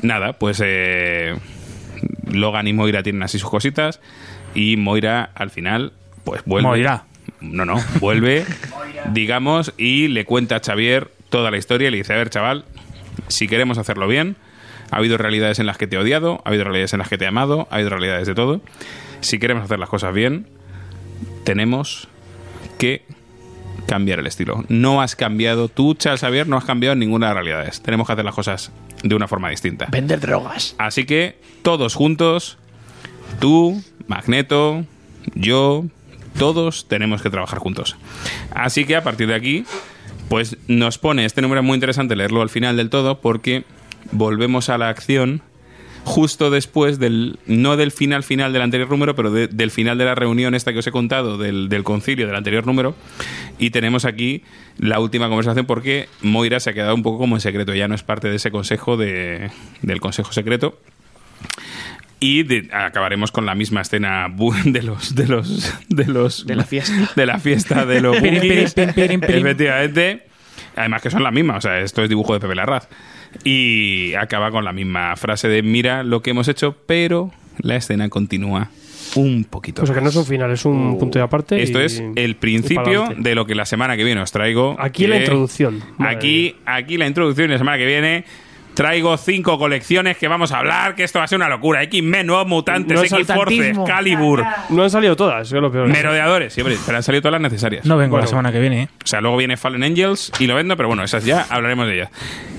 nada, 0.00 0.32
pues 0.34 0.62
eh, 0.64 1.36
Logan 2.30 2.68
y 2.68 2.72
Moira 2.72 3.02
tienen 3.02 3.22
así 3.22 3.38
sus 3.38 3.50
cositas. 3.50 4.00
Y 4.54 4.76
Moira, 4.78 5.30
al 5.34 5.50
final, 5.50 5.92
pues 6.24 6.42
vuelve. 6.44 6.68
Moira. 6.68 7.04
No, 7.40 7.64
no, 7.64 7.76
vuelve, 8.00 8.44
digamos, 9.12 9.72
y 9.78 10.08
le 10.08 10.24
cuenta 10.26 10.56
a 10.56 10.60
Xavier 10.60 11.10
toda 11.30 11.50
la 11.50 11.56
historia 11.56 11.88
y 11.88 11.90
le 11.90 11.96
dice: 11.98 12.12
A 12.12 12.16
ver, 12.16 12.28
chaval, 12.28 12.64
si 13.28 13.48
queremos 13.48 13.78
hacerlo 13.78 14.06
bien, 14.08 14.36
ha 14.90 14.96
habido 14.96 15.16
realidades 15.16 15.58
en 15.58 15.66
las 15.66 15.78
que 15.78 15.86
te 15.86 15.96
he 15.96 15.98
odiado, 15.98 16.42
ha 16.44 16.48
habido 16.48 16.64
realidades 16.64 16.92
en 16.92 16.98
las 16.98 17.08
que 17.08 17.16
te 17.16 17.24
he 17.24 17.28
amado, 17.28 17.66
ha 17.70 17.76
habido 17.76 17.90
realidades 17.90 18.26
de 18.26 18.34
todo. 18.34 18.60
Si 19.20 19.38
queremos 19.38 19.64
hacer 19.64 19.78
las 19.78 19.88
cosas 19.88 20.12
bien, 20.12 20.46
tenemos 21.44 22.08
que 22.78 23.04
cambiar 23.86 24.18
el 24.18 24.26
estilo. 24.26 24.64
No 24.68 25.00
has 25.02 25.16
cambiado, 25.16 25.68
tú, 25.68 25.94
Charles 25.94 26.20
Xavier, 26.20 26.46
no 26.46 26.56
has 26.56 26.64
cambiado 26.64 26.92
en 26.92 27.00
ninguna 27.00 27.28
de 27.28 27.34
las 27.34 27.44
realidades. 27.44 27.82
Tenemos 27.82 28.06
que 28.06 28.12
hacer 28.12 28.24
las 28.24 28.34
cosas 28.34 28.72
de 29.02 29.14
una 29.14 29.28
forma 29.28 29.50
distinta. 29.50 29.86
Vender 29.90 30.20
drogas. 30.20 30.74
Así 30.78 31.04
que 31.04 31.38
todos 31.62 31.94
juntos, 31.94 32.58
tú, 33.38 33.82
Magneto, 34.06 34.84
yo, 35.34 35.84
todos 36.38 36.86
tenemos 36.88 37.22
que 37.22 37.30
trabajar 37.30 37.58
juntos. 37.58 37.96
Así 38.54 38.84
que 38.84 38.96
a 38.96 39.02
partir 39.02 39.26
de 39.28 39.34
aquí, 39.34 39.64
pues 40.28 40.56
nos 40.68 40.98
pone 40.98 41.24
este 41.24 41.42
número 41.42 41.60
es 41.60 41.66
muy 41.66 41.74
interesante 41.74 42.16
leerlo 42.16 42.42
al 42.42 42.50
final 42.50 42.76
del 42.76 42.90
todo 42.90 43.20
porque 43.20 43.64
volvemos 44.12 44.68
a 44.68 44.78
la 44.78 44.88
acción 44.88 45.42
justo 46.04 46.50
después 46.50 46.98
del 46.98 47.38
no 47.46 47.76
del 47.76 47.90
final 47.92 48.22
final 48.22 48.54
del 48.54 48.62
anterior 48.62 48.88
número 48.88 49.14
pero 49.14 49.30
de- 49.30 49.48
del 49.48 49.70
final 49.70 49.98
de 49.98 50.06
la 50.06 50.14
reunión 50.14 50.54
esta 50.54 50.72
que 50.72 50.78
os 50.78 50.86
he 50.86 50.90
contado 50.92 51.36
del, 51.36 51.68
del 51.68 51.84
concilio 51.84 52.26
del 52.26 52.36
anterior 52.36 52.66
número. 52.66 52.94
Y 53.58 53.68
tenemos 53.70 54.06
aquí 54.06 54.42
la 54.78 54.98
última 54.98 55.28
conversación 55.28 55.66
porque 55.66 56.08
Moira 56.22 56.58
se 56.58 56.70
ha 56.70 56.72
quedado 56.72 56.94
un 56.94 57.02
poco 57.02 57.18
como 57.18 57.36
en 57.36 57.40
secreto. 57.42 57.74
Ya 57.74 57.86
no 57.88 57.94
es 57.94 58.02
parte 58.02 58.30
de 58.30 58.36
ese 58.36 58.50
consejo 58.50 58.96
de, 58.96 59.50
del 59.82 60.00
consejo 60.00 60.32
secreto 60.32 60.78
y 62.20 62.42
de- 62.42 62.68
acabaremos 62.72 63.32
con 63.32 63.46
la 63.46 63.54
misma 63.54 63.80
escena 63.80 64.28
de 64.64 64.82
los 64.82 65.14
de 65.14 65.26
los 65.26 65.72
de 65.88 66.04
los 66.06 66.46
De 66.46 66.54
la 66.56 66.64
fiesta. 66.64 67.10
de 67.16 67.26
la 67.26 67.38
fiesta 67.38 67.86
de 67.86 68.00
los 68.02 68.20
Boogies. 68.20 68.74
efectivamente 68.76 70.26
además 70.76 71.02
que 71.02 71.10
son 71.10 71.22
las 71.22 71.32
mismas 71.32 71.56
o 71.58 71.60
sea 71.68 71.80
esto 71.80 72.02
es 72.02 72.08
dibujo 72.08 72.34
de 72.34 72.40
Pepe 72.40 72.54
Larraz 72.54 72.88
y 73.44 74.14
acaba 74.14 74.50
con 74.50 74.64
la 74.64 74.72
misma 74.72 75.16
frase 75.16 75.48
de 75.48 75.62
mira 75.62 76.02
lo 76.02 76.20
que 76.22 76.30
hemos 76.30 76.48
hecho 76.48 76.76
pero 76.86 77.30
la 77.58 77.76
escena 77.76 78.08
continúa 78.08 78.70
un 79.16 79.44
poquito 79.44 79.82
O 79.82 79.86
sea 79.86 79.94
que 79.94 80.00
no 80.00 80.08
es 80.10 80.14
un 80.16 80.24
final, 80.24 80.50
es 80.52 80.64
un 80.64 80.96
punto 80.98 81.18
de 81.18 81.24
aparte. 81.24 81.60
esto 81.62 81.80
y- 81.80 81.84
es 81.84 82.00
el 82.14 82.36
principio 82.36 83.08
de 83.16 83.34
lo 83.34 83.44
que 83.44 83.56
la 83.56 83.64
semana 83.64 83.96
que 83.96 84.04
viene 84.04 84.20
os 84.20 84.30
traigo 84.30 84.76
Aquí 84.78 85.06
la 85.08 85.16
que- 85.16 85.22
introducción. 85.22 85.82
Madre 85.98 86.16
Aquí, 86.16 86.56
aquí 86.64 86.96
la 86.96 87.08
introducción 87.08 87.48
y 87.50 87.52
la 87.52 87.58
semana 87.58 87.76
que 87.78 87.86
viene 87.86 88.24
traigo 88.74 89.16
cinco 89.16 89.58
colecciones 89.58 90.16
que 90.16 90.28
vamos 90.28 90.52
a 90.52 90.58
hablar, 90.58 90.94
que 90.94 91.04
esto 91.04 91.18
va 91.18 91.24
a 91.24 91.28
ser 91.28 91.36
una 91.36 91.48
locura. 91.48 91.82
X-Men, 91.82 92.26
Nuevos 92.26 92.46
Mutantes, 92.46 92.94
No 92.96 93.02
es 93.02 93.12
X-Force, 93.12 93.34
saltantismo. 93.56 93.84
Calibur, 93.84 94.44
No 94.70 94.82
han 94.82 94.90
salido 94.90 95.16
todas, 95.16 95.46
eso 95.46 95.56
es 95.56 95.62
lo 95.62 95.70
peor. 95.70 95.88
Merodeadores. 95.88 96.52
Sí, 96.54 96.60
hombre, 96.60 96.76
pero 96.86 96.96
han 96.96 97.02
salido 97.02 97.22
todas 97.22 97.32
las 97.32 97.42
necesarias. 97.42 97.84
No 97.84 97.96
vengo 97.96 98.12
Bueno. 98.12 98.24
la 98.24 98.28
semana 98.28 98.52
que 98.52 98.60
viene, 98.60 98.82
¿eh? 98.82 98.88
O 99.04 99.06
sea, 99.06 99.20
luego 99.20 99.36
viene 99.36 99.56
Fallen 99.56 99.82
Angels 99.82 100.32
y 100.38 100.46
lo 100.46 100.54
vendo, 100.54 100.76
pero 100.76 100.88
bueno, 100.88 101.02
esas 101.02 101.24
ya 101.24 101.46
hablaremos 101.50 101.86
de 101.86 101.94
ellas. 101.94 102.10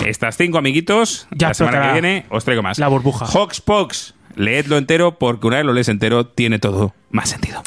Estas 0.05 0.37
cinco 0.37 0.57
amiguitos, 0.57 1.27
Ya 1.31 1.49
la 1.49 1.53
semana 1.53 1.81
que 1.87 1.91
viene 1.93 2.25
os 2.29 2.43
traigo 2.45 2.61
más. 2.63 2.77
la 2.79 2.87
burbuja. 2.87 3.25
Hawkspox, 3.25 4.13
leedlo 4.35 4.77
entero 4.77 5.17
porque 5.17 5.47
una 5.47 5.57
vez 5.57 5.65
lo 5.65 5.73
lees 5.73 5.89
entero 5.89 6.25
tiene 6.27 6.59
todo 6.59 6.93
más 7.09 7.29
sentido. 7.29 7.61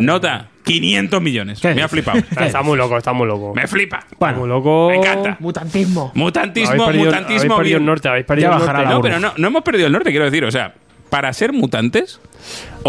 Nota, 0.00 0.48
500 0.66 1.22
millones. 1.22 1.60
¿Qué 1.60 1.74
Me 1.74 1.82
ha 1.82 1.88
flipado. 1.88 2.18
Está 2.40 2.60
muy 2.62 2.76
loco, 2.76 2.98
está 2.98 3.12
muy 3.12 3.26
loco. 3.26 3.54
Me 3.54 3.66
flipa. 3.68 4.00
Está 4.10 4.32
muy 4.32 4.48
loco. 4.48 4.88
Me 4.90 4.96
encanta. 4.96 5.36
Mutantismo. 5.38 6.10
Mutantismo, 6.14 6.72
Habéis 6.72 6.86
perdido, 6.86 7.04
mutantismo. 7.06 7.34
habéis 7.34 7.48
perdido 7.56 7.62
bien. 7.62 7.76
el 7.82 7.86
norte, 7.86 8.08
habéis 8.08 8.26
perdido 8.26 8.50
Ya 8.50 8.56
el 8.56 8.66
norte. 8.66 8.84
No, 8.86 9.00
pero 9.00 9.20
no, 9.20 9.32
no 9.36 9.46
hemos 9.46 9.62
perdido 9.62 9.86
el 9.86 9.92
norte, 9.92 10.10
quiero 10.10 10.24
decir. 10.24 10.44
O 10.44 10.50
sea, 10.50 10.74
para 11.08 11.32
ser 11.32 11.52
mutantes, 11.52 12.20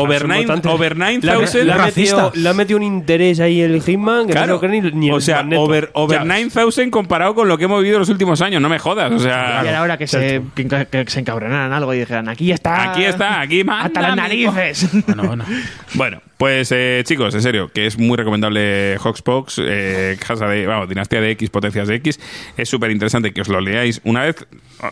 over, 0.01 0.27
nine, 0.27 0.45
over 0.65 0.97
Le 0.97 1.03
ha, 1.05 1.35
9000. 1.35 1.65
le 1.65 1.73
ha 1.73 1.77
racista. 1.77 2.15
metido, 2.25 2.31
le 2.43 2.49
ha 2.49 2.53
metido 2.53 2.77
un 2.77 2.83
interés 2.83 3.39
ahí 3.39 3.61
el 3.61 3.81
Hitman 3.81 4.27
que 4.27 4.33
Claro. 4.33 4.53
no 4.53 4.59
cree 4.59 4.81
ni, 4.81 4.91
ni 4.91 5.11
o 5.11 5.19
sea, 5.21 5.37
Magneto. 5.37 5.61
over, 5.61 5.89
over 5.93 6.19
Ya. 6.19 6.23
9000 6.25 6.89
comparado 6.91 7.35
con 7.35 7.47
lo 7.47 7.57
que 7.57 7.65
hemos 7.65 7.81
vivido 7.81 7.99
los 7.99 8.09
últimos 8.09 8.41
años, 8.41 8.61
no 8.61 8.69
me 8.69 8.79
jodas. 8.79 9.11
O 9.11 9.19
sea, 9.19 9.61
Y 9.65 9.67
ahora 9.69 9.97
que 9.97 10.07
se, 10.07 10.41
que, 10.55 10.67
que 10.67 11.05
se 11.07 11.19
encabronaran 11.19 11.71
algo 11.73 11.93
y 11.93 11.99
dijeran, 11.99 12.29
aquí 12.29 12.51
está. 12.51 12.91
aquí 12.91 13.03
está, 13.03 13.41
aquí 13.41 13.63
manda, 13.63 13.85
Hasta 13.85 14.01
las 14.01 14.15
narices. 14.15 14.87
Bueno, 15.05 15.23
bueno. 15.27 15.45
Bueno, 15.93 16.21
pues 16.37 16.71
eh, 16.71 17.01
chicos, 17.05 17.33
en 17.33 17.41
serio, 17.41 17.69
que 17.73 17.85
es 17.87 17.97
muy 17.97 18.15
recomendable 18.17 18.97
Hoxpox, 19.03 19.59
eh, 19.63 20.17
casa 20.25 20.47
de, 20.47 20.65
vamos, 20.67 20.87
dinastía 20.89 21.21
de 21.21 21.31
X, 21.31 21.49
potencias 21.49 21.87
de 21.87 21.95
X. 21.95 22.19
Es 22.57 22.69
súper 22.69 22.91
interesante 22.91 23.33
que 23.33 23.41
os 23.41 23.47
lo 23.47 23.59
leáis. 23.61 24.01
Una 24.03 24.21
vez 24.23 24.45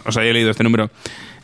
os 0.06 0.18
haya 0.18 0.34
leído 0.34 0.50
este 0.52 0.64
número, 0.64 0.90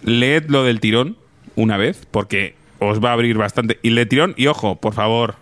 leed 0.04 0.46
lo 0.50 0.64
del 0.64 0.80
tirón 0.80 1.18
una 1.56 1.78
vez, 1.78 2.08
porque 2.10 2.56
os 2.82 3.00
va 3.00 3.12
a 3.12 3.14
abrir 3.14 3.38
bastante. 3.38 3.80
Y 3.84 3.92
le 3.92 4.06
tirón, 4.06 4.34
y 4.36 4.48
ojo, 4.48 4.82
por 4.82 4.94
favor, 4.94 5.36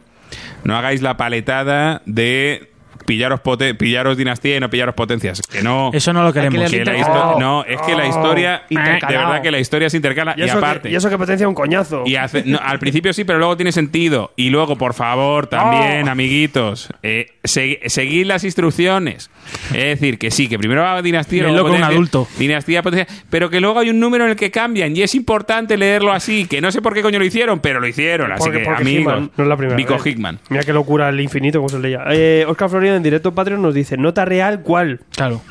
no 0.64 0.76
hagáis 0.76 1.02
la 1.02 1.18
paletada 1.18 2.02
de 2.06 2.70
pillaros, 3.10 3.40
pote- 3.40 3.74
pillaros 3.74 4.16
dinastía 4.18 4.58
y 4.58 4.60
no 4.60 4.70
pillaros 4.70 4.94
potencias. 4.94 5.42
Que 5.42 5.64
no. 5.64 5.90
Eso 5.94 6.14
no 6.14 6.24
lo 6.24 6.32
queremos. 6.32 6.62
Hay 6.62 6.70
que 6.70 6.78
que 6.80 6.86
la 6.86 6.94
leer- 6.94 7.02
histo- 7.02 7.34
Oh. 7.36 7.40
no, 7.40 7.66
es 7.66 7.82
que 7.82 7.96
la 7.96 8.06
historia, 8.08 8.62
de 8.70 8.76
verdad 8.78 9.42
que 9.42 9.50
la 9.50 9.60
historia 9.60 9.90
se 9.90 9.98
intercala 9.98 10.36
Y 10.38 10.48
aparte. 10.48 10.90
que, 10.90 10.94
y 10.94 10.96
eso 10.96 11.10
que 11.10 11.18
potencia 11.18 11.48
un 11.48 11.56
coñazo. 11.56 12.04
Y 12.06 12.16
hace- 12.18 12.44
no, 12.46 12.60
al 12.62 12.78
principio 12.78 13.12
sí, 13.14 13.24
pero 13.24 13.40
luego 13.40 13.58
tiene 13.58 13.72
sentido. 13.72 14.32
Y 14.36 14.52
luego, 14.52 14.78
por 14.78 14.94
favor, 14.94 15.48
también, 15.48 16.08
Oh. 16.08 16.12
amiguitos, 16.12 16.90
eh, 17.02 17.32
segui- 17.44 17.80
seguid 17.88 18.26
las 18.28 18.44
instrucciones. 18.44 19.32
Es 19.74 20.00
decir, 20.00 20.20
que 20.20 20.30
sí, 20.30 20.48
que 20.48 20.60
primero 20.60 20.84
va 20.84 21.02
dinastía, 21.02 21.48
luego 21.48 21.72
un 21.74 21.84
adulto. 21.84 22.28
dinastía, 22.38 22.84
potencia, 22.84 23.08
pero 23.32 23.50
que 23.50 23.60
luego 23.60 23.80
hay 23.80 23.90
un 23.90 24.00
número 24.00 24.26
en 24.26 24.32
el 24.32 24.36
que 24.36 24.52
cambian 24.52 24.96
y 24.96 25.02
es 25.02 25.16
importante 25.16 25.78
leerlo 25.78 26.12
así. 26.12 26.46
Que 26.46 26.62
no 26.62 26.72
sé 26.72 26.82
por 26.82 26.94
qué 26.94 27.02
coño 27.02 27.18
lo 27.18 27.26
hicieron, 27.26 27.60
pero 27.60 27.80
lo 27.80 27.88
hicieron. 27.88 28.32
Así 28.32 28.44
porque, 28.44 28.60
que, 28.60 28.66
porque 28.66 28.82
amigos, 28.84 29.00
Hickman 29.14 29.32
no 29.36 29.44
es 29.44 29.48
la 29.50 29.58
primera 29.58 29.76
Vico. 29.78 29.98
Hickman. 30.04 30.40
Mira 30.50 30.64
qué 30.64 30.74
locura 30.74 31.10
el 31.10 31.20
infinito, 31.20 31.60
como 31.60 31.70
se 31.70 31.80
leía. 31.80 32.04
Eh, 32.12 32.46
Oscar 32.48 32.70
Florido 32.70 32.96
en 33.00 33.04
directo 33.04 33.34
Patreon 33.34 33.62
nos 33.62 33.74
dice: 33.74 33.98
Nota 33.98 34.26
real, 34.26 34.62
¿cuál? 34.62 35.02
Claro. 35.12 35.42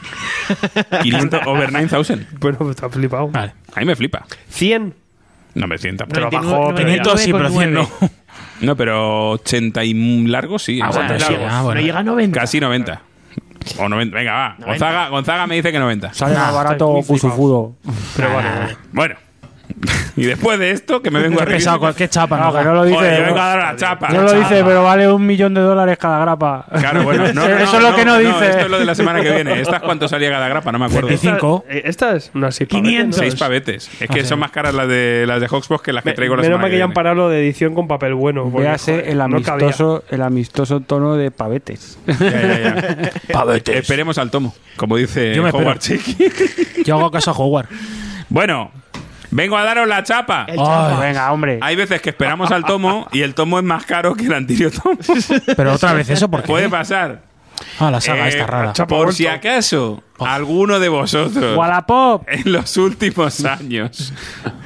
500 1.03 1.47
over 1.47 1.73
9000. 1.73 2.27
Bueno, 2.39 2.59
pues 2.59 2.71
está 2.71 2.89
flipado. 2.89 3.29
Vale. 3.29 3.53
A 3.75 3.81
mí 3.81 3.87
me 3.87 3.97
flipa. 3.97 4.25
100. 4.49 4.95
No 5.55 5.67
me 5.67 5.79
sienta. 5.79 6.07
Te 6.07 6.21
lo 6.21 6.31
99, 6.31 6.57
bajo, 6.57 6.75
pero 6.75 6.87
500 6.87 7.21
sí, 7.21 7.33
pero 7.33 7.51
100 7.51 7.75
no. 7.75 7.89
No, 8.61 8.77
pero 8.77 9.31
80 9.33 9.85
y 9.85 10.27
largo 10.27 10.59
sí. 10.59 10.81
Ah, 10.83 10.91
o 10.91 10.93
sea, 10.93 11.03
bueno, 11.03 11.21
sí, 11.21 11.27
sí, 11.29 11.35
ah, 11.49 11.63
bueno. 11.63 11.81
No 11.81 11.87
llega 11.87 11.99
a 12.01 12.03
90. 12.03 12.41
Casi 12.41 12.61
90. 12.61 13.03
O 13.79 13.89
90. 13.89 14.17
Venga, 14.17 14.33
va. 14.33 14.49
90. 14.59 14.67
Gonzaga, 14.67 15.09
Gonzaga 15.09 15.47
me 15.47 15.55
dice 15.55 15.71
que 15.71 15.79
90. 15.79 16.15
Sale 16.15 16.35
más 16.35 16.55
barato. 16.55 17.01
Kusufudo. 17.07 17.75
Pero 18.17 18.35
vale, 18.35 18.49
vale. 18.49 18.77
Bueno. 18.93 19.28
Y 20.17 20.25
después 20.25 20.59
de 20.59 20.71
esto, 20.73 21.01
que 21.03 21.11
me 21.11 21.21
vengo 21.21 21.37
Qué 21.37 21.43
arriba. 21.43 21.57
pesado, 21.59 21.79
cualquier 21.81 22.09
chapa. 22.11 22.37
No, 22.39 22.53
que 22.57 22.65
no 22.65 22.75
lo 22.75 22.85
dice. 22.85 22.97
Joder, 22.99 23.13
yo 23.15 23.21
no- 23.21 23.27
vengo 23.27 23.41
a 23.41 23.47
dar 23.49 23.59
la 23.59 23.77
chapa. 23.77 24.09
no 24.11 24.23
lo 24.23 24.33
dice, 24.33 24.65
pero 24.65 24.83
vale 24.85 25.11
un 25.13 25.27
millón 25.27 25.55
de 25.55 25.61
dólares 25.61 25.99
cada 25.99 26.19
grapa. 26.19 26.65
Claro, 26.79 27.03
bueno, 27.05 27.27
no, 27.33 27.35
no, 27.35 27.47
Eso 27.47 27.77
es 27.77 27.83
lo 27.83 27.95
que 27.95 28.05
no 28.05 28.19
dice. 28.19 28.51
Esto 28.51 28.59
es 28.65 28.71
lo 28.71 28.79
de 28.79 28.85
la 28.85 28.95
semana 28.95 29.21
que 29.21 29.31
viene. 29.33 29.61
¿Estas 29.61 29.81
cuánto 29.83 30.09
salía 30.09 30.31
cada 30.31 30.49
grapa? 30.49 30.73
No 30.73 30.79
me 30.79 30.87
acuerdo. 30.87 31.09
25. 31.09 31.65
Eh, 31.69 31.83
Esta 31.85 32.17
es 32.17 32.31
una 32.35 32.51
6 32.51 32.69
500. 32.69 33.19
Seis 33.19 33.35
pavetes. 33.37 33.89
Es 34.01 34.09
que 34.09 34.21
Ah, 34.21 34.23
sí. 34.23 34.29
son 34.29 34.39
más 34.41 34.51
caras 34.51 34.75
las 34.75 34.89
de 34.89 35.25
las 35.27 35.41
de 35.41 35.47
Hoxbox 35.51 35.83
que 35.83 35.93
las 35.93 36.03
que 36.05 36.13
traigo 36.13 36.35
la 36.37 36.43
Menos 36.43 36.55
semana 36.57 36.63
mal 36.63 36.71
que 36.71 36.75
que 36.75 36.79
ya 36.79 36.85
han 36.85 36.91
viene. 36.91 36.95
parado 36.95 37.29
de 37.29 37.41
edición 37.41 37.75
con 37.75 37.87
papel 37.89 38.15
bueno. 38.15 38.51
Véase 38.51 39.11
el 39.11 39.21
amistoso, 39.21 40.03
el 40.11 40.23
amistoso 40.23 40.81
tono 40.81 41.15
de 41.17 41.31
pavetes. 41.31 41.99
Ya, 42.07 42.15
ya, 42.19 42.59
ya. 42.63 43.05
Eh, 43.59 43.63
Esperemos 43.79 44.19
al 44.19 44.31
tomo, 44.31 44.55
como 44.77 44.97
dice 44.97 45.41
me. 45.41 45.51
Howard 45.51 45.79
Chicky. 45.79 46.17
Yo 46.85 46.97
hago 46.99 47.11
caso 47.11 47.31
a 47.31 47.35
Howard. 47.35 47.67
Bueno, 48.29 48.71
vengo 49.31 49.57
a 49.57 49.65
daros 49.65 49.87
la 49.89 50.03
chapa. 50.03 50.45
El 50.49 50.59
Ay, 50.59 50.65
chapa. 50.67 51.01
Venga, 51.01 51.33
hombre. 51.33 51.59
Hay 51.63 51.77
veces 51.77 52.01
que 52.01 52.11
esperamos 52.11 52.51
al 52.51 52.65
tomo 52.65 53.07
y 53.13 53.23
el 53.23 53.35
tomo 53.35 53.59
es 53.59 53.65
más 53.65 53.85
caro 53.87 54.15
que 54.15 54.27
el 54.27 54.35
anterior 54.35 54.71
tomo. 54.73 54.99
Pero 55.57 55.73
otra 55.73 55.93
vez 55.93 56.09
eso, 56.11 56.31
porque 56.31 56.47
Puede 56.47 56.69
pasar. 56.69 57.23
Ah, 57.81 57.91
la 57.91 58.01
saga 58.01 58.27
Eh, 58.27 58.31
está 58.31 58.47
rara. 58.47 58.73
Por 58.73 58.87
vuelto. 58.89 59.13
si 59.13 59.27
acaso 59.27 60.03
alguno 60.21 60.79
de 60.81 60.89
vosotros 60.89 61.57
Wallapop. 61.57 62.23
en 62.29 62.53
los 62.53 62.77
últimos 62.77 63.45
años 63.45 64.13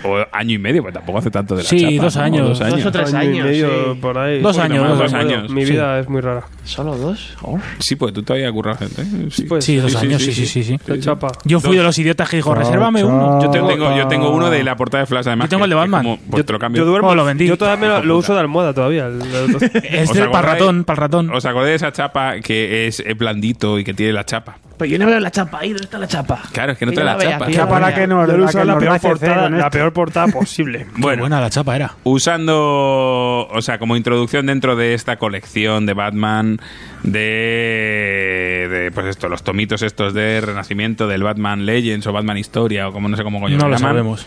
o 0.04 0.16
año 0.32 0.54
y 0.54 0.58
medio, 0.58 0.82
pues 0.82 0.94
tampoco 0.94 1.18
hace 1.18 1.30
tanto 1.30 1.54
de 1.56 1.62
la 1.62 1.68
Sí, 1.68 1.80
chapa, 1.80 2.02
dos 2.04 2.16
¿no? 2.16 2.22
años. 2.22 2.48
Dos 2.48 2.60
años. 2.60 2.76
Dos 2.76 2.86
o 2.86 2.92
tres 2.92 3.14
Año 3.14 3.22
y 3.24 3.32
años, 3.34 3.46
medio 3.46 3.94
sí. 3.94 3.98
por 4.00 4.18
ahí. 4.18 4.40
Dos 4.40 4.58
años, 4.58 4.88
más, 4.88 4.98
dos 4.98 5.12
años, 5.12 5.50
Mi 5.50 5.64
sí. 5.66 5.72
vida 5.72 5.98
es 6.00 6.08
muy 6.08 6.20
rara. 6.20 6.44
¿Solo 6.64 6.96
dos? 6.96 7.36
Oh. 7.42 7.58
Sí, 7.78 7.96
pues 7.96 8.12
tú 8.12 8.22
todavía 8.22 8.50
curras 8.52 8.78
gente. 8.78 9.02
¿eh? 9.02 9.28
Sí. 9.30 9.44
Pues, 9.44 9.64
Sí, 9.64 9.76
dos 9.76 9.92
sí, 9.92 9.98
años, 9.98 10.22
sí, 10.22 10.32
sí, 10.32 10.46
sí, 10.46 10.62
sí. 10.64 10.78
sí. 10.78 10.78
La 10.86 10.98
chapa. 11.00 11.28
Yo 11.44 11.60
fui 11.60 11.76
de 11.76 11.82
los 11.82 11.96
idiotas 11.98 12.28
que 12.28 12.36
dijo, 12.36 12.54
resérvame 12.54 13.04
uno. 13.04 13.40
Yo 13.42 13.50
tengo, 13.50 13.96
yo 13.96 14.08
tengo 14.08 14.30
uno 14.30 14.50
de 14.50 14.62
la 14.64 14.76
portada 14.76 15.02
de 15.02 15.06
Flash, 15.06 15.26
además. 15.26 15.46
Yo 15.46 15.50
tengo 15.50 15.60
que- 15.60 15.64
el 15.64 15.70
de 15.70 15.74
que 15.74 15.80
Batman. 15.80 16.02
como- 16.02 16.18
pues 16.30 16.46
te 16.46 16.52
lo 16.52 16.58
cambio. 16.58 16.82
Yo 16.82 16.86
duermo. 16.88 17.08
Oh, 17.08 17.14
lo 17.14 17.24
vendí. 17.24 17.46
Yo 17.46 17.56
todavía 17.58 17.98
me 18.00 18.04
lo, 18.04 18.16
uso 18.18 18.34
de 18.34 18.40
almohada 18.40 18.72
todavía. 18.74 19.06
el- 19.06 19.20
el- 19.22 19.54
Es 19.84 20.10
¿Os 20.10 20.16
del 20.16 20.30
para 20.30 20.38
acordáis? 20.52 20.60
ratón, 20.60 20.84
para 20.84 21.00
ratón. 21.00 21.30
¿Os 21.30 21.44
acordáis 21.44 21.70
de 21.70 21.74
esa 21.76 21.92
chapa 21.92 22.40
que 22.40 22.86
es 22.86 23.00
eh, 23.00 23.14
blandito 23.14 23.78
y 23.78 23.84
que 23.84 23.94
tiene 23.94 24.12
la 24.12 24.24
chapa? 24.24 24.56
Pero 24.78 24.90
yo 24.90 24.98
no 24.98 25.06
veo 25.06 25.20
la 25.20 25.30
chapa 25.30 25.60
ahí. 25.60 25.68
¿Dónde 25.70 25.84
está 25.84 25.98
la 25.98 26.06
chapa? 26.08 26.40
Claro, 26.52 26.72
es 26.72 26.78
que 26.78 26.86
no 26.86 26.92
yo 26.92 27.04
la 27.04 27.16
vea, 27.16 27.32
chapa. 27.32 27.50
Ya 27.50 27.66
la 27.66 27.94
que 27.94 28.06
lo 28.06 28.26
la 28.26 28.50
que 28.50 28.64
la 28.64 28.78
peor, 28.78 29.00
portada, 29.00 29.48
la 29.50 29.70
peor 29.70 29.92
portada 29.92 30.26
posible. 30.28 30.86
Qué 30.94 31.00
Bueno, 31.00 31.22
buena 31.22 31.40
la 31.40 31.50
chapa 31.50 31.76
era. 31.76 31.92
usando, 32.04 33.48
o 33.50 33.62
sea, 33.62 33.78
como 33.78 33.96
introducción 33.96 34.46
dentro 34.46 34.74
de 34.76 34.94
esta 34.94 35.16
colección 35.18 35.86
de 35.86 35.94
Batman, 35.94 36.58
de, 37.02 38.68
de, 38.70 38.90
pues 38.92 39.06
esto, 39.06 39.28
los 39.28 39.42
tomitos 39.42 39.82
estos 39.82 40.14
de 40.14 40.40
Renacimiento 40.40 41.06
del 41.06 41.22
Batman 41.22 41.66
Legends 41.66 42.06
o 42.06 42.12
Batman 42.12 42.38
Historia 42.38 42.88
o 42.88 42.92
como 42.92 43.08
no 43.08 43.16
sé 43.16 43.22
cómo 43.22 43.40
coño 43.40 43.56
No 43.56 43.62
se 43.64 43.68
lo 43.68 43.76
llaman. 43.76 43.90
sabemos. 43.90 44.26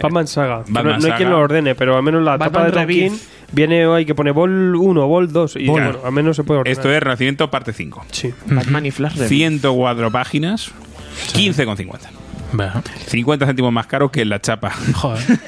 Batman 0.00 0.26
Saga. 0.26 0.64
Batman 0.68 0.84
no, 0.84 0.98
no 0.98 1.06
hay 1.06 1.12
quien 1.12 1.30
lo 1.30 1.38
ordene, 1.38 1.74
pero 1.74 1.96
al 1.96 2.02
menos 2.02 2.22
la 2.22 2.36
Batman 2.36 2.52
tapa 2.52 2.64
de 2.66 2.72
Tom. 2.72 2.86
King 2.86 3.18
viene 3.52 3.84
ahí 3.84 4.04
que 4.04 4.14
pone 4.14 4.30
Vol 4.30 4.76
1, 4.76 5.06
Vol 5.06 5.32
2. 5.32 5.56
Y 5.56 5.66
bueno, 5.66 5.98
al 6.04 6.12
menos 6.12 6.36
se 6.36 6.44
puede 6.44 6.60
ordenar. 6.60 6.78
Esto 6.78 6.90
es 6.90 7.02
Renacimiento 7.02 7.50
parte 7.50 7.72
5. 7.72 8.06
Sí. 8.10 8.32
Batman 8.46 8.86
y 8.86 8.90
Flash. 8.90 9.14
Rebirth. 9.14 9.28
104 9.28 10.10
páginas, 10.10 10.70
15,50. 11.34 12.19
Bueno, 12.52 12.82
50 13.06 13.46
céntimos 13.46 13.72
más 13.72 13.86
caro 13.86 14.10
que 14.10 14.24
la 14.24 14.40
chapa. 14.40 14.70
joder. 14.94 15.22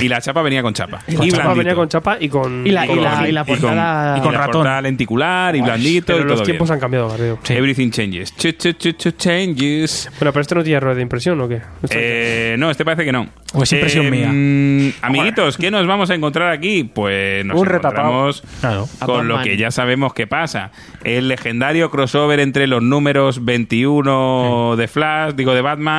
Y 0.00 0.08
la 0.08 0.20
chapa 0.20 0.42
venía 0.42 0.60
con 0.60 0.74
chapa. 0.74 1.00
Y, 1.06 1.14
Con 1.14 1.28
chapa 1.30 1.42
blandito. 1.44 1.58
venía 1.58 1.74
con 1.76 1.88
chapa 1.88 2.16
y 2.20 2.28
con. 2.28 2.66
Y 2.66 2.70
la, 2.72 2.84
y 2.84 2.88
con- 2.88 3.02
la, 3.02 3.28
y 3.28 3.32
la 3.32 3.42
y 3.42 3.44
con- 3.44 3.60
portada. 3.60 4.18
y 4.18 4.20
con 4.20 4.34
ratón. 4.34 4.52
portada 4.52 4.82
lenticular 4.82 5.54
y 5.56 5.60
blandito 5.62 6.06
Pero 6.08 6.18
y 6.18 6.22
los 6.24 6.34
todo 6.36 6.44
tiempos 6.44 6.68
bien. 6.68 6.74
han 6.74 6.80
cambiado, 6.80 7.08
Garrido. 7.10 7.38
Everything 7.48 7.90
changes. 7.90 8.34
Ch 8.34 8.46
-ch 8.46 8.76
-ch 8.76 8.96
-ch 8.96 9.16
changes. 9.16 10.10
Bueno, 10.18 10.32
pero 10.32 10.40
este 10.40 10.54
no 10.56 10.64
tiene 10.64 10.80
rueda 10.80 10.96
de 10.96 11.02
impresión 11.02 11.40
o 11.40 11.48
qué? 11.48 11.62
Eh, 11.90 12.56
no, 12.58 12.70
este 12.70 12.84
parece 12.84 13.04
que 13.04 13.12
no. 13.12 13.28
O 13.54 13.62
es 13.62 13.72
impresión 13.72 14.10
mía. 14.10 14.28
mm, 14.32 14.94
Amiguitos, 15.02 15.56
¿qué 15.56 15.70
nos 15.70 15.86
vamos 15.86 16.10
a 16.10 16.14
encontrar 16.14 16.50
aquí? 16.50 16.82
Pues 16.84 17.44
nos 17.46 17.60
Un 17.60 17.68
encontramos 17.68 18.42
Claro. 18.60 18.88
Con 19.06 19.28
lo 19.28 19.40
que 19.42 19.56
ya 19.56 19.70
sabemos 19.70 20.12
que 20.12 20.26
pasa. 20.26 20.72
El 21.04 21.28
legendario 21.28 21.90
crossover 21.90 22.40
entre 22.40 22.66
los 22.66 22.82
números 22.82 23.44
21 23.44 24.74
de 24.76 24.88
Flash, 24.88 25.34
digo 25.34 25.54
de 25.54 25.60
Batman, 25.60 25.93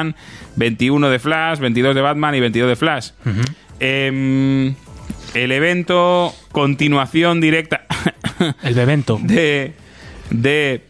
21 0.55 1.09
de 1.09 1.19
Flash, 1.19 1.59
22 1.59 1.95
de 1.95 2.01
Batman 2.01 2.35
y 2.35 2.39
22 2.39 2.69
de 2.69 2.75
Flash. 2.75 3.09
Em, 3.79 4.75
el 5.33 5.51
evento, 5.51 6.33
continuación 6.51 7.41
directa 7.41 7.85
El 8.63 8.73
bebento. 8.73 9.19
de, 9.23 9.73
de 10.29 10.81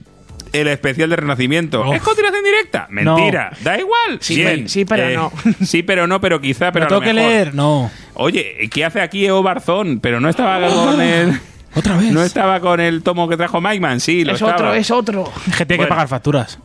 el 0.53 0.68
especial 0.68 1.10
de 1.10 1.16
Renacimiento. 1.18 1.82
Oh. 1.82 1.93
¿Es 1.93 2.01
continuación 2.01 2.43
directa? 2.43 2.88
Mentira. 2.89 3.51
Da 3.62 3.78
igual. 3.78 4.20
Sí, 4.22 4.36
Bien. 4.38 4.70
sí, 4.70 4.86
pero 4.86 5.10
no. 5.10 5.32
Sí, 5.66 5.84
pero 5.84 6.08
no, 6.08 6.22
pero 6.22 6.39
quizá, 6.39 6.72
pero 6.72 6.86
¿Lo 6.86 6.86
a 6.86 6.89
tengo 6.89 7.01
que 7.01 7.14
leer? 7.14 7.53
No. 7.53 7.91
Oye, 8.14 8.70
¿qué 8.72 8.86
hace 8.86 9.01
aquí 9.01 9.26
Eo 9.26 9.43
Barzón? 9.43 9.99
Pero 9.99 10.20
no 10.20 10.30
estaba 10.30 10.66
con 10.74 11.01
el... 11.01 11.39
¿Otra 11.76 11.97
vez? 11.97 12.11
No 12.13 12.23
estaba 12.23 12.59
con 12.61 12.80
el 12.80 13.03
tomo 13.03 13.28
que 13.28 13.36
trajo 13.38 13.59
Mike 13.59 13.80
Man, 13.82 13.99
sí, 13.99 14.23
lo 14.23 14.32
Es 14.32 14.36
estaba. 14.41 14.53
otro, 14.55 14.73
es 14.73 14.91
otro. 14.91 15.32
Es 15.47 15.55
que 15.57 15.65
tiene 15.65 15.82
Bueno. 15.82 15.88
que 15.88 15.89
pagar 15.89 16.07
facturas. 16.07 16.57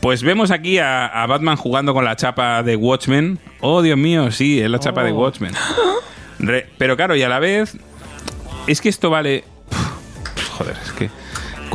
Pues 0.00 0.22
vemos 0.22 0.50
aquí 0.50 0.78
a, 0.78 1.06
a 1.06 1.26
Batman 1.26 1.56
jugando 1.56 1.94
con 1.94 2.04
la 2.04 2.16
chapa 2.16 2.62
de 2.62 2.74
Watchmen. 2.76 3.38
Oh, 3.60 3.80
Dios 3.82 3.96
mío, 3.96 4.30
sí, 4.32 4.60
es 4.60 4.68
la 4.68 4.78
chapa 4.80 5.04
de 5.04 5.12
Watchmen. 5.12 5.52
Re- 6.40 6.68
pero 6.78 6.96
claro, 6.96 7.14
y 7.16 7.22
a 7.22 7.28
la 7.28 7.38
vez, 7.38 7.76
es 8.66 8.80
que 8.80 8.88
esto 8.88 9.08
vale... 9.08 9.44
Joder, 10.58 10.76
es 10.84 10.92
que 10.92 11.10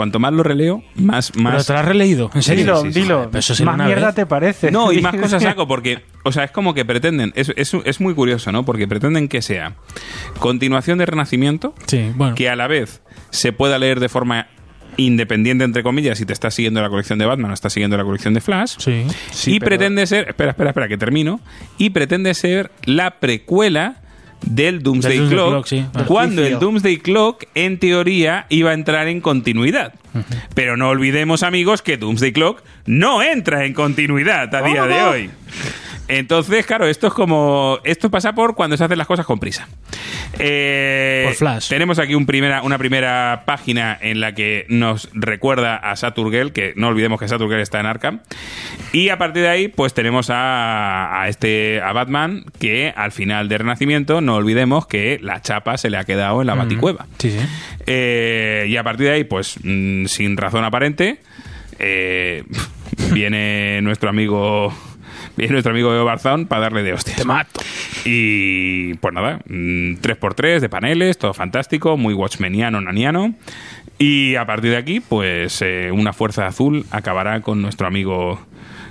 cuanto 0.01 0.17
más 0.17 0.33
lo 0.33 0.41
releo, 0.41 0.83
más... 0.95 1.29
¿Pero 1.29 1.43
más 1.43 1.67
te 1.67 1.73
lo 1.73 1.79
has 1.79 1.85
releído? 1.85 2.31
¿En 2.33 2.41
serio? 2.41 2.63
Dilo, 2.63 2.81
sí, 2.81 2.91
sí. 2.93 3.01
dilo. 3.01 3.27
Pero 3.31 3.39
eso 3.39 3.65
Más 3.65 3.77
mierda 3.77 4.07
vez. 4.07 4.15
te 4.15 4.25
parece. 4.25 4.71
No, 4.71 4.91
y 4.91 4.99
más 4.99 5.15
cosas 5.21 5.43
saco 5.43 5.67
porque, 5.67 5.99
o 6.23 6.31
sea, 6.31 6.43
es 6.43 6.49
como 6.51 6.73
que 6.73 6.85
pretenden, 6.85 7.31
es, 7.35 7.53
es, 7.55 7.75
es 7.85 8.01
muy 8.01 8.15
curioso, 8.15 8.51
¿no? 8.51 8.65
Porque 8.65 8.87
pretenden 8.87 9.27
que 9.27 9.43
sea 9.43 9.75
continuación 10.39 10.97
de 10.97 11.05
Renacimiento, 11.05 11.75
Sí, 11.85 12.11
bueno. 12.15 12.33
que 12.33 12.49
a 12.49 12.55
la 12.55 12.65
vez 12.67 13.03
se 13.29 13.53
pueda 13.53 13.77
leer 13.77 13.99
de 13.99 14.09
forma 14.09 14.47
independiente, 14.97 15.63
entre 15.63 15.83
comillas, 15.83 16.17
si 16.17 16.25
te 16.25 16.33
estás 16.33 16.55
siguiendo 16.55 16.81
la 16.81 16.89
colección 16.89 17.19
de 17.19 17.25
Batman 17.27 17.51
o 17.51 17.53
estás 17.53 17.73
siguiendo 17.73 17.95
la 17.95 18.03
colección 18.03 18.33
de 18.33 18.41
Flash. 18.41 18.77
Sí. 18.79 19.51
y 19.51 19.59
pretende 19.59 20.05
ser, 20.07 20.29
espera, 20.29 20.49
espera, 20.51 20.71
espera, 20.71 20.87
que 20.87 20.97
termino, 20.97 21.39
y 21.77 21.91
pretende 21.91 22.33
ser 22.33 22.71
la 22.85 23.19
precuela 23.19 24.00
del 24.45 24.81
Doomsday, 24.83 25.17
Del 25.17 25.29
Doomsday 25.29 25.29
Clock, 25.29 25.49
Clock, 25.51 25.65
sí. 25.67 25.85
Ah. 25.93 26.03
cuando 26.05 26.43
el. 26.45 26.59
Doomsday 26.59 26.97
Clock 26.97 27.45
en 27.55 27.79
teoría 27.79 28.45
iba 28.49 28.71
a 28.71 28.73
entrar 28.73 29.07
en 29.07 29.21
continuidad. 29.21 29.93
Pero 30.55 30.75
no 30.75 30.89
olvidemos 30.89 31.41
amigos 31.41 31.81
que 31.81 31.95
Doomsday 31.97 32.33
Clock 32.33 32.63
no 32.85 33.21
entra 33.23 33.65
en 33.65 33.73
continuidad 33.73 34.53
a 34.53 34.61
día 34.61 34.85
de 34.85 35.01
hoy. 35.03 35.29
Entonces, 36.11 36.65
claro, 36.65 36.87
esto 36.87 37.07
es 37.07 37.13
como. 37.13 37.79
Esto 37.85 38.11
pasa 38.11 38.33
por 38.33 38.53
cuando 38.53 38.75
se 38.75 38.83
hacen 38.83 38.97
las 38.97 39.07
cosas 39.07 39.25
con 39.25 39.39
prisa. 39.39 39.69
Eh, 40.39 41.23
Por 41.25 41.35
Flash. 41.35 41.69
Tenemos 41.69 41.99
aquí 41.99 42.15
un 42.15 42.25
primera, 42.25 42.63
una 42.63 42.77
primera 42.77 43.43
página 43.45 43.97
en 44.01 44.19
la 44.19 44.33
que 44.35 44.65
nos 44.67 45.09
recuerda 45.13 45.77
a 45.77 45.95
Saturgirl, 45.95 46.51
que 46.51 46.73
no 46.75 46.89
olvidemos 46.89 47.17
que 47.17 47.29
Saturgirl 47.29 47.61
está 47.61 47.79
en 47.79 47.85
Arkham. 47.85 48.19
Y 48.91 49.07
a 49.07 49.17
partir 49.17 49.43
de 49.43 49.49
ahí, 49.49 49.67
pues 49.69 49.93
tenemos 49.93 50.29
a, 50.29 51.21
a 51.21 51.29
este 51.29 51.81
a 51.81 51.93
Batman, 51.93 52.43
que 52.59 52.93
al 52.95 53.13
final 53.13 53.47
de 53.47 53.59
Renacimiento, 53.59 54.19
no 54.19 54.35
olvidemos 54.35 54.87
que 54.87 55.17
la 55.21 55.41
chapa 55.41 55.77
se 55.77 55.89
le 55.89 55.97
ha 55.97 56.03
quedado 56.03 56.41
en 56.41 56.47
la 56.47 56.55
baticueva. 56.55 57.07
Sí, 57.19 57.31
sí. 57.31 57.39
Eh, 57.85 58.65
y 58.67 58.75
a 58.75 58.83
partir 58.83 59.05
de 59.07 59.13
ahí, 59.13 59.23
pues 59.23 59.55
mm, 59.63 60.07
sin 60.07 60.35
razón 60.35 60.65
aparente, 60.65 61.19
eh, 61.79 62.43
viene 63.13 63.81
nuestro 63.81 64.09
amigo. 64.09 64.73
Viene 65.47 65.53
nuestro 65.53 65.71
amigo 65.71 65.91
Eo 65.93 66.05
Barzón 66.05 66.45
para 66.45 66.61
darle 66.61 66.83
de 66.83 66.93
hostias. 66.93 67.17
Te 67.17 67.25
mato. 67.25 67.61
Y 68.05 68.93
pues 68.95 69.11
nada, 69.13 69.39
3x3 69.47 70.59
de 70.59 70.69
paneles, 70.69 71.17
todo 71.17 71.33
fantástico, 71.33 71.97
muy 71.97 72.13
watchmeniano, 72.13 72.79
naniano. 72.79 73.33
Y 73.97 74.35
a 74.35 74.45
partir 74.45 74.69
de 74.71 74.77
aquí, 74.77 74.99
pues 74.99 75.61
eh, 75.63 75.89
una 75.91 76.13
fuerza 76.13 76.45
azul 76.45 76.85
acabará 76.91 77.41
con 77.41 77.61
nuestro 77.61 77.87
amigo 77.87 78.39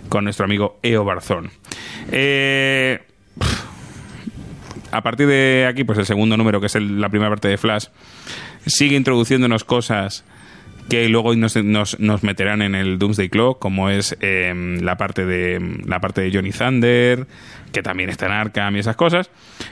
con 0.08 0.24
nuestro 0.24 0.44
amigo 0.44 0.78
Eo 0.82 1.04
Barzón. 1.04 1.50
Eh, 2.10 2.98
a 4.90 5.02
partir 5.02 5.28
de 5.28 5.66
aquí, 5.68 5.84
pues 5.84 5.98
el 6.00 6.06
segundo 6.06 6.36
número, 6.36 6.58
que 6.60 6.66
es 6.66 6.74
el- 6.74 7.00
la 7.00 7.08
primera 7.08 7.30
parte 7.30 7.46
de 7.46 7.58
Flash, 7.58 7.86
sigue 8.66 8.96
introduciéndonos 8.96 9.62
cosas 9.62 10.24
que 10.88 11.08
luego 11.08 11.34
nos, 11.36 11.56
nos- 11.56 12.00
nos 12.00 12.22
meterán 12.22 12.62
en 12.62 12.74
el 12.74 12.98
Doomsday 12.98 13.28
Clock, 13.28 13.58
como 13.60 13.90
es 13.90 14.16
eh, 14.20 14.78
la 14.80 14.96
parte 14.96 15.24
de 15.24 15.80
la 15.86 16.00
parte 16.00 16.20
de 16.22 16.32
Johnny 16.32 16.50
Thunder, 16.50 17.26
que 17.72 17.82
también 17.82 18.10
está 18.10 18.26
en 18.26 18.32
Arkham 18.32 18.74
y 18.76 18.80
esas 18.80 18.96
cosas. 18.96 19.30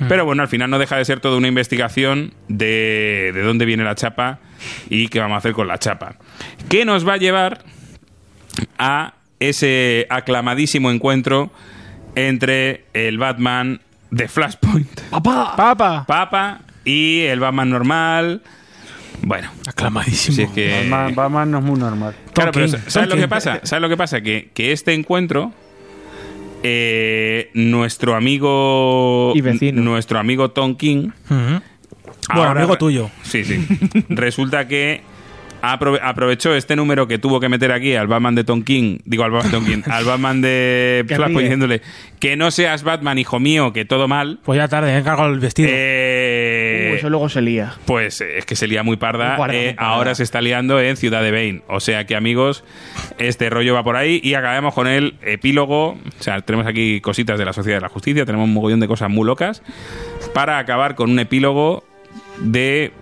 Pero 0.09 0.25
bueno, 0.25 0.43
al 0.43 0.49
final 0.49 0.71
no 0.71 0.79
deja 0.79 0.97
de 0.97 1.05
ser 1.05 1.19
toda 1.21 1.37
una 1.37 1.49
investigación 1.49 2.35
de, 2.49 3.33
de 3.35 3.43
dónde 3.43 3.65
viene 3.65 3.83
la 3.85 3.95
chapa 3.97 4.39
y 4.89 5.09
qué 5.09 5.19
vamos 5.19 5.35
a 5.35 5.39
hacer 5.39 5.53
con 5.53 5.67
la 5.67 5.79
chapa. 5.79 6.15
¿Qué 6.69 6.85
nos 6.85 7.07
va 7.09 7.15
a 7.15 7.17
llevar 7.17 7.65
a 8.79 9.15
ese 9.41 10.07
aclamadísimo 10.11 10.91
encuentro 10.91 11.51
entre 12.15 12.85
el 12.95 13.19
Batman 13.19 13.81
de 14.11 14.29
Flashpoint, 14.29 15.01
¡Papa! 15.11 16.05
Papa, 16.07 16.61
y 16.85 17.21
el 17.23 17.41
Batman 17.41 17.71
normal? 17.71 18.43
Bueno, 19.23 19.51
Aclamadísimo. 19.67 20.37
si 20.37 20.43
es 20.43 20.51
que... 20.51 20.81
Batman, 20.91 21.15
Batman 21.15 21.51
no 21.51 21.59
es 21.59 21.65
muy 21.65 21.79
normal. 21.79 22.15
Claro, 22.33 22.53
pero 22.53 22.69
¿sabes 22.87 23.09
lo 23.09 23.17
que 23.17 23.29
pasa? 23.29 23.61
¿Sabes 23.65 23.83
lo 23.83 23.89
que 23.89 23.97
pasa? 23.97 24.21
Que, 24.21 24.51
que 24.55 24.73
este 24.73 24.95
encuentro, 24.95 25.53
eh, 26.63 27.51
nuestro 27.55 28.15
amigo 28.15 29.33
Y 29.35 29.41
vecino. 29.41 29.83
nuestro 29.83 30.19
amigo 30.19 30.51
Tom 30.51 30.77
King. 30.77 31.11
Bueno, 31.29 32.51
amigo 32.51 32.77
tuyo. 32.79 33.11
Sí, 33.23 33.45
sí. 33.45 33.67
Resulta 34.09 34.69
que 34.69 35.03
aprove- 35.63 36.01
aprovechó 36.03 36.55
este 36.55 36.77
número 36.77 37.07
que 37.09 37.19
tuvo 37.19 37.41
que 37.41 37.49
meter 37.49 37.73
aquí 37.73 37.95
al 37.95 38.07
Batman 38.07 38.35
de 38.35 38.45
Tom 38.45 38.63
King, 38.63 38.99
digo 39.05 39.25
al 39.25 39.31
Batman 39.31 39.51
de 39.53 39.57
Tom 39.59 39.67
King, 39.67 39.83
al 39.91 40.05
Batman 40.05 40.41
de 40.41 41.05
ríe. 41.09 41.39
diciéndole 41.43 41.83
que 42.21 42.37
no 42.37 42.51
seas 42.51 42.83
Batman, 42.83 43.19
hijo 43.19 43.39
mío, 43.41 43.73
que 43.73 43.85
todo 43.85 44.09
mal. 44.09 44.39
Pues 44.45 44.57
ya 44.59 44.69
tarde, 44.69 44.93
he 44.95 44.99
encargado 44.99 45.29
el 45.33 45.41
vestido. 45.41 45.69
Eh, 45.73 46.65
Uh, 46.91 46.95
eso 46.95 47.11
luego 47.11 47.29
se 47.29 47.41
lía. 47.43 47.75
pues 47.87 48.21
es 48.21 48.45
que 48.47 48.57
se 48.57 48.67
lía 48.67 48.83
muy 48.83 48.97
parda. 48.97 49.31
Muy 49.31 49.39
parda, 49.39 49.55
eh, 49.55 49.65
muy 49.67 49.75
parda. 49.75 49.91
ahora 49.91 50.15
se 50.15 50.23
está 50.23 50.41
liando 50.41 50.81
en 50.81 50.97
Ciudad 50.97 51.23
de 51.23 51.31
Bane. 51.31 51.63
O 51.69 51.81
sea 51.81 52.07
que, 52.07 52.17
amigos, 52.17 52.65
este 53.19 53.51
rollo 53.51 53.75
va 53.75 53.83
por 53.85 53.97
ahí. 53.97 54.21
Y 54.23 54.35
acabamos 54.35 54.75
con 54.75 54.87
el 54.87 55.15
epílogo. 55.23 55.91
O 55.91 55.99
sea, 56.23 56.41
tenemos 56.41 56.67
aquí 56.67 57.01
cositas 57.01 57.39
de 57.39 57.45
la 57.45 57.53
Sociedad 57.53 57.79
de 57.79 57.83
la 57.83 57.89
Justicia. 57.89 58.25
Tenemos 58.25 58.45
un 58.47 58.55
mogollón 58.55 58.81
de 58.81 58.89
cosas 58.89 59.11
muy 59.11 59.27
locas. 59.27 59.63
Para 60.35 60.59
acabar 60.59 60.95
con 60.95 61.11
un 61.11 61.19
epílogo 61.19 61.85
de. 62.41 62.93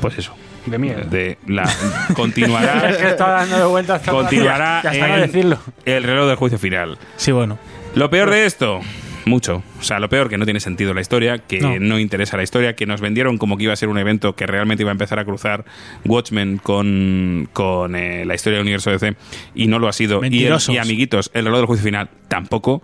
Pues 0.00 0.18
eso. 0.18 0.34
De 0.70 0.78
mierda. 0.78 1.04
De 1.04 1.38
la, 1.46 1.68
continuará. 2.14 2.90
Es 2.90 2.96
que 2.98 3.08
está 3.08 3.28
dando 3.30 3.58
de 3.58 3.64
vueltas. 3.64 4.02
continuará 4.08 4.80
Ya 4.84 5.06
no 5.08 5.14
en 5.16 5.20
decirlo. 5.22 5.58
el 5.84 6.02
reloj 6.02 6.26
del 6.28 6.36
juicio 6.36 6.58
final. 6.58 6.98
Sí, 7.16 7.32
bueno. 7.32 7.58
Lo 7.94 8.10
peor 8.10 8.30
de 8.30 8.44
esto, 8.46 8.80
mucho. 9.24 9.62
O 9.80 9.82
sea, 9.82 9.98
lo 9.98 10.08
peor 10.08 10.28
que 10.28 10.36
no 10.38 10.44
tiene 10.44 10.60
sentido 10.60 10.92
la 10.94 11.00
historia, 11.00 11.38
que 11.38 11.60
no. 11.60 11.78
No. 11.80 11.98
interesa 11.98 12.36
la 12.36 12.42
historia, 12.42 12.74
que 12.76 12.86
nos 12.86 13.00
vendieron 13.00 13.38
como 13.38 13.56
que 13.56 13.64
iba 13.64 13.72
a 13.72 13.76
ser 13.76 13.88
un 13.88 13.98
evento 13.98 14.34
que 14.36 14.46
realmente 14.46 14.82
iba 14.82 14.90
a 14.90 14.92
empezar 14.92 15.18
a 15.18 15.24
cruzar 15.24 15.64
Watchmen 16.04 16.58
con, 16.58 17.48
con 17.52 17.96
eh, 17.96 18.24
la 18.24 18.34
historia 18.34 18.58
del 18.58 18.62
universo 18.64 18.90
DC 18.90 19.16
y 19.54 19.66
no 19.66 19.78
lo 19.78 19.88
ha 19.88 19.92
sido. 19.92 20.20
Y, 20.24 20.44
el- 20.44 20.56
y, 20.68 20.76
amiguitos, 20.78 21.30
el 21.34 21.44
reloj 21.44 21.58
del 21.60 21.66
juicio 21.66 21.84
final 21.84 22.10
tampoco. 22.28 22.82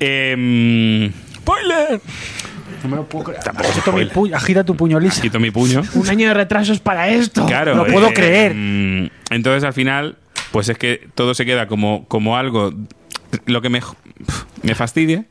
Em, 0.00 1.12
¡Spoiler! 1.36 2.00
No 2.82 2.88
me 2.90 2.96
lo 2.96 3.04
puedo 3.04 3.24
creer. 3.26 3.42
Tampoco 3.42 3.68
mi 3.68 3.80
spoiler. 3.80 4.12
pu- 4.12 4.34
Agita 4.34 4.64
tu 4.64 4.76
puño 4.76 4.98
lisa. 5.00 5.20
quito 5.22 5.40
mi 5.40 5.50
puño. 5.50 5.82
Un 5.94 6.08
año 6.08 6.28
de 6.28 6.34
retrasos 6.34 6.78
para 6.80 7.08
esto. 7.08 7.46
Claro, 7.46 7.74
No 7.74 7.84
puedo 7.86 8.08
eh, 8.08 8.14
creer. 8.14 8.54
mm, 8.54 9.08
Entonces 9.30 9.64
al 9.64 9.72
final, 9.72 10.16
pues 10.52 10.68
es 10.68 10.78
que 10.78 11.08
todo 11.14 11.34
se 11.34 11.44
queda 11.46 11.66
como, 11.66 12.06
como 12.08 12.36
algo. 12.36 12.72
Lo 13.46 13.60
que 13.62 13.68
me, 13.68 13.80
me 14.62 14.74
fastidia 14.74 15.24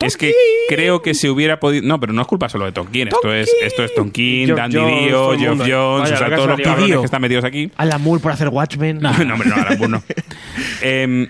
es 0.00 0.16
que 0.16 0.32
creo 0.68 1.00
que 1.02 1.14
se 1.14 1.30
hubiera 1.30 1.60
podido. 1.60 1.86
No, 1.86 2.00
pero 2.00 2.12
no 2.12 2.22
es 2.22 2.26
culpa 2.28 2.48
solo 2.48 2.64
de 2.64 2.72
Tonkin. 2.72 3.08
Esto 3.08 3.32
es, 3.32 3.48
esto 3.62 3.84
es 3.84 3.94
Tonkin, 3.94 4.46
Geoff 4.46 4.56
Dandy 4.58 4.76
Jones, 4.78 5.04
Dio, 5.06 5.10
todo 5.16 5.32
el 5.34 5.38
Geoff 5.38 5.48
mundo. 5.58 5.64
Jones, 5.64 6.10
Vaya, 6.10 6.24
o 6.24 6.26
ha 6.26 6.36
todos 6.36 6.38
los 6.38 6.46
salido. 6.46 6.64
cabrones 6.64 6.86
Dio. 6.88 7.00
que 7.00 7.04
están 7.04 7.22
metidos 7.22 7.44
aquí. 7.44 7.70
Alan 7.76 8.02
Moore 8.02 8.20
por 8.22 8.32
hacer 8.32 8.48
Watchmen. 8.48 8.98
No, 9.00 9.10
hombre, 9.10 9.26
no, 9.48 9.54
Alan 9.54 9.78
Moore 9.78 9.88
no. 9.92 10.02
Em, 10.82 11.28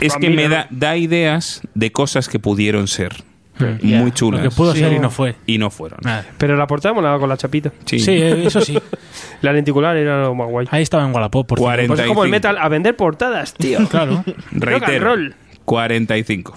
es 0.00 0.14
que 0.16 0.30
me 0.30 0.48
da, 0.48 0.66
da 0.70 0.96
ideas 0.96 1.60
de 1.74 1.92
cosas 1.92 2.28
que 2.28 2.38
pudieron 2.38 2.88
ser 2.88 3.14
Ya. 3.58 3.98
muy 3.98 4.10
Lo 4.10 4.14
chulas 4.14 4.42
que 4.42 4.50
pudo 4.50 4.74
ser 4.74 4.92
y 4.92 4.98
no 4.98 5.10
fue. 5.10 5.34
y 5.46 5.58
no 5.58 5.70
fueron. 5.70 5.98
Nada. 6.02 6.26
Pero 6.36 6.56
la 6.56 6.66
portada 6.66 6.94
molaba 6.94 7.18
con 7.18 7.28
la 7.28 7.36
chapita. 7.36 7.72
Sí. 7.86 7.98
Sí, 7.98 8.12
eh, 8.12 8.46
eso 8.46 8.60
sí. 8.60 8.78
La 9.42 9.52
lenticular 9.52 9.96
era 9.96 10.22
lo 10.22 10.34
más 10.34 10.48
guay. 10.48 10.66
Ahí 10.70 10.82
estaba 10.82 11.04
en 11.06 11.14
Wallapop, 11.14 11.46
por 11.46 11.58
Cuarenta. 11.58 11.88
Pues 11.94 12.00
es 12.00 12.06
como 12.06 12.24
el 12.24 12.30
45. 12.30 12.52
metal, 12.52 12.64
a 12.64 12.68
vender 12.68 12.96
portadas, 12.96 13.54
tío. 13.54 13.78
Claro. 13.88 14.24
Rock 14.52 14.82
and 14.84 15.02
roll. 15.02 15.34
45. 15.64 16.54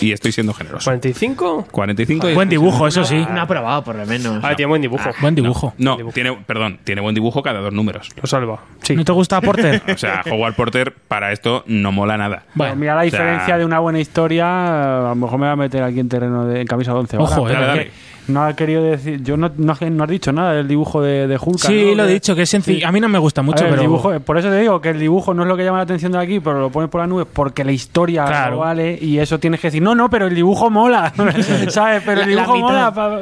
Y 0.00 0.12
estoy 0.12 0.32
siendo 0.32 0.52
generoso. 0.54 0.84
45. 0.84 1.66
45 1.70 2.30
y- 2.30 2.34
Buen 2.34 2.48
dibujo, 2.48 2.86
eso 2.86 3.04
sí. 3.04 3.24
No 3.32 3.40
ha 3.40 3.46
probado, 3.46 3.82
por 3.84 3.94
lo 3.96 4.06
menos. 4.06 4.38
Ah, 4.42 4.54
tiene 4.56 4.68
buen 4.68 4.82
dibujo. 4.82 5.10
Buen 5.20 5.34
dibujo. 5.34 5.74
No, 5.78 5.96
tiene, 6.12 6.36
perdón, 6.46 6.78
tiene 6.84 7.00
buen 7.00 7.14
dibujo 7.14 7.42
cada 7.42 7.60
dos 7.60 7.72
números. 7.72 8.08
Lo 8.20 8.26
salva. 8.26 8.60
Sí. 8.82 8.94
¿No 8.96 9.04
te 9.04 9.12
gusta 9.12 9.40
Porter? 9.40 9.82
O 9.94 9.98
sea, 9.98 10.22
Howard 10.30 10.54
Porter 10.54 10.92
para 11.08 11.32
esto 11.32 11.62
no 11.66 11.92
mola 11.92 12.16
nada. 12.16 12.42
Bueno, 12.54 12.76
mira 12.76 12.94
la 12.94 13.02
o 13.02 13.08
sea- 13.08 13.10
diferencia 13.20 13.58
de 13.58 13.64
una 13.64 13.78
buena 13.78 14.00
historia. 14.00 15.06
A 15.06 15.08
lo 15.10 15.14
mejor 15.14 15.38
me 15.38 15.46
va 15.46 15.52
a 15.52 15.56
meter 15.56 15.82
aquí 15.82 16.00
en 16.00 16.08
terreno 16.08 16.46
de 16.46 16.60
en 16.62 16.66
camisa 16.66 16.92
de 16.92 16.98
once. 16.98 17.16
Ojo, 17.16 17.48
eh, 17.48 17.52
pero 17.54 17.66
dale, 17.66 17.90
No 18.26 18.42
ha 18.42 18.54
querido 18.56 18.82
decir. 18.82 19.22
Yo 19.22 19.36
no, 19.36 19.50
no, 19.56 19.74
no 19.80 20.04
has 20.04 20.10
dicho 20.10 20.32
nada 20.32 20.52
del 20.54 20.66
dibujo 20.66 21.02
de, 21.02 21.26
de 21.28 21.36
Hulk. 21.40 21.58
sí, 21.58 21.86
¿no? 21.90 22.02
lo 22.02 22.08
he 22.08 22.12
dicho, 22.14 22.34
que 22.34 22.42
es 22.42 22.48
sencillo. 22.50 22.78
Sí. 22.78 22.84
A 22.84 22.90
mí 22.92 23.00
no 23.00 23.08
me 23.08 23.18
gusta 23.18 23.40
A 23.42 23.44
mucho, 23.44 23.64
ver, 23.64 23.74
el 23.74 23.78
pero. 23.78 23.82
dibujo, 23.82 24.20
por 24.20 24.38
eso 24.38 24.48
te 24.48 24.58
digo 24.60 24.80
que 24.80 24.90
el 24.90 24.98
dibujo 24.98 25.34
no 25.34 25.42
es 25.42 25.48
lo 25.48 25.56
que 25.56 25.64
llama 25.64 25.78
la 25.78 25.84
atención 25.84 26.12
de 26.12 26.18
aquí, 26.18 26.40
pero 26.40 26.58
lo 26.60 26.70
pones 26.70 26.88
por 26.90 27.00
las 27.00 27.08
nubes 27.08 27.26
porque 27.32 27.64
la 27.64 27.72
historia 27.72 28.24
Claro. 28.24 28.52
no 28.52 28.58
vale 28.60 28.98
y 29.00 29.18
eso 29.18 29.38
tienes 29.38 29.60
que 29.60 29.70
decir, 29.74 29.82
no, 29.82 29.94
no, 29.94 30.08
pero 30.10 30.26
el 30.26 30.34
dibujo 30.34 30.70
mola, 30.70 31.12
¿sabes? 31.68 32.02
Pero 32.04 32.22
el 32.22 32.30
La- 32.30 32.36
la 32.36 32.42
dibujo 32.42 32.58
mola. 32.58 32.92
pa- 32.94 33.20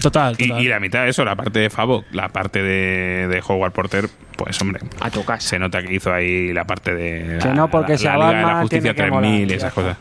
Total, 0.00 0.34
Y, 0.38 0.48
total. 0.48 0.62
y 0.62 0.68
la 0.68 0.80
mitad 0.80 1.04
de 1.04 1.10
eso, 1.10 1.24
la 1.24 1.34
parte 1.36 1.58
de 1.58 1.70
Favo, 1.70 2.04
la 2.12 2.28
parte 2.28 2.62
de, 2.62 3.28
de 3.28 3.42
Howard 3.46 3.72
Porter, 3.72 4.08
pues 4.36 4.60
hombre, 4.60 4.80
A 5.00 5.10
tu 5.10 5.24
casa. 5.24 5.40
se 5.48 5.58
nota 5.58 5.80
que 5.82 5.94
hizo 5.94 6.12
ahí 6.12 6.52
la 6.52 6.64
parte 6.64 6.92
de 6.94 7.38
Que 7.40 7.48
no 7.50 7.70
porque 7.70 7.92
la- 7.92 7.98
sea 7.98 8.16
la 8.18 8.26
Liga 8.28 8.38
de 8.40 8.46
la 8.46 8.60
Justicia 8.62 8.94
tiene 8.94 9.10
que 9.10 9.16
3000 9.18 9.50
y 9.50 9.54
esas 9.54 9.72
cosas. 9.72 9.96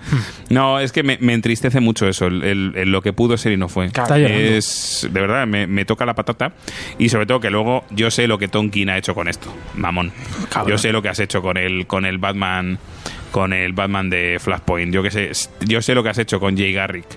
No, 0.49 0.79
es 0.79 0.91
que 0.91 1.03
me, 1.03 1.17
me 1.21 1.33
entristece 1.33 1.79
mucho 1.79 2.07
eso, 2.07 2.25
el, 2.27 2.43
el- 2.43 2.73
el 2.75 2.91
lo 2.91 3.01
que 3.01 3.13
pudo 3.13 3.37
ser 3.37 3.51
y 3.51 3.57
no 3.57 3.69
fue. 3.69 3.89
Llorando. 3.89 4.15
Es, 4.27 5.07
de 5.11 5.21
verdad, 5.21 5.45
me, 5.47 5.67
me 5.67 5.85
toca 5.85 6.05
la 6.05 6.15
patata 6.15 6.51
y 6.97 7.09
sobre 7.09 7.25
todo 7.27 7.39
que 7.39 7.49
luego 7.51 7.83
yo 7.91 8.09
sé 8.11 8.27
lo 8.27 8.37
que 8.39 8.47
Tonkin 8.47 8.89
ha 8.89 8.97
hecho 8.97 9.13
con 9.15 9.27
esto, 9.27 9.53
mamón. 9.75 10.11
Yo 10.67 10.77
sé 10.77 10.91
lo 10.91 11.01
que 11.01 11.09
has 11.09 11.19
hecho 11.19 11.41
con 11.41 11.57
el, 11.57 11.85
con 11.87 12.05
el 12.05 12.17
Batman 12.17 12.79
con 13.33 13.51
el 13.51 13.73
Batman 13.73 14.11
de 14.11 14.37
Flashpoint. 14.39 14.93
Yo 14.93 15.01
que 15.01 15.09
sé, 15.09 15.31
yo 15.65 15.81
sé 15.81 15.95
lo 15.95 16.03
que 16.03 16.09
has 16.09 16.19
hecho 16.19 16.39
con 16.39 16.55
Jay 16.55 16.71
Garrick 16.71 17.07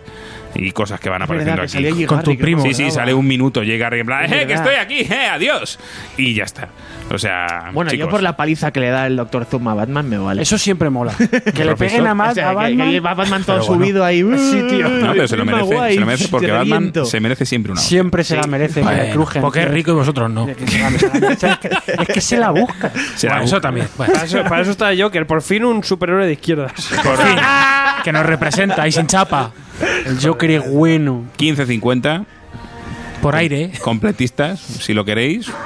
y 0.58 0.70
cosas 0.72 0.98
que 1.00 1.08
van 1.08 1.22
Es 1.22 1.28
verdad 1.28 1.52
apareciendo 1.54 1.88
que 1.88 1.94
aquí. 1.94 2.06
Con 2.06 2.22
tu 2.22 2.36
primo. 2.36 2.62
Sí, 2.62 2.74
sí, 2.74 2.90
sale 2.90 3.12
un 3.14 3.26
minuto, 3.26 3.62
llega 3.62 3.86
Garrick 3.86 4.00
en 4.00 4.06
plan, 4.06 4.24
Es 4.24 4.32
¡eh, 4.32 4.38
que 4.40 4.46
verdad. 4.46 4.66
estoy 4.66 4.74
aquí! 4.76 5.12
¡eh, 5.12 5.26
adiós! 5.30 5.78
Y 6.16 6.34
ya 6.34 6.44
está. 6.44 6.68
O 7.08 7.18
sea, 7.18 7.70
Bueno, 7.72 7.90
chicos, 7.90 8.06
yo 8.06 8.10
por 8.10 8.22
la 8.22 8.36
paliza 8.36 8.72
que 8.72 8.80
le 8.80 8.88
da 8.90 9.06
el 9.06 9.14
Doctor 9.16 9.44
Zoom 9.44 9.68
a 9.68 9.74
Batman 9.74 10.08
me 10.08 10.18
vale. 10.18 10.42
Eso 10.42 10.58
siempre 10.58 10.90
mola. 10.90 11.12
Que 11.18 11.28
le 11.28 11.40
Profesor. 11.42 11.76
peguen 11.76 12.06
a, 12.08 12.14
más 12.14 12.32
O 12.32 12.34
sea, 12.34 12.46
a 12.46 12.50
que- 12.50 12.56
Batman. 12.56 12.86
que 12.88 12.92
lleva 12.92 13.14
Batman 13.14 13.44
todo 13.44 13.58
bueno. 13.58 13.74
subido 13.74 14.04
ahí. 14.04 14.22
Sí, 14.22 14.62
tío. 14.68 14.88
No, 14.88 15.12
pero 15.12 15.28
se 15.28 15.36
lo 15.36 15.44
merece, 15.44 15.64
guay, 15.74 15.94
se 15.94 16.00
lo 16.00 16.06
merece 16.06 16.28
porque 16.28 16.50
Batman 16.50 16.92
se 17.04 17.20
merece 17.20 17.46
siempre 17.46 17.72
una. 17.72 17.80
Siempre 17.80 18.24
se 18.24 18.36
la 18.36 18.46
merece, 18.48 18.82
que 18.82 19.10
crujen. 19.12 19.40
porque 19.42 19.60
es 19.60 19.66
tío. 19.66 19.74
rico 19.74 19.90
y 19.92 19.94
vosotros 19.94 20.30
no. 20.30 20.46
Que. 20.56 20.64
Es 21.46 21.58
que- 21.58 21.68
es 22.02 22.08
que 22.08 22.20
se 22.20 22.36
la 22.38 22.50
busca. 22.50 22.90
Se 23.14 23.26
la 23.28 23.34
Bueno, 23.34 23.42
busca. 23.42 23.44
eso 23.44 23.60
también. 23.60 23.88
Bueno, 23.96 24.12
Para 24.12 24.24
eso, 24.26 24.42
para 24.44 24.62
eso 24.62 24.70
está 24.72 24.90
Joker, 24.98 25.26
por 25.26 25.42
fin 25.42 25.64
un 25.64 25.84
superhéroe 25.84 26.26
de 26.26 26.32
izquierdas. 26.32 26.72
por 27.04 27.16
fin. 27.18 27.36
Que 28.02 28.12
nos 28.12 28.26
representa 28.26 28.86
y 28.88 28.92
sin 28.92 29.06
chapa. 29.06 29.52
El 30.06 30.18
Joker 30.22 30.50
es 30.50 30.70
bueno. 30.70 31.24
15.50, 31.38 32.24
Por 33.22 33.34
aire, 33.36 33.62
¿eh? 33.64 33.72
completistas, 33.82 34.60
si 34.60 34.94
lo 34.94 35.04
queréis. 35.04 35.50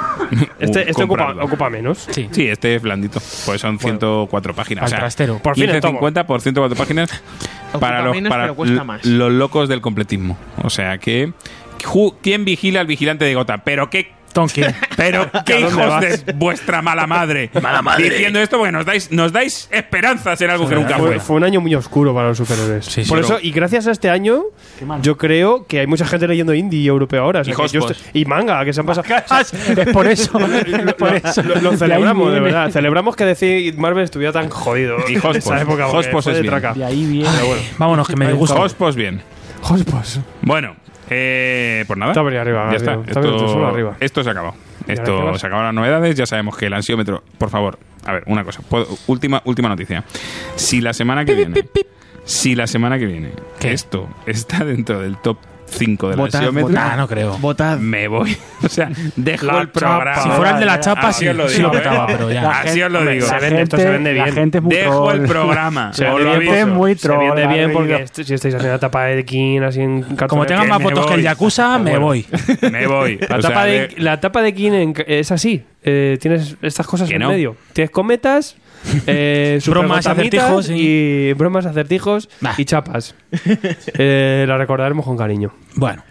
Este, 0.61 0.89
este 0.91 1.03
ocupa, 1.05 1.35
ocupa 1.41 1.71
menos. 1.71 2.07
Sí. 2.11 2.29
Sí, 2.31 2.47
este 2.47 2.77
es 2.77 2.83
blandito. 2.83 3.21
Pues 3.47 3.61
son 3.63 3.79
104 3.81 4.55
páginas. 4.55 4.83
Al 4.83 4.87
O 4.87 4.91
sea, 4.91 4.99
trastero. 5.01 5.39
Por 5.39 5.55
fin 5.57 5.69
el 5.71 5.81
tomo. 5.81 5.99
15.50 6.01 6.27
por 6.27 6.41
104 6.43 6.77
páginas 6.77 7.11
Ocupa 7.71 7.81
para, 7.81 8.03
los, 8.03 8.15
menos, 8.15 8.31
para 8.31 8.43
pero 8.45 8.55
cuesta 8.55 8.75
l- 8.77 8.85
más. 8.85 9.05
los 9.05 9.33
locos 9.33 9.69
del 9.69 9.81
completismo. 9.81 10.37
O 10.63 10.71
sea 10.71 10.99
que. 10.99 11.33
¿Quién 12.21 12.45
vigila 12.45 12.81
al 12.81 12.87
vigilante 12.87 13.25
de 13.25 13.35
Gota? 13.35 13.59
Pero 13.65 13.89
qué. 13.91 14.13
Tonkin. 14.41 14.67
Pero 14.97 15.31
qué 15.45 15.55
¿A 15.55 15.61
dónde 15.71 16.09
hijos 16.09 16.25
de 16.27 16.33
vuestra 16.35 16.83
mala 16.83 17.07
madre. 17.07 17.51
Mala 17.63 17.83
madre. 17.83 18.11
Diciendo 18.11 18.39
esto 18.41 18.57
porque 18.59 18.73
nos 18.73 18.85
dais, 18.87 19.11
nos 19.13 19.33
dais 19.33 19.69
esperanzas 19.71 20.41
en 20.41 20.51
algo 20.51 20.69
que 20.69 20.75
nunca 20.75 20.99
Fue, 20.99 21.21
fue. 21.21 21.37
un 21.37 21.45
año 21.45 21.61
muy 21.61 21.75
oscuro 21.75 22.15
para 22.15 22.29
los 22.29 22.39
superhéroes. 22.39 22.85
Sí, 22.87 23.05
sí. 23.05 23.09
Por 23.09 23.21
Pero- 23.21 23.37
eso, 23.37 23.39
y 23.45 23.51
gracias 23.51 23.87
a 23.87 23.91
este 23.93 24.11
año, 24.11 24.43
yo 25.03 25.17
creo 25.17 25.67
que 25.67 25.81
hay 25.81 25.87
mucha 25.87 26.07
gente 26.07 26.27
leyendo 26.29 26.55
indie 26.55 26.87
europeo 26.89 27.23
ahora. 27.25 27.41
o 27.41 27.45
sea 27.45 27.53
Y 27.53 27.57
que 27.57 27.69
yo 27.69 27.81
hospos. 27.81 27.97
estoy- 27.99 28.21
y 28.23 28.25
manga, 28.25 28.65
que 28.65 28.73
se 28.73 28.81
han 28.81 28.87
pasado. 28.87 29.07
es 29.41 29.87
por 29.93 30.07
eso. 30.07 30.39
es 30.39 30.95
por 30.95 31.15
eso. 31.15 31.43
Lo, 31.43 31.77
celebramos, 31.77 32.33
de 32.33 32.41
verdad. 32.41 32.71
Celebramos 32.71 33.17
que 33.17 33.25
DC 33.25 33.75
Marvel 33.77 34.05
estuviera 34.05 34.33
tan 34.33 34.49
jodido. 34.49 34.97
Y 35.09 35.17
Hospos. 35.17 35.37
Esa 35.37 35.61
época, 35.63 35.87
Hospos 35.89 36.27
es 36.27 36.35
de 36.35 36.43
bien. 36.43 36.53
traca. 36.53 36.75
De 36.75 36.85
ahí 36.85 37.05
viene. 37.05 37.29
Vámonos, 37.79 38.09
que 38.09 38.17
me 38.17 38.27
disgusta. 38.29 38.55
Hospos 38.61 38.97
bien. 38.97 39.23
Hospos. 39.63 40.21
Bueno, 40.43 40.77
eh, 41.11 41.85
pues 41.87 41.99
nada. 41.99 42.13
Está 42.13 42.21
arriba, 42.21 42.71
Ya 42.71 42.77
está. 42.77 42.95
Está 42.95 43.21
Esto, 43.21 43.49
solo 43.49 43.67
arriba. 43.67 43.97
esto 44.01 44.23
se 44.25 44.31
acabó. 44.31 44.55
Esto 44.87 45.37
se 45.39 45.47
acabaron 45.47 45.67
las 45.67 45.75
novedades. 45.75 46.15
Ya 46.17 46.27
sabemos 46.27 46.57
que 46.57 46.67
el 46.67 46.73
ansiómetro. 46.75 47.23
Por 47.39 47.51
favor, 47.51 47.79
a 48.07 48.13
ver, 48.13 48.23
una 48.27 48.45
cosa. 48.45 48.63
Puedo- 48.63 48.87
última, 49.07 49.43
última 49.45 49.69
noticia. 49.69 50.05
Si 50.57 50.81
la 50.81 50.93
semana 50.93 51.25
que 51.25 51.35
viene. 51.35 51.65
Si 52.25 52.55
la 52.55 52.67
semana 52.67 52.99
que 52.99 53.07
viene 53.07 53.31
¿Qué? 53.59 53.73
esto 53.73 54.09
está 54.27 54.65
dentro 54.65 55.01
del 55.01 55.17
top 55.17 55.39
5 55.71 56.09
del 56.09 56.17
Votad, 56.19 56.41
ansiómetro, 56.45 56.75
Ah, 56.81 56.95
no 56.97 57.09
creo. 57.09 57.39
Votad. 57.39 57.79
me 57.79 58.09
voy. 58.09 58.37
O 58.63 58.69
sea, 58.69 58.91
dejo 59.17 59.47
La 59.47 59.63
el 59.63 59.69
programa. 59.71 60.05
chapa. 60.15 60.23
Si 60.23 60.29
fuera 60.31 60.51
el 60.53 60.61
de 60.61 60.67
la 60.67 60.81
chapa, 60.81 61.13
sí, 61.15 61.25
lo 61.33 61.49
sí 61.49 61.63
lo 61.63 61.71
digo, 61.71 61.83
petaba, 61.83 62.05
¿eh? 62.05 62.07
pero 62.15 62.31
ya. 62.31 62.51
Así 62.61 62.83
os 62.83 62.93
lo 62.93 63.05
digo. 63.07 63.25
se 63.27 63.33
La 63.33 63.39
vende, 63.41 63.63
esto 63.63 63.77
se 63.79 63.89
vende 63.89 64.13
La 64.15 64.25
bien. 64.25 64.35
gente 64.37 64.59
es 64.59 64.65
muy 64.65 64.77
Dejo 64.77 65.05
troll. 65.07 65.21
el 65.23 65.27
programa. 65.27 65.93
Se 65.95 66.05
vende 66.05 66.39
bien, 66.41 66.55
es 66.55 66.67
muy 66.67 66.95
Se 66.95 67.01
troll. 67.09 67.35
vende 67.35 67.47
bien 67.47 67.73
porque 67.73 67.95
arriba. 67.95 68.05
est- 68.05 68.23
si 68.23 68.35
estáis 68.35 68.55
haciendo 68.55 68.75
la 68.75 68.79
tapa 68.79 69.05
de 69.05 69.25
King 69.25 69.61
así 69.63 69.81
en 69.81 70.03
cartón. 70.03 70.29
Como 70.29 70.45
tengan 70.47 70.69
más 70.69 70.83
votos 70.83 71.07
que 71.07 71.15
el. 71.15 71.23
Yakuza, 71.23 71.79
me 71.79 71.91
Bueno. 71.93 72.01
voy. 72.07 72.27
Me 72.71 72.87
voy. 72.87 73.19
La, 73.29 73.39
tapa 73.39 73.65
de, 73.65 73.95
la 73.97 74.21
tapa 74.21 74.43
de 74.43 74.53
King 74.55 74.73
en- 74.73 74.95
es 75.07 75.33
así. 75.33 75.65
Eh, 75.83 76.19
tienes 76.21 76.57
estas 76.61 76.87
cosas 76.87 77.11
en 77.11 77.27
medio. 77.27 77.57
Tienes 77.73 77.91
cometas, 77.91 78.57
eh, 79.07 79.61
Bromas, 79.67 80.07
acertijos, 80.07 80.71
y 80.71 81.33
bromas, 81.35 81.67
acertijos 81.67 82.29
Bah. 82.41 82.55
y 82.57 82.65
chapas. 82.65 83.15
Eh, 83.95 84.45
la 84.49 84.57
recordaremos 84.59 85.05
con 85.05 85.17
cariño. 85.17 85.53
Bueno, 85.75 86.03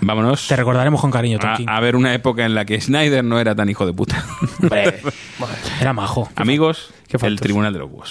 Vámonos. 0.00 0.48
te 0.48 0.56
recordaremos 0.56 1.00
con 1.00 1.10
cariño, 1.10 1.38
a, 1.38 1.40
Tonkin. 1.40 1.68
a 1.68 1.80
ver 1.80 1.96
una 1.96 2.12
época 2.14 2.44
en 2.44 2.54
la 2.54 2.64
que 2.64 2.80
Snyder 2.80 3.22
no 3.24 3.38
era 3.38 3.54
tan 3.54 3.68
hijo 3.68 3.86
de 3.86 3.92
puta. 3.92 4.24
Era 5.80 5.92
majo. 5.92 6.28
Amigos, 6.36 6.92
el. 7.22 7.40
Tribunal 7.40 7.72
de 7.72 7.78
los 7.78 7.90
Búhos. 7.90 8.10